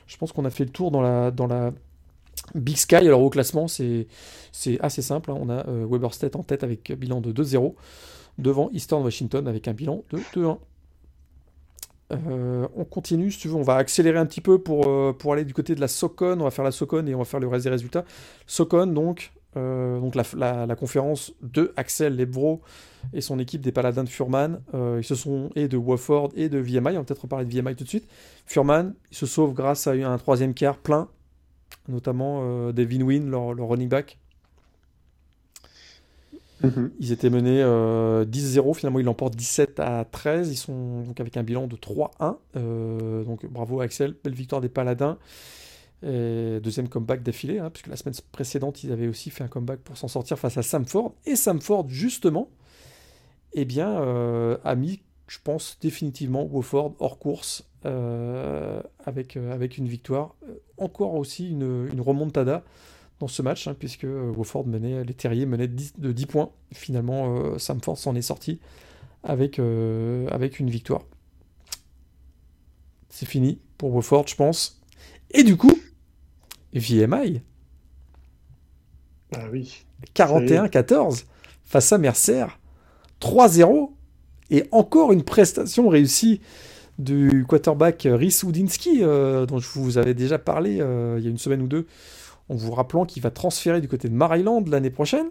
Je 0.08 0.18
pense 0.18 0.32
qu'on 0.32 0.46
a 0.46 0.50
fait 0.50 0.66
le 0.66 0.70
tour 0.70 0.92
dans 0.92 1.02
la, 1.02 1.32
dans 1.32 1.48
la 1.48 1.74
Big 2.54 2.78
Sky. 2.78 2.96
Alors, 2.96 3.22
au 3.22 3.30
classement, 3.30 3.68
c'est 3.68 4.08
assez 4.80 5.02
simple. 5.02 5.32
hein. 5.32 5.38
On 5.40 5.50
a 5.50 5.68
euh, 5.68 6.10
State 6.12 6.36
en 6.36 6.44
tête 6.44 6.64
avec 6.64 6.92
bilan 6.92 7.22
de 7.22 7.32
2-0, 7.32 7.74
devant 8.38 8.70
Eastern 8.72 9.04
Washington 9.04 9.48
avec 9.48 9.68
un 9.68 9.74
bilan 9.74 10.04
de 10.12 10.20
2-1. 10.36 10.58
Euh, 12.28 12.68
on 12.76 12.86
continue, 12.86 13.32
si 13.32 13.40
tu 13.40 13.48
veux, 13.48 13.56
on 13.56 13.64
va 13.64 13.76
accélérer 13.76 14.18
un 14.18 14.26
petit 14.26 14.42
peu 14.42 14.60
pour, 14.60 14.88
euh, 14.88 15.14
pour 15.18 15.34
aller 15.34 15.46
du 15.46 15.54
côté 15.54 15.76
de 15.76 15.82
la 15.82 15.88
Socon. 15.88 16.38
On 16.40 16.44
va 16.44 16.52
faire 16.52 16.66
la 16.66 16.72
Socon 16.72 17.06
et 17.08 17.16
on 17.16 17.20
va 17.20 17.26
faire 17.26 17.40
le 17.40 17.48
reste 17.48 17.66
des 17.66 17.70
résultats. 17.70 18.06
Socon, 18.48 18.88
donc, 18.88 19.32
euh, 19.58 20.00
donc 20.00 20.16
la, 20.16 20.76
conférence 20.76 21.34
de 21.42 21.74
Axel 21.76 22.16
Lebro 22.16 22.62
et 23.14 23.22
son 23.22 23.40
équipe 23.40 23.62
des 23.62 23.72
Paladins 23.72 24.04
de 24.04 24.10
Furman. 24.10 24.62
Ils 24.74 25.04
se 25.04 25.16
sont, 25.16 25.50
et 25.56 25.68
de 25.68 25.78
Wofford 25.78 26.32
et 26.36 26.50
de 26.50 26.60
VMI. 26.60 26.80
On 26.80 27.00
va 27.00 27.04
peut-être 27.04 27.24
reparler 27.24 27.46
de 27.46 27.52
VMI 27.52 27.76
tout 27.76 27.84
de 27.84 27.90
suite. 27.90 28.08
Furman, 28.46 28.94
se 29.12 29.26
sauvent 29.26 29.54
grâce 29.54 29.88
à 29.88 29.92
un 29.92 30.18
troisième 30.18 30.54
quart 30.54 30.78
plein, 30.78 31.10
notamment 31.88 32.42
Wynn, 32.72 33.30
leur, 33.30 33.54
leur 33.54 33.68
running 33.68 33.90
back. 33.90 34.20
Mhm. 36.64 36.92
Ils 37.00 37.12
étaient 37.12 37.30
menés 37.30 37.62
euh, 37.62 38.26
10-0, 38.26 38.74
finalement 38.74 39.00
ils 39.00 39.06
l'emportent 39.06 39.36
17 39.36 39.80
à 39.80 40.06
13, 40.06 40.52
ils 40.52 40.56
sont 40.56 41.02
donc 41.02 41.20
avec 41.20 41.36
un 41.38 41.44
bilan 41.44 41.68
de 41.68 41.76
3-1. 41.76 42.38
Euh, 42.56 43.24
donc 43.24 43.46
bravo 43.46 43.82
Axel, 43.82 44.16
belle 44.24 44.34
victoire 44.34 44.62
des 44.62 44.70
Paladins. 44.70 45.18
Deuxième 46.02 46.90
comeback 46.90 47.24
d'affilée, 47.24 47.60
hein, 47.60 47.70
puisque 47.70 47.88
la 47.88 47.96
semaine 47.96 48.16
précédente 48.34 48.84
ils 48.84 48.92
avaient 48.92 49.08
aussi 49.08 49.30
fait 49.30 49.44
un 49.44 49.48
comeback 49.48 49.80
pour 49.80 49.98
s'en 49.98 50.10
sortir 50.10 50.38
face 50.38 50.58
à 50.58 50.62
Samford. 50.62 51.14
Et 51.26 51.38
Samford 51.38 51.86
justement, 51.88 52.50
eh 53.54 53.66
bien, 53.66 54.02
euh, 54.02 54.58
a 54.64 54.76
mis, 54.76 55.02
je 55.28 55.38
pense 55.44 55.78
définitivement 55.82 56.44
Wofford 56.44 56.96
hors 57.00 57.20
course 57.20 57.64
euh, 57.86 58.82
avec, 59.06 59.38
euh, 59.38 59.54
avec 59.54 59.78
une 59.78 59.88
victoire. 59.88 60.36
Euh, 60.48 60.56
Encore 60.78 61.16
aussi 61.16 61.50
une, 61.50 61.88
une 61.92 62.02
remontada 62.02 62.64
dans 63.24 63.30
ce 63.30 63.42
match, 63.42 63.70
hein, 63.70 63.76
puisque 63.80 64.04
euh, 64.04 64.34
Wofford 64.36 64.68
menait, 64.68 65.06
les 65.06 65.14
Terriers 65.14 65.46
menaient 65.46 65.70
10 65.70 65.94
de 65.98 66.12
10 66.12 66.26
points. 66.26 66.50
Finalement, 66.74 67.38
euh, 67.38 67.58
Samford 67.58 67.98
s'en 67.98 68.16
est 68.16 68.22
sorti 68.22 68.60
avec, 69.24 69.60
euh, 69.60 70.28
avec 70.28 70.60
une 70.60 70.70
victoire. 70.70 71.04
C'est 73.08 73.26
fini 73.26 73.62
pour 73.78 73.96
Wofford, 73.96 74.28
je 74.28 74.36
pense. 74.36 74.82
Et 75.32 75.44
du 75.44 75.56
coup, 75.56 75.72
VMI, 76.74 77.42
Ah 79.34 79.46
oui. 79.50 79.86
41-14 80.16 81.24
face 81.64 81.94
à 81.94 81.98
Mercer, 81.98 82.46
3-0. 83.22 83.94
Et 84.50 84.66
encore 84.72 85.14
une 85.14 85.24
prestation 85.24 85.88
réussie 85.88 86.42
du 87.00 87.46
quarterback 87.48 88.06
Rhys 88.06 88.42
euh, 89.02 89.46
dont 89.46 89.60
je 89.60 89.70
vous 89.70 89.98
avais 89.98 90.14
déjà 90.14 90.38
parlé 90.38 90.74
il 90.74 91.24
y 91.24 91.28
a 91.28 91.30
une 91.30 91.38
semaine 91.38 91.62
ou 91.62 91.68
deux, 91.68 91.88
en 92.50 92.56
vous 92.56 92.72
rappelant 92.72 93.06
qu'il 93.06 93.22
va 93.22 93.32
transférer 93.32 93.82
du 93.82 93.88
côté 93.88 94.10
de 94.10 94.14
Maryland 94.14 94.64
l'année 94.68 94.90
prochaine, 94.90 95.28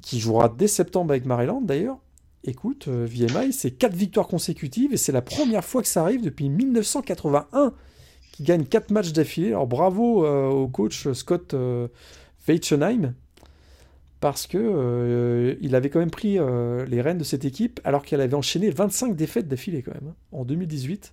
qui 0.00 0.20
jouera 0.20 0.48
dès 0.48 0.68
septembre 0.68 1.12
avec 1.12 1.26
Maryland 1.26 1.60
d'ailleurs. 1.60 1.98
Écoute, 2.44 2.88
euh, 2.88 3.06
VMI, 3.08 3.52
c'est 3.52 3.70
4 3.70 3.94
victoires 3.94 4.26
consécutives 4.26 4.92
et 4.92 4.96
c'est 4.96 5.12
la 5.12 5.22
première 5.22 5.64
fois 5.64 5.80
que 5.80 5.88
ça 5.88 6.02
arrive 6.02 6.22
depuis 6.22 6.48
1981 6.48 7.72
qui 8.32 8.42
gagne 8.42 8.64
4 8.64 8.90
matchs 8.90 9.12
d'affilée. 9.12 9.48
Alors 9.48 9.68
bravo 9.68 10.26
euh, 10.26 10.48
au 10.48 10.66
coach 10.66 11.12
Scott 11.12 11.54
euh, 11.54 11.86
parce 14.20 14.46
que 14.46 14.58
euh, 14.58 15.56
il 15.60 15.74
avait 15.74 15.90
quand 15.90 15.98
même 15.98 16.10
pris 16.10 16.38
euh, 16.38 16.84
les 16.86 17.00
rênes 17.00 17.18
de 17.18 17.24
cette 17.24 17.44
équipe 17.44 17.80
alors 17.84 18.04
qu'elle 18.04 18.20
avait 18.20 18.34
enchaîné 18.34 18.70
25 18.70 19.16
défaites 19.16 19.48
d'affilée 19.48 19.82
quand 19.82 19.94
même 19.94 20.10
hein, 20.10 20.14
en 20.32 20.44
2018. 20.44 21.12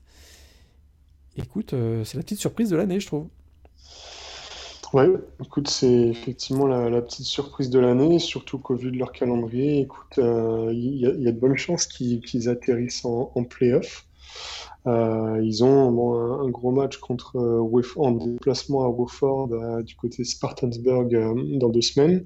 Écoute, 1.37 1.73
c'est 2.03 2.17
la 2.17 2.23
petite 2.23 2.39
surprise 2.39 2.69
de 2.69 2.75
l'année, 2.75 2.99
je 2.99 3.07
trouve. 3.07 3.27
Ouais, 4.91 5.07
écoute, 5.43 5.67
c'est 5.69 6.07
effectivement 6.09 6.65
la, 6.65 7.01
petite 7.01 7.25
surprise 7.27 7.69
de 7.69 7.77
l'année, 7.77 8.17
surtout 8.17 8.57
qu'au 8.57 8.75
vu 8.75 8.91
de 8.91 8.97
leur 8.97 9.11
calendrier, 9.11 9.81
écoute, 9.81 10.17
euh, 10.17 10.71
il 10.73 10.97
y, 10.97 11.05
a- 11.05 11.11
de 11.11 11.39
bonnes 11.39 11.57
chances 11.57 11.85
qu'ils 11.85 12.49
atterrissent 12.49 13.05
en, 13.05 13.31
en 13.35 13.43
play-off. 13.43 14.07
Euh, 14.87 15.39
ils 15.43 15.63
ont 15.63 16.41
un, 16.41 16.49
gros 16.49 16.71
match 16.71 16.97
contre 16.97 17.37
euh, 17.37 17.81
en 17.97 18.11
déplacement 18.11 18.83
à 18.85 18.87
Wofford 18.87 19.49
euh, 19.51 19.83
du 19.83 19.95
côté 19.95 20.23
Spartansburg 20.23 21.09
dans 21.59 21.69
deux 21.69 21.81
semaines. 21.81 22.25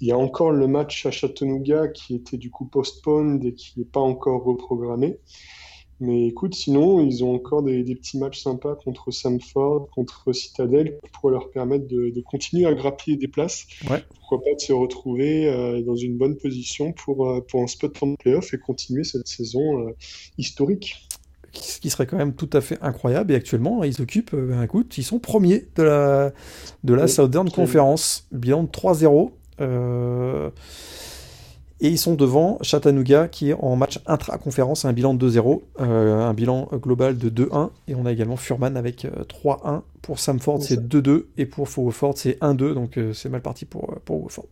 Il 0.00 0.08
y 0.08 0.12
a 0.12 0.18
encore 0.18 0.52
le 0.52 0.68
match 0.68 1.06
à 1.06 1.10
Chattanooga 1.10 1.88
qui 1.88 2.14
était 2.14 2.36
du 2.36 2.50
coup 2.50 2.66
postponed 2.66 3.44
et 3.44 3.54
qui 3.54 3.78
n'est 3.78 3.86
pas 3.86 4.00
encore 4.00 4.44
reprogrammé. 4.44 5.18
Mais 6.00 6.26
écoute, 6.26 6.54
sinon, 6.54 7.00
ils 7.00 7.22
ont 7.24 7.34
encore 7.34 7.62
des, 7.62 7.82
petits 7.94 8.18
matchs 8.18 8.42
sympas 8.42 8.74
contre 8.74 9.10
Samford, 9.10 9.88
contre 9.94 10.32
Citadel, 10.32 10.98
pour 11.12 11.30
leur 11.30 11.50
permettre 11.50 11.86
de, 11.86 12.20
continuer 12.22 12.66
à 12.66 12.74
grappiller 12.74 13.16
des 13.16 13.28
places. 13.28 13.66
Pourquoi 13.80 14.42
pas 14.42 14.54
de 14.54 14.60
se 14.60 14.72
retrouver 14.72 15.48
euh, 15.48 15.82
dans 15.82 15.96
une 15.96 16.16
bonne 16.16 16.36
position 16.36 16.92
pour, 16.92 17.28
euh, 17.28 17.40
pour 17.40 17.62
un 17.62 17.66
spot 17.66 18.00
le 18.02 18.16
playoff 18.16 18.52
et 18.54 18.58
continuer 18.58 19.04
cette 19.04 19.28
saison 19.28 19.86
euh, 19.86 19.92
historique. 20.38 21.06
Ce 21.52 21.78
qui 21.78 21.88
serait 21.90 22.06
quand 22.06 22.16
même 22.16 22.34
tout 22.34 22.50
à 22.52 22.60
fait 22.60 22.78
incroyable. 22.82 23.32
Et 23.32 23.36
actuellement, 23.36 23.84
ils 23.84 24.02
occupent, 24.02 24.34
un 24.34 24.66
coup, 24.66 24.82
ils 24.96 25.04
sont 25.04 25.20
premiers 25.20 25.68
de 25.76 25.84
la, 25.84 26.32
de 26.82 26.94
la 26.94 27.06
Southern 27.06 27.48
Conference. 27.48 28.26
Bilan 28.32 28.64
de 28.64 28.68
3-0. 28.68 29.30
Et 31.84 31.88
ils 31.88 31.98
sont 31.98 32.14
devant 32.14 32.56
Chattanooga 32.62 33.28
qui 33.28 33.50
est 33.50 33.56
en 33.60 33.76
match 33.76 34.00
intra-conférence, 34.06 34.86
un 34.86 34.94
bilan 34.94 35.12
de 35.12 35.28
2-0, 35.28 35.60
euh, 35.80 36.18
un 36.18 36.32
bilan 36.32 36.66
global 36.72 37.18
de 37.18 37.28
2-1. 37.28 37.68
Et 37.88 37.94
on 37.94 38.06
a 38.06 38.12
également 38.12 38.38
Furman 38.38 38.78
avec 38.78 39.04
3-1. 39.04 39.06
Euh, 39.66 39.78
pour 40.00 40.18
Samford, 40.18 40.62
c'est 40.62 40.80
2-2. 40.80 41.26
Et 41.36 41.44
pour 41.44 41.68
Wofford, 41.76 42.16
c'est 42.16 42.40
1-2. 42.40 42.72
Donc 42.72 42.96
euh, 42.96 43.12
c'est 43.12 43.28
mal 43.28 43.42
parti 43.42 43.66
pour, 43.66 43.96
pour 44.06 44.22
Wofford. 44.22 44.46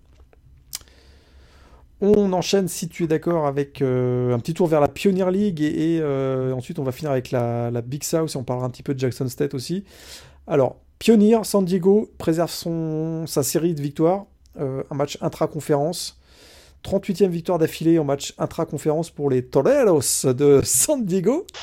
On 2.03 2.35
enchaîne, 2.35 2.69
si 2.69 2.91
tu 2.91 3.05
es 3.05 3.07
d'accord, 3.07 3.47
avec 3.47 3.81
un 3.81 4.39
petit 4.39 4.53
tour 4.53 4.67
vers 4.67 4.83
la 4.83 4.89
Pioneer 4.89 5.31
League. 5.31 5.63
Et, 5.63 6.03
ensuite, 6.53 6.79
on 6.79 6.85
va 6.85 6.93
finir 6.93 7.13
avec 7.13 7.31
la, 7.31 7.71
Big 7.81 8.05
South. 8.05 8.33
Et 8.35 8.37
on 8.37 8.45
parlera 8.45 8.67
un 8.67 8.71
petit 8.71 8.83
peu 8.83 8.93
de 8.93 8.99
Jackson 8.99 9.29
State 9.29 9.55
aussi. 9.55 9.85
Alors, 10.47 10.83
Pioneer, 10.99 11.47
San 11.47 11.65
Diego 11.65 12.11
préserve 12.19 12.51
son, 12.51 13.27
sa 13.27 13.43
série 13.43 13.73
de 13.73 13.81
victoires. 13.81 14.27
un 14.59 14.95
match 14.95 15.17
intra-conférence. 15.23 16.19
38e 16.85 17.29
victoire 17.29 17.59
d'affilée 17.59 17.99
en 17.99 18.05
match 18.05 18.35
intra-conférence 18.39 19.11
pour 19.11 19.31
les 19.31 19.45
Toreros 19.45 20.01
de 20.25 20.61
San 20.65 21.05
Diego. 21.05 21.47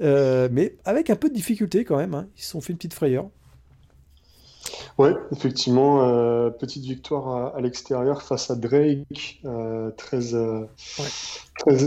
Euh, 0.00 0.48
mais 0.52 0.76
avec 0.84 1.10
un 1.10 1.16
peu 1.16 1.28
de 1.28 1.34
difficulté 1.34 1.84
quand 1.84 1.96
même. 1.96 2.14
Hein. 2.14 2.28
Ils 2.36 2.42
se 2.42 2.50
sont 2.50 2.60
fait 2.60 2.72
une 2.72 2.76
petite 2.76 2.94
frayeur. 2.94 3.28
Ouais, 4.96 5.12
effectivement, 5.32 6.08
euh, 6.08 6.50
petite 6.50 6.84
victoire 6.84 7.56
à, 7.56 7.60
l'extérieur 7.60 8.22
face 8.22 8.48
à 8.50 8.54
Drake, 8.54 9.40
13, 9.96 10.34
euh, 10.36 10.66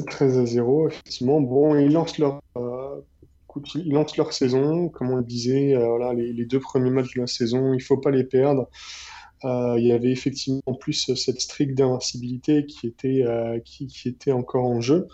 13, 0.09 0.39
à 0.39 0.45
0. 0.45 0.89
Effectivement, 0.89 1.39
bon, 1.39 1.75
ils 1.77 1.93
lancent 1.93 2.17
leur, 2.17 2.41
ils 3.75 3.93
lancent 3.93 4.17
leur 4.17 4.33
saison, 4.33 4.89
comme 4.89 5.11
on 5.11 5.15
le 5.15 5.23
disait, 5.23 5.73
voilà, 5.77 6.13
les, 6.13 6.33
les, 6.33 6.45
deux 6.45 6.59
premiers 6.59 6.89
matchs 6.89 7.15
de 7.15 7.21
la 7.21 7.27
saison, 7.27 7.73
il 7.73 7.77
ne 7.77 7.83
faut 7.83 7.97
pas 7.97 8.11
les 8.11 8.25
perdre. 8.25 8.67
Euh, 9.43 9.75
il 9.77 9.87
y 9.87 9.91
avait 9.91 10.11
effectivement 10.11 10.61
en 10.65 10.73
plus 10.73 11.13
cette 11.15 11.41
streak 11.41 11.73
d'invincibilité 11.73 12.65
qui 12.65 12.87
était, 12.87 13.23
euh, 13.25 13.59
qui, 13.59 13.87
qui, 13.87 14.09
était 14.09 14.31
encore 14.31 14.65
en 14.65 14.81
jeu. 14.81 15.07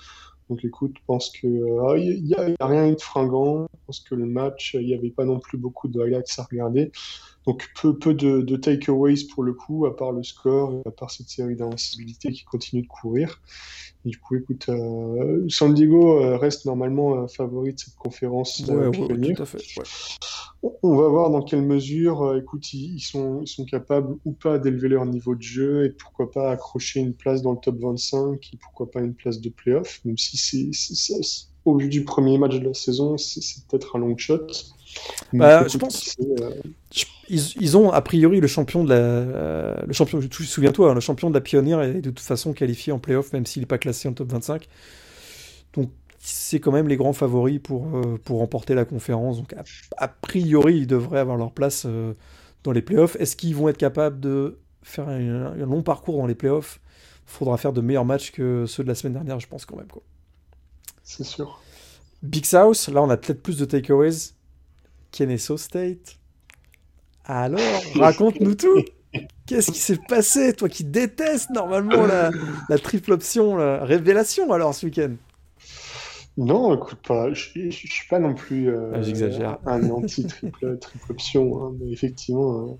Donc 0.49 0.63
écoute, 0.63 0.93
je 0.97 1.01
pense 1.05 1.31
n'y 1.43 1.59
euh, 1.59 2.55
a, 2.59 2.63
a, 2.63 2.67
rien 2.67 2.91
de 2.91 3.01
fringant. 3.01 3.67
Je 3.73 3.85
pense 3.85 3.99
que 4.01 4.15
le 4.15 4.25
match, 4.25 4.75
il 4.79 4.85
n'y 4.85 4.93
avait 4.93 5.11
pas 5.11 5.25
non 5.25 5.39
plus 5.39 5.57
beaucoup 5.57 5.87
de 5.87 6.01
highlights 6.01 6.33
à 6.37 6.43
regarder. 6.43 6.91
Donc 7.47 7.65
peu, 7.81 7.97
peu 7.97 8.13
de, 8.13 8.41
de 8.41 8.55
takeaways 8.57 9.25
pour 9.33 9.41
le 9.41 9.53
coup, 9.53 9.85
à 9.85 9.95
part 9.95 10.11
le 10.11 10.21
score, 10.21 10.81
à 10.85 10.91
part 10.91 11.09
cette 11.11 11.29
série 11.29 11.55
d'invincibilité 11.55 12.33
qui 12.33 12.43
continue 12.43 12.81
de 12.81 12.87
courir. 12.87 13.41
du 14.03 14.19
coup, 14.19 14.35
écoute, 14.35 14.67
euh, 14.67 15.45
San 15.47 15.73
Diego 15.73 16.21
euh, 16.21 16.35
reste 16.35 16.65
normalement 16.65 17.23
euh, 17.23 17.27
favori 17.27 17.73
de 17.73 17.79
cette 17.79 17.95
conférence. 17.95 18.59
Ouais, 18.67 18.87
ouais, 18.87 19.33
tout 19.33 19.41
à 19.41 19.45
fait, 19.45 19.59
On 20.83 20.97
va 20.97 21.07
voir 21.07 21.29
dans 21.29 21.41
quelle 21.41 21.61
mesure, 21.61 22.35
écoute, 22.37 22.73
ils, 22.73 22.99
sont, 22.99 23.39
ils 23.41 23.47
sont 23.47 23.63
capables 23.63 24.17
ou 24.25 24.33
pas 24.33 24.59
d'élever 24.59 24.89
leur 24.89 25.05
niveau 25.05 25.33
de 25.33 25.41
jeu 25.41 25.85
et 25.85 25.91
pourquoi 25.91 26.29
pas 26.29 26.51
accrocher 26.51 26.99
une 26.99 27.13
place 27.13 27.41
dans 27.41 27.53
le 27.53 27.59
top 27.59 27.79
25 27.79 28.45
et 28.53 28.57
pourquoi 28.57 28.91
pas 28.91 28.99
une 28.99 29.13
place 29.13 29.39
de 29.39 29.49
playoff, 29.49 30.01
même 30.03 30.17
si 30.17 30.35
c'est 30.35 31.47
au 31.63 31.77
vu 31.77 31.87
du 31.87 32.03
premier 32.03 32.37
match 32.37 32.59
de 32.59 32.65
la 32.65 32.73
saison, 32.73 33.17
c'est 33.17 33.41
peut-être 33.67 33.95
un 33.95 33.99
long 33.99 34.17
shot. 34.17 34.47
Bah, 35.33 35.67
je 35.67 35.77
pense. 35.77 36.15
Ils, 37.29 37.77
ont 37.77 37.91
a 37.91 38.01
priori 38.01 38.39
le 38.39 38.47
champion 38.47 38.83
de 38.83 38.89
la. 38.89 38.95
Euh, 38.95 39.75
le 39.85 39.93
champion, 39.93 40.19
souviens-toi, 40.31 40.91
hein, 40.91 40.93
le 40.93 41.01
champion 41.01 41.29
de 41.29 41.33
la 41.33 41.41
pionnière 41.41 41.81
est 41.81 41.95
de 41.95 42.09
toute 42.09 42.19
façon 42.21 42.53
qualifié 42.53 42.93
en 42.93 42.99
playoff, 42.99 43.33
même 43.33 43.45
s'il 43.45 43.61
n'est 43.61 43.67
pas 43.67 43.77
classé 43.77 44.07
en 44.07 44.13
top 44.13 44.31
25. 44.31 44.67
Donc 45.73 45.89
c'est 46.19 46.59
quand 46.59 46.71
même 46.71 46.87
les 46.87 46.97
grands 46.97 47.13
favoris 47.13 47.59
pour, 47.61 47.97
euh, 47.97 48.17
pour 48.23 48.39
remporter 48.39 48.75
la 48.75 48.85
conférence. 48.85 49.37
Donc 49.37 49.53
a, 49.97 50.07
priori, 50.07 50.77
ils 50.77 50.87
devraient 50.87 51.19
avoir 51.19 51.37
leur 51.37 51.51
place 51.51 51.83
euh, 51.85 52.13
dans 52.63 52.71
les 52.71 52.81
playoffs. 52.81 53.15
Est-ce 53.19 53.35
qu'ils 53.35 53.55
vont 53.55 53.69
être 53.69 53.77
capables 53.77 54.19
de 54.19 54.59
faire 54.83 55.09
un, 55.09 55.55
long 55.55 55.83
parcours 55.83 56.17
dans 56.17 56.27
les 56.27 56.35
playoffs 56.35 56.79
Il 57.27 57.31
faudra 57.31 57.57
faire 57.57 57.73
de 57.73 57.81
meilleurs 57.81 58.05
matchs 58.05 58.31
que 58.31 58.65
ceux 58.65 58.83
de 58.83 58.87
la 58.87 58.95
semaine 58.95 59.13
dernière, 59.13 59.39
je 59.39 59.47
pense 59.47 59.65
quand 59.65 59.75
même. 59.75 59.87
C'est 61.03 61.23
sûr. 61.25 61.61
Big 62.23 62.45
South, 62.45 62.87
là 62.87 63.03
on 63.03 63.09
a 63.09 63.17
peut-être 63.17 63.43
plus 63.43 63.57
de 63.57 63.65
takeaways. 63.65 64.33
Kennesaw 65.17 65.57
State. 65.57 66.19
Alors, 67.25 67.59
raconte-nous 67.95 68.53
tout. 68.53 68.83
Qu'est-ce 69.47 69.71
qui 69.71 69.79
s'est 69.79 69.97
passé, 70.07 70.53
toi 70.53 70.69
qui 70.69 70.83
détestes 70.83 71.49
normalement 71.49 72.05
la, 72.05 72.77
triple 72.77 73.13
option, 73.13 73.55
la 73.55 73.83
révélation 73.83 74.51
alors 74.53 74.75
ce 74.75 74.85
week-end? 74.85 75.15
Non, 76.37 76.75
écoute 76.75 76.99
pas, 77.07 77.33
je 77.33 77.57
ne 77.57 77.71
suis 77.71 78.07
pas 78.07 78.19
non 78.19 78.35
plus 78.35 78.69
euh, 78.69 78.91
ah, 78.93 79.01
J'exagère. 79.01 79.57
un 79.65 79.89
anti-triple 79.89 80.77
triple 80.81 81.11
option, 81.11 81.63
hein, 81.63 81.75
mais 81.79 81.91
effectivement, 81.91 82.77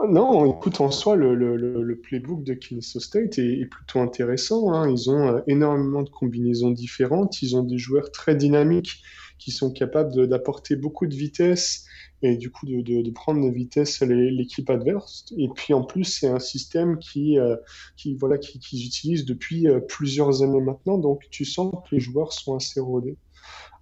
euh, 0.00 0.06
non, 0.08 0.52
écoute, 0.52 0.80
en 0.80 0.90
soi, 0.90 1.14
le, 1.14 2.00
playbook 2.02 2.42
de 2.42 2.54
Kennesaw 2.54 2.98
State 2.98 3.38
est, 3.38 3.66
plutôt 3.66 4.00
intéressant. 4.00 4.72
Hein. 4.72 4.90
Ils 4.90 5.10
ont 5.10 5.28
euh, 5.28 5.40
énormément 5.46 6.02
de 6.02 6.10
combinaisons 6.10 6.72
différentes, 6.72 7.40
ils 7.40 7.56
ont 7.56 7.62
des 7.62 7.78
joueurs 7.78 8.10
très 8.10 8.34
dynamiques 8.34 9.00
qui 9.38 9.50
sont 9.50 9.70
capables 9.70 10.26
d'apporter 10.28 10.76
beaucoup 10.76 11.06
de 11.06 11.14
vitesse 11.14 11.84
et 12.22 12.36
du 12.36 12.50
coup 12.50 12.66
de, 12.66 12.80
de, 12.80 13.10
prendre 13.10 13.44
de 13.44 13.52
vitesse 13.52 14.00
l'équipe 14.00 14.70
adverse. 14.70 15.26
Et 15.36 15.48
puis 15.54 15.74
en 15.74 15.82
plus, 15.84 16.04
c'est 16.04 16.28
un 16.28 16.38
système 16.38 16.98
qui, 16.98 17.38
euh, 17.38 17.56
qui 17.96 18.14
voilà, 18.14 18.38
qu'ils 18.38 18.60
qui 18.60 18.86
utilisent 18.86 19.26
depuis 19.26 19.68
euh, 19.68 19.80
plusieurs 19.80 20.42
années 20.42 20.60
maintenant. 20.60 20.98
Donc 20.98 21.24
tu 21.30 21.44
sens 21.44 21.74
que 21.88 21.94
les 21.94 22.00
joueurs 22.00 22.32
sont 22.32 22.56
assez 22.56 22.80
rodés. 22.80 23.16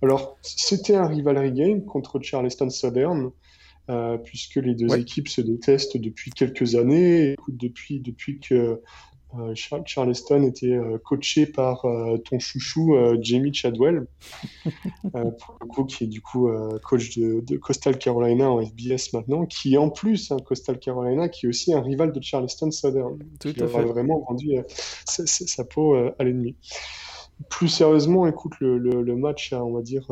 Alors, 0.02 0.36
c'était 0.42 0.96
un 0.96 1.06
rivalry 1.06 1.52
game 1.52 1.84
contre 1.84 2.20
Charleston 2.20 2.70
Southern. 2.70 3.30
Euh, 3.90 4.16
puisque 4.16 4.56
les 4.56 4.74
deux 4.74 4.96
équipes 4.96 5.28
se 5.28 5.42
détestent 5.42 5.98
depuis 5.98 6.30
quelques 6.30 6.74
années. 6.74 7.32
Écoute, 7.32 7.58
depuis, 7.58 8.00
depuis 8.00 8.40
que 8.40 8.80
Charleston 9.84 10.42
était 10.42 10.72
euh, 10.72 10.98
coaché 10.98 11.46
par 11.46 11.84
euh, 11.84 12.18
ton 12.18 12.38
chouchou 12.38 12.94
Jamie 13.20 13.52
Chadwell, 13.52 14.06
pour 15.12 15.58
le 15.60 15.66
coup, 15.66 15.84
qui 15.84 16.04
est 16.04 16.08
du 16.08 16.20
coup 16.20 16.48
coach 16.82 17.18
de, 17.18 17.56
Coastal 17.56 17.98
Carolina 17.98 18.50
en 18.50 18.64
FBS 18.64 19.12
maintenant, 19.12 19.46
qui 19.46 19.76
en 19.76 19.90
plus, 19.90 20.30
hein, 20.30 20.36
Coastal 20.44 20.78
Carolina, 20.78 21.28
qui 21.28 21.46
est 21.46 21.48
aussi 21.48 21.72
un 21.72 21.80
rival 21.80 22.12
de 22.12 22.22
Charleston 22.22 22.70
Southern, 22.70 23.18
Tout 23.40 23.52
qui 23.52 23.62
à 23.62 23.68
fait. 23.68 23.82
vraiment 23.84 24.24
vendu 24.28 24.56
sa, 25.06 25.64
peau 25.64 25.94
à 25.94 26.24
l'ennemi 26.24 26.56
plus 27.50 27.66
sérieusement, 27.66 28.28
écoute, 28.28 28.52
le, 28.60 28.78
le, 28.78 29.16
match, 29.16 29.52
on 29.52 29.72
va 29.72 29.82
dire, 29.82 30.06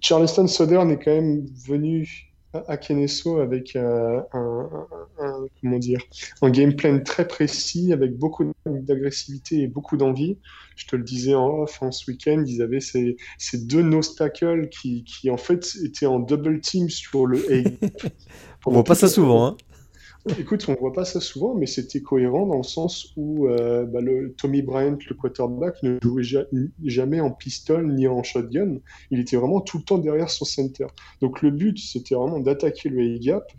Charleston 0.00 0.46
Southern 0.46 0.88
est 0.92 0.98
quand 0.98 1.10
même 1.10 1.44
venu 1.66 2.31
à 2.68 2.76
Keneso 2.76 3.38
avec 3.38 3.76
euh, 3.76 4.20
un, 4.32 4.86
comment 5.60 5.78
dire, 5.78 6.00
un 6.42 6.50
game 6.50 6.74
plan 6.74 7.00
très 7.00 7.26
précis, 7.26 7.92
avec 7.92 8.16
beaucoup 8.16 8.52
d'agressivité 8.66 9.62
et 9.62 9.66
beaucoup 9.66 9.96
d'envie. 9.96 10.38
Je 10.76 10.86
te 10.86 10.96
le 10.96 11.02
disais 11.02 11.34
en 11.34 11.62
off, 11.62 11.82
en 11.82 11.92
ce 11.92 12.10
week-end, 12.10 12.44
ils 12.46 12.62
avaient 12.62 12.80
ces, 12.80 13.16
ces 13.38 13.58
deux 13.58 13.82
nose 13.82 14.14
tackles 14.14 14.68
qui, 14.68 15.04
qui, 15.04 15.30
en 15.30 15.36
fait 15.36 15.66
étaient 15.82 16.06
en 16.06 16.18
double 16.18 16.60
team 16.60 16.88
sur 16.88 17.26
le 17.26 17.38
A. 17.52 17.88
On 18.66 18.72
voit 18.72 18.84
pas 18.84 18.94
ça 18.94 19.08
souvent, 19.08 19.46
hein 19.46 19.56
Écoute, 20.38 20.64
on 20.68 20.74
voit 20.74 20.92
pas 20.92 21.04
ça 21.04 21.20
souvent, 21.20 21.56
mais 21.56 21.66
c'était 21.66 22.00
cohérent 22.00 22.46
dans 22.46 22.58
le 22.58 22.62
sens 22.62 23.12
où 23.16 23.48
euh, 23.48 23.84
bah, 23.86 23.98
Tommy 24.38 24.62
Bryant, 24.62 24.96
le 25.08 25.16
quarterback, 25.16 25.82
ne 25.82 25.98
jouait 26.00 26.46
jamais 26.84 27.20
en 27.20 27.32
pistol 27.32 27.92
ni 27.92 28.06
en 28.06 28.22
shotgun. 28.22 28.78
Il 29.10 29.18
était 29.18 29.36
vraiment 29.36 29.60
tout 29.60 29.78
le 29.78 29.82
temps 29.82 29.98
derrière 29.98 30.30
son 30.30 30.44
center. 30.44 30.86
Donc 31.20 31.42
le 31.42 31.50
but, 31.50 31.76
c'était 31.76 32.14
vraiment 32.14 32.38
d'attaquer 32.38 32.88
le 32.88 33.16
A-gap 33.16 33.50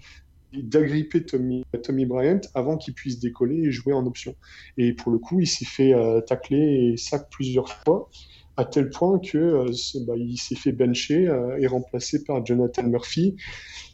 et 0.54 0.64
d'agripper 0.64 1.26
Tommy, 1.26 1.66
Bryant 2.06 2.40
avant 2.54 2.78
qu'il 2.78 2.94
puisse 2.94 3.20
décoller 3.20 3.64
et 3.64 3.72
jouer 3.72 3.92
en 3.92 4.06
option. 4.06 4.34
Et 4.78 4.94
pour 4.94 5.12
le 5.12 5.18
coup, 5.18 5.42
il 5.42 5.48
s'est 5.48 5.66
fait 5.66 5.94
euh, 5.94 6.22
tacler 6.22 6.94
et 6.94 6.98
sac 6.98 7.28
plusieurs 7.30 7.70
fois 7.84 8.10
à 8.56 8.64
tel 8.64 8.90
point 8.90 9.20
que 9.20 9.38
euh, 9.38 9.72
bah, 10.08 10.14
s'est 10.38 10.56
fait 10.56 10.72
bencher 10.72 11.30
et 11.60 11.68
remplacé 11.68 12.24
par 12.24 12.46
Jonathan 12.46 12.84
Murphy 12.84 13.36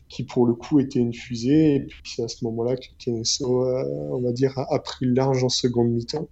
qui 0.09 0.23
pour 0.23 0.45
le 0.45 0.53
coup 0.53 0.79
était 0.79 0.99
une 0.99 1.13
fusée. 1.13 1.75
Et 1.75 1.79
puis 1.81 2.01
c'est 2.03 2.23
à 2.23 2.27
ce 2.27 2.43
moment-là 2.45 2.75
que 2.75 3.09
euh, 3.09 3.83
on 4.11 4.21
va 4.21 4.31
dire, 4.31 4.57
a, 4.57 4.79
pris 4.79 5.05
large 5.05 5.43
en 5.43 5.49
seconde 5.49 5.91
mi-temps. 5.91 6.27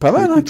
Pas 0.00 0.10
mal, 0.10 0.30
hein 0.30 0.42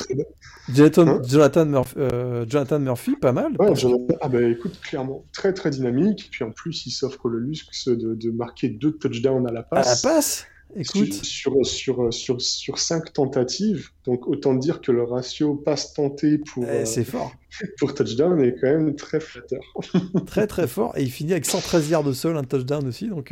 Jonathan, 0.71 1.07
hein 1.07 1.21
Jonathan, 1.23 1.67
Murphy, 1.67 1.99
euh, 1.99 2.47
Jonathan, 2.49 2.79
Murphy, 2.79 3.17
pas 3.17 3.33
mal. 3.33 3.53
Ouais, 3.59 3.75
Jonathan, 3.75 4.17
ah 4.23 4.29
bah 4.29 4.43
écoute, 4.43 4.81
clairement, 4.81 5.25
très 5.33 5.53
très 5.53 5.71
dynamique. 5.71 6.29
Puis 6.31 6.45
en 6.45 6.51
plus, 6.51 6.87
il 6.87 6.91
s'offre 6.91 7.29
le 7.29 7.41
luxe 7.41 7.89
de, 7.89 8.15
de, 8.15 8.31
marquer 8.31 8.71
deux 8.71 8.93
touchdowns 8.93 9.47
à 9.47 9.53
la 9.53 9.63
passe. 9.63 10.05
À 10.05 10.09
la 10.09 10.15
passe 10.15 10.47
Écoute. 10.77 11.13
Sur, 11.13 11.55
sur, 11.65 12.13
sur, 12.13 12.41
sur, 12.41 12.79
cinq 12.79 13.13
tentatives, 13.13 13.91
Donc 14.05 14.27
autant 14.29 14.55
dire 14.55 14.83
que 14.83 14.93
le 14.93 15.03
ratio 15.03 15.55
passe 15.55 15.95
tenté 15.95 16.37
pour, 16.37 16.65
eh, 16.69 16.85
c'est 16.85 17.05
fort. 17.05 17.33
pour 17.79 17.95
touchdown 17.95 18.39
est 18.41 18.55
quand 18.61 18.67
même 18.67 18.97
très 18.97 19.19
flatteur. 19.19 19.63
très 20.27 20.47
très 20.47 20.67
fort. 20.67 20.93
Et 20.99 21.03
il 21.03 21.11
finit 21.11 21.33
avec 21.33 21.47
113 21.47 21.89
yards 21.89 22.05
de 22.05 22.13
sol, 22.13 22.37
un 22.37 22.45
touchdown 22.45 22.87
aussi. 22.87 23.09
Donc 23.09 23.31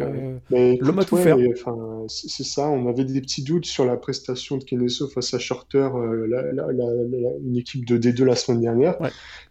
l'homme 0.51 0.99
a 0.99 1.05
tout 1.05 1.17
fait. 1.19 1.35
C'est 2.09 2.45
ça, 2.45 2.69
on 2.69 2.89
avait 2.89 3.05
des 3.05 3.21
petits 3.21 3.43
doutes 3.43 3.67
sur 3.67 3.85
la 3.85 3.97
prestation 3.97 4.57
de 4.57 4.65
Keneso 4.65 5.09
face 5.09 5.35
à 5.35 5.39
Shorter, 5.39 5.91
une 5.93 7.57
équipe 7.57 7.85
de 7.85 7.99
D2 7.99 8.25
la 8.25 8.37
semaine 8.37 8.63
dernière. 8.63 8.97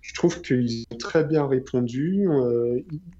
Je 0.02 0.16
trouve 0.16 0.42
qu'ils 0.42 0.86
ont 0.92 0.98
très 0.98 1.24
bien 1.24 1.46
répondu. 1.46 2.28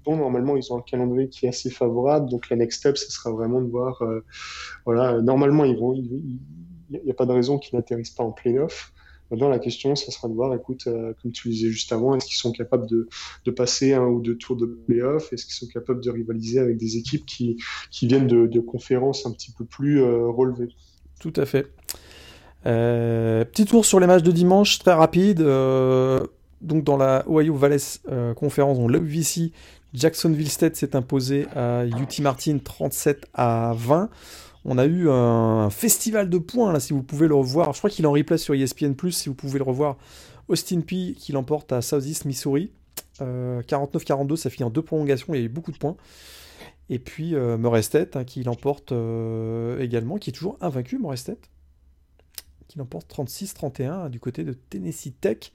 bon, 0.04 0.16
normalement, 0.16 0.56
ils 0.56 0.72
ont 0.72 0.78
un 0.78 0.82
calendrier 0.82 1.28
qui 1.28 1.46
est 1.46 1.50
assez 1.50 1.70
favorable. 1.70 2.28
Donc 2.30 2.50
la 2.50 2.56
next 2.56 2.80
step, 2.80 2.96
ce 2.96 3.12
sera 3.12 3.30
vraiment 3.30 3.60
de 3.60 3.70
voir. 3.70 4.02
voilà, 4.86 5.20
normalement, 5.20 5.64
ils 5.64 5.76
vont. 5.76 5.94
Ils, 5.94 6.40
n'y 7.04 7.10
a 7.10 7.14
pas 7.14 7.26
de 7.26 7.32
raison 7.32 7.58
qu'ils 7.58 7.76
n'atterrissent 7.76 8.10
pas 8.10 8.24
en 8.24 8.32
playoff. 8.32 8.92
Maintenant, 9.32 9.48
la 9.48 9.58
question, 9.58 9.96
ça 9.96 10.12
sera 10.12 10.28
de 10.28 10.34
voir, 10.34 10.54
écoute, 10.54 10.82
euh, 10.86 11.14
comme 11.22 11.32
tu 11.32 11.48
le 11.48 11.54
disais 11.54 11.70
juste 11.70 11.90
avant, 11.90 12.14
est-ce 12.14 12.26
qu'ils 12.26 12.36
sont 12.36 12.52
capables 12.52 12.86
de, 12.86 13.08
passer 13.50 13.94
un 13.94 14.04
ou 14.04 14.20
deux 14.20 14.36
tours 14.36 14.56
de 14.56 14.66
playoff? 14.66 15.32
Est-ce 15.32 15.46
qu'ils 15.46 15.54
sont 15.54 15.68
capables 15.68 16.02
de 16.02 16.10
rivaliser 16.10 16.58
avec 16.58 16.76
des 16.76 16.98
équipes 16.98 17.24
qui, 17.24 17.56
viennent 18.02 18.26
de, 18.26 18.60
conférences 18.60 19.24
un 19.24 19.30
petit 19.30 19.50
peu 19.50 19.64
plus 19.64 20.02
euh, 20.02 20.28
relevées? 20.28 20.68
Tout 21.18 21.32
à 21.36 21.46
fait. 21.46 21.66
Euh, 22.66 23.46
petit 23.46 23.64
tour 23.64 23.86
sur 23.86 24.00
les 24.00 24.06
matchs 24.06 24.22
de 24.22 24.32
dimanche, 24.32 24.78
très 24.80 24.92
rapide. 24.92 25.38
donc, 25.38 26.84
dans 26.84 26.98
la 26.98 27.24
Ohio 27.26 27.54
Valley 27.54 27.78
Conférence, 28.36 28.76
on 28.78 28.86
l'UVC, 28.86 29.50
Jacksonville 29.94 30.50
State 30.50 30.76
s'est 30.76 30.94
imposé 30.94 31.46
à 31.56 31.86
UT 31.86 32.20
Martin 32.20 32.58
37 32.62 33.26
à 33.32 33.72
20. 33.76 34.10
On 34.64 34.78
a 34.78 34.86
eu 34.86 35.10
un 35.10 35.70
festival 35.70 36.30
de 36.30 36.38
points, 36.38 36.72
là, 36.72 36.80
si 36.80 36.92
vous 36.92 37.02
pouvez 37.02 37.26
le 37.26 37.34
revoir. 37.34 37.72
Je 37.72 37.78
crois 37.78 37.90
qu'il 37.90 38.06
en 38.06 38.12
replay 38.12 38.38
sur 38.38 38.54
ESPN, 38.54 38.92
si 39.10 39.28
vous 39.28 39.34
pouvez 39.34 39.58
le 39.58 39.64
revoir. 39.64 39.96
Austin 40.48 40.80
P 40.80 41.14
qui 41.18 41.32
l'emporte 41.32 41.72
à 41.72 41.82
Southeast 41.82 42.24
Missouri. 42.24 42.70
49-42, 43.18 44.32
euh, 44.32 44.36
ça 44.36 44.50
finit 44.50 44.64
en 44.64 44.70
deux 44.70 44.82
prolongations, 44.82 45.34
il 45.34 45.38
y 45.38 45.42
a 45.42 45.44
eu 45.44 45.48
beaucoup 45.48 45.72
de 45.72 45.78
points. 45.78 45.96
Et 46.88 46.98
puis 46.98 47.34
euh, 47.34 47.56
hein, 48.14 48.24
qui 48.24 48.42
l'emporte 48.42 48.92
euh, 48.92 49.80
également, 49.80 50.18
qui 50.18 50.30
est 50.30 50.32
toujours 50.32 50.58
invaincu, 50.60 50.98
Morestet, 50.98 51.38
qui 52.68 52.78
l'emporte 52.78 53.10
36-31 53.10 54.10
du 54.10 54.20
côté 54.20 54.44
de 54.44 54.52
Tennessee 54.52 55.14
Tech. 55.20 55.52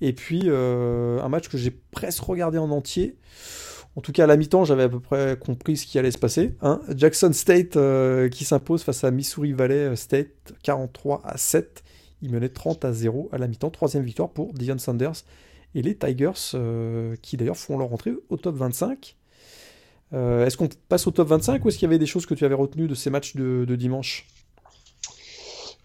Et 0.00 0.12
puis 0.12 0.42
euh, 0.44 1.22
un 1.22 1.28
match 1.28 1.48
que 1.48 1.56
j'ai 1.56 1.70
presque 1.70 2.22
regardé 2.22 2.58
en 2.58 2.70
entier. 2.70 3.16
En 3.96 4.00
tout 4.00 4.10
cas, 4.10 4.24
à 4.24 4.26
la 4.26 4.36
mi-temps, 4.36 4.64
j'avais 4.64 4.84
à 4.84 4.88
peu 4.88 4.98
près 4.98 5.38
compris 5.38 5.76
ce 5.76 5.86
qui 5.86 5.98
allait 5.98 6.10
se 6.10 6.18
passer. 6.18 6.54
Hein. 6.62 6.80
Jackson 6.96 7.32
State 7.32 7.76
euh, 7.76 8.28
qui 8.28 8.44
s'impose 8.44 8.82
face 8.82 9.04
à 9.04 9.10
Missouri 9.10 9.52
Valley 9.52 9.94
State 9.94 10.54
43 10.62 11.22
à 11.24 11.36
7. 11.36 11.84
Il 12.20 12.32
menait 12.32 12.48
30 12.48 12.84
à 12.84 12.92
0 12.92 13.28
à 13.32 13.38
la 13.38 13.46
mi-temps. 13.46 13.70
Troisième 13.70 14.02
victoire 14.02 14.30
pour 14.30 14.52
Dion 14.52 14.78
Sanders 14.78 15.24
et 15.76 15.82
les 15.82 15.96
Tigers 15.96 16.32
euh, 16.54 17.14
qui 17.22 17.36
d'ailleurs 17.36 17.56
font 17.56 17.78
leur 17.78 17.92
entrée 17.92 18.14
au 18.30 18.36
top 18.36 18.56
25. 18.56 19.16
Euh, 20.12 20.46
est-ce 20.46 20.56
qu'on 20.56 20.68
passe 20.88 21.06
au 21.06 21.10
top 21.12 21.28
25 21.28 21.64
ou 21.64 21.68
est-ce 21.68 21.78
qu'il 21.78 21.86
y 21.86 21.90
avait 21.90 21.98
des 21.98 22.06
choses 22.06 22.26
que 22.26 22.34
tu 22.34 22.44
avais 22.44 22.54
retenues 22.54 22.88
de 22.88 22.94
ces 22.94 23.10
matchs 23.10 23.36
de 23.36 23.76
dimanche? 23.76 24.26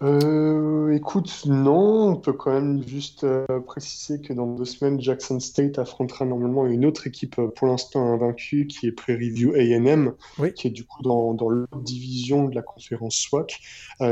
Euh, 0.01 0.95
écoute, 0.95 1.45
non, 1.45 2.11
on 2.11 2.15
peut 2.15 2.31
quand 2.31 2.53
même 2.53 2.87
juste 2.87 3.25
euh, 3.25 3.45
préciser 3.65 4.21
que 4.21 4.31
dans 4.31 4.47
deux 4.47 4.63
semaines, 4.63 5.01
Jackson 5.01 5.41
State 5.41 5.77
affrontera 5.77 6.23
normalement 6.23 6.65
une 6.67 6.85
autre 6.85 7.05
équipe 7.07 7.37
euh, 7.37 7.49
pour 7.49 7.67
l'instant 7.67 8.13
invaincue 8.13 8.65
qui 8.67 8.87
est 8.87 8.93
Prairie 8.93 9.29
View 9.29 9.53
AM, 9.55 10.13
qui 10.55 10.67
est 10.67 10.71
du 10.71 10.85
coup 10.85 11.03
dans, 11.03 11.33
dans 11.33 11.49
l'autre 11.49 11.81
division 11.81 12.47
de 12.47 12.55
la 12.55 12.61
conférence 12.61 13.17
SWAC, 13.17 13.59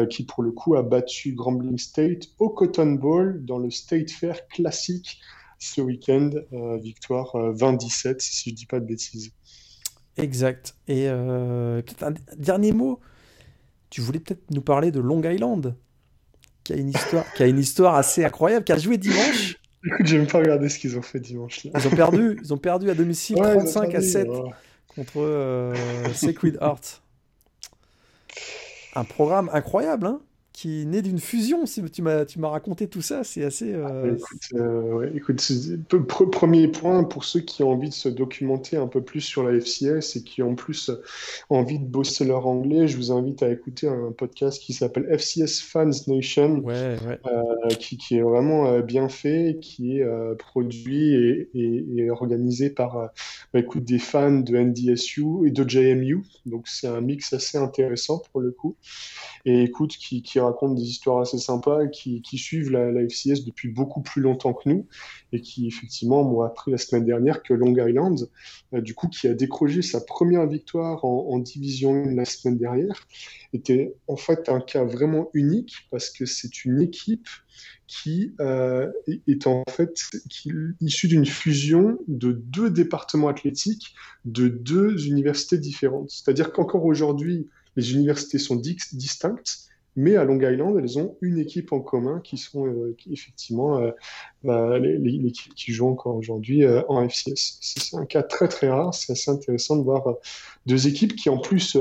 qui 0.09 0.25
pour 0.25 0.43
le 0.43 0.51
coup 0.51 0.75
a 0.75 0.83
battu 0.83 1.31
Grambling 1.33 1.77
State 1.77 2.27
au 2.39 2.49
Cotton 2.49 2.93
Bowl 2.93 3.45
dans 3.45 3.57
le 3.57 3.71
State 3.71 4.11
Fair 4.11 4.47
classique 4.49 5.19
ce 5.59 5.81
week-end, 5.81 6.31
victoire 6.81 7.35
20-17 7.35 8.19
si 8.19 8.49
je 8.49 8.55
dis 8.55 8.65
pas 8.65 8.79
de 8.79 8.85
bêtises. 8.85 9.31
Exact. 10.17 10.75
Et 10.87 11.07
peut-être 11.07 12.03
un 12.03 12.13
dernier 12.37 12.73
mot 12.73 12.99
tu 13.89 14.01
voulais 14.01 14.19
peut-être 14.19 14.51
nous 14.51 14.61
parler 14.61 14.91
de 14.91 14.99
Long 14.99 15.21
Island, 15.23 15.75
qui 16.63 16.73
a 16.73 16.75
une 16.75 16.89
histoire, 16.89 17.31
qui 17.33 17.43
a 17.43 17.47
une 17.47 17.59
histoire 17.59 17.95
assez 17.95 18.25
incroyable, 18.25 18.65
qui 18.65 18.71
a 18.71 18.77
joué 18.77 18.97
dimanche. 18.97 19.57
Écoute, 19.85 20.05
j'ai 20.05 20.17
même 20.17 20.27
pas 20.27 20.39
regardé 20.39 20.69
ce 20.69 20.79
qu'ils 20.79 20.97
ont 20.97 21.01
fait 21.01 21.19
dimanche. 21.19 21.63
Là. 21.63 21.71
Ils 21.79 21.87
ont 21.87 21.91
perdu, 21.91 22.39
ils 22.43 22.53
ont 22.53 22.57
perdu 22.57 22.89
à 22.89 22.93
domicile 22.93 23.37
35 23.37 23.95
à 23.95 24.01
7 24.01 24.27
contre 24.87 25.19
euh, 25.21 25.73
Sacred 26.13 26.57
Heart. 26.61 27.01
Un 28.95 29.03
programme 29.03 29.49
incroyable, 29.53 30.07
hein 30.07 30.21
qui 30.57 30.87
naît 30.87 31.03
d'une 31.03 31.19
fusion. 31.19 31.67
Si 31.67 31.83
tu 31.83 32.01
m'as, 32.01 32.25
tu 32.25 32.39
m'as 32.39 32.49
raconté 32.49 32.87
tout 32.87 33.03
ça, 33.03 33.23
c'est 33.23 33.43
assez. 33.43 33.73
Euh, 33.75 34.15
ah, 34.55 35.05
écoute, 35.13 35.43
euh, 35.43 35.99
premier 36.31 36.67
point 36.67 37.03
pour 37.03 37.25
ceux 37.25 37.41
qui 37.41 37.61
ont 37.61 37.69
envie 37.69 37.89
de 37.89 37.93
se 37.93 38.09
documenter 38.09 38.75
un 38.75 38.87
peu 38.87 39.01
plus 39.01 39.21
sur 39.21 39.43
la 39.43 39.59
FCS 39.59 40.15
et 40.15 40.23
qui 40.23 40.41
ont 40.41 40.55
plus 40.55 40.89
envie 41.51 41.77
de 41.77 41.85
bosser 41.85 42.25
leur 42.25 42.47
anglais, 42.47 42.87
je 42.87 42.97
vous 42.97 43.11
invite 43.11 43.43
à 43.43 43.51
écouter 43.51 43.87
un 43.87 44.11
podcast 44.17 44.59
qui 44.59 44.73
s'appelle 44.73 45.05
FCS 45.15 45.61
Fans 45.61 45.91
Nation, 46.07 46.63
euh, 46.67 46.97
qui, 47.77 47.97
qui, 47.97 48.17
est 48.17 48.23
vraiment 48.23 48.79
bien 48.79 49.09
fait, 49.09 49.59
qui 49.61 49.99
est 49.99 50.05
produit 50.39 51.13
et, 51.13 51.49
et, 51.53 52.09
organisé 52.09 52.71
par 52.71 53.11
bah, 53.53 53.59
écoute, 53.59 53.83
des 53.83 53.99
fans 53.99 54.39
de 54.39 54.57
NDSU 54.57 55.45
et 55.45 55.51
de 55.51 55.69
JMU. 55.69 56.23
Donc 56.47 56.67
c'est 56.67 56.87
un 56.87 57.01
mix 57.01 57.31
assez 57.33 57.59
intéressant 57.59 58.23
pour 58.31 58.41
le 58.41 58.49
coup. 58.49 58.75
Et 59.45 59.61
écoute, 59.63 59.95
qui, 59.97 60.23
qui 60.23 60.39
racontent 60.47 60.73
des 60.73 60.83
histoires 60.83 61.19
assez 61.19 61.37
sympas 61.37 61.87
qui, 61.87 62.21
suivent 62.37 62.71
la, 62.71 63.03
FCS 63.07 63.45
depuis 63.45 63.69
beaucoup 63.69 64.01
plus 64.01 64.21
longtemps 64.21 64.53
que 64.53 64.69
nous 64.69 64.87
et 65.31 65.41
qui 65.41 65.67
effectivement 65.67 66.23
m'ont 66.23 66.41
appris 66.41 66.71
la 66.71 66.77
semaine 66.77 67.05
dernière 67.05 67.43
que 67.43 67.53
Long 67.53 67.75
Island, 67.75 68.29
euh, 68.73 68.81
du 68.81 68.93
coup, 68.93 69.07
qui 69.07 69.27
a 69.27 69.33
décroché 69.33 69.81
sa 69.81 70.01
première 70.01 70.47
victoire 70.47 71.05
en, 71.05 71.37
Division 71.39 71.93
1 71.93 72.15
la 72.15 72.25
semaine 72.25 72.57
dernière, 72.57 73.07
était 73.53 73.93
en 74.07 74.17
fait 74.17 74.49
un 74.49 74.59
cas 74.59 74.83
vraiment 74.83 75.29
unique 75.33 75.87
parce 75.91 76.09
que 76.09 76.25
c'est 76.25 76.65
une 76.65 76.81
équipe 76.81 77.27
qui 77.87 78.33
euh, 78.41 78.91
est 79.27 79.47
en 79.47 79.63
fait 79.69 79.95
issue 80.81 81.07
d'une 81.07 81.25
fusion 81.25 81.97
de 82.07 82.31
deux 82.31 82.69
départements 82.69 83.29
athlétiques 83.29 83.95
de 84.25 84.47
deux 84.49 85.07
universités 85.07 85.57
différentes. 85.57 86.09
C'est-à-dire 86.09 86.51
qu'encore 86.51 86.85
aujourd'hui, 86.85 87.47
les 87.77 87.93
universités 87.93 88.39
sont 88.39 88.55
distinctes, 88.57 89.69
mais 89.97 90.15
à 90.15 90.23
Long 90.23 90.39
Island, 90.39 90.77
elles 90.77 90.99
ont 90.99 91.17
une 91.21 91.39
équipe 91.39 91.73
en 91.73 91.81
commun 91.81 92.21
qui 92.23 92.37
sont 92.37 92.67
euh, 92.67 92.95
effectivement 93.11 93.79
euh, 93.79 93.91
bah, 94.43 94.77
l'équipe 94.77 95.55
qui 95.55 95.73
joue 95.73 95.87
encore 95.87 96.15
aujourd'hui 96.15 96.63
euh, 96.63 96.83
en 96.87 97.09
FCS. 97.09 97.57
C'est 97.59 97.97
un 97.97 98.05
cas 98.05 98.21
très 98.21 98.47
très 98.47 98.69
rare, 98.69 98.93
c'est 98.93 99.11
assez 99.11 99.31
intéressant 99.31 99.75
de 99.75 99.81
voir 99.81 100.05
deux 100.67 100.87
équipes 100.87 101.15
qui 101.15 101.29
en 101.29 101.39
plus 101.39 101.75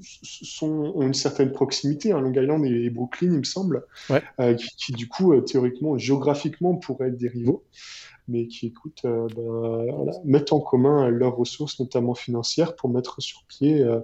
sont, 0.00 0.92
ont 0.94 1.02
une 1.02 1.14
certaine 1.14 1.52
proximité, 1.52 2.12
hein, 2.12 2.20
Long 2.20 2.32
Island 2.32 2.64
et, 2.64 2.90
Brooklyn, 2.90 3.32
il 3.32 3.38
me 3.38 3.44
semble, 3.44 3.84
qui, 4.08 4.68
qui, 4.76 4.92
du 4.92 5.08
coup, 5.08 5.38
théoriquement, 5.40 5.98
géographiquement, 5.98 6.74
pourraient 6.76 7.08
être 7.08 7.18
des 7.18 7.28
rivaux 7.28 7.64
mais 8.30 8.46
qui 8.46 8.66
écoute, 8.66 9.02
euh, 9.04 9.28
bah, 9.36 10.12
mettent 10.24 10.52
en 10.52 10.60
commun 10.60 11.08
leurs 11.08 11.36
ressources, 11.36 11.80
notamment 11.80 12.14
financières, 12.14 12.76
pour 12.76 12.88
mettre 12.88 13.20
sur 13.20 13.44
pied 13.44 13.82
euh, 13.82 14.00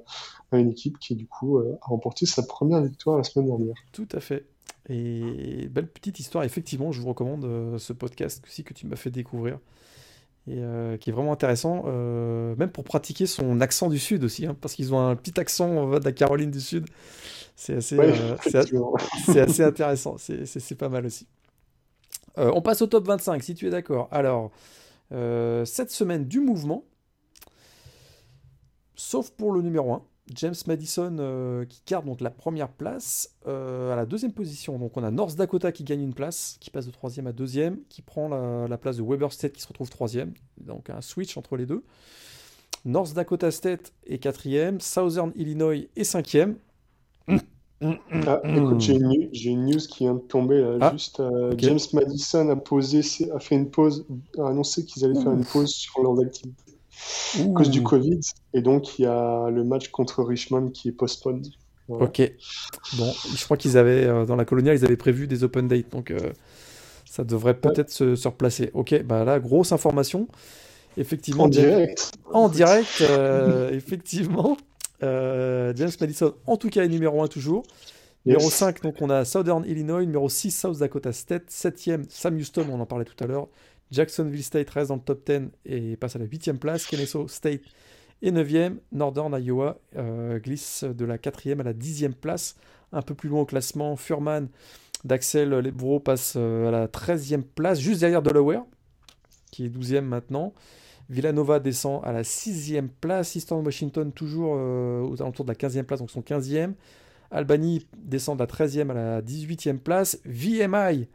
une 0.52 0.70
équipe 0.70 0.98
qui, 0.98 1.14
du 1.14 1.26
coup, 1.26 1.58
euh, 1.58 1.78
a 1.82 1.86
remporté 1.86 2.26
sa 2.26 2.42
première 2.42 2.82
victoire 2.82 3.16
la 3.16 3.24
semaine 3.24 3.46
dernière. 3.46 3.74
Tout 3.92 4.08
à 4.12 4.20
fait. 4.20 4.46
Et 4.88 5.68
belle 5.68 5.88
petite 5.88 6.20
histoire, 6.20 6.44
effectivement, 6.44 6.92
je 6.92 7.00
vous 7.00 7.08
recommande 7.08 7.76
ce 7.78 7.92
podcast 7.92 8.44
aussi 8.46 8.62
que 8.62 8.72
tu 8.72 8.86
m'as 8.86 8.96
fait 8.96 9.10
découvrir. 9.10 9.58
Et 10.48 10.62
qui 11.00 11.10
est 11.10 11.12
vraiment 11.12 11.32
intéressant, 11.32 11.84
même 11.86 12.70
pour 12.70 12.84
pratiquer 12.84 13.26
son 13.26 13.60
accent 13.60 13.88
du 13.88 13.98
Sud 13.98 14.22
aussi, 14.22 14.46
hein, 14.46 14.56
parce 14.60 14.74
qu'ils 14.74 14.94
ont 14.94 15.00
un 15.00 15.16
petit 15.16 15.40
accent 15.40 15.98
de 15.98 16.04
la 16.04 16.12
Caroline 16.12 16.52
du 16.52 16.60
Sud. 16.60 16.86
C'est 17.56 17.76
assez, 17.76 17.96
c'est 19.26 19.40
assez, 19.40 19.62
intéressant, 19.64 20.16
c'est 20.18 20.78
pas 20.78 20.88
mal 20.88 21.06
aussi. 21.06 21.26
Euh, 22.38 22.50
on 22.54 22.60
passe 22.60 22.82
au 22.82 22.86
top 22.86 23.06
25, 23.06 23.42
si 23.42 23.54
tu 23.54 23.66
es 23.66 23.70
d'accord. 23.70 24.08
Alors, 24.10 24.50
euh, 25.12 25.64
cette 25.64 25.90
semaine 25.90 26.26
du 26.26 26.40
mouvement, 26.40 26.84
sauf 28.94 29.30
pour 29.30 29.52
le 29.52 29.62
numéro 29.62 29.94
1, 29.94 30.02
James 30.34 30.54
Madison 30.66 31.16
euh, 31.20 31.64
qui 31.64 31.82
garde 31.86 32.06
donc 32.06 32.20
la 32.20 32.30
première 32.30 32.68
place 32.68 33.36
à 33.46 33.94
la 33.94 34.06
deuxième 34.06 34.32
position. 34.32 34.78
Donc 34.78 34.96
on 34.96 35.04
a 35.04 35.10
North 35.10 35.36
Dakota 35.36 35.70
qui 35.72 35.84
gagne 35.84 36.02
une 36.02 36.14
place, 36.14 36.56
qui 36.60 36.70
passe 36.70 36.86
de 36.86 36.90
troisième 36.90 37.26
à 37.26 37.32
deuxième, 37.32 37.78
qui 37.88 38.02
prend 38.02 38.28
la, 38.28 38.78
place 38.78 38.96
de 38.96 39.02
Weber 39.02 39.32
State 39.32 39.52
qui 39.52 39.62
se 39.62 39.68
retrouve 39.68 39.88
troisième. 39.88 40.34
Donc 40.60 40.90
un 40.90 41.00
switch 41.00 41.36
entre 41.36 41.56
les 41.56 41.66
deux. 41.66 41.84
North 42.84 43.14
Dakota 43.14 43.50
State 43.50 43.92
est 44.06 44.18
quatrième, 44.18 44.80
Southern 44.80 45.32
Illinois 45.36 45.88
est 45.94 46.04
cinquième. 46.04 46.56
Ah, 47.82 48.40
écoute, 48.44 48.80
j'ai 48.80 48.94
une, 48.94 49.66
news 49.66 49.78
qui 49.78 50.04
vient 50.04 50.14
de 50.14 50.20
tomber 50.20 50.60
là. 50.60 50.78
Ah, 50.80 50.92
juste, 50.92 51.20
euh, 51.20 51.52
James 51.58 51.78
Madison 51.92 52.48
a 52.48 52.56
posé, 52.56 53.00
a 53.34 53.38
fait 53.38 53.54
une 53.54 53.70
pause, 53.70 54.06
a 54.38 54.48
annoncé 54.48 54.84
qu'ils 54.84 55.04
allaient 55.04 55.20
faire 55.20 55.32
une 55.32 55.44
pause 55.44 55.70
sur 55.70 56.02
leurs 56.02 56.18
activités 56.20 56.75
à 57.38 57.44
cause 57.54 57.70
du 57.70 57.82
Covid, 57.82 58.20
et 58.54 58.62
donc 58.62 58.98
il 58.98 59.02
y 59.02 59.06
a 59.06 59.50
le 59.50 59.64
match 59.64 59.88
contre 59.88 60.22
Richmond 60.22 60.70
qui 60.70 60.88
est 60.88 60.92
postponed. 60.92 61.46
Ok. 61.88 62.20
Bon, 62.98 63.12
je 63.36 63.44
crois 63.44 63.56
qu'ils 63.56 63.78
avaient, 63.78 64.06
dans 64.26 64.34
la 64.34 64.44
coloniale, 64.44 64.76
ils 64.76 64.84
avaient 64.84 64.96
prévu 64.96 65.26
des 65.28 65.44
open 65.44 65.68
dates, 65.68 65.90
donc 65.92 66.12
ça 67.04 67.22
devrait 67.22 67.54
peut-être 67.54 67.90
se, 67.90 68.28
replacer. 68.28 68.70
Ok, 68.74 69.00
bah 69.04 69.24
là, 69.24 69.38
grosse 69.38 69.72
information. 69.72 70.28
Effectivement. 70.96 71.44
En 71.44 71.48
direct. 71.48 72.12
En 72.32 72.48
direct, 72.48 73.04
effectivement. 73.72 74.56
James 75.00 75.92
Madison, 76.00 76.34
en 76.46 76.56
tout 76.56 76.70
cas, 76.70 76.84
est 76.84 76.88
numéro 76.88 77.22
1 77.22 77.28
toujours. 77.28 77.62
Numéro 78.26 78.50
5, 78.50 78.82
donc 78.82 78.96
on 79.00 79.08
a 79.08 79.24
Southern 79.24 79.64
Illinois. 79.64 80.04
Numéro 80.04 80.28
6, 80.28 80.50
South 80.50 80.78
Dakota 80.78 81.12
State. 81.12 81.48
7e, 81.48 82.06
Sam 82.08 82.36
Houston, 82.36 82.66
on 82.72 82.80
en 82.80 82.86
parlait 82.86 83.04
tout 83.04 83.22
à 83.22 83.26
l'heure. 83.28 83.46
Jacksonville 83.90 84.42
State 84.42 84.70
reste 84.70 84.88
dans 84.88 84.96
le 84.96 85.00
top 85.00 85.28
10 85.30 85.48
et 85.64 85.96
passe 85.96 86.16
à 86.16 86.18
la 86.18 86.26
8e 86.26 86.58
place. 86.58 86.86
Kennesaw 86.86 87.28
State 87.28 87.62
est 88.22 88.30
9e. 88.30 88.76
Northern 88.92 89.36
Iowa 89.40 89.78
euh, 89.96 90.38
glisse 90.38 90.84
de 90.84 91.04
la 91.04 91.18
4e 91.18 91.60
à 91.60 91.62
la 91.62 91.72
10e 91.72 92.12
place. 92.12 92.56
Un 92.92 93.02
peu 93.02 93.14
plus 93.14 93.28
loin 93.28 93.42
au 93.42 93.46
classement, 93.46 93.96
Furman 93.96 94.48
d'Axel 95.04 95.50
Lebro 95.50 96.00
passe 96.00 96.34
euh, 96.36 96.68
à 96.68 96.70
la 96.70 96.86
13e 96.88 97.42
place, 97.42 97.78
juste 97.78 98.00
derrière 98.00 98.22
Delaware, 98.22 98.64
qui 99.50 99.66
est 99.66 99.68
12e 99.68 100.00
maintenant. 100.02 100.52
Villanova 101.08 101.60
descend 101.60 102.00
à 102.04 102.12
la 102.12 102.22
6e 102.22 102.88
place. 103.00 103.36
Eastern 103.36 103.64
Washington 103.64 104.12
toujours 104.12 104.54
euh, 104.56 105.02
aux 105.02 105.22
alentours 105.22 105.44
de 105.44 105.50
la 105.50 105.54
15e 105.54 105.84
place, 105.84 106.00
donc 106.00 106.10
son 106.10 106.20
15e. 106.20 106.72
Albany 107.30 107.86
descend 107.96 108.38
de 108.38 108.42
la 108.42 108.46
13e 108.46 108.90
à 108.90 108.94
la 108.94 109.22
18e 109.22 109.78
place. 109.78 110.18
VMI, 110.24 111.08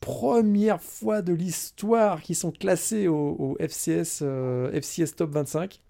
première 0.00 0.80
fois 0.80 1.22
de 1.22 1.32
l'histoire 1.32 2.22
qu'ils 2.22 2.36
sont 2.36 2.50
classés 2.50 3.08
au, 3.08 3.56
FCS, 3.60 4.20
euh, 4.22 4.80
Top 5.16 5.30
25. 5.30 5.80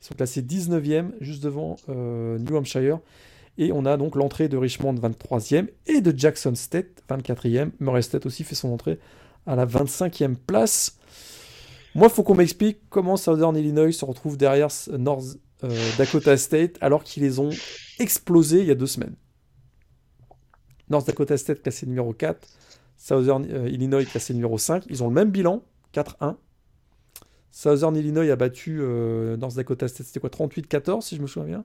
Ils 0.00 0.04
sont 0.04 0.14
classés 0.14 0.42
19e, 0.42 1.12
juste 1.20 1.42
devant 1.42 1.76
euh, 1.88 2.38
New 2.38 2.56
Hampshire. 2.56 3.00
Et 3.56 3.72
on 3.72 3.84
a 3.84 3.96
donc 3.96 4.14
l'entrée 4.14 4.48
de 4.48 4.56
Richmond 4.56 4.94
23e 4.94 5.68
et 5.86 6.00
de 6.00 6.16
Jackson 6.16 6.54
State 6.54 7.02
24e. 7.10 7.70
Murray 7.80 8.02
State 8.02 8.24
aussi 8.24 8.44
fait 8.44 8.54
son 8.54 8.72
entrée 8.72 9.00
à 9.46 9.56
la 9.56 9.66
25e 9.66 10.36
place. 10.36 10.96
Moi, 11.94 12.08
faut 12.08 12.22
qu'on 12.22 12.36
m'explique 12.36 12.78
comment 12.90 13.16
Southern 13.16 13.56
Illinois 13.56 13.92
se 13.92 14.04
retrouve 14.04 14.36
derrière 14.36 14.68
North 14.96 15.38
euh, 15.64 15.90
Dakota 15.96 16.36
State 16.36 16.76
alors 16.80 17.02
qu'ils 17.02 17.24
les 17.24 17.40
ont 17.40 17.50
explosés 17.98 18.60
il 18.60 18.66
y 18.66 18.70
a 18.70 18.76
deux 18.76 18.86
semaines. 18.86 19.16
North 20.88 21.06
Dakota 21.06 21.36
State 21.36 21.62
classé 21.62 21.86
numéro 21.86 22.12
4, 22.12 22.46
Southern 22.98 23.46
euh, 23.50 23.68
Illinois 23.68 24.04
classé 24.04 24.34
numéro 24.34 24.58
5. 24.58 24.84
Ils 24.90 25.02
ont 25.02 25.08
le 25.08 25.14
même 25.14 25.30
bilan, 25.30 25.62
4-1. 25.94 26.36
Southern 27.50 27.96
Illinois 27.96 28.30
a 28.30 28.36
battu 28.36 28.78
euh, 28.80 29.36
North 29.36 29.56
Dakota 29.56 29.88
State, 29.88 30.06
c'était 30.06 30.20
quoi 30.20 30.30
38-14 30.30 31.00
si 31.00 31.16
je 31.16 31.22
me 31.22 31.26
souviens 31.26 31.48
bien 31.48 31.64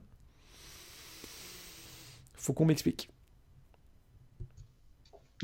Faut 2.34 2.52
qu'on 2.52 2.64
m'explique. 2.64 3.10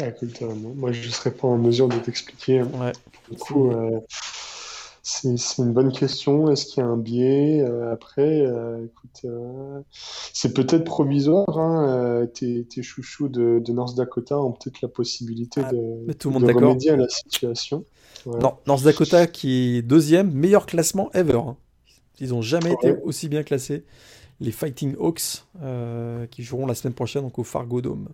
Ah, 0.00 0.08
écoute, 0.08 0.40
moi 0.40 0.92
je 0.92 1.06
ne 1.06 1.12
serais 1.12 1.32
pas 1.32 1.48
en 1.48 1.58
mesure 1.58 1.88
de 1.88 1.98
t'expliquer. 1.98 2.62
Ouais. 2.62 2.92
Du 3.30 3.36
coup, 3.36 3.70
c'est 5.10 5.62
une 5.62 5.72
bonne 5.72 5.92
question. 5.92 6.50
Est-ce 6.50 6.66
qu'il 6.66 6.82
y 6.82 6.86
a 6.86 6.88
un 6.88 6.96
biais 6.96 7.60
euh, 7.62 7.92
Après, 7.92 8.42
euh, 8.46 8.84
écoute, 8.84 9.22
euh, 9.24 9.80
c'est 9.92 10.54
peut-être 10.54 10.84
provisoire. 10.84 11.58
Hein, 11.58 12.26
tes, 12.32 12.66
chouchous 12.82 13.28
de, 13.28 13.62
North 13.72 13.96
Dakota 13.96 14.38
ont 14.38 14.52
peut-être 14.52 14.80
la 14.82 14.88
possibilité 14.88 15.62
ah, 15.64 15.72
de, 15.72 16.12
tout 16.12 16.30
le 16.30 16.38
monde 16.38 16.50
remédier 16.50 16.92
à 16.92 16.96
la 16.96 17.08
situation. 17.08 17.84
Non, 18.26 18.54
North 18.66 18.84
Dakota 18.84 19.26
qui 19.26 19.78
est 19.78 19.82
deuxième, 19.82 20.32
meilleur 20.32 20.66
classement 20.66 21.10
ever. 21.12 21.34
Hein. 21.34 21.56
Ils 22.20 22.30
n'ont 22.30 22.42
jamais 22.42 22.72
été 22.72 22.94
aussi 23.02 23.28
bien 23.28 23.42
classés. 23.42 23.84
Les 24.40 24.52
Fighting 24.52 24.94
Hawks 24.98 25.44
qui 26.30 26.42
joueront 26.42 26.66
la 26.66 26.74
semaine 26.74 26.94
prochaine 26.94 27.22
donc 27.22 27.38
au 27.38 27.44
Fargo 27.44 27.80
Dome. 27.80 28.08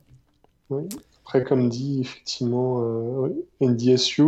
Après, 1.27 1.43
comme 1.45 1.69
dit 1.69 2.01
effectivement 2.01 3.29
NDSU, 3.61 4.23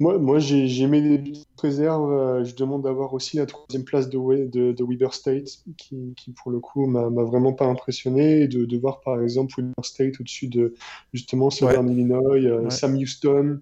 moi, 0.00 0.16
moi 0.16 0.38
j'ai 0.38 0.66
des 0.66 1.18
petites 1.18 1.60
réserves. 1.60 2.10
Euh, 2.12 2.44
je 2.44 2.56
demande 2.56 2.82
d'avoir 2.82 3.12
aussi 3.12 3.36
la 3.36 3.44
troisième 3.44 3.84
place 3.84 4.08
de, 4.08 4.46
de, 4.48 4.84
Weber 4.84 5.12
State, 5.12 5.58
qui, 5.76 6.14
qui, 6.16 6.32
pour 6.32 6.50
le 6.50 6.58
coup 6.58 6.86
m'a 6.86 7.06
vraiment 7.22 7.52
pas 7.52 7.66
impressionné. 7.66 8.48
de, 8.48 8.64
de 8.64 8.78
voir 8.78 9.00
par 9.00 9.20
exemple 9.22 9.52
Weber 9.58 9.84
State 9.84 10.14
au-dessus 10.18 10.48
de 10.48 10.74
justement 11.12 11.50
Southern 11.50 11.88
Illinois, 11.88 12.36
euh, 12.36 12.70
Sam 12.70 12.96
Houston, 12.96 13.60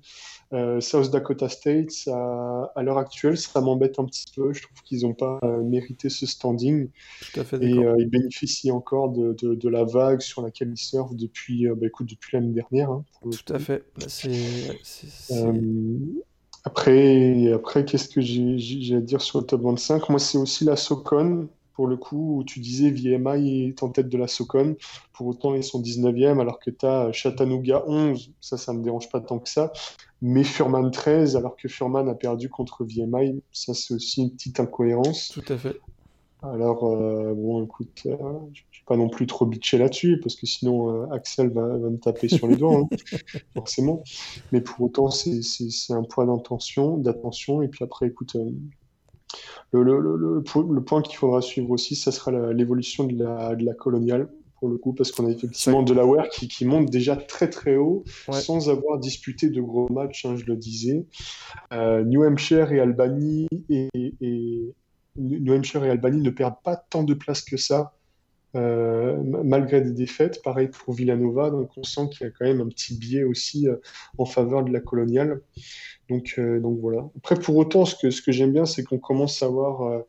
euh, 0.53 0.81
South 0.81 1.11
Dakota 1.11 1.49
State, 1.49 1.91
ça, 1.91 2.73
à 2.75 2.83
l'heure 2.83 2.99
actuelle, 2.99 3.37
ça 3.37 3.61
m'embête 3.61 3.99
un 3.99 4.05
petit 4.05 4.27
peu. 4.35 4.53
Je 4.53 4.63
trouve 4.63 4.83
qu'ils 4.83 5.03
n'ont 5.03 5.15
pas 5.15 5.41
mérité 5.63 6.09
ce 6.09 6.27
standing. 6.27 6.89
Tout 7.33 7.41
à 7.41 7.45
fait 7.45 7.63
et 7.63 7.71
ils 7.71 8.09
bénéficient 8.09 8.71
encore 8.71 9.11
de, 9.11 9.35
de, 9.35 9.69
la 9.69 9.85
vague 9.85 10.21
sur 10.21 10.43
laquelle 10.43 10.71
ils 10.71 10.79
surfent 10.79 11.15
depuis, 11.15 11.67
bah, 11.69 11.87
écoute, 11.87 12.09
depuis 12.09 12.37
l'année 12.37 12.53
dernière. 12.53 12.91
Hein, 12.91 13.05
Tout 13.23 13.53
à 13.53 13.59
fait. 13.59 13.85
C'est 14.07 14.31
après, 16.65 17.51
après 17.53 17.85
qu'est-ce 17.85 18.09
que 18.09 18.21
j'ai 18.21 18.95
à 18.95 19.01
dire 19.01 19.23
sur 19.23 19.41
le 19.41 19.47
top 19.47 19.63
25 19.63 20.09
Moi, 20.11 20.19
c'est 20.19 20.39
aussi 20.39 20.65
la 20.65 20.77
Socon, 20.77 21.49
pour 21.73 21.87
le 21.87 21.97
coup, 21.97 22.39
où 22.39 22.45
tu 22.45 22.61
disais 22.61 22.91
VMI 22.91 23.69
est 23.69 23.83
en 23.83 23.89
tête 23.89 24.09
de 24.09 24.19
la 24.19 24.27
Socon. 24.27 24.77
Pour 25.13 25.29
autant, 25.29 25.55
ils 25.55 25.65
sont 25.65 25.81
19e, 25.81 26.41
alors 26.41 26.59
que 26.59 26.71
tu 26.71 26.85
as 26.85 27.11
Chattanooga 27.13 27.85
11. 27.87 28.33
Ça, 28.41 28.57
ça 28.57 28.73
me 28.73 28.83
dérange 28.83 29.09
pas 29.11 29.21
tant 29.21 29.39
que 29.39 29.49
ça. 29.49 29.73
Mais 30.21 30.43
Furman 30.43 30.91
13, 30.91 31.37
alors 31.37 31.57
que 31.57 31.69
Furman 31.69 32.09
a 32.09 32.15
perdu 32.15 32.49
contre 32.49 32.85
VMI. 32.85 33.43
Ça, 33.53 33.75
c'est 33.75 33.95
aussi 33.95 34.23
une 34.23 34.31
petite 34.33 34.59
incohérence. 34.59 35.29
Tout 35.29 35.45
à 35.49 35.57
fait. 35.57 35.81
Alors, 36.43 36.85
euh, 36.85 37.35
bon, 37.35 37.65
écoute, 37.65 38.03
euh, 38.07 38.17
je 38.17 38.17
ne 38.17 38.37
vais 38.37 38.85
pas 38.87 38.97
non 38.97 39.09
plus 39.09 39.27
trop 39.27 39.45
bitcher 39.45 39.79
là-dessus, 39.79 40.21
parce 40.21 40.37
que 40.37 40.47
sinon 40.47 41.03
euh, 41.03 41.13
Axel 41.13 41.51
va, 41.51 41.67
me 41.67 41.99
taper 41.99 42.29
sur 42.29 42.47
les 42.47 42.57
doigts, 42.57 42.77
hein, 42.77 42.89
forcément. 43.55 44.05
Mais 44.53 44.61
pour 44.61 44.81
autant, 44.83 45.11
c'est 45.11 45.41
un 45.91 46.05
point 46.05 46.27
d'attention, 46.27 46.97
d'attention. 46.97 47.63
Et 47.63 47.69
puis 47.69 47.83
après, 47.85 48.07
écoute, 48.07 48.37
le, 49.73 49.83
le, 49.83 50.01
le, 50.01 50.43
le, 50.71 50.85
point 50.85 51.03
qu'il 51.03 51.17
faudra 51.17 51.43
suivre 51.43 51.71
aussi, 51.71 51.97
ça 51.97 52.13
sera 52.13 52.31
l'évolution 52.53 53.05
de 53.05 53.23
la, 53.23 53.57
de 53.57 53.65
la 53.65 53.75
coloniale, 53.75 54.29
pour 54.59 54.69
le 54.69 54.79
coup, 54.79 54.93
parce 54.93 55.13
qu'on 55.13 55.27
a 55.27 55.31
effectivement 55.31 55.83
Delaware 55.83 56.29
qui, 56.29 56.49
qui 56.49 56.65
monte 56.65 56.91
déjà 56.91 57.17
très 57.17 57.49
très 57.49 57.77
haut, 57.77 58.05
sans 58.33 58.71
avoir 58.71 58.99
disputé 58.99 59.51
de 59.51 59.61
gros 59.61 59.89
matchs, 59.91 60.25
hein, 60.25 60.37
je 60.37 60.45
le 60.45 60.57
disais. 60.57 61.05
New 61.73 62.25
Hampshire 62.25 62.73
et 62.73 62.81
Albany 62.81 63.49
et, 63.71 63.89
et 63.95 64.75
New 65.19 65.53
Hampshire 65.53 65.85
et 65.85 65.91
Albany 65.91 66.21
ne 66.21 66.31
perdent 66.31 66.63
pas 66.63 66.77
tant 66.77 67.03
de 67.03 67.15
place 67.15 67.43
que 67.43 67.57
ça, 67.57 67.95
euh, 68.57 69.17
malgré 69.23 69.81
des 69.81 69.93
défaites. 69.93 70.43
Pareil 70.43 70.69
pour 70.69 70.95
Villanova, 70.95 71.51
donc 71.51 71.71
on 71.77 71.83
sent 71.83 72.09
qu'il 72.11 72.27
y 72.27 72.31
a 72.31 72.33
quand 72.33 72.47
même 72.47 72.61
un 72.61 72.69
petit 72.69 72.97
biais 72.97 73.25
aussi 73.25 73.69
euh, 73.69 73.77
en 74.17 74.25
faveur 74.25 74.65
de 74.65 74.73
la 74.73 74.81
coloniale. 74.81 75.43
Donc, 76.09 76.37
euh, 76.39 76.61
donc 76.61 76.79
voilà. 76.81 77.09
Après, 77.19 77.37
pour 77.37 77.57
autant, 77.57 77.85
ce 77.85 77.95
que, 77.95 78.11
ce 78.11 78.23
que 78.23 78.33
j'aime 78.33 78.53
bien, 78.53 78.65
c'est 78.65 78.85
qu'on 78.85 78.99
commence 78.99 79.43
à 79.43 79.49
voir 79.49 80.05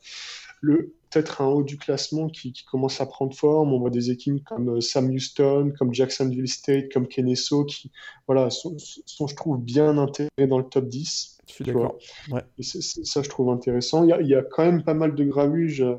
le 0.61 0.93
peut-être 1.09 1.41
un 1.41 1.47
haut 1.47 1.63
du 1.63 1.77
classement 1.77 2.27
qui, 2.27 2.53
commence 2.69 3.01
à 3.01 3.05
prendre 3.05 3.35
forme. 3.35 3.73
On 3.73 3.79
voit 3.79 3.89
des 3.89 4.11
équipes 4.11 4.43
comme 4.43 4.81
Sam 4.81 5.09
Houston, 5.09 5.73
comme 5.77 5.93
Jacksonville 5.93 6.47
State, 6.47 6.91
comme 6.93 7.07
Kennesaw, 7.07 7.65
qui 7.65 7.91
voilà, 8.27 8.49
sont, 8.49 8.75
sont, 9.05 9.27
je 9.27 9.35
trouve, 9.35 9.59
bien 9.59 9.97
intégrés 9.97 10.47
dans 10.47 10.57
le 10.57 10.65
top 10.65 10.87
10. 10.87 11.39
Je 11.49 11.53
suis 11.55 11.63
d'accord. 11.65 11.97
Ouais. 12.31 12.41
ça, 12.61 13.23
je 13.23 13.29
trouve 13.29 13.49
intéressant. 13.49 14.03
Il 14.03 14.27
y, 14.27 14.35
a, 14.35 14.43
quand 14.43 14.63
même 14.63 14.83
pas 14.83 14.93
mal 14.93 15.15
de 15.15 15.23
gravuges 15.23 15.81
euh, 15.81 15.95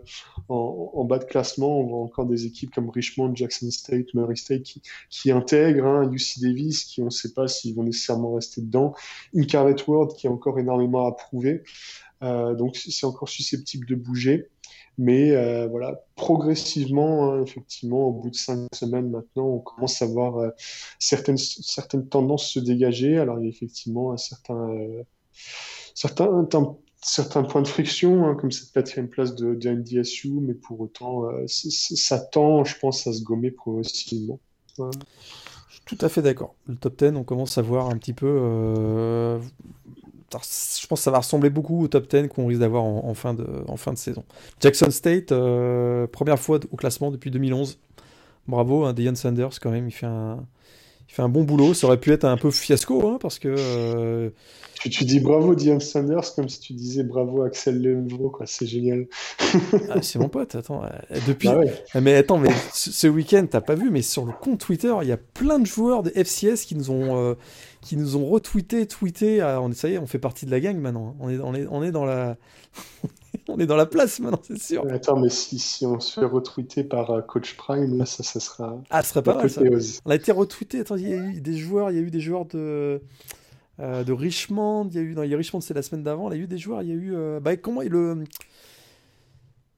en, 0.49 1.05
bas 1.05 1.19
de 1.19 1.25
classement. 1.25 1.81
On 1.81 1.87
voit 1.87 1.99
encore 1.99 2.27
des 2.27 2.47
équipes 2.47 2.73
comme 2.73 2.89
Richmond, 2.89 3.35
Jackson 3.35 3.69
State, 3.71 4.15
Murray 4.15 4.37
State 4.37 4.63
qui, 5.11 5.33
intègrent 5.33 5.87
hein, 5.87 6.11
UC 6.13 6.41
Davis, 6.41 6.85
qui 6.85 7.03
on 7.03 7.07
ne 7.07 7.11
sait 7.11 7.33
pas 7.33 7.49
s'ils 7.49 7.75
vont 7.75 7.83
nécessairement 7.83 8.35
rester 8.35 8.61
dedans. 8.61 8.95
Incarnate 9.35 9.85
World 9.89 10.15
qui 10.17 10.29
a 10.29 10.31
encore 10.31 10.59
énormément 10.61 11.07
à 11.07 11.13
prouver. 11.13 11.65
Euh, 12.23 12.55
donc 12.55 12.77
c'est 12.77 13.07
encore 13.07 13.29
susceptible 13.29 13.87
de 13.87 13.97
bouger. 13.97 14.51
Mais 15.03 15.31
euh, 15.31 15.67
voilà, 15.67 16.05
progressivement, 16.15 17.33
hein, 17.33 17.43
effectivement, 17.43 18.09
au 18.09 18.13
bout 18.13 18.29
de 18.29 18.37
cinq 18.37 18.69
semaines 18.75 19.11
maintenant, 19.11 19.47
on 19.47 19.59
commence 19.59 20.03
à 20.03 20.07
voir 20.07 20.53
certaines, 20.99 21.39
certaines 21.39 22.07
tendances 22.07 22.51
se 22.51 22.61
dégager. 22.61 23.17
Alors 23.17 23.39
il 23.39 23.45
y 23.45 23.47
a 23.47 23.49
effectivement 23.49 24.13
un 24.13 24.19
certain 24.19 24.69
certains, 25.95 26.47
certains 27.03 27.43
points 27.45 27.63
de 27.63 27.69
friction, 27.69 28.27
hein, 28.27 28.35
comme 28.35 28.51
cette 28.51 28.73
quatrième 28.73 29.09
place 29.09 29.35
de, 29.35 29.55
de, 29.55 29.71
NDSU, 29.71 30.33
mais 30.41 30.55
pour 30.55 30.81
autant, 30.81 31.25
euh, 31.31 31.47
ça 31.47 32.19
tend, 32.19 32.65
je 32.65 32.79
pense, 32.79 33.07
à 33.07 33.15
se 33.15 33.23
gommer 33.23 33.51
progressivement. 33.51 34.39
Je 34.79 34.83
suis 35.71 35.85
tout 35.87 35.99
à 36.01 36.11
fait 36.11 36.21
d'accord. 36.21 36.55
Le 36.67 36.77
top 36.77 36.99
10, 36.99 37.17
on 37.17 37.25
commence 37.25 37.57
à 37.57 37.63
voir 37.63 37.89
un 37.89 37.97
petit 37.97 38.13
peu. 38.13 39.41
Je 40.33 40.87
pense 40.87 41.01
que 41.01 41.05
ça 41.05 41.11
va 41.11 41.19
ressembler 41.19 41.51
beaucoup 41.51 41.83
au 41.85 41.89
top 41.89 42.09
10 42.09 42.29
qu'on 42.29 42.47
risque 42.47 42.61
d'avoir 42.61 42.85
en, 42.85 43.15
fin 43.15 43.35
de, 43.35 43.45
saison. 43.97 44.25
Jackson 44.61 44.91
State, 44.91 45.33
euh, 45.33 46.07
première 46.07 46.39
fois 46.39 46.61
au 46.71 46.77
classement 46.77 47.11
depuis 47.11 47.31
2011. 47.31 47.79
Bravo, 48.47 48.85
hein, 48.85 48.93
Deion 48.93 49.15
Sanders, 49.15 49.59
quand 49.61 49.71
même, 49.71 49.89
il 49.89 49.93
fait 49.93 50.07
un 50.07 50.39
il 51.09 51.13
fait 51.13 51.23
un 51.23 51.29
bon 51.29 51.43
boulot. 51.43 51.75
Ça 51.75 51.89
aurait 51.89 51.99
pu 51.99 52.13
être 52.13 52.25
un 52.25 52.37
peu 52.37 52.51
fiasco, 52.51 53.09
hein, 53.09 53.19
parce 53.21 53.39
que. 53.39 53.55
euh, 53.59 54.31
Tu, 54.81 54.89
tu 54.89 55.05
dis 55.05 55.21
bravo 55.21 55.55
Diane 55.55 55.81
Sanders 55.81 56.35
comme 56.35 56.49
si 56.49 56.59
tu 56.59 56.73
disais 56.73 57.03
bravo 57.03 57.43
Axel 57.43 57.83
Levaux, 57.83 58.31
quoi. 58.31 58.47
C'est 58.47 58.67
génial. 58.67 59.07
ah, 59.91 60.01
c'est 60.01 60.19
mon 60.19 60.29
pote, 60.31 60.55
attends. 60.55 60.83
euh, 60.85 60.89
Depuis... 61.29 61.49
Bah 61.49 61.59
ouais. 61.59 61.73
Ah, 61.93 62.01
Mais 62.01 62.15
attends, 62.15 62.39
mais 62.39 62.49
ce 62.73 63.07
week-end, 63.07 63.47
t'as 63.51 63.61
pas 63.61 63.75
vu, 63.75 63.91
mais 63.91 64.01
sur 64.03 64.25
le 64.25 64.33
compte 64.33 64.61
Twitter, 64.61 64.95
il 65.03 65.09
y 65.09 65.13
a 65.13 65.19
plein 65.19 65.59
de 65.59 65.67
joueurs 65.67 66.03
de 66.03 66.11
FCS 66.11 66.65
qui 66.65 66.75
nous 66.77 66.91
ont, 66.91 67.17
euh, 67.19 67.35
qui 67.83 67.97
nous 67.97 68.17
ont 68.17 68.25
retweeté, 68.27 68.87
tweeté. 68.87 69.43
Ah, 69.43 69.61
on, 69.61 69.71
ça 69.73 69.89
y 69.91 69.95
est, 69.95 69.99
on 69.99 70.07
fait 70.07 70.19
partie 70.19 70.47
de 70.47 70.51
la 70.51 70.61
gang 70.61 70.77
maintenant. 70.79 71.15
On 71.21 71.29
est, 71.29 71.39
on 71.39 71.55
est, 71.55 71.67
on 71.71 71.83
est 71.83 71.91
dans 71.93 72.07
la, 72.07 72.39
on 73.49 73.59
est 73.59 73.67
dans 73.67 73.77
la 73.77 73.87
place 73.87 74.19
maintenant, 74.21 74.41
c'est 74.47 74.59
sûr. 74.59 74.87
Attends, 74.91 75.19
mais 75.21 75.29
si, 75.29 75.59
si 75.59 75.85
on 75.85 76.01
se 76.01 76.19
fait 76.21 76.27
retweeter 76.27 76.85
par 76.85 77.11
euh, 77.11 77.21
Coach 77.21 77.55
Prime, 77.57 77.99
là, 77.99 78.07
ça, 78.07 78.23
ça 78.23 78.41
sera 78.41 78.79
Ah, 78.89 79.03
ce 79.03 79.11
serait 79.11 79.23
pas 79.23 79.35
mal 79.35 79.51
ça. 79.51 79.61
On 80.07 80.11
a 80.11 80.15
été 80.15 80.33
retweeté. 80.33 80.81
Attends, 80.81 80.97
il 80.97 81.07
y 81.09 81.13
a 81.13 81.17
eu 81.17 81.41
des 81.43 81.59
joueurs, 81.59 81.91
il 81.91 81.97
y 81.97 81.99
a 81.99 82.03
eu 82.03 82.11
des 82.11 82.21
joueurs 82.21 82.47
de, 82.47 83.03
euh, 83.81 84.05
de 84.05 84.13
Richmond. 84.13 84.89
Il 84.91 84.95
y 84.95 84.99
a 84.99 85.03
eu, 85.03 85.15
non, 85.15 85.23
il 85.23 85.31
y 85.31 85.35
a 85.35 85.37
Richmond, 85.37 85.61
c'est 85.61 85.75
la 85.75 85.83
semaine 85.83 86.03
d'avant. 86.05 86.31
Il 86.31 86.37
y 86.37 86.41
a 86.41 86.45
eu 86.45 86.47
des 86.47 86.59
joueurs. 86.59 86.83
Il 86.83 86.89
y 86.89 86.93
a 86.93 86.95
eu, 86.95 87.15
euh, 87.15 87.41
bah, 87.41 87.57
comment 87.57 87.81
le, 87.83 88.25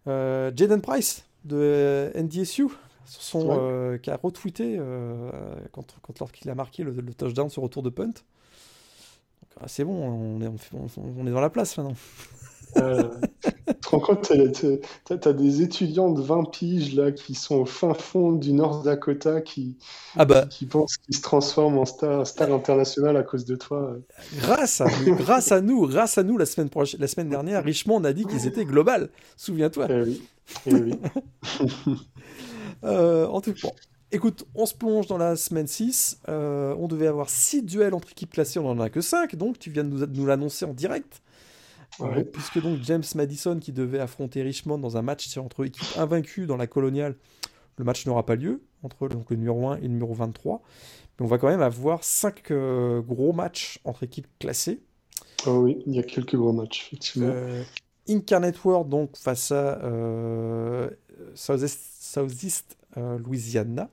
euh, 0.09 0.51
Jaden 0.55 0.81
Price 0.81 1.25
de 1.45 1.57
euh, 1.57 2.23
NDSU, 2.23 2.67
son, 3.05 3.47
Ouais. 3.49 3.57
euh, 3.59 3.99
qui 3.99 4.11
a 4.11 4.17
retweeté 4.17 4.77
euh, 4.79 5.31
quand, 5.73 5.95
quand 6.03 6.19
lorsqu'il 6.19 6.51
a 6.51 6.55
marqué 6.55 6.83
le, 6.85 6.93
le 6.93 7.15
touchdown 7.15 7.49
sur 7.49 7.63
retour 7.63 7.83
de 7.83 7.91
punt. 7.91 8.13
Ah, 9.61 9.69
c'est 9.69 9.85
bon, 9.85 9.93
on 9.93 10.41
est, 10.41 10.47
on, 10.49 10.57
fait- 10.59 10.77
on- 10.77 11.15
on 11.21 11.27
est 11.27 11.31
dans 11.31 11.41
la 11.41 11.51
place 11.51 11.77
maintenant. 11.77 11.95
Euh, 12.79 13.11
tu 13.67 13.75
te 13.75 13.89
rends 13.91 14.01
compte, 14.01 14.33
t'as 15.21 15.33
des 15.33 15.63
étudiants 15.63 16.11
de 16.11 16.21
20 16.21 16.45
piges 16.51 16.95
là 16.95 17.13
qui 17.13 17.35
sont 17.35 17.57
au 17.57 17.65
fin 17.65 17.95
fond 17.95 18.33
du 18.33 18.53
North 18.53 18.85
Dakota 18.85 19.41
qui, 19.41 19.77
Ah 20.17 20.25
bah, 20.25 20.47
qui 20.47 20.67
pensent 20.67 20.97
qu'ils 20.97 21.17
se 21.17 21.23
transforment 21.23 21.79
en 21.79 21.85
star, 21.85 22.27
star 22.27 22.53
international 22.53 23.17
à 23.17 23.23
cause 23.23 23.45
de 23.45 23.57
toi? 23.57 23.97
grâce 24.39 24.81
à 24.81 24.87
nous, 25.05 25.15
grâce 25.17 25.53
à 25.53 25.61
nous, 25.61 25.87
grâce 25.87 26.19
à 26.19 26.23
nous, 26.23 26.39
la 26.39 26.47
semaine, 26.47 26.69
proche- 26.69 26.97
la 26.99 27.07
semaine 27.07 27.29
dernière, 27.29 27.63
Richmond 27.65 27.97
on 28.01 28.05
a 28.05 28.13
dit 28.13 28.25
qu'ils 28.27 28.47
étaient 28.47 28.65
global. 28.65 29.11
Souviens-toi. 29.37 29.87
Eh 29.91 30.03
oui. 30.03 30.23
Eh 30.67 30.75
oui. 30.75 30.95
Euh, 32.85 33.27
en 33.27 33.41
tout 33.41 33.53
cas, 33.55 33.69
écoute, 34.11 34.45
on 34.55 34.67
se 34.67 34.75
plonge 34.75 35.07
dans 35.07 35.19
la 35.19 35.37
semaine 35.37 35.67
6. 35.69 36.19
Euh, 36.29 36.75
on 36.79 36.89
devait 36.89 37.07
avoir 37.07 37.31
6 37.31 37.63
duels 37.63 37.95
entre 37.95 38.11
équipes 38.11 38.33
classées, 38.33 38.59
on 38.59 38.69
en 38.69 38.81
a 38.81 38.91
que 38.91 39.01
5, 39.01 39.37
donc 39.37 39.59
tu 39.59 39.71
viens 39.71 39.85
de 39.85 39.89
nous, 39.91 40.07
nous 40.07 40.27
l'annoncer 40.27 40.65
en 40.65 40.73
direct. 40.73 41.23
Euh, 42.01 42.05
Ouais. 42.07 42.25
puisque 42.25 42.61
donc 42.61 42.79
James 42.83 43.05
Madison 43.15 43.59
qui 43.59 43.73
devait 43.73 43.99
affronter 43.99 44.43
Richmond 44.43 44.79
dans 44.79 44.97
un 44.97 45.03
match 45.03 45.37
entre 45.37 45.65
équipes 45.67 45.99
invaincues 45.99 46.47
dans 46.47 46.57
la 46.57 46.67
coloniale, 46.67 47.17
le 47.77 47.85
match 47.85 48.07
n'aura 48.07 48.25
pas 48.25 48.35
lieu 48.35 48.63
entre 48.83 49.09
donc, 49.09 49.31
le 49.31 49.37
numéro 49.37 49.69
1 49.69 49.77
et 49.77 49.83
le 49.83 49.89
numéro 49.89 50.15
23. 50.15 50.63
Mais 51.19 51.27
on 51.27 51.29
va 51.29 51.39
quand 51.39 51.49
même 51.49 51.63
avoir 51.63 52.03
5 52.03 52.51
gros 53.07 53.33
matchs 53.33 53.79
entre 53.85 54.05
équipes 54.05 54.27
classées. 54.39 54.81
Oh 55.47 55.59
oui, 55.63 55.83
il 55.87 55.95
y 55.95 55.99
a 55.99 56.03
quelques 56.03 56.37
gros 56.37 56.53
matchs, 56.53 56.87
effectivement. 56.87 57.31
Euh, 57.33 57.63
Incarnate 58.09 58.63
World 58.65 58.89
donc 58.89 59.17
face 59.17 59.51
à 59.51 59.79
euh, 59.83 60.89
Southeast, 61.35 61.81
Southeast, 62.01 62.77
euh, 62.97 63.19
Louisiana. 63.19 63.89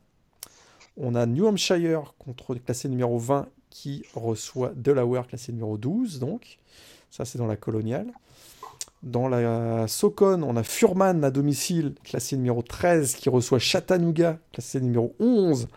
On 0.97 1.15
a 1.15 1.25
New 1.25 1.47
Hampshire 1.47 2.13
contre 2.19 2.53
le 2.53 2.59
classé 2.59 2.89
numéro 2.89 3.17
20 3.17 3.47
qui 3.69 4.03
reçoit 4.13 4.73
Delaware 4.75 5.27
classé 5.27 5.51
numéro 5.51 5.77
12 5.77 6.19
donc. 6.19 6.59
Ça 7.09 7.25
c'est 7.25 7.37
dans 7.37 7.47
la 7.47 7.55
coloniale. 7.55 8.11
Dans 9.01 9.29
la 9.29 9.87
Socon, 9.87 10.43
on 10.43 10.57
a 10.57 10.63
Furman 10.63 11.23
à 11.23 11.31
domicile 11.31 11.95
classé 12.03 12.35
numéro 12.35 12.61
13 12.61 13.15
qui 13.15 13.29
reçoit 13.29 13.59
Chattanooga 13.59 14.39
classé 14.51 14.81
numéro 14.81 15.15
11. 15.19 15.67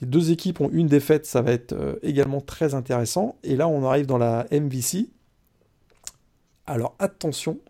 Les 0.00 0.06
deux 0.08 0.32
équipes 0.32 0.60
ont 0.60 0.70
une 0.70 0.88
défaite, 0.88 1.26
ça 1.26 1.42
va 1.42 1.52
être 1.52 1.72
euh, 1.72 1.94
également 2.02 2.40
très 2.40 2.74
intéressant. 2.74 3.36
Et 3.44 3.54
là 3.54 3.68
on 3.68 3.84
arrive 3.84 4.06
dans 4.06 4.18
la 4.18 4.46
MVC. 4.50 5.08
Alors 6.66 6.96
attention, 6.98 7.60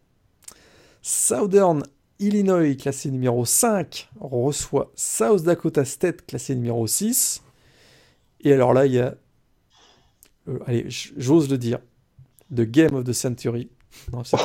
Southern 1.03 1.83
Illinois, 2.23 2.77
classé 2.77 3.11
numéro 3.11 3.45
5, 3.45 4.09
reçoit 4.21 4.93
South 4.95 5.43
Dakota 5.43 5.85
State, 5.85 6.25
classé 6.25 6.55
numéro 6.55 6.87
6. 6.87 7.43
Et 8.43 8.53
alors 8.53 8.73
là, 8.73 8.87
il 8.87 8.93
y 8.93 9.01
a, 9.01 9.17
euh, 10.49 10.59
allez, 10.67 10.87
j'ose 10.89 11.51
le 11.51 11.59
dire, 11.59 11.81
The 12.55 12.63
Game 12.63 12.95
of 12.95 13.05
the 13.05 13.13
Century. 13.13 13.71
Non, 14.13 14.25
c'est 14.25 14.37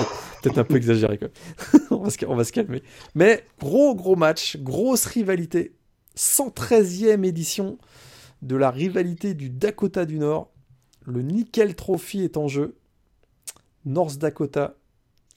peut-être 0.42 0.58
un 0.58 0.64
peu 0.64 0.76
exagéré 0.76 1.20
on, 1.92 1.98
va 1.98 2.10
se, 2.10 2.26
on 2.26 2.36
va 2.36 2.44
se 2.44 2.52
calmer. 2.52 2.84
Mais 3.16 3.46
gros, 3.60 3.96
gros 3.96 4.16
match, 4.16 4.58
grosse 4.58 5.06
rivalité. 5.06 5.74
113e 6.18 7.24
édition 7.24 7.78
de 8.42 8.56
la 8.56 8.72
rivalité 8.72 9.34
du 9.34 9.50
Dakota 9.50 10.06
du 10.06 10.20
Nord. 10.20 10.52
Le 11.06 11.22
Nickel 11.22 11.76
Trophy 11.76 12.24
est 12.24 12.38
en 12.38 12.48
jeu. 12.48 12.76
North 13.86 14.18
Dakota, 14.18 14.76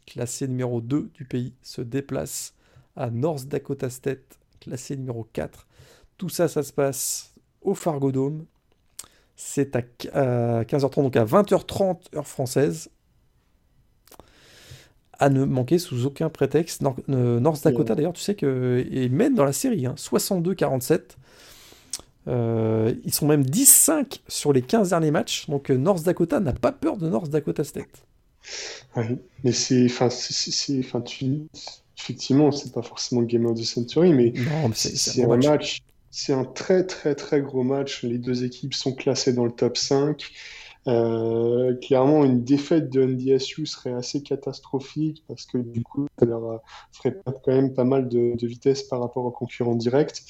classé 0.06 0.48
numéro 0.48 0.80
2 0.80 1.10
du 1.14 1.24
pays, 1.24 1.54
se 1.62 1.82
déplace 1.82 2.54
à 2.96 3.10
North 3.10 3.46
Dakota 3.46 3.88
State, 3.90 4.40
classé 4.58 4.96
numéro 4.96 5.28
4. 5.32 5.68
Tout 6.18 6.28
ça, 6.28 6.48
ça 6.48 6.64
se 6.64 6.72
passe 6.72 7.32
au 7.62 7.74
Fargo 7.74 8.10
Dome. 8.10 8.44
C'est 9.42 9.74
à 9.74 9.80
qu- 9.80 10.08
à 10.12 10.64
15h30, 10.64 11.02
donc 11.02 11.16
à 11.16 11.24
20h30 11.24 12.14
heure 12.14 12.26
française. 12.26 12.90
À 15.18 15.28
ne 15.30 15.44
manquer 15.44 15.78
sous 15.78 16.04
aucun 16.06 16.28
prétexte. 16.28 16.82
Nor- 16.82 16.96
North 17.08 17.62
Dakota, 17.64 17.94
d'ailleurs, 17.94 18.12
tu 18.12 18.20
sais 18.22 18.34
qu'ils 18.34 19.10
mènent 19.12 19.34
dans 19.34 19.44
la 19.44 19.52
série, 19.52 19.86
hein, 19.86 19.94
62-47. 19.96 21.16
Euh, 22.28 22.94
ils 23.04 23.14
sont 23.14 23.26
même 23.26 23.42
10-5 23.44 24.20
sur 24.28 24.52
les 24.52 24.62
15 24.62 24.90
derniers 24.90 25.10
matchs. 25.10 25.48
Donc 25.48 25.70
euh, 25.70 25.76
North 25.76 26.02
Dakota 26.04 26.38
n'a 26.40 26.52
pas 26.52 26.72
peur 26.72 26.96
de 26.98 27.08
North 27.08 27.30
Dakota 27.30 27.64
State. 27.64 28.04
Ouais, 28.96 29.16
mais 29.44 29.52
c'est, 29.52 29.86
enfin, 29.86 30.08
tu, 31.02 31.48
effectivement, 31.98 32.50
c'est 32.52 32.72
pas 32.72 32.82
forcément 32.82 33.20
le 33.20 33.26
Game 33.26 33.46
of 33.46 33.58
the 33.58 33.64
Century, 33.64 34.12
mais 34.12 34.32
mais 34.36 34.74
c'est 34.74 35.22
un 35.22 35.26
bon 35.26 35.32
un 35.32 35.36
match. 35.36 35.46
match, 35.46 35.78
c'est 36.10 36.32
un 36.32 36.44
très 36.44 36.86
très 36.86 37.14
très 37.14 37.40
gros 37.40 37.62
match. 37.62 38.02
Les 38.02 38.18
deux 38.18 38.44
équipes 38.44 38.74
sont 38.74 38.94
classées 38.94 39.32
dans 39.32 39.44
le 39.44 39.52
top 39.52 39.76
5. 39.76 40.30
Euh, 40.88 41.74
clairement, 41.76 42.24
une 42.24 42.42
défaite 42.42 42.90
de 42.90 43.02
NDSU 43.04 43.66
serait 43.66 43.92
assez 43.92 44.22
catastrophique 44.22 45.24
parce 45.28 45.44
que 45.44 45.58
du 45.58 45.82
coup, 45.82 46.06
ça 46.18 46.24
leur 46.24 46.44
euh, 46.44 46.56
ferait 46.92 47.12
perdre 47.12 47.40
quand 47.44 47.52
même 47.52 47.74
pas 47.74 47.84
mal 47.84 48.08
de, 48.08 48.34
de 48.36 48.46
vitesse 48.46 48.84
par 48.84 49.00
rapport 49.00 49.24
aux 49.26 49.30
concurrents 49.30 49.74
directs. 49.74 50.22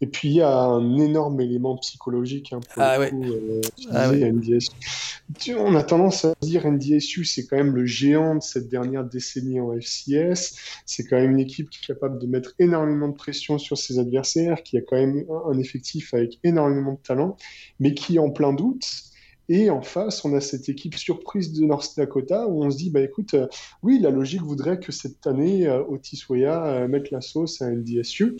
Et 0.00 0.08
puis, 0.08 0.28
il 0.30 0.34
y 0.34 0.40
a 0.42 0.58
un 0.58 0.98
énorme 0.98 1.40
élément 1.40 1.76
psychologique 1.76 2.52
hein, 2.52 2.58
pour 2.74 2.82
Ah 2.82 2.98
le 2.98 3.04
ouais. 3.04 3.12
euh, 3.14 3.60
Ah 3.92 4.10
disais 4.10 4.32
NDSU. 4.32 4.68
Tu- 5.38 5.54
On 5.54 5.76
a 5.76 5.84
tendance 5.84 6.24
à 6.24 6.34
dire 6.42 6.66
NDSU, 6.66 7.24
c'est 7.24 7.46
quand 7.46 7.56
même 7.56 7.74
le 7.74 7.86
géant 7.86 8.34
de 8.34 8.42
cette 8.42 8.68
dernière 8.68 9.04
décennie 9.04 9.60
en 9.60 9.72
FCS. 9.72 10.56
C'est 10.84 11.04
quand 11.04 11.16
même 11.16 11.30
une 11.30 11.40
équipe 11.40 11.70
qui 11.70 11.78
est 11.84 11.86
capable 11.94 12.18
de 12.18 12.26
mettre 12.26 12.54
énormément 12.58 13.08
de 13.08 13.14
pression 13.14 13.56
sur 13.56 13.78
ses 13.78 14.00
adversaires, 14.00 14.64
qui 14.64 14.76
a 14.76 14.80
quand 14.80 14.96
même 14.96 15.24
un 15.30 15.52
un 15.52 15.58
effectif 15.58 16.12
avec 16.14 16.38
énormément 16.44 16.92
de 16.94 16.98
talent, 16.98 17.36
mais 17.78 17.94
qui 17.94 18.16
est 18.16 18.18
en 18.18 18.30
plein 18.30 18.52
doute. 18.52 18.84
Et 19.48 19.70
en 19.70 19.82
face, 19.82 20.24
on 20.24 20.34
a 20.34 20.40
cette 20.40 20.68
équipe 20.68 20.94
surprise 20.96 21.52
de 21.52 21.64
North 21.64 21.96
Dakota 21.96 22.46
où 22.46 22.64
on 22.64 22.70
se 22.70 22.76
dit, 22.76 22.90
bah 22.90 23.00
écoute, 23.00 23.34
euh, 23.34 23.48
oui, 23.82 23.98
la 24.00 24.10
logique 24.10 24.42
voudrait 24.42 24.78
que 24.78 24.92
cette 24.92 25.26
année, 25.26 25.66
euh, 25.66 25.82
Otis 25.88 26.22
Weah 26.28 26.64
euh, 26.66 26.88
mette 26.88 27.10
la 27.10 27.20
sauce 27.20 27.60
à 27.60 27.70
NDSU. 27.70 28.36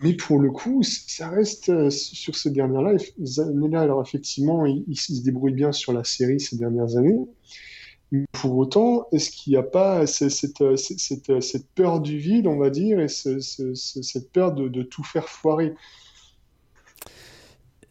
Mais 0.00 0.14
pour 0.14 0.40
le 0.40 0.50
coup, 0.50 0.82
ça 0.82 1.28
reste 1.28 1.68
euh, 1.68 1.90
sur 1.90 2.34
ces 2.36 2.50
dernières-là, 2.50 2.96
années-là, 3.38 3.80
alors 3.80 4.02
effectivement, 4.02 4.64
ils 4.66 4.84
il 4.88 4.96
se 4.96 5.22
débrouillent 5.22 5.52
bien 5.54 5.72
sur 5.72 5.92
la 5.92 6.04
série 6.04 6.40
ces 6.40 6.56
dernières 6.56 6.96
années. 6.96 7.18
Pour 8.32 8.56
autant, 8.58 9.06
est-ce 9.12 9.30
qu'il 9.30 9.52
n'y 9.52 9.56
a 9.56 9.62
pas 9.62 10.02
euh, 10.02 10.06
cette, 10.76 11.66
peur 11.74 12.00
du 12.00 12.18
vide, 12.18 12.46
on 12.46 12.58
va 12.58 12.68
dire, 12.68 13.00
et 13.00 13.08
ce- 13.08 13.40
ce- 13.40 13.74
ce- 13.74 14.02
cette 14.02 14.30
peur 14.32 14.52
de, 14.52 14.82
tout 14.82 15.02
faire 15.02 15.28
foirer? 15.28 15.74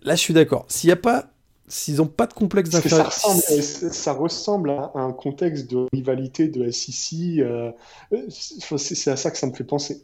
Là, 0.03 0.15
je 0.15 0.21
suis 0.21 0.33
d'accord. 0.33 0.65
S'il 0.67 0.89
y 0.89 0.93
a 0.93 0.97
pas, 0.97 1.31
s'ils 1.71 1.95
n'ont 1.97 2.07
pas 2.07 2.27
de 2.27 2.33
complexe 2.33 2.69
ça 2.69 2.77
d'infériorité, 2.77 3.15
ressemble, 3.15 3.43
euh, 3.51 3.89
ça 3.91 4.13
ressemble 4.13 4.69
à 4.71 4.91
un 4.95 5.13
contexte 5.13 5.71
de 5.71 5.87
rivalité 5.93 6.49
de 6.49 6.69
SEC. 6.69 7.39
euh, 7.39 7.71
euh, 8.13 8.17
c'est 8.29 9.09
à 9.09 9.15
ça 9.15 9.31
que 9.31 9.37
ça 9.37 9.47
me 9.47 9.53
fait 9.53 9.63
penser, 9.63 10.03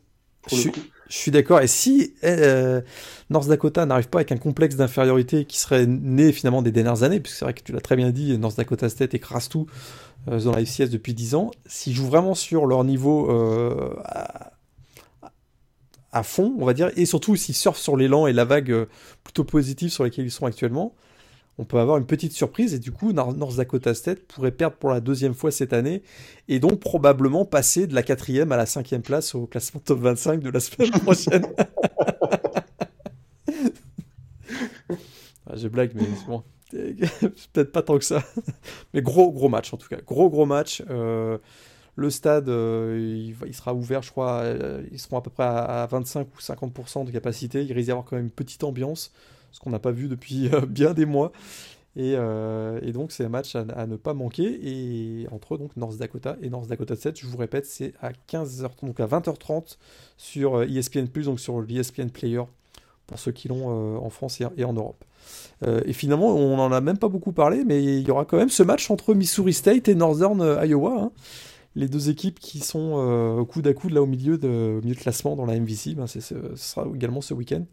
je 0.50 0.56
suis, 0.56 0.72
coup. 0.72 0.80
je 1.10 1.16
suis 1.18 1.32
d'accord. 1.32 1.60
Et 1.60 1.68
si 1.68 2.14
euh, 2.24 2.82
North 3.30 3.48
Dakota 3.50 3.86
n'arrive 3.86 4.08
pas 4.08 4.20
avec 4.20 4.32
un 4.32 4.38
complexe 4.38 4.78
d'infériorité 4.78 5.44
qui 5.44 5.60
serait 5.60 5.86
né 5.86 6.32
finalement 6.32 6.62
des 6.62 6.72
dernières 6.72 7.04
années, 7.04 7.20
puisque 7.20 7.38
c'est 7.40 7.46
vrai 7.46 7.54
que 7.54 7.64
tu 7.64 7.74
l'as 7.74 7.82
très 7.82 7.98
bien 7.98 8.12
dit, 8.12 8.38
North 8.38 8.56
Dakota 8.56 8.88
State 8.88 9.14
écrase 9.14 9.50
tout 9.50 9.68
euh, 10.30 10.40
dans 10.40 10.54
la 10.54 10.62
FCS 10.62 10.90
depuis 10.90 11.14
10 11.14 11.36
ans, 11.36 11.52
s'ils 11.66 11.94
jouent 11.94 12.08
vraiment 12.08 12.34
sur 12.34 12.66
leur 12.66 12.86
niveau 12.86 13.30
euh, 13.30 13.94
à, 14.06 14.54
à 16.14 16.24
fond, 16.24 16.56
on 16.60 16.66
va 16.66 16.74
dire, 16.74 16.92
et 16.96 17.06
surtout 17.06 17.36
s'ils 17.36 17.56
surfent 17.56 17.78
sur 17.78 17.98
l'élan 17.98 18.26
et 18.26 18.32
la 18.32 18.46
vague 18.46 18.88
plutôt 19.26 19.44
positive 19.44 19.90
sur 19.90 20.06
lesquels 20.06 20.26
ils 20.26 20.32
sont 20.32 20.46
actuellement, 20.46 20.96
on 21.60 21.66
peut 21.66 21.80
avoir 21.80 21.98
une 21.98 22.06
petite 22.06 22.34
surprise 22.34 22.74
et 22.74 22.80
du 22.80 22.92
coup 22.92 23.14
Nor- 23.14 23.36
North 23.36 23.56
Dakota 23.56 23.94
State 23.94 24.20
pourrait 24.28 24.52
perdre 24.52 24.78
pour 24.78 24.90
la 24.90 25.00
deuxième 25.00 25.34
fois 25.34 25.52
cette 25.52 25.74
année 25.74 26.04
et 26.48 26.60
donc 26.60 26.80
probablement 26.80 27.46
passer 27.46 27.88
de 27.88 27.96
la 27.96 28.04
quatrième 28.04 28.52
à 28.52 28.58
la 28.58 28.66
cinquième 28.66 29.02
place 29.02 29.34
au 29.36 29.48
classement 29.48 29.82
top 29.84 30.00
25 30.00 30.42
de 30.42 30.50
la 30.50 30.60
semaine 30.62 30.92
prochaine. 30.92 31.46
je 35.56 35.68
blague, 35.68 35.92
mais 35.96 36.04
bon, 36.28 36.44
peut-être 36.72 37.72
pas 37.72 37.82
tant 37.82 37.98
que 37.98 38.06
ça. 38.06 38.24
mais 38.94 39.02
gros, 39.02 39.32
gros 39.32 39.50
match 39.50 39.74
en 39.74 39.78
tout 39.78 39.88
cas. 39.88 39.98
Gros, 40.06 40.30
gros 40.30 40.46
match. 40.46 40.84
le 40.88 42.10
stade, 42.10 42.48
il, 42.50 43.36
il, 43.46 43.54
sera 43.56 43.74
ouvert, 43.74 44.04
je 44.04 44.12
crois, 44.12 44.44
ils 44.92 45.00
seront 45.00 45.18
à 45.18 45.22
peu 45.22 45.32
près 45.32 45.44
à, 45.44 45.88
25 45.90 46.28
ou 46.36 46.40
50% 46.40 47.06
de 47.06 47.12
capacité. 47.12 47.64
Il 47.64 47.74
risque 47.74 47.86
d'y 47.86 47.92
avoir 47.92 48.06
quand 48.06 48.16
même 48.16 48.26
une 48.26 48.32
petite 48.32 48.64
ambiance, 48.64 49.12
ce 49.58 49.60
qu'on 49.60 49.72
n'a 49.72 49.80
pas 49.80 49.92
vu 49.92 50.08
depuis 50.08 50.52
bien 50.70 50.94
des 50.94 51.06
mois. 51.06 51.32
Euh, 51.98 52.80
et, 52.84 52.92
donc 52.92 53.12
c'est 53.12 53.26
un 53.26 53.30
match 53.30 53.56
à, 53.56 53.88
ne 53.88 53.96
pas 53.96 54.14
manquer. 54.14 54.60
Et 54.64 55.28
entre 55.32 55.58
donc 55.58 55.76
North 55.76 55.98
Dakota 55.98 56.38
et 56.42 56.50
North 56.50 56.68
Dakota 56.68 56.96
7, 56.96 57.20
je 57.20 57.26
vous 57.26 57.38
répète, 57.38 57.66
c'est 57.66 57.94
à 58.02 58.12
15h, 58.30 58.70
donc 58.84 59.00
à 59.00 59.08
20h30 59.08 59.78
sur 60.18 60.64
ESPN+, 60.64 61.06
euh, 61.06 61.22
e 61.22 61.24
donc 61.24 61.40
sur 61.40 61.62
l'ESPN 61.62 62.10
Player, 62.10 62.44
pour 63.08 63.20
ceux 63.20 63.32
qui 63.32 63.48
l'ont 63.48 63.96
euh, 63.96 63.98
en 63.98 64.10
France 64.10 64.40
et, 64.42 64.64
en 64.64 64.74
Europe. 64.74 65.04
et 65.66 65.94
finalement, 65.94 66.36
on 66.36 66.58
n'en 66.58 66.72
a 66.72 66.82
même 66.82 66.98
pas 66.98 67.10
beaucoup 67.10 67.32
parlé, 67.32 67.64
mais 67.66 67.84
il 67.84 68.08
y 68.08 68.12
aura 68.12 68.26
quand 68.26 68.38
même 68.38 68.50
ce 68.50 68.64
match 68.64 68.92
entre 68.92 69.14
Missouri 69.14 69.54
State 69.54 69.88
et 69.88 69.96
Northern 69.96 70.40
Iowa. 70.64 71.02
Hein. 71.02 71.12
Les 71.76 71.88
deux 71.88 72.10
équipes 72.10 72.40
qui 72.40 72.60
sont 72.60 72.94
au 73.40 73.46
coude 73.46 73.68
à 73.68 73.74
coude 73.74 73.92
là 73.92 74.02
au 74.02 74.08
milieu 74.08 74.38
de, 74.38 74.80
milieu 74.84 74.96
de 74.96 75.00
classement 75.00 75.36
dans 75.36 75.46
la 75.46 75.60
MVC, 75.60 75.94
ben, 75.96 76.08
ce 76.08 76.20
sera 76.56 76.88
également 76.94 77.22
ce 77.22 77.34
week-end. 77.36 77.64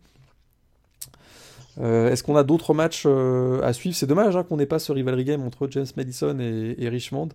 Euh, 1.80 2.10
est-ce 2.10 2.22
qu'on 2.22 2.36
a 2.36 2.44
d'autres 2.44 2.74
matchs 2.74 3.04
euh, 3.06 3.60
à 3.62 3.72
suivre? 3.72 3.96
C'est 3.96 4.06
dommage 4.06 4.36
hein, 4.36 4.44
qu'on 4.44 4.56
n'ait 4.56 4.66
pas 4.66 4.78
ce 4.78 4.92
rivalry 4.92 5.24
game 5.24 5.42
entre 5.42 5.68
James 5.70 5.86
Madison 5.96 6.38
et, 6.38 6.88
Richmond. 6.88 7.30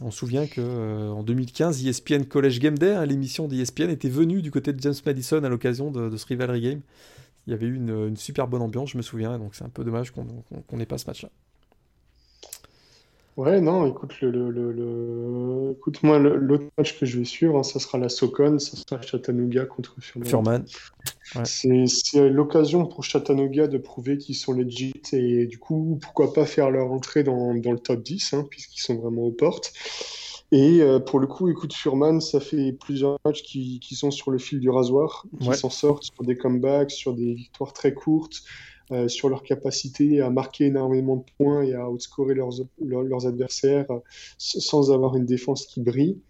On 0.00 0.10
se 0.10 0.18
souvient 0.18 0.46
que 0.46 0.60
euh, 0.60 1.10
en 1.10 1.22
2015, 1.22 1.86
ESPN 1.86 2.24
College 2.24 2.58
Game 2.58 2.76
Day, 2.76 2.94
hein, 2.94 3.06
l'émission 3.06 3.48
d'ESPN, 3.48 3.88
était 3.90 4.08
venue 4.08 4.42
du 4.42 4.50
côté 4.50 4.72
de 4.72 4.80
James 4.80 4.94
Madison 5.04 5.42
à 5.42 5.48
l'occasion 5.48 5.90
de, 5.90 6.16
ce 6.16 6.26
rivalry 6.26 6.60
game. 6.60 6.80
Il 7.46 7.52
y 7.52 7.54
avait 7.54 7.66
eu 7.66 7.76
une, 7.76 8.16
super 8.16 8.48
bonne 8.48 8.62
ambiance, 8.62 8.90
je 8.90 8.96
me 8.96 9.02
souviens, 9.02 9.38
donc 9.38 9.54
c'est 9.54 9.64
un 9.64 9.68
peu 9.68 9.84
dommage 9.84 10.10
qu'on 10.10 10.76
n'ait 10.76 10.86
pas 10.86 10.98
ce 10.98 11.06
match-là. 11.06 11.30
Ouais, 13.36 13.60
non, 13.60 13.86
écoute, 13.86 14.18
le, 14.22 14.30
le, 14.30 14.72
le, 14.72 15.72
écoute 15.72 16.02
moi, 16.02 16.18
l'autre 16.18 16.64
match 16.78 16.98
que 16.98 17.04
je 17.04 17.18
vais 17.18 17.26
suivre, 17.26 17.58
hein, 17.58 17.62
ça 17.62 17.78
sera 17.78 17.98
la 17.98 18.08
Socon, 18.08 18.58
ça 18.58 18.78
sera 18.78 19.02
Chattanooga 19.02 19.66
contre 19.66 19.94
Furman. 20.00 20.26
Furman. 20.26 20.64
C'est 21.44 22.30
l'occasion 22.30 22.86
pour 22.86 23.04
Chattanooga 23.04 23.66
de 23.66 23.76
prouver 23.76 24.16
qu'ils 24.16 24.36
sont 24.36 24.54
legit 24.54 25.02
et 25.12 25.44
du 25.46 25.58
coup, 25.58 25.98
pourquoi 26.00 26.32
pas 26.32 26.46
faire 26.46 26.70
leur 26.70 26.90
entrée 26.90 27.24
dans, 27.24 27.54
dans 27.54 27.72
le 27.72 27.78
top 27.78 28.02
10, 28.02 28.32
hein, 28.32 28.46
puisqu'ils 28.48 28.80
sont 28.80 28.94
vraiment 28.94 29.24
aux 29.24 29.32
portes. 29.32 29.74
Et 30.50 30.80
euh, 30.80 30.98
pour 30.98 31.18
le 31.18 31.26
coup, 31.26 31.50
écoute, 31.50 31.74
Furman, 31.74 32.22
ça 32.22 32.40
fait 32.40 32.72
plusieurs 32.72 33.18
matchs 33.24 33.42
qui, 33.42 33.80
qui 33.80 33.96
sont 33.96 34.10
sur 34.10 34.30
le 34.30 34.38
fil 34.38 34.60
du 34.60 34.70
rasoir, 34.70 35.26
qui 35.40 35.52
s'en 35.54 35.70
sortent 35.70 36.04
sur 36.04 36.24
des 36.24 36.38
comebacks, 36.38 36.92
sur 36.92 37.12
des 37.12 37.34
victoires 37.34 37.74
très 37.74 37.92
courtes. 37.92 38.44
Euh, 38.92 39.08
sur 39.08 39.28
leur 39.28 39.42
capacité 39.42 40.20
à 40.20 40.30
marquer 40.30 40.66
énormément 40.66 41.16
de 41.16 41.24
points 41.36 41.64
et 41.64 41.74
à 41.74 41.90
outscorer 41.90 42.34
leurs, 42.34 42.52
leurs, 42.80 43.26
adversaires 43.26 43.90
euh, 43.90 43.98
sans 44.38 44.92
avoir 44.92 45.16
une 45.16 45.26
défense 45.26 45.66
qui 45.66 45.80
brille. 45.80 46.20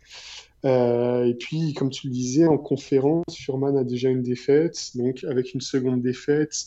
Euh, 0.64 1.26
et 1.26 1.34
puis, 1.34 1.74
comme 1.74 1.90
tu 1.90 2.06
le 2.06 2.14
disais, 2.14 2.46
en 2.46 2.56
conférence, 2.56 3.26
Furman 3.30 3.76
a 3.76 3.84
déjà 3.84 4.08
une 4.08 4.22
défaite, 4.22 4.92
donc 4.94 5.22
avec 5.24 5.52
une 5.52 5.60
seconde 5.60 6.00
défaite, 6.00 6.64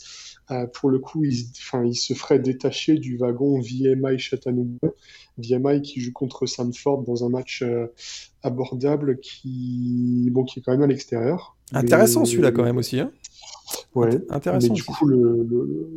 pour 0.73 0.89
le 0.91 0.99
coup, 0.99 1.25
il, 1.25 1.95
se 1.95 2.13
ferait 2.13 2.39
détacher 2.39 2.95
du 2.95 3.17
wagon 3.17 3.59
VMI 3.59 4.17
Chattanooga. 4.17 4.89
VMI 5.37 5.81
qui 5.81 6.01
joue 6.01 6.11
contre 6.11 6.45
Sanford 6.45 7.03
dans 7.03 7.23
un 7.23 7.29
match 7.29 7.63
abordable 8.41 9.19
qui, 9.19 10.27
bon, 10.31 10.43
qui 10.43 10.59
est 10.59 10.61
quand 10.63 10.71
même 10.71 10.81
à 10.81 10.87
l'extérieur. 10.87 11.55
Intéressant 11.71 12.25
celui-là 12.25 12.51
quand 12.51 12.63
même 12.63 12.77
aussi. 12.77 12.99
Hein 12.99 13.11
Ouais, 13.95 14.09
intéressant. 14.29 14.67
Mais 14.67 14.73
du 14.73 14.83
coup, 14.83 15.07
le, 15.07 15.47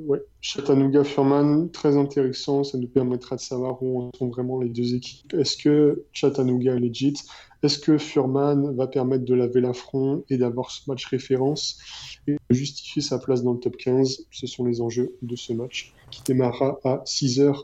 ouais. 0.07 0.23
Chattanooga 0.41 1.05
Furman, 1.05 1.71
très 1.71 1.97
intéressant. 1.97 2.65
Ça 2.65 2.79
nous 2.79 2.89
permettra 2.89 3.37
de 3.37 3.41
savoir 3.41 3.83
où 3.83 4.11
sont 4.17 4.29
vraiment 4.29 4.61
les 4.61 4.71
deux 4.71 4.95
équipes. 4.95 5.35
Est-ce 5.35 5.57
que 5.57 6.05
Chattanooga 6.13 6.75
est 6.75 6.81
legit? 6.81 7.15
Est-ce 7.63 7.79
que 7.79 7.99
Furman 7.99 8.75
va 8.75 8.87
permettre 8.87 9.25
de 9.25 9.35
laver 9.35 9.61
l'affront 9.61 10.25
et 10.31 10.39
d'avoir 10.39 10.71
ce 10.71 10.89
match 10.89 11.07
référence 11.07 11.79
et 12.27 12.33
de 12.33 12.55
justifier 12.55 13.03
sa 13.03 13.19
place 13.19 13.43
dans 13.43 13.53
le 13.53 13.61
top 13.61 13.77
15 13.77 14.27
Ce 14.31 14.47
sont 14.47 14.65
les 14.65 14.81
enjeux 14.81 15.15
de 15.23 15.37
ce 15.37 15.53
match 15.53 15.95
qui 16.11 16.23
démarrera 16.25 16.81
à 16.85 17.03
6h 17.05 17.55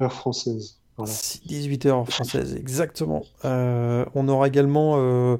heure 0.00 0.12
française. 0.12 0.76
Voilà. 0.96 1.12
18h 1.12 2.10
française, 2.10 2.54
exactement. 2.54 3.24
Euh, 3.44 4.04
on 4.14 4.28
aura 4.28 4.48
également. 4.48 4.96
Euh, 4.98 5.38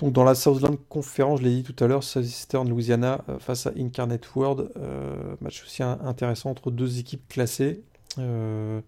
donc 0.00 0.14
dans 0.14 0.24
la 0.24 0.34
Southland 0.34 0.78
Conference, 0.88 1.40
je 1.40 1.44
l'ai 1.44 1.56
dit 1.56 1.62
tout 1.62 1.84
à 1.84 1.86
l'heure, 1.86 2.02
Southeastern 2.02 2.66
Louisiana 2.68 3.22
euh, 3.28 3.38
face 3.38 3.66
à 3.66 3.72
Incarnate 3.78 4.34
World, 4.34 4.70
euh, 4.76 5.36
match 5.42 5.62
aussi 5.62 5.82
intéressant 5.82 6.50
entre 6.50 6.70
deux 6.70 6.98
équipes 6.98 7.28
classées. 7.28 7.82
Euh, 8.18 8.80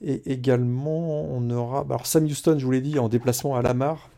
et 0.00 0.32
également, 0.32 1.24
on 1.24 1.50
aura. 1.50 1.82
Bah, 1.82 1.96
alors 1.96 2.06
Sam 2.06 2.24
Houston, 2.26 2.56
je 2.58 2.64
vous 2.64 2.70
l'ai 2.70 2.80
dit, 2.80 2.96
en 3.00 3.08
déplacement 3.08 3.56
à 3.56 3.62
Lamar. 3.62 4.08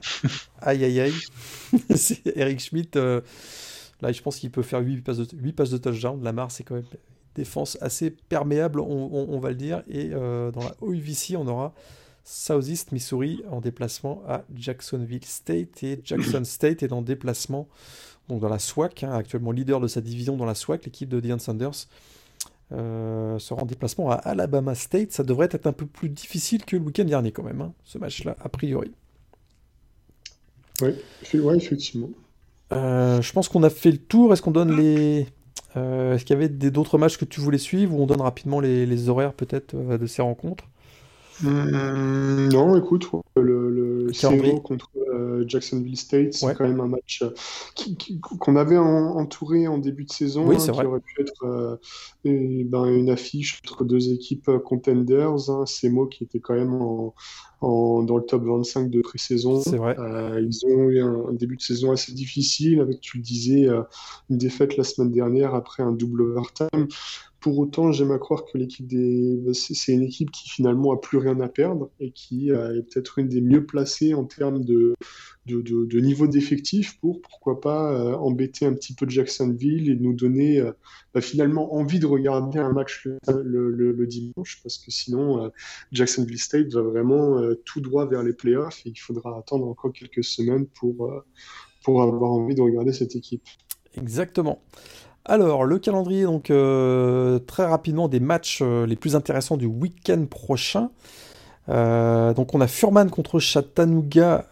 aïe 0.60 0.84
aïe 0.84 1.00
aïe. 1.00 1.14
c'est 1.94 2.36
Eric 2.36 2.58
Schmidt. 2.58 2.98
là, 2.98 4.12
je 4.12 4.20
pense 4.20 4.38
qu'il 4.38 4.50
peut 4.50 4.62
faire 4.62 4.80
8 4.80 5.02
passes 5.02 5.18
de, 5.18 5.28
8 5.32 5.52
passes 5.52 5.70
de 5.70 5.78
touchdown. 5.78 6.20
Lamar, 6.24 6.50
c'est 6.50 6.64
quand 6.64 6.74
même 6.74 6.84
une 6.90 6.98
défense 7.36 7.78
assez 7.80 8.10
perméable, 8.10 8.80
on, 8.80 9.38
va 9.38 9.50
le 9.50 9.54
dire. 9.54 9.84
Et 9.88 10.08
dans 10.08 10.50
la 10.60 10.74
OUVC, 10.80 11.36
on 11.36 11.46
aura 11.46 11.72
Southeast 12.28 12.90
Missouri 12.90 13.42
en 13.52 13.60
déplacement 13.60 14.20
à 14.26 14.42
Jacksonville 14.52 15.24
State 15.24 15.84
et 15.84 16.00
Jackson 16.02 16.42
State 16.44 16.82
est 16.82 16.92
en 16.92 17.00
déplacement 17.00 17.68
donc 18.28 18.40
dans 18.40 18.48
la 18.48 18.58
SWAC, 18.58 19.04
hein, 19.04 19.12
actuellement 19.12 19.52
leader 19.52 19.78
de 19.78 19.86
sa 19.86 20.00
division 20.00 20.36
dans 20.36 20.44
la 20.44 20.56
SWAC, 20.56 20.84
l'équipe 20.86 21.08
de 21.08 21.20
Deion 21.20 21.38
Sanders 21.38 21.86
euh, 22.72 23.38
sera 23.38 23.62
en 23.62 23.66
déplacement 23.66 24.10
à 24.10 24.14
Alabama 24.14 24.74
State. 24.74 25.12
Ça 25.12 25.22
devrait 25.22 25.48
être 25.52 25.68
un 25.68 25.72
peu 25.72 25.86
plus 25.86 26.08
difficile 26.08 26.64
que 26.64 26.74
le 26.74 26.82
week-end 26.82 27.04
dernier 27.04 27.30
quand 27.30 27.44
même, 27.44 27.60
hein, 27.60 27.72
ce 27.84 27.98
match-là, 27.98 28.36
a 28.40 28.48
priori. 28.48 28.90
Oui, 30.82 30.90
ouais, 31.34 31.56
effectivement. 31.56 32.10
Euh, 32.72 33.22
je 33.22 33.32
pense 33.32 33.48
qu'on 33.48 33.62
a 33.62 33.70
fait 33.70 33.92
le 33.92 33.98
tour. 33.98 34.32
Est-ce 34.32 34.42
qu'on 34.42 34.50
donne 34.50 34.76
les... 34.76 35.28
Euh, 35.76 36.14
est-ce 36.16 36.24
qu'il 36.24 36.34
y 36.34 36.36
avait 36.36 36.48
d'autres 36.48 36.98
matchs 36.98 37.18
que 37.18 37.24
tu 37.24 37.40
voulais 37.40 37.58
suivre 37.58 37.94
ou 37.94 38.02
on 38.02 38.06
donne 38.06 38.20
rapidement 38.20 38.58
les 38.58 39.08
horaires 39.08 39.32
peut-être 39.32 39.76
de 39.76 40.06
ces 40.06 40.22
rencontres? 40.22 40.64
Mmh, 41.42 42.48
non, 42.52 42.76
écoute, 42.76 43.10
le, 43.36 43.70
le 43.70 44.60
contre 44.60 44.90
euh, 44.96 45.44
Jacksonville 45.46 45.96
State, 45.96 46.32
c'est 46.32 46.54
quand 46.54 46.66
même 46.66 46.80
un 46.80 46.88
match 46.88 47.22
euh, 47.22 47.30
qu'on 48.40 48.56
avait 48.56 48.78
entouré 48.78 49.68
en 49.68 49.78
début 49.78 50.04
de 50.04 50.12
saison, 50.12 50.50
hein, 50.50 50.56
qui 50.56 50.70
aurait 50.70 51.00
pu 51.00 51.20
être 51.20 51.44
euh, 51.44 51.76
ben, 52.24 52.86
une 52.86 53.10
affiche 53.10 53.60
entre 53.64 53.84
deux 53.84 54.12
équipes 54.12 54.50
contenders. 54.64 55.50
Hein, 55.50 55.64
ces 55.66 55.88
mots 55.88 56.06
qui 56.06 56.24
étaient 56.24 56.40
quand 56.40 56.54
même 56.54 56.74
en, 56.74 57.14
dans 58.02 58.16
le 58.16 58.24
top 58.24 58.44
25 58.44 58.90
de 58.90 59.00
pré-saison. 59.00 59.62
ils 59.66 60.60
ont 60.66 60.88
eu 60.88 61.00
un, 61.00 61.32
début 61.32 61.56
de 61.56 61.62
saison 61.62 61.92
assez 61.92 62.12
difficile, 62.12 62.80
avec, 62.80 63.00
tu 63.00 63.18
le 63.18 63.22
disais, 63.22 63.68
une 64.30 64.38
défaite 64.38 64.76
la 64.76 64.84
semaine 64.84 65.10
dernière 65.10 65.54
après 65.54 65.82
un 65.82 65.92
double 65.92 66.22
overtime. 66.22 66.88
Pour 67.46 67.60
autant, 67.60 67.92
j'aime 67.92 68.10
à 68.10 68.18
croire 68.18 68.44
que 68.44 68.58
l'équipe 68.58 68.88
bah, 68.88 69.52
c'est 69.54 69.92
une 69.92 70.02
équipe 70.02 70.32
qui 70.32 70.48
finalement 70.48 70.92
a 70.92 70.96
plus 71.00 71.18
rien 71.18 71.38
à 71.38 71.48
perdre 71.48 71.92
et 72.00 72.10
qui 72.10 72.50
euh, 72.50 72.76
est 72.76 72.82
peut-être 72.82 73.20
une 73.20 73.28
des 73.28 73.40
mieux 73.40 73.64
placées 73.64 74.14
en 74.14 74.24
termes 74.24 74.64
de, 74.64 74.96
niveau 75.46 76.26
d'effectif 76.26 76.98
pour, 76.98 77.22
pourquoi 77.22 77.60
pas, 77.60 77.92
euh, 77.92 78.16
embêter 78.16 78.66
un 78.66 78.72
petit 78.72 78.94
peu 78.94 79.08
Jacksonville 79.08 79.88
et 79.88 79.94
nous 79.94 80.12
donner 80.12 80.58
euh, 80.58 80.72
bah, 81.14 81.20
finalement 81.20 81.72
envie 81.72 82.00
de 82.00 82.06
regarder 82.06 82.58
un 82.58 82.72
match 82.72 83.06
le, 83.28 84.06
dimanche 84.08 84.58
parce 84.64 84.78
que 84.78 84.90
sinon, 84.90 85.48
Jacksonville 85.92 86.40
State 86.40 86.72
va 86.72 86.82
vraiment 86.82 87.40
tout 87.64 87.80
droit 87.80 88.06
vers 88.06 88.24
les 88.24 88.32
playoffs 88.32 88.84
et 88.86 88.88
il 88.88 88.98
faudra 88.98 89.38
attendre 89.38 89.68
encore 89.68 89.92
quelques 89.92 90.24
semaines 90.24 90.66
pour, 90.66 91.12
pour 91.84 92.02
avoir 92.02 92.32
envie 92.32 92.56
de 92.56 92.62
regarder 92.62 92.92
cette 92.92 93.14
équipe. 93.14 93.44
Exactement. 93.96 94.60
Alors, 95.28 95.64
le 95.64 95.80
calendrier, 95.80 96.22
donc 96.22 96.50
euh, 96.50 97.40
très 97.40 97.66
rapidement, 97.66 98.06
des 98.06 98.20
matchs 98.20 98.60
euh, 98.62 98.86
les 98.86 98.94
plus 98.94 99.16
intéressants 99.16 99.56
du 99.56 99.66
week-end 99.66 100.24
prochain. 100.26 100.90
Euh, 101.68 102.32
donc, 102.32 102.54
on 102.54 102.60
a 102.60 102.68
Furman 102.68 103.10
contre 103.10 103.40
Chattanooga. 103.40 104.46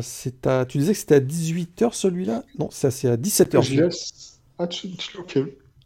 c'est 0.00 0.46
à... 0.46 0.64
Tu 0.64 0.78
disais 0.78 0.92
que 0.92 0.98
c'était 0.98 1.16
à 1.16 1.20
18h 1.20 1.92
celui-là? 1.92 2.44
Non, 2.60 2.68
c'est 2.70 3.08
à 3.08 3.16
17h. 3.16 3.62
Je 3.62 3.82
laisse... 3.82 4.40
Ah, 4.58 4.68
tu... 4.68 4.88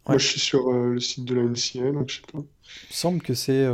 Moi, 0.07 0.17
je 0.19 0.27
suis 0.27 0.39
sur 0.39 0.71
le 0.71 0.99
site 0.99 1.25
de 1.25 1.33
la 1.33 1.43
NCA, 1.43 1.91
donc 1.91 2.09
je 2.09 2.17
sais 2.17 2.21
pas. 2.31 2.39
Il 2.39 2.89
me 2.89 2.93
semble 2.93 3.21
que 3.21 3.33
c'est. 3.33 3.65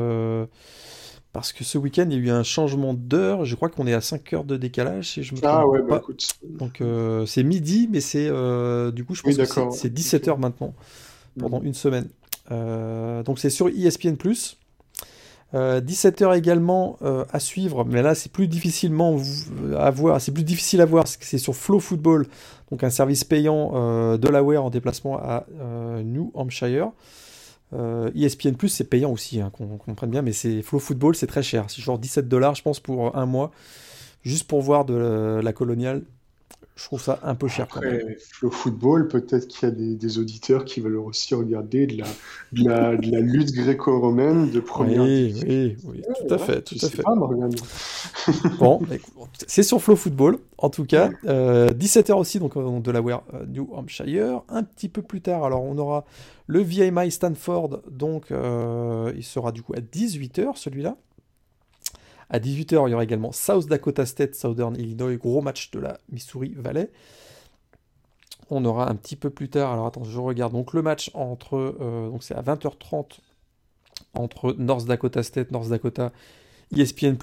Parce 1.35 1.51
que 1.51 1.65
ce 1.65 1.77
week-end, 1.77 2.05
il 2.09 2.13
y 2.13 2.15
a 2.15 2.19
eu 2.19 2.29
un 2.29 2.43
changement 2.43 2.93
d'heure. 2.93 3.43
Je 3.43 3.55
crois 3.55 3.67
qu'on 3.67 3.87
est 3.87 3.93
à 3.93 3.99
5 3.99 4.31
heures 4.31 4.43
de 4.45 4.55
décalage, 4.55 5.09
si 5.09 5.21
je 5.21 5.35
me 5.35 5.39
ah, 5.43 5.67
ouais, 5.67 5.81
bah, 5.81 5.87
pas. 5.87 5.97
écoute. 5.97 6.29
Donc 6.47 6.79
euh, 6.79 7.25
c'est 7.25 7.43
midi, 7.43 7.89
mais 7.91 7.99
c'est 7.99 8.29
euh, 8.29 8.89
du 8.89 9.03
coup, 9.03 9.15
je 9.15 9.21
pense 9.21 9.35
que 9.35 9.71
c'est 9.71 9.93
17 9.93 10.29
heures 10.29 10.37
maintenant, 10.37 10.73
pendant 11.37 11.59
mm. 11.59 11.65
une 11.65 11.73
semaine. 11.73 12.07
Euh, 12.51 13.21
donc 13.21 13.39
c'est 13.39 13.49
sur 13.49 13.67
ESPN+. 13.67 14.15
17h 15.53 16.37
également 16.37 16.97
à 17.31 17.39
suivre, 17.39 17.85
mais 17.85 18.01
là 18.01 18.13
c'est 18.13 18.31
plus 18.31 18.47
difficilement 18.47 19.17
à 19.77 19.89
voir, 19.89 20.19
c'est 20.19 20.33
plus 20.33 20.43
difficile 20.43 20.81
à 20.81 20.85
voir, 20.85 21.03
parce 21.03 21.15
que 21.15 21.25
c'est 21.25 21.37
sur 21.37 21.55
Flow 21.55 21.79
Football, 21.79 22.27
donc 22.71 22.83
un 22.83 22.89
service 22.89 23.23
payant 23.23 24.17
de 24.17 24.27
l'Aware 24.27 24.65
en 24.65 24.69
déplacement 24.69 25.17
à 25.17 25.45
New 26.03 26.29
Hampshire. 26.33 26.91
ESPN 28.15 28.53
Plus 28.53 28.69
c'est 28.69 28.83
payant 28.85 29.11
aussi, 29.11 29.41
hein, 29.41 29.51
qu'on 29.51 29.77
comprenne 29.77 30.09
bien, 30.09 30.21
mais 30.21 30.33
c'est 30.33 30.61
Flow 30.61 30.79
Football 30.79 31.15
c'est 31.15 31.27
très 31.27 31.43
cher, 31.43 31.65
c'est 31.67 31.81
genre 31.81 31.99
17 31.99 32.27
dollars 32.27 32.55
je 32.55 32.61
pense 32.61 32.79
pour 32.79 33.15
un 33.15 33.25
mois, 33.25 33.51
juste 34.23 34.47
pour 34.47 34.61
voir 34.61 34.85
de 34.85 35.39
la 35.43 35.53
coloniale 35.53 36.03
je 36.75 36.83
trouve 36.83 37.01
ça 37.01 37.19
un 37.23 37.35
peu 37.35 37.47
cher. 37.47 37.67
Après, 37.71 38.17
le 38.41 38.49
football, 38.49 39.07
peut-être 39.07 39.47
qu'il 39.47 39.67
y 39.67 39.71
a 39.71 39.73
des, 39.73 40.17
auditeurs 40.17 40.65
qui 40.65 40.81
veulent 40.81 40.97
aussi 40.97 41.33
regarder 41.33 41.87
de 41.87 41.97
la, 41.99 42.97
de 42.97 43.11
la, 43.11 43.19
lutte 43.21 43.53
gréco-romaine 43.53 44.51
de 44.51 44.59
première 44.59 45.03
Oui, 45.03 45.33
oui, 45.47 45.77
oui, 45.85 46.01
tout 46.01 46.33
à 46.33 46.37
fait. 46.37 46.61
Tout 46.63 46.75
à 46.81 46.89
fait. 46.89 47.03
bon, 48.59 48.81
c'est 49.47 49.63
sur 49.63 49.81
Flow 49.81 49.95
Football, 49.95 50.37
en 50.57 50.69
tout 50.69 50.83
cas. 50.83 51.09
17h 51.23 52.11
euh, 52.11 52.15
aussi, 52.15 52.39
donc 52.39 52.55
de 52.55 52.91
la 52.91 52.99
euh, 52.99 53.45
New 53.47 53.69
Hampshire. 53.73 54.41
Un 54.49 54.63
petit 54.63 54.89
peu 54.89 55.01
plus 55.01 55.21
tard, 55.21 55.45
alors 55.45 55.63
on 55.63 55.77
aura 55.77 56.03
le 56.47 56.61
VMI 56.61 57.11
Stanford, 57.11 57.81
donc 57.89 58.31
euh, 58.31 59.11
il 59.15 59.23
sera 59.23 59.51
du 59.51 59.63
coup 59.63 59.73
à 59.73 59.79
18h 59.79 60.55
celui-là. 60.55 60.97
À 62.29 62.39
18h, 62.39 62.87
il 62.87 62.91
y 62.91 62.93
aura 62.93 63.03
également 63.03 63.31
South 63.31 63.67
Dakota 63.67 64.05
State, 64.05 64.35
Southern 64.35 64.75
Illinois, 64.75 65.15
gros 65.15 65.41
match 65.41 65.71
de 65.71 65.79
la 65.79 65.99
Missouri 66.11 66.53
Valley. 66.55 66.89
On 68.49 68.63
aura 68.65 68.89
un 68.89 68.95
petit 68.95 69.15
peu 69.15 69.29
plus 69.29 69.49
tard, 69.49 69.73
alors 69.73 69.87
attends, 69.87 70.03
je 70.03 70.19
regarde, 70.19 70.53
donc 70.53 70.73
le 70.73 70.81
match 70.81 71.09
entre, 71.13 71.75
euh, 71.79 72.09
donc 72.09 72.23
c'est 72.23 72.35
à 72.35 72.41
20h30 72.41 73.19
entre 74.13 74.53
North 74.57 74.85
Dakota 74.85 75.23
State, 75.23 75.51
North 75.51 75.69
Dakota, 75.69 76.11
ESPN+, 76.75 77.15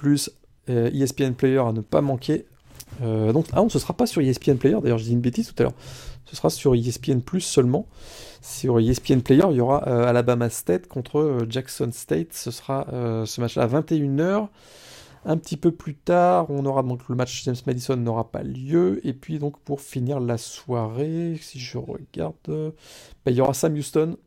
euh, 0.69 0.89
ESPN 0.91 1.33
Player 1.33 1.59
à 1.59 1.71
ne 1.71 1.81
pas 1.81 2.01
manquer. 2.01 2.45
Donc, 3.01 3.47
ah 3.53 3.57
non, 3.57 3.69
ce 3.69 3.79
sera 3.79 3.95
pas 3.95 4.05
sur 4.05 4.21
ESPN 4.21 4.55
Player, 4.57 4.77
d'ailleurs 4.79 4.99
je 4.99 5.05
dis 5.05 5.13
une 5.13 5.21
bêtise 5.21 5.47
tout 5.47 5.55
à 5.57 5.63
l'heure, 5.63 5.73
ce 6.33 6.37
sera 6.37 6.49
sur 6.49 6.73
ESPN 6.73 7.19
Plus 7.19 7.41
seulement. 7.41 7.85
Sur 8.41 8.79
ESPN 8.79 9.19
Player, 9.19 9.45
il 9.51 9.57
y 9.57 9.61
aura 9.61 9.77
Alabama 9.77 10.49
State 10.49 10.87
contre 10.87 11.45
Jackson 11.47 11.91
State, 11.93 12.33
ce 12.33 12.49
sera 12.49 12.87
ce 12.89 13.39
match-là 13.39 13.63
à 13.63 13.67
21h. 13.67 14.47
Un 15.25 15.37
petit 15.37 15.55
peu 15.55 15.71
plus 15.71 15.93
tard, 15.95 16.47
on 16.49 16.65
aura 16.65 16.81
donc 16.81 17.07
le 17.07 17.15
match 17.15 17.43
James 17.45 17.55
Madison 17.67 17.95
n'aura 17.95 18.31
pas 18.31 18.41
lieu. 18.41 18.99
Et 19.07 19.13
puis 19.13 19.37
donc 19.37 19.59
pour 19.59 19.79
finir 19.79 20.19
la 20.19 20.37
soirée, 20.39 21.37
si 21.39 21.59
je 21.59 21.77
regarde, 21.77 22.35
bah, 22.47 23.31
il 23.31 23.35
y 23.35 23.41
aura 23.41 23.53
Sam 23.53 23.75
Houston. 23.75 24.17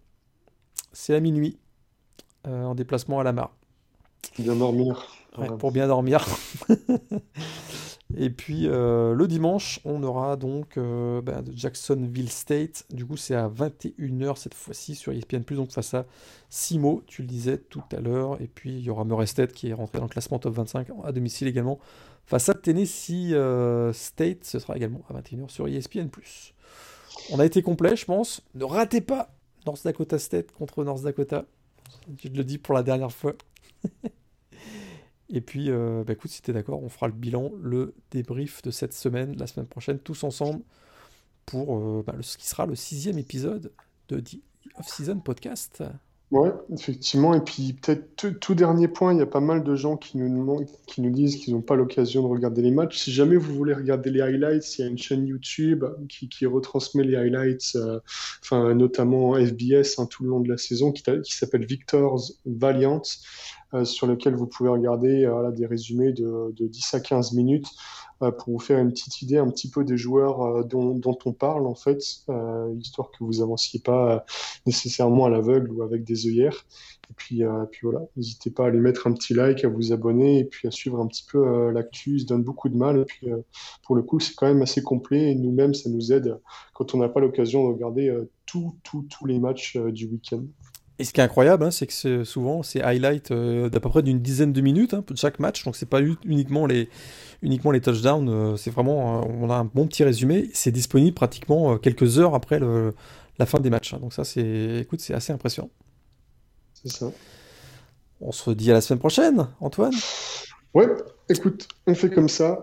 C'est 0.92 1.14
à 1.14 1.20
minuit 1.20 1.58
euh, 2.46 2.64
en 2.64 2.76
déplacement 2.76 3.18
à 3.18 3.24
la 3.24 3.32
mare. 3.32 3.50
Bien 4.38 4.54
dormir. 4.54 5.08
pour 5.58 5.72
bien 5.72 5.88
dormir. 5.88 6.24
Et 8.14 8.30
puis 8.30 8.68
euh, 8.68 9.14
le 9.14 9.26
dimanche, 9.26 9.80
on 9.84 10.02
aura 10.02 10.36
donc 10.36 10.76
euh, 10.76 11.20
bah, 11.20 11.42
Jacksonville 11.52 12.30
State. 12.30 12.86
Du 12.90 13.04
coup, 13.04 13.16
c'est 13.16 13.34
à 13.34 13.48
21h 13.48 14.36
cette 14.36 14.54
fois-ci 14.54 14.94
sur 14.94 15.12
ESPN, 15.12 15.40
donc 15.50 15.72
face 15.72 15.92
à 15.94 16.06
Simo, 16.48 17.02
tu 17.06 17.22
le 17.22 17.28
disais 17.28 17.58
tout 17.58 17.82
à 17.92 18.00
l'heure. 18.00 18.40
Et 18.40 18.46
puis 18.46 18.70
il 18.70 18.80
y 18.80 18.90
aura 18.90 19.04
Murray 19.04 19.26
State 19.26 19.52
qui 19.52 19.70
est 19.70 19.72
rentré 19.72 19.98
dans 19.98 20.04
le 20.04 20.10
classement 20.10 20.38
top 20.38 20.54
25 20.54 20.88
à 21.04 21.12
domicile 21.12 21.48
également. 21.48 21.80
Face 22.26 22.48
à 22.48 22.54
Tennessee 22.54 23.32
euh, 23.32 23.92
State, 23.92 24.44
ce 24.44 24.58
sera 24.60 24.76
également 24.76 25.02
à 25.08 25.14
21h 25.14 25.48
sur 25.48 25.66
ESPN. 25.66 26.08
On 27.32 27.40
a 27.40 27.44
été 27.44 27.60
complet, 27.62 27.96
je 27.96 28.04
pense. 28.04 28.40
Ne 28.54 28.64
ratez 28.64 29.00
pas 29.00 29.34
North 29.66 29.82
Dakota 29.84 30.18
State 30.18 30.52
contre 30.52 30.84
North 30.84 31.02
Dakota. 31.02 31.44
Je 32.22 32.28
le 32.28 32.44
dis 32.44 32.58
pour 32.58 32.74
la 32.74 32.84
dernière 32.84 33.12
fois. 33.12 33.32
Et 35.28 35.40
puis, 35.40 35.70
euh, 35.70 36.04
bah 36.04 36.12
écoute, 36.12 36.30
si 36.30 36.42
tu 36.42 36.50
es 36.50 36.54
d'accord, 36.54 36.82
on 36.82 36.88
fera 36.88 37.08
le 37.08 37.12
bilan, 37.12 37.50
le 37.60 37.94
débrief 38.10 38.62
de 38.62 38.70
cette 38.70 38.92
semaine, 38.92 39.36
la 39.36 39.46
semaine 39.46 39.66
prochaine, 39.66 39.98
tous 39.98 40.22
ensemble, 40.24 40.62
pour 41.46 41.76
euh, 41.78 42.04
bah, 42.06 42.14
ce 42.20 42.38
qui 42.38 42.46
sera 42.46 42.66
le 42.66 42.74
sixième 42.76 43.18
épisode 43.18 43.72
de 44.08 44.20
The 44.20 44.40
Off-Season 44.78 45.18
Podcast. 45.20 45.82
Ouais, 46.32 46.50
effectivement. 46.72 47.34
Et 47.34 47.40
puis, 47.40 47.72
peut-être 47.74 48.40
tout, 48.40 48.54
dernier 48.54 48.88
point, 48.88 49.14
il 49.14 49.18
y 49.20 49.22
a 49.22 49.26
pas 49.26 49.40
mal 49.40 49.62
de 49.62 49.76
gens 49.76 49.96
qui 49.96 50.18
nous, 50.18 50.66
qui 50.88 51.00
nous 51.00 51.10
disent 51.10 51.36
qu'ils 51.36 51.54
n'ont 51.54 51.62
pas 51.62 51.76
l'occasion 51.76 52.22
de 52.22 52.26
regarder 52.26 52.62
les 52.62 52.72
matchs. 52.72 52.98
Si 52.98 53.12
jamais 53.12 53.36
vous 53.36 53.54
voulez 53.54 53.74
regarder 53.74 54.10
les 54.10 54.20
highlights, 54.20 54.76
il 54.76 54.82
y 54.82 54.84
a 54.84 54.88
une 54.88 54.98
chaîne 54.98 55.24
YouTube 55.24 55.84
qui, 56.08 56.46
retransmet 56.46 57.04
les 57.04 57.16
highlights, 57.16 57.76
euh, 57.76 58.00
enfin, 58.42 58.74
notamment 58.74 59.34
FBS 59.34 59.98
hein, 59.98 60.06
tout 60.06 60.24
le 60.24 60.30
long 60.30 60.40
de 60.40 60.48
la 60.48 60.56
saison, 60.56 60.90
qui, 60.90 61.04
s'appelle 61.24 61.64
Victor's 61.64 62.40
Valiant. 62.44 63.02
Euh, 63.74 63.84
sur 63.84 64.06
lequel 64.06 64.36
vous 64.36 64.46
pouvez 64.46 64.70
regarder 64.70 65.24
euh, 65.24 65.50
des 65.50 65.66
résumés 65.66 66.12
de, 66.12 66.52
10 66.56 66.94
à 66.94 67.00
15 67.00 67.32
minutes 67.32 67.66
pour 68.18 68.52
vous 68.52 68.58
faire 68.58 68.78
une 68.78 68.90
petite 68.90 69.22
idée 69.22 69.38
un 69.38 69.48
petit 69.50 69.70
peu 69.70 69.84
des 69.84 69.96
joueurs 69.96 70.64
dont, 70.64 71.00
on 71.24 71.32
parle 71.32 71.66
en 71.66 71.74
fait, 71.74 71.98
histoire 72.78 73.10
que 73.10 73.24
vous 73.24 73.42
avanciez 73.42 73.80
pas 73.80 74.24
nécessairement 74.66 75.26
à 75.26 75.30
l'aveugle 75.30 75.70
ou 75.70 75.82
avec 75.82 76.04
des 76.04 76.26
œillères. 76.26 76.66
Et 77.10 77.14
puis, 77.14 77.42
puis 77.70 77.80
voilà, 77.82 78.00
n'hésitez 78.16 78.50
pas 78.50 78.66
à 78.66 78.70
lui 78.70 78.80
mettre 78.80 79.06
un 79.06 79.12
petit 79.12 79.34
like, 79.34 79.64
à 79.64 79.68
vous 79.68 79.92
abonner 79.92 80.40
et 80.40 80.44
puis 80.44 80.66
à 80.66 80.70
suivre 80.70 81.00
un 81.00 81.06
petit 81.06 81.24
peu 81.30 81.70
l'actu. 81.70 82.14
Il 82.16 82.20
se 82.20 82.26
donne 82.26 82.42
beaucoup 82.42 82.68
de 82.68 82.76
mal 82.76 83.00
et 83.00 83.04
puis 83.04 83.28
pour 83.84 83.94
le 83.94 84.02
coup, 84.02 84.18
c'est 84.18 84.34
quand 84.34 84.46
même 84.46 84.62
assez 84.62 84.82
complet 84.82 85.32
et 85.32 85.34
nous-mêmes, 85.34 85.74
ça 85.74 85.90
nous 85.90 86.12
aide 86.12 86.38
quand 86.74 86.94
on 86.94 86.98
n'a 86.98 87.08
pas 87.08 87.20
l'occasion 87.20 87.68
de 87.68 87.74
regarder 87.74 88.12
tous 88.46 89.26
les 89.26 89.38
matchs 89.38 89.76
du 89.76 90.06
week-end. 90.06 90.44
Et 90.98 91.04
ce 91.04 91.12
qui 91.12 91.20
est 91.20 91.24
incroyable, 91.24 91.64
hein, 91.64 91.70
c'est 91.70 91.86
que 91.86 92.24
souvent 92.24 92.62
c'est 92.62 92.80
highlight 92.80 93.30
euh, 93.30 93.68
d'à 93.68 93.80
peu 93.80 93.90
près 93.90 94.02
d'une 94.02 94.20
dizaine 94.20 94.52
de 94.52 94.60
minutes 94.62 94.94
hein, 94.94 95.04
de 95.06 95.16
chaque 95.16 95.38
match. 95.38 95.62
Donc 95.64 95.76
c'est 95.76 95.88
pas 95.88 96.00
uniquement 96.24 96.64
les 96.64 96.88
uniquement 97.42 97.70
les 97.70 97.82
touchdowns. 97.82 98.28
Euh, 98.30 98.56
c'est 98.56 98.70
vraiment 98.70 99.20
euh, 99.20 99.26
on 99.40 99.50
a 99.50 99.56
un 99.56 99.64
bon 99.64 99.86
petit 99.86 100.04
résumé. 100.04 100.48
C'est 100.54 100.72
disponible 100.72 101.14
pratiquement 101.14 101.76
quelques 101.76 102.18
heures 102.18 102.34
après 102.34 102.60
la 103.38 103.46
fin 103.46 103.60
des 103.60 103.68
matchs. 103.68 103.92
Hein. 103.92 103.98
Donc 104.00 104.14
ça 104.14 104.24
c'est 104.24 104.78
écoute 104.80 105.00
c'est 105.00 105.12
assez 105.12 105.32
impressionnant. 105.34 105.70
C'est 106.72 106.90
ça. 106.90 107.12
On 108.22 108.32
se 108.32 108.50
dit 108.50 108.70
à 108.70 108.74
la 108.74 108.80
semaine 108.80 108.98
prochaine, 108.98 109.48
Antoine. 109.60 109.92
Ouais, 110.72 110.88
écoute, 111.28 111.68
on 111.86 111.94
fait 111.94 112.08
comme 112.08 112.30
ça. 112.30 112.62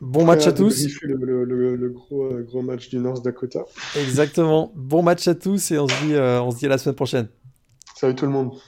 Bon 0.00 0.24
match 0.24 0.46
à 0.46 0.52
tous. 0.52 0.86
Le, 1.02 1.44
le, 1.44 1.76
le, 1.76 1.90
gros, 1.90 2.30
gros 2.42 2.62
match 2.62 2.88
du 2.88 2.98
North 2.98 3.24
Dakota. 3.24 3.64
Exactement. 3.96 4.70
Bon 4.76 5.02
match 5.02 5.26
à 5.26 5.34
tous 5.34 5.72
et 5.72 5.78
on 5.78 5.88
se 5.88 6.04
dit, 6.04 6.14
on 6.16 6.50
se 6.52 6.58
dit 6.58 6.66
à 6.66 6.68
la 6.68 6.78
semaine 6.78 6.94
prochaine. 6.94 7.28
Salut 8.02 8.16
tout 8.16 8.26
le 8.26 8.32
monde. 8.32 8.58